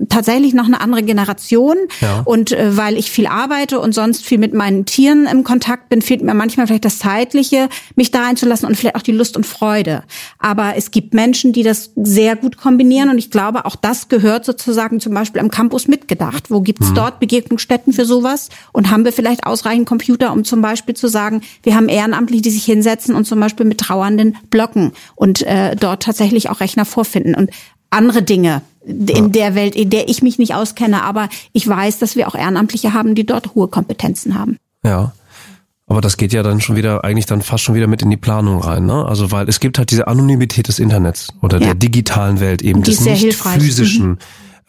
tatsächlich 0.09 0.53
noch 0.53 0.65
eine 0.65 0.81
andere 0.81 1.01
Generation 1.03 1.77
Ja. 2.01 2.21
und 2.25 2.51
äh, 2.51 2.75
weil 2.75 2.97
ich 2.97 3.09
viel 3.09 3.25
arbeite 3.25 3.79
und 3.79 3.93
sonst 3.95 4.25
viel 4.25 4.37
mit 4.37 4.53
meinen 4.53 4.85
Tieren 4.85 5.27
im 5.31 5.45
Kontakt 5.45 5.87
bin, 5.87 6.01
fehlt 6.01 6.21
mir 6.21 6.33
manchmal 6.33 6.67
vielleicht 6.67 6.83
das 6.83 6.99
zeitliche, 6.99 7.69
mich 7.95 8.11
da 8.11 8.25
einzulassen 8.27 8.67
und 8.67 8.75
vielleicht 8.75 8.97
auch 8.97 9.01
die 9.01 9.13
Lust 9.13 9.37
und 9.37 9.45
Freude. 9.45 10.03
Aber 10.39 10.73
es 10.75 10.91
gibt 10.91 11.13
Menschen, 11.13 11.53
die 11.53 11.63
das 11.63 11.91
sehr 11.95 12.35
gut 12.35 12.57
kombinieren 12.57 13.09
und 13.09 13.17
ich 13.17 13.31
glaube, 13.31 13.65
auch 13.65 13.77
das 13.77 14.09
gehört 14.09 14.43
sozusagen 14.43 14.99
zum 14.99 15.13
Beispiel 15.13 15.39
am 15.39 15.49
Campus 15.49 15.87
mitgedacht. 15.87 16.51
Wo 16.51 16.59
gibt's 16.59 16.93
dort 16.93 17.21
Begegnungsstätten 17.21 17.93
für 17.93 18.00
sowas? 18.05 18.49
Und 18.71 18.91
haben 18.91 19.05
wir 19.05 19.13
vielleicht 19.13 19.45
ausreichend 19.45 19.87
Computer, 19.87 20.31
um 20.31 20.43
zum 20.43 20.61
Beispiel 20.61 20.95
zu 20.95 21.07
sagen, 21.07 21.41
wir 21.63 21.75
haben 21.75 21.89
Ehrenamtliche, 21.89 22.41
die 22.41 22.51
sich 22.51 22.65
hinsetzen 22.65 23.15
und 23.15 23.25
zum 23.25 23.39
Beispiel 23.39 23.65
mit 23.65 23.79
Trauernden 23.79 24.37
blocken 24.49 24.91
und 25.15 25.41
äh, 25.43 25.75
dort 25.75 26.03
tatsächlich 26.03 26.49
auch 26.49 26.59
Rechner 26.59 26.85
vorfinden 26.85 27.35
und 27.35 27.49
andere 27.89 28.23
Dinge 28.23 28.61
in 28.85 29.31
der 29.31 29.53
Welt, 29.53 29.75
in 29.75 29.89
der 29.89 30.09
ich 30.09 30.23
mich 30.23 30.39
nicht 30.39 30.55
auskenne, 30.55 31.03
aber 31.03 31.29
ich 31.53 31.67
weiß, 31.67 31.99
dass 31.99 32.15
wir 32.15 32.27
auch 32.27 32.35
Ehrenamtliche 32.35 32.93
haben, 32.93 33.13
die 33.13 33.25
dort 33.25 33.53
hohe 33.53 33.67
Kompetenzen 33.67 34.37
haben. 34.37 34.57
Ja. 34.83 35.13
Aber 35.87 35.99
das 35.99 36.15
geht 36.15 36.31
ja 36.31 36.41
dann 36.41 36.61
schon 36.61 36.77
wieder, 36.77 37.03
eigentlich 37.03 37.25
dann 37.25 37.41
fast 37.41 37.63
schon 37.63 37.75
wieder 37.75 37.87
mit 37.87 38.01
in 38.01 38.09
die 38.09 38.17
Planung 38.17 38.61
rein, 38.61 38.85
ne? 38.85 39.05
Also 39.05 39.31
weil 39.31 39.49
es 39.49 39.59
gibt 39.59 39.77
halt 39.77 39.91
diese 39.91 40.07
Anonymität 40.07 40.69
des 40.69 40.79
Internets 40.79 41.33
oder 41.41 41.59
Ja. 41.59 41.65
der 41.65 41.75
digitalen 41.75 42.39
Welt 42.39 42.61
eben, 42.61 42.81
des 42.81 42.95
ist 42.95 43.03
sehr 43.03 43.13
nicht 43.13 43.23
hilfreich. 43.23 43.61
Mhm. 43.99 44.17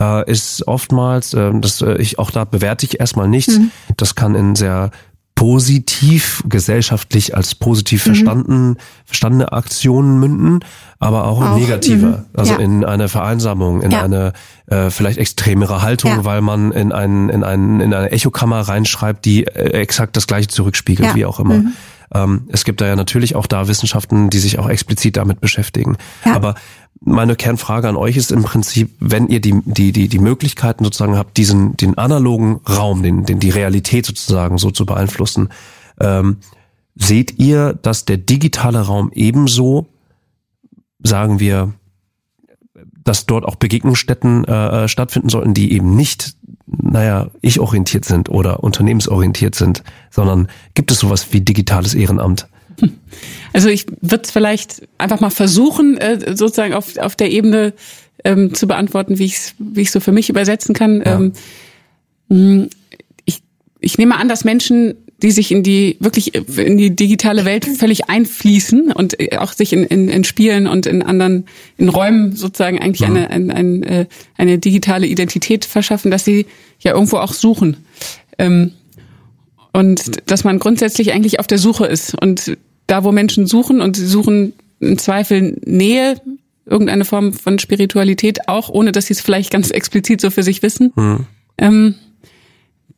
Äh, 0.02 0.30
ist 0.30 0.66
oftmals, 0.66 1.34
ähm, 1.34 1.60
das 1.60 1.80
äh, 1.82 1.94
ich 1.98 2.18
auch 2.18 2.30
da 2.30 2.44
bewerte 2.44 2.86
ich 2.86 2.98
erstmal 3.00 3.28
nichts. 3.28 3.58
Mhm. 3.58 3.70
Das 3.96 4.14
kann 4.14 4.34
in 4.34 4.56
sehr 4.56 4.90
positiv, 5.34 6.42
gesellschaftlich 6.48 7.34
als 7.36 7.54
positiv 7.56 8.02
Mhm. 8.06 8.10
verstanden, 8.10 8.76
verstandene 9.04 9.50
Aktionen 9.52 10.20
münden, 10.20 10.60
aber 11.00 11.26
auch, 11.26 11.40
in 11.40 11.46
Auch, 11.48 11.58
negative. 11.58 12.06
mhm. 12.06 12.24
Also 12.34 12.52
Ja. 12.52 12.58
in 12.60 12.84
eine 12.84 13.08
Vereinsamung, 13.08 13.82
in 13.82 13.90
Ja. 13.90 14.02
eine 14.02 14.32
äh, 14.68 14.88
vielleicht 14.90 15.18
extremere 15.18 15.82
Haltung, 15.82 16.10
Ja. 16.12 16.24
weil 16.24 16.42
man 16.42 16.70
in, 16.72 16.92
einen, 16.92 17.28
in, 17.28 17.42
einen, 17.44 17.80
in 17.80 17.92
eine 17.92 18.12
Echokammer 18.12 18.60
reinschreibt, 18.60 19.24
die 19.24 19.44
äh, 19.46 19.80
exakt 19.80 20.16
das 20.16 20.26
gleiche 20.26 20.48
zurückspiegelt, 20.48 21.14
wie 21.14 21.26
auch 21.26 21.40
immer. 21.40 21.62
Ähm, 22.14 22.42
es 22.48 22.64
gibt 22.64 22.80
da 22.80 22.86
ja 22.86 22.96
natürlich 22.96 23.34
auch 23.36 23.46
da 23.46 23.68
Wissenschaften, 23.68 24.30
die 24.30 24.38
sich 24.38 24.58
auch 24.58 24.68
explizit 24.68 25.16
damit 25.16 25.40
beschäftigen. 25.40 25.96
Ja. 26.24 26.34
Aber 26.34 26.54
meine 27.00 27.36
Kernfrage 27.36 27.88
an 27.88 27.96
euch 27.96 28.16
ist 28.16 28.32
im 28.32 28.42
Prinzip, 28.42 28.90
wenn 29.00 29.28
ihr 29.28 29.40
die, 29.40 29.60
die, 29.64 29.92
die, 29.92 30.08
die 30.08 30.18
Möglichkeiten 30.18 30.84
sozusagen 30.84 31.16
habt, 31.16 31.36
diesen, 31.36 31.76
den 31.76 31.98
analogen 31.98 32.60
Raum, 32.68 33.02
den, 33.02 33.24
den, 33.24 33.40
die 33.40 33.50
Realität 33.50 34.06
sozusagen 34.06 34.58
so 34.58 34.70
zu 34.70 34.86
beeinflussen, 34.86 35.48
ähm, 36.00 36.38
seht 36.94 37.38
ihr, 37.38 37.72
dass 37.72 38.04
der 38.04 38.18
digitale 38.18 38.80
Raum 38.80 39.10
ebenso, 39.14 39.86
sagen 41.02 41.40
wir, 41.40 41.72
dass 43.04 43.26
dort 43.26 43.44
auch 43.44 43.56
Begegnungsstätten 43.56 44.44
äh, 44.44 44.84
äh, 44.84 44.88
stattfinden 44.88 45.28
sollten, 45.28 45.54
die 45.54 45.72
eben 45.72 45.96
nicht, 45.96 46.36
naja, 46.80 47.30
ich-orientiert 47.40 48.04
sind 48.04 48.28
oder 48.28 48.62
unternehmensorientiert 48.62 49.54
sind, 49.54 49.82
sondern 50.10 50.48
gibt 50.74 50.90
es 50.90 51.00
sowas 51.00 51.26
wie 51.32 51.40
digitales 51.40 51.94
Ehrenamt? 51.94 52.46
Also 53.52 53.68
ich 53.68 53.86
würde 54.00 54.24
es 54.24 54.30
vielleicht 54.30 54.88
einfach 54.98 55.20
mal 55.20 55.30
versuchen, 55.30 55.98
äh, 55.98 56.34
sozusagen 56.34 56.74
auf, 56.74 56.96
auf 56.96 57.16
der 57.16 57.30
Ebene 57.30 57.74
ähm, 58.24 58.54
zu 58.54 58.66
beantworten, 58.66 59.18
wie 59.18 59.26
ich 59.26 59.34
es 59.34 59.54
wie 59.58 59.82
ich 59.82 59.90
so 59.90 60.00
für 60.00 60.12
mich 60.12 60.30
übersetzen 60.30 60.74
kann. 60.74 61.02
Ja. 61.04 61.16
Ähm, 61.16 61.32
mh, 62.28 62.66
ich, 63.24 63.42
ich 63.80 63.98
nehme 63.98 64.16
an, 64.16 64.28
dass 64.28 64.44
Menschen 64.44 64.94
die 65.22 65.30
sich 65.30 65.52
in 65.52 65.62
die 65.62 65.96
wirklich 66.00 66.34
in 66.34 66.76
die 66.76 66.94
digitale 66.94 67.44
Welt 67.44 67.64
völlig 67.64 68.08
einfließen 68.08 68.92
und 68.92 69.18
äh, 69.20 69.38
auch 69.38 69.52
sich 69.52 69.72
in, 69.72 69.84
in, 69.84 70.08
in 70.08 70.24
Spielen 70.24 70.66
und 70.66 70.86
in 70.86 71.02
anderen 71.02 71.46
in 71.78 71.88
Räumen 71.88 72.34
sozusagen 72.34 72.80
eigentlich 72.80 73.08
mhm. 73.08 73.16
eine, 73.16 73.30
eine, 73.30 73.54
eine, 73.54 73.86
äh, 73.86 74.06
eine 74.36 74.58
digitale 74.58 75.06
Identität 75.06 75.64
verschaffen, 75.64 76.10
dass 76.10 76.24
sie 76.24 76.46
ja 76.80 76.92
irgendwo 76.92 77.18
auch 77.18 77.32
suchen. 77.32 77.76
Ähm, 78.38 78.72
und 79.72 80.30
dass 80.30 80.44
man 80.44 80.58
grundsätzlich 80.58 81.12
eigentlich 81.12 81.38
auf 81.40 81.46
der 81.46 81.58
Suche 81.58 81.86
ist. 81.86 82.14
Und 82.20 82.58
da, 82.88 83.04
wo 83.04 83.12
Menschen 83.12 83.46
suchen 83.46 83.80
und 83.80 83.96
sie 83.96 84.06
suchen 84.06 84.52
im 84.80 84.98
Zweifel 84.98 85.58
Nähe, 85.64 86.20
irgendeine 86.66 87.04
Form 87.04 87.32
von 87.32 87.58
Spiritualität, 87.58 88.48
auch 88.48 88.68
ohne 88.68 88.92
dass 88.92 89.06
sie 89.06 89.14
es 89.14 89.20
vielleicht 89.20 89.50
ganz 89.50 89.70
explizit 89.70 90.20
so 90.20 90.30
für 90.30 90.42
sich 90.42 90.62
wissen, 90.62 90.92
mhm. 90.94 91.26
ähm, 91.58 91.94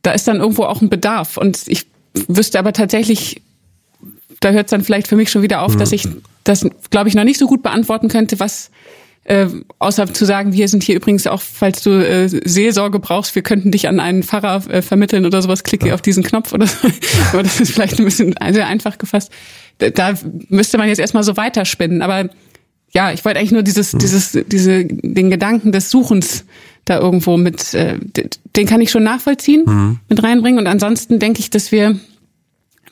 da 0.01 0.11
ist 0.11 0.27
dann 0.27 0.39
irgendwo 0.39 0.63
auch 0.63 0.81
ein 0.81 0.89
Bedarf. 0.89 1.37
Und 1.37 1.63
ich 1.67 1.87
wüsste 2.27 2.59
aber 2.59 2.73
tatsächlich, 2.73 3.41
da 4.39 4.51
hört 4.51 4.67
es 4.67 4.71
dann 4.71 4.83
vielleicht 4.83 5.07
für 5.07 5.15
mich 5.15 5.29
schon 5.29 5.41
wieder 5.41 5.61
auf, 5.61 5.75
mhm. 5.75 5.79
dass 5.79 5.91
ich 5.91 6.07
das, 6.43 6.65
glaube 6.89 7.09
ich, 7.09 7.15
noch 7.15 7.23
nicht 7.23 7.39
so 7.39 7.47
gut 7.47 7.63
beantworten 7.63 8.07
könnte, 8.07 8.39
was 8.39 8.69
äh, 9.25 9.47
außer 9.79 10.13
zu 10.13 10.23
sagen, 10.23 10.53
wir 10.53 10.67
sind 10.67 10.83
hier 10.83 10.95
übrigens 10.95 11.25
auch, 11.25 11.41
falls 11.41 11.81
du 11.81 11.89
äh, 11.89 12.27
Seelsorge 12.27 12.99
brauchst, 12.99 13.33
wir 13.33 13.41
könnten 13.41 13.71
dich 13.71 13.87
an 13.87 13.99
einen 13.99 14.21
Pfarrer 14.21 14.69
äh, 14.69 14.81
vermitteln 14.83 15.25
oder 15.25 15.41
sowas, 15.41 15.63
klicke 15.63 15.87
ja. 15.87 15.95
auf 15.95 16.03
diesen 16.03 16.23
Knopf 16.23 16.53
oder 16.53 16.67
so. 16.67 16.87
Aber 17.33 17.41
das 17.41 17.59
ist 17.59 17.71
vielleicht 17.71 17.97
ein 17.97 18.05
bisschen 18.05 18.35
sehr 18.51 18.67
einfach 18.67 18.99
gefasst. 18.99 19.31
Da, 19.79 19.89
da 19.89 20.13
müsste 20.49 20.77
man 20.77 20.87
jetzt 20.87 20.99
erstmal 20.99 21.23
so 21.23 21.35
weiterspinnen. 21.37 22.03
Aber 22.03 22.29
ja, 22.93 23.11
ich 23.11 23.25
wollte 23.25 23.39
eigentlich 23.39 23.51
nur 23.51 23.63
dieses, 23.63 23.93
mhm. 23.93 23.99
dieses, 23.99 24.37
diese, 24.45 24.85
den 24.85 25.31
Gedanken 25.31 25.71
des 25.71 25.89
Suchens 25.89 26.45
da 26.85 26.99
irgendwo 26.99 27.35
mit, 27.37 27.73
äh, 27.73 27.97
den 28.55 28.65
kann 28.67 28.79
ich 28.79 28.91
schon 28.91 29.03
nachvollziehen, 29.03 29.63
mhm. 29.65 29.99
mit 30.07 30.23
reinbringen. 30.23 30.59
Und 30.59 30.67
ansonsten 30.67 31.19
denke 31.19 31.39
ich, 31.39 31.49
dass 31.49 31.71
wir, 31.71 31.99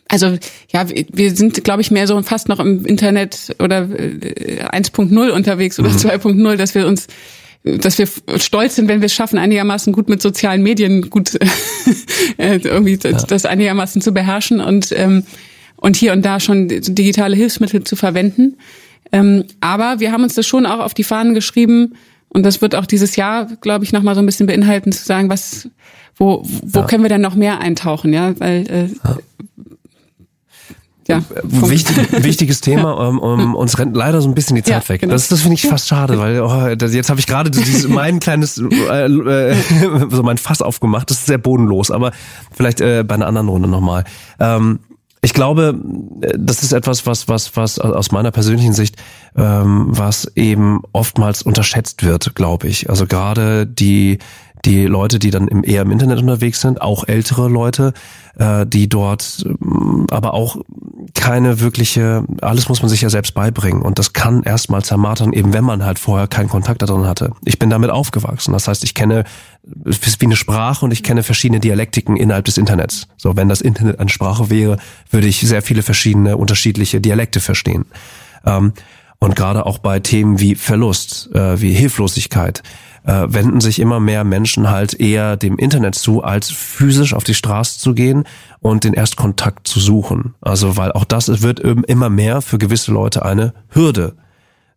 also 0.10 0.38
ja, 0.72 0.88
wir 0.90 1.36
sind, 1.36 1.64
glaube 1.64 1.82
ich, 1.82 1.92
mehr 1.92 2.08
so 2.08 2.22
fast 2.24 2.50
noch 2.50 2.60
im 2.60 2.86
Internet 2.86 3.56
oder 3.60 3.84
1.0 3.84 5.28
äh, 5.28 5.32
unterwegs 5.32 5.80
oder 5.80 5.90
mhm. 5.90 5.98
2.0, 5.98 6.56
dass 6.56 6.76
wir 6.76 6.88
uns 6.88 7.08
dass 7.64 7.98
wir 7.98 8.10
stolz 8.40 8.76
sind, 8.76 8.90
wenn 8.90 9.00
wir 9.00 9.06
es 9.06 9.14
schaffen, 9.14 9.40
einigermaßen 9.40 9.94
gut 9.94 10.10
mit 10.10 10.22
sozialen 10.22 10.64
Medien 10.64 11.10
gut 11.10 11.36
äh, 12.38 12.58
irgendwie 12.58 13.00
ja. 13.02 13.14
das 13.14 13.46
einigermaßen 13.46 14.02
zu 14.02 14.14
beherrschen 14.14 14.60
und 14.60 14.92
ähm, 14.92 15.24
und 15.78 15.96
hier 15.96 16.14
und 16.14 16.26
da 16.26 16.40
schon 16.40 16.68
digitale 16.68 17.36
Hilfsmittel 17.36 17.84
zu 17.84 17.96
verwenden. 17.96 18.58
Ähm, 19.12 19.46
aber 19.62 20.00
wir 20.00 20.12
haben 20.12 20.24
uns 20.24 20.34
das 20.34 20.48
schon 20.48 20.66
auch 20.66 20.80
auf 20.80 20.94
die 20.94 21.04
Fahnen 21.04 21.34
geschrieben 21.34 21.96
und 22.34 22.44
das 22.44 22.62
wird 22.62 22.76
auch 22.76 22.86
dieses 22.86 23.16
Jahr, 23.16 23.48
glaube 23.62 23.86
ich, 23.86 23.94
noch 23.94 24.04
mal 24.04 24.16
so 24.16 24.22
ein 24.22 24.26
bisschen 24.26 24.48
beinhalten, 24.48 24.92
zu 24.92 25.04
sagen, 25.04 25.30
was, 25.30 25.70
wo, 26.16 26.44
wo 26.64 26.80
ja. 26.80 26.86
können 26.86 27.04
wir 27.04 27.10
denn 27.10 27.22
noch 27.22 27.36
mehr 27.36 27.60
eintauchen, 27.60 28.14
ja, 28.14 28.40
weil 28.40 28.68
äh, 28.70 28.88
ja. 29.08 29.18
Ja, 31.06 31.22
Wichtig, 31.44 32.24
wichtiges 32.24 32.62
Thema. 32.62 32.94
Um, 32.94 33.20
um, 33.20 33.56
uns 33.56 33.78
rennt 33.78 33.96
leider 33.96 34.22
so 34.22 34.30
ein 34.30 34.36
bisschen 34.36 34.56
die 34.56 34.64
Zeit 34.64 34.84
ja, 34.84 34.90
weg. 34.90 35.02
Genau. 35.02 35.12
Das, 35.12 35.28
das 35.28 35.42
finde 35.42 35.56
ich 35.56 35.64
fast 35.64 35.90
schade, 35.90 36.18
weil 36.18 36.40
oh, 36.40 36.76
das, 36.76 36.94
jetzt 36.94 37.10
habe 37.10 37.20
ich 37.20 37.28
gerade 37.28 37.52
mein 37.90 38.22
kleines 38.22 38.58
äh, 38.58 39.06
äh, 39.06 39.56
so 40.10 40.24
mein 40.24 40.38
Fass 40.38 40.62
aufgemacht. 40.62 41.10
Das 41.10 41.18
ist 41.18 41.26
sehr 41.26 41.38
bodenlos, 41.38 41.92
aber 41.92 42.14
vielleicht 42.52 42.80
äh, 42.80 43.04
bei 43.06 43.16
einer 43.16 43.28
anderen 43.28 43.50
Runde 43.50 43.68
nochmal. 43.68 44.06
Ähm, 44.40 44.80
ich 45.24 45.34
glaube, 45.34 45.80
das 46.38 46.64
ist 46.64 46.74
etwas, 46.74 47.06
was, 47.06 47.30
was, 47.30 47.56
was 47.56 47.80
aus 47.80 48.12
meiner 48.12 48.32
persönlichen 48.32 48.74
Sicht, 48.74 48.98
ähm, 49.38 49.86
was 49.88 50.30
eben 50.36 50.82
oftmals 50.92 51.42
unterschätzt 51.44 52.04
wird, 52.04 52.36
glaube 52.36 52.68
ich. 52.68 52.90
Also 52.90 53.08
gerade 53.08 53.66
die, 53.66 54.20
die 54.66 54.86
Leute, 54.86 55.20
die 55.20 55.30
dann 55.30 55.48
eher 55.64 55.82
im 55.82 55.92
Internet 55.92 56.20
unterwegs 56.20 56.62
sind, 56.62 56.82
auch 56.82 57.08
ältere 57.08 57.50
Leute, 57.50 57.94
äh, 58.38 58.66
die 58.66 58.88
dort 58.88 59.46
ähm, 59.46 60.08
aber 60.10 60.34
auch 60.34 60.58
keine 61.14 61.60
wirkliche, 61.60 62.24
alles 62.42 62.70
muss 62.70 62.82
man 62.82 62.90
sich 62.90 63.02
ja 63.02 63.10
selbst 63.10 63.34
beibringen 63.34 63.82
und 63.82 64.00
das 64.00 64.14
kann 64.14 64.44
erstmal 64.44 64.84
zermartern, 64.84 65.34
eben 65.34 65.54
wenn 65.54 65.64
man 65.64 65.84
halt 65.84 66.00
vorher 66.00 66.28
keinen 66.28 66.50
Kontakt 66.50 66.82
darin 66.82 67.06
hatte. 67.06 67.32
Ich 67.44 67.60
bin 67.60 67.70
damit 67.70 67.90
aufgewachsen, 67.90 68.54
das 68.54 68.68
heißt, 68.68 68.84
ich 68.84 68.94
kenne 68.94 69.26
wie 69.64 70.26
eine 70.26 70.36
Sprache 70.36 70.86
und 70.86 70.92
ich 70.92 71.04
kenne 71.04 71.24
verschiedene 71.24 71.60
Dialektiken 71.60 72.16
innerhalb 72.18 72.46
des 72.46 72.58
Internets. 72.58 73.08
So, 73.18 73.36
wenn 73.36 73.50
das 73.50 73.62
Internet 73.62 74.00
eine 74.00 74.10
Sprache 74.10 74.50
wäre, 74.50 74.78
würde 75.10 75.28
ich 75.28 75.42
sehr 75.42 75.62
viele 75.62 75.84
verschiedene 75.84 76.38
unterschiedliche 76.38 77.02
Dialekte 77.02 77.40
verstehen. 77.40 77.86
Ähm, 78.46 78.74
und 79.20 79.38
gerade 79.38 79.66
auch 79.66 79.78
bei 79.78 80.02
Themen 80.02 80.42
wie 80.42 80.56
Verlust, 80.56 81.30
äh, 81.34 81.62
wie 81.62 81.74
Hilflosigkeit, 81.74 82.62
äh, 83.06 83.26
wenden 83.28 83.62
sich 83.62 83.80
immer 83.80 84.00
mehr 84.00 84.24
Menschen 84.24 84.70
halt 84.70 84.94
eher 85.00 85.38
dem 85.38 85.58
Internet 85.58 85.96
zu, 85.96 86.24
als 86.24 86.50
physisch 86.50 87.14
auf 87.14 87.24
die 87.24 87.34
Straße 87.34 87.80
zu 87.80 87.94
gehen 87.94 88.26
und 88.60 88.84
den 88.84 88.94
Erstkontakt 88.94 89.68
zu 89.68 89.80
suchen. 89.80 90.36
Also 90.42 90.78
weil 90.78 90.92
auch 90.92 91.06
das 91.06 91.42
wird 91.42 91.60
immer 91.60 92.10
mehr 92.10 92.42
für 92.42 92.58
gewisse 92.58 92.92
Leute 92.92 93.26
eine 93.26 93.54
Hürde. 93.70 94.16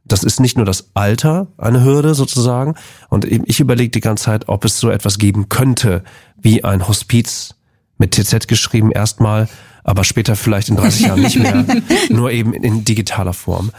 Das 0.05 0.23
ist 0.23 0.39
nicht 0.39 0.57
nur 0.57 0.67
das 0.67 0.91
Alter 0.95 1.49
eine 1.59 1.85
Hürde 1.85 2.15
sozusagen. 2.15 2.75
Und 3.09 3.25
ich 3.25 3.61
überlege 3.61 3.91
die 3.91 4.01
ganze 4.01 4.25
Zeit, 4.25 4.49
ob 4.49 4.65
es 4.65 4.79
so 4.79 4.91
etwas 4.91 5.19
geben 5.19 5.49
könnte 5.49 6.05
wie 6.41 6.63
ein 6.63 6.87
Hospiz 6.87 7.57
mit 7.99 8.13
TZ 8.15 8.47
geschrieben 8.47 8.93
erstmal, 8.93 9.49
aber 9.83 10.05
später 10.05 10.37
vielleicht 10.37 10.69
in 10.69 10.77
30 10.77 11.07
Jahren 11.07 11.23
nicht 11.23 11.39
mehr, 11.39 11.65
nur 12.11 12.31
eben 12.31 12.53
in 12.53 12.85
digitaler 12.85 13.33
Form. 13.33 13.71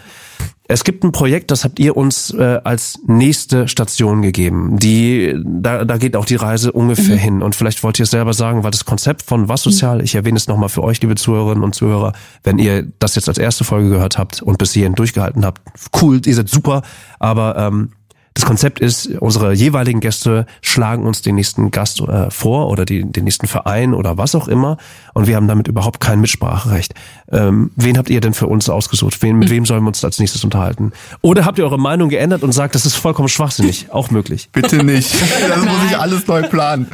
Es 0.69 0.83
gibt 0.83 1.05
ein 1.05 1.13
Projekt, 1.13 1.49
das 1.51 1.63
habt 1.63 1.79
ihr 1.79 1.95
uns 1.95 2.33
äh, 2.33 2.59
als 2.63 2.99
nächste 3.07 3.69
Station 3.69 4.21
gegeben. 4.21 4.77
Die, 4.77 5.33
da, 5.45 5.85
da 5.85 5.97
geht 5.97 6.17
auch 6.17 6.25
die 6.25 6.35
Reise 6.35 6.73
ungefähr 6.73 7.15
mhm. 7.15 7.19
hin. 7.19 7.41
Und 7.41 7.55
vielleicht 7.55 7.83
wollt 7.83 7.99
ihr 7.99 8.03
es 8.03 8.11
selber 8.11 8.33
sagen, 8.33 8.63
weil 8.63 8.71
das 8.71 8.83
Konzept 8.83 9.23
von 9.23 9.47
Was 9.47 9.63
Sozial, 9.63 10.01
ich 10.01 10.15
erwähne 10.15 10.35
es 10.35 10.47
nochmal 10.47 10.67
für 10.67 10.83
euch, 10.83 10.99
liebe 11.01 11.15
Zuhörerinnen 11.15 11.63
und 11.63 11.73
Zuhörer, 11.73 12.11
wenn 12.43 12.59
ihr 12.59 12.85
das 12.99 13.15
jetzt 13.15 13.29
als 13.29 13.37
erste 13.37 13.63
Folge 13.63 13.89
gehört 13.89 14.17
habt 14.17 14.41
und 14.41 14.57
bis 14.57 14.73
hierhin 14.73 14.93
durchgehalten 14.93 15.45
habt, 15.45 15.61
cool, 16.01 16.19
ihr 16.25 16.35
seid 16.35 16.49
super, 16.49 16.81
aber 17.17 17.55
ähm, 17.57 17.91
das 18.37 18.45
Konzept 18.45 18.79
ist, 18.79 19.07
unsere 19.19 19.51
jeweiligen 19.51 19.99
Gäste 19.99 20.45
schlagen 20.61 21.07
uns 21.07 21.23
den 21.23 21.33
nächsten 21.33 21.71
Gast 21.71 22.01
äh, 22.01 22.29
vor 22.29 22.69
oder 22.69 22.85
die, 22.85 23.03
den 23.03 23.23
nächsten 23.23 23.47
Verein 23.47 23.95
oder 23.95 24.19
was 24.19 24.35
auch 24.35 24.47
immer 24.47 24.77
und 25.15 25.25
wir 25.25 25.35
haben 25.35 25.47
damit 25.47 25.67
überhaupt 25.67 25.99
kein 25.99 26.21
Mitspracherecht. 26.21 26.93
Ähm, 27.31 27.71
wen 27.75 27.97
habt 27.97 28.11
ihr 28.11 28.21
denn 28.21 28.35
für 28.35 28.45
uns 28.45 28.69
ausgesucht? 28.69 29.23
Wen, 29.23 29.39
mit 29.39 29.49
wem 29.49 29.65
sollen 29.65 29.81
wir 29.81 29.87
uns 29.87 30.05
als 30.05 30.19
nächstes 30.19 30.43
unterhalten? 30.43 30.91
Oder 31.21 31.45
habt 31.45 31.57
ihr 31.57 31.63
eure 31.63 31.79
Meinung 31.79 32.09
geändert 32.09 32.43
und 32.43 32.51
sagt, 32.51 32.75
das 32.75 32.85
ist 32.85 32.93
vollkommen 32.93 33.27
schwachsinnig? 33.27 33.87
Auch 33.91 34.11
möglich. 34.11 34.49
Bitte 34.51 34.83
nicht. 34.83 35.15
Das 35.47 35.63
muss 35.63 35.77
ich 35.89 35.97
alles 35.97 36.27
neu 36.27 36.43
planen. 36.43 36.87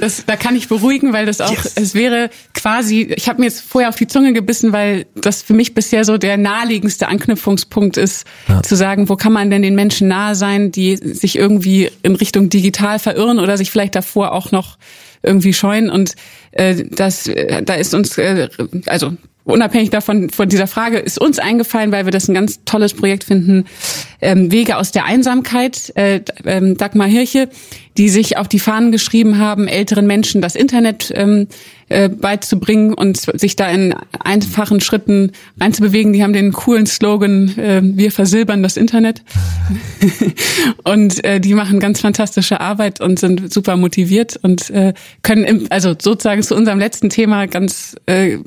Das, 0.00 0.24
da 0.26 0.36
kann 0.36 0.56
ich 0.56 0.68
beruhigen, 0.68 1.12
weil 1.12 1.26
das 1.26 1.40
auch, 1.40 1.50
yes. 1.50 1.72
es 1.74 1.94
wäre 1.94 2.30
quasi, 2.54 3.02
ich 3.02 3.28
habe 3.28 3.40
mir 3.40 3.46
jetzt 3.46 3.60
vorher 3.60 3.88
auf 3.88 3.96
die 3.96 4.06
Zunge 4.06 4.32
gebissen, 4.32 4.72
weil 4.72 5.06
das 5.14 5.42
für 5.42 5.52
mich 5.52 5.74
bisher 5.74 6.04
so 6.04 6.16
der 6.16 6.36
naheliegendste 6.36 7.08
Anknüpfungspunkt 7.08 7.96
ist, 7.96 8.26
ja. 8.48 8.62
zu 8.62 8.76
sagen, 8.76 9.08
wo 9.08 9.16
kann 9.16 9.32
man 9.32 9.50
denn 9.50 9.62
den 9.62 9.74
Menschen 9.74 10.08
nahe 10.08 10.34
sein? 10.34 10.55
Sein, 10.56 10.72
die 10.72 10.96
sich 10.96 11.36
irgendwie 11.36 11.90
in 12.02 12.14
Richtung 12.14 12.48
digital 12.48 12.98
verirren 12.98 13.38
oder 13.38 13.56
sich 13.56 13.70
vielleicht 13.70 13.94
davor 13.94 14.32
auch 14.32 14.52
noch 14.52 14.78
irgendwie 15.22 15.52
scheuen. 15.52 15.90
Und 15.90 16.14
äh, 16.52 16.84
das, 16.90 17.26
äh, 17.26 17.62
da 17.62 17.74
ist 17.74 17.94
uns, 17.94 18.16
äh, 18.18 18.48
also 18.86 19.12
unabhängig 19.44 19.90
davon 19.90 20.30
von 20.30 20.48
dieser 20.48 20.66
Frage 20.66 20.98
ist 20.98 21.20
uns 21.20 21.38
eingefallen, 21.38 21.92
weil 21.92 22.04
wir 22.04 22.12
das 22.12 22.28
ein 22.28 22.34
ganz 22.34 22.64
tolles 22.64 22.94
Projekt 22.94 23.24
finden, 23.24 23.64
ähm, 24.20 24.50
Wege 24.50 24.76
aus 24.76 24.90
der 24.90 25.04
Einsamkeit, 25.04 25.92
äh, 25.94 26.20
ähm, 26.44 26.76
Dagmar 26.76 27.06
Hirche, 27.06 27.48
die 27.96 28.08
sich 28.08 28.38
auf 28.38 28.48
die 28.48 28.58
Fahnen 28.58 28.92
geschrieben 28.92 29.38
haben, 29.38 29.68
älteren 29.68 30.06
Menschen 30.06 30.42
das 30.42 30.56
Internet 30.56 31.12
ähm, 31.14 31.46
äh, 31.88 32.08
beizubringen 32.08 32.94
und 32.94 33.16
sich 33.16 33.56
da 33.56 33.68
in 33.68 33.94
einfachen 34.18 34.80
Schritten 34.80 35.32
reinzubewegen. 35.60 36.12
Die 36.12 36.22
haben 36.22 36.32
den 36.32 36.52
coolen 36.52 36.86
Slogan, 36.86 37.56
äh, 37.58 37.80
wir 37.82 38.10
versilbern 38.10 38.62
das 38.62 38.76
Internet. 38.76 39.22
und 40.84 41.24
äh, 41.24 41.40
die 41.40 41.54
machen 41.54 41.78
ganz 41.78 42.00
fantastische 42.00 42.60
Arbeit 42.60 43.00
und 43.00 43.18
sind 43.18 43.52
super 43.52 43.76
motiviert 43.76 44.36
und 44.42 44.70
äh, 44.70 44.94
können, 45.22 45.44
im, 45.44 45.66
also 45.70 45.90
sozusagen 45.90 46.42
zu 46.42 46.56
unserem 46.56 46.78
letzten 46.78 47.08
Thema 47.08 47.46
ganz 47.46 47.96
äh, 48.06 48.38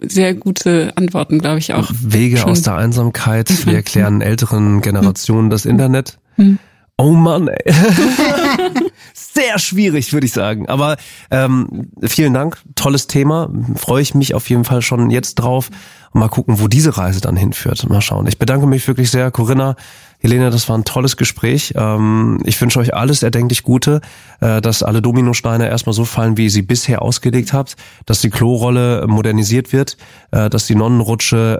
sehr 0.00 0.34
gute 0.34 0.92
Antworten, 0.96 1.38
glaube 1.38 1.58
ich, 1.58 1.72
auch. 1.72 1.90
Wege 2.02 2.44
aus 2.44 2.62
der 2.62 2.76
Einsamkeit. 2.76 3.66
Wir 3.66 3.74
erklären 3.74 4.20
älteren 4.20 4.82
Generationen 4.82 5.50
das 5.50 5.64
Internet. 5.64 6.18
Mhm. 6.36 6.58
Oh 6.98 7.12
Mann, 7.12 7.48
ey. 7.48 7.72
Sehr 9.14 9.58
schwierig, 9.58 10.12
würde 10.12 10.26
ich 10.26 10.32
sagen. 10.32 10.68
Aber 10.68 10.96
ähm, 11.30 11.90
vielen 12.02 12.34
Dank, 12.34 12.58
tolles 12.74 13.06
Thema. 13.06 13.50
Freue 13.76 14.02
ich 14.02 14.14
mich 14.14 14.34
auf 14.34 14.48
jeden 14.50 14.64
Fall 14.64 14.82
schon 14.82 15.10
jetzt 15.10 15.36
drauf. 15.36 15.70
mal 16.12 16.28
gucken, 16.28 16.60
wo 16.60 16.68
diese 16.68 16.96
Reise 16.98 17.20
dann 17.20 17.36
hinführt. 17.36 17.88
Mal 17.88 18.00
schauen. 18.00 18.26
Ich 18.26 18.38
bedanke 18.38 18.66
mich 18.66 18.86
wirklich 18.86 19.10
sehr, 19.10 19.30
Corinna. 19.30 19.76
Helene, 20.22 20.50
das 20.50 20.68
war 20.68 20.78
ein 20.78 20.84
tolles 20.84 21.16
Gespräch. 21.16 21.74
Ähm, 21.76 22.38
ich 22.44 22.60
wünsche 22.60 22.78
euch 22.78 22.94
alles 22.94 23.24
erdenklich 23.24 23.64
Gute, 23.64 24.00
äh, 24.40 24.60
dass 24.60 24.84
alle 24.84 25.02
Dominosteine 25.02 25.68
erstmal 25.68 25.94
so 25.94 26.04
fallen, 26.04 26.36
wie 26.36 26.44
ihr 26.44 26.50
sie 26.50 26.62
bisher 26.62 27.02
ausgelegt 27.02 27.52
habt, 27.52 27.76
dass 28.06 28.20
die 28.20 28.30
Klorolle 28.30 29.06
modernisiert 29.08 29.72
wird, 29.72 29.96
äh, 30.30 30.48
dass 30.48 30.66
die 30.66 30.76
Nonnenrutsche 30.76 31.58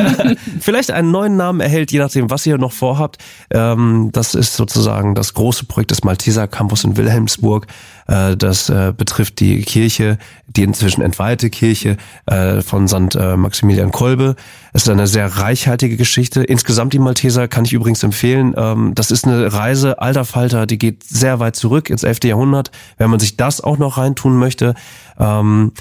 vielleicht 0.60 0.90
einen 0.90 1.12
neuen 1.12 1.36
Namen 1.36 1.60
erhält, 1.60 1.92
je 1.92 2.00
nachdem, 2.00 2.28
was 2.28 2.44
ihr 2.44 2.58
noch 2.58 2.72
vorhabt. 2.72 3.18
Ähm, 3.50 4.10
das 4.12 4.34
ist 4.34 4.56
sozusagen 4.56 5.14
das 5.14 5.34
große 5.34 5.66
Projekt 5.66 5.92
des 5.92 6.02
Malteser 6.02 6.48
Campus 6.48 6.82
in 6.82 6.96
Wilhelmsburg. 6.96 7.68
Äh, 8.06 8.36
das 8.36 8.68
äh, 8.68 8.92
betrifft 8.96 9.40
die 9.40 9.62
Kirche, 9.62 10.18
die 10.46 10.62
inzwischen 10.62 11.02
entweihte 11.02 11.50
Kirche 11.50 11.96
äh, 12.26 12.60
von 12.62 12.88
St. 12.88 13.16
Maximilian 13.36 13.92
Kolbe. 13.92 14.36
Es 14.72 14.82
ist 14.82 14.88
eine 14.88 15.06
sehr 15.06 15.26
reichhaltige 15.26 15.96
Geschichte. 15.96 16.42
Insgesamt 16.42 16.92
die 16.92 16.98
Malteser 16.98 17.48
kann 17.48 17.64
ich 17.64 17.72
übrigens 17.72 18.02
empfehlen. 18.02 18.54
Ähm, 18.56 18.92
das 18.94 19.10
ist 19.10 19.26
eine 19.26 19.52
Reise 19.52 20.00
alter 20.00 20.24
Falter, 20.24 20.66
die 20.66 20.78
geht 20.78 21.04
sehr 21.04 21.40
weit 21.40 21.56
zurück 21.56 21.90
ins 21.90 22.02
11. 22.02 22.24
Jahrhundert. 22.24 22.70
Wenn 22.98 23.10
man 23.10 23.20
sich 23.20 23.36
das 23.36 23.60
auch 23.60 23.78
noch 23.78 23.98
reintun 23.98 24.36
möchte, 24.38 24.74
ähm, 25.18 25.72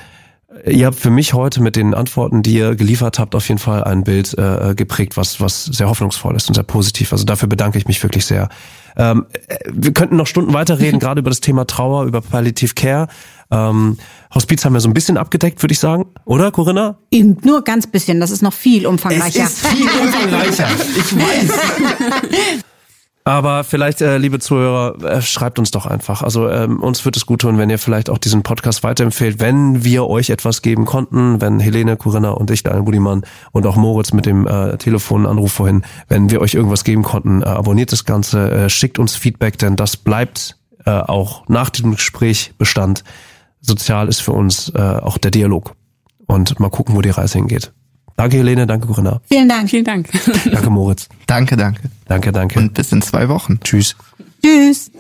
Ihr 0.66 0.86
habt 0.86 1.00
für 1.00 1.10
mich 1.10 1.34
heute 1.34 1.62
mit 1.62 1.78
den 1.78 1.94
Antworten, 1.94 2.44
die 2.44 2.56
ihr 2.56 2.76
geliefert 2.76 3.20
habt, 3.20 3.36
auf 3.36 3.48
jeden 3.48 3.60
Fall 3.60 3.86
ein 3.86 4.04
Bild 4.04 4.38
äh, 4.38 4.76
geprägt, 4.76 5.16
was, 5.16 5.40
was 5.40 5.66
sehr 5.66 5.88
hoffnungsvoll 5.88 6.36
ist 6.36 6.50
und 6.50 6.56
sehr 6.56 6.66
positiv. 6.66 7.14
Also 7.14 7.24
dafür 7.24 7.48
bedanke 7.48 7.78
ich 7.78 7.88
mich 7.88 8.04
wirklich 8.04 8.26
sehr. 8.26 8.50
Ähm, 8.98 9.28
äh, 9.48 9.58
wir 9.72 9.94
könnten 9.94 10.18
noch 10.18 10.28
Stunden 10.28 10.54
weiterreden, 10.54 11.00
gerade 11.00 11.22
über 11.22 11.30
das 11.30 11.40
Thema 11.40 11.66
Trauer, 11.66 12.04
über 12.04 12.20
Palliative 12.20 12.74
Care. 12.74 13.08
Ähm, 13.50 13.98
Hospiz 14.36 14.66
haben 14.66 14.74
wir 14.74 14.82
so 14.82 14.90
ein 14.90 14.94
bisschen 14.94 15.18
abgedeckt, 15.18 15.64
würde 15.64 15.72
ich 15.72 15.80
sagen. 15.80 16.06
Oder, 16.26 16.52
Corinna? 16.52 16.98
Eben 17.12 17.38
nur 17.44 17.64
ganz 17.64 17.88
bisschen, 17.88 18.20
das 18.20 18.30
ist 18.30 18.42
noch 18.42 18.54
viel 18.54 18.86
umfangreicher. 18.86 19.46
Es 19.46 19.54
ist 19.54 19.68
viel 19.68 19.88
umfangreicher. 19.90 20.68
Ich 20.98 21.16
weiß. 21.16 21.52
Aber 23.24 23.64
vielleicht, 23.64 24.02
äh, 24.02 24.18
liebe 24.18 24.40
Zuhörer, 24.40 24.96
äh, 25.04 25.22
schreibt 25.22 25.60
uns 25.60 25.70
doch 25.70 25.86
einfach. 25.86 26.24
Also 26.24 26.50
ähm, 26.50 26.82
uns 26.82 27.06
wird 27.06 27.18
es 27.18 27.28
gut 27.28 27.42
tun, 27.42 27.60
wenn 27.60 27.70
ihr 27.70 27.78
vielleicht 27.78 28.10
auch 28.10 28.18
diesen 28.18 28.42
Podcast 28.42 28.84
weiterempfehlt, 28.84 29.40
wenn 29.40 29.84
wir 29.84 30.08
euch 30.08 30.32
etwas 30.32 30.64
geben 30.64 30.86
konnten, 30.86 31.40
wenn 31.40 31.60
Helene, 31.60 31.98
Corinna 31.98 32.32
und 32.32 32.50
ich, 32.50 32.64
Daniel 32.64 32.84
Budimann 32.84 33.24
und 33.52 33.68
auch 33.68 33.76
Moritz 33.76 34.12
mit 34.12 34.26
dem 34.26 34.48
äh, 34.48 34.78
Telefonanruf 34.78 35.54
vorhin, 35.54 35.84
wenn 36.08 36.32
wir 36.32 36.42
euch 36.42 36.56
irgendwas 36.56 36.84
geben 36.84 37.04
konnten, 37.04 37.44
äh, 37.44 37.46
abonniert 37.46 37.92
das 37.92 38.06
Ganze, 38.06 38.50
äh, 38.50 38.70
schickt 38.70 38.98
uns 38.98 39.16
Feedback, 39.16 39.60
denn 39.60 39.76
das 39.76 39.98
bleibt 39.98 40.58
äh, 40.86 40.90
auch 40.90 41.48
nach 41.48 41.70
diesem 41.70 41.92
Gespräch 41.92 42.54
Bestand. 42.58 43.04
Sozial 43.60 44.08
ist 44.08 44.22
für 44.22 44.32
uns 44.32 44.70
äh, 44.70 44.80
auch 44.80 45.20
der 45.20 45.30
Dialog. 45.30 45.76
Und 46.26 46.60
mal 46.60 46.70
gucken, 46.70 46.96
wo 46.96 47.02
die 47.02 47.10
Reise 47.10 47.38
hingeht. 47.38 47.72
Danke, 48.22 48.38
Helene. 48.38 48.68
Danke, 48.68 48.86
Corinna. 48.86 49.20
Vielen 49.28 49.50
Dank. 49.50 49.68
Vielen 49.68 49.84
Dank. 49.84 50.08
Danke, 50.52 50.70
Moritz. 50.70 51.10
Danke, 51.26 51.58
danke. 51.58 51.82
Danke, 52.06 52.32
danke. 52.32 52.60
Und 52.60 52.76
bis 52.76 52.92
in 52.92 53.02
zwei 53.02 53.28
Wochen. 53.30 53.60
Tschüss. 53.64 53.96
Tschüss. 54.46 54.92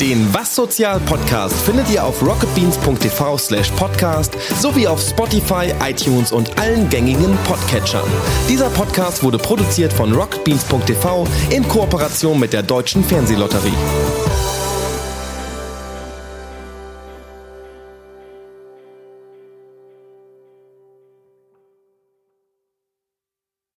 Den 0.00 0.32
Was 0.32 0.54
Sozial 0.54 0.98
Podcast 1.00 1.60
findet 1.60 1.90
ihr 1.90 2.02
auf 2.02 2.26
rocketbeans.tv 2.26 3.36
slash 3.36 3.70
podcast 3.72 4.34
sowie 4.62 4.86
auf 4.86 5.02
Spotify, 5.02 5.74
iTunes 5.86 6.32
und 6.32 6.58
allen 6.58 6.88
gängigen 6.88 7.36
Podcatchern. 7.44 8.08
Dieser 8.48 8.70
Podcast 8.70 9.22
wurde 9.22 9.36
produziert 9.36 9.92
von 9.92 10.14
rocketbeans.tv 10.14 11.26
in 11.50 11.68
Kooperation 11.68 12.40
mit 12.40 12.54
der 12.54 12.62
Deutschen 12.62 13.04
Fernsehlotterie. 13.04 13.74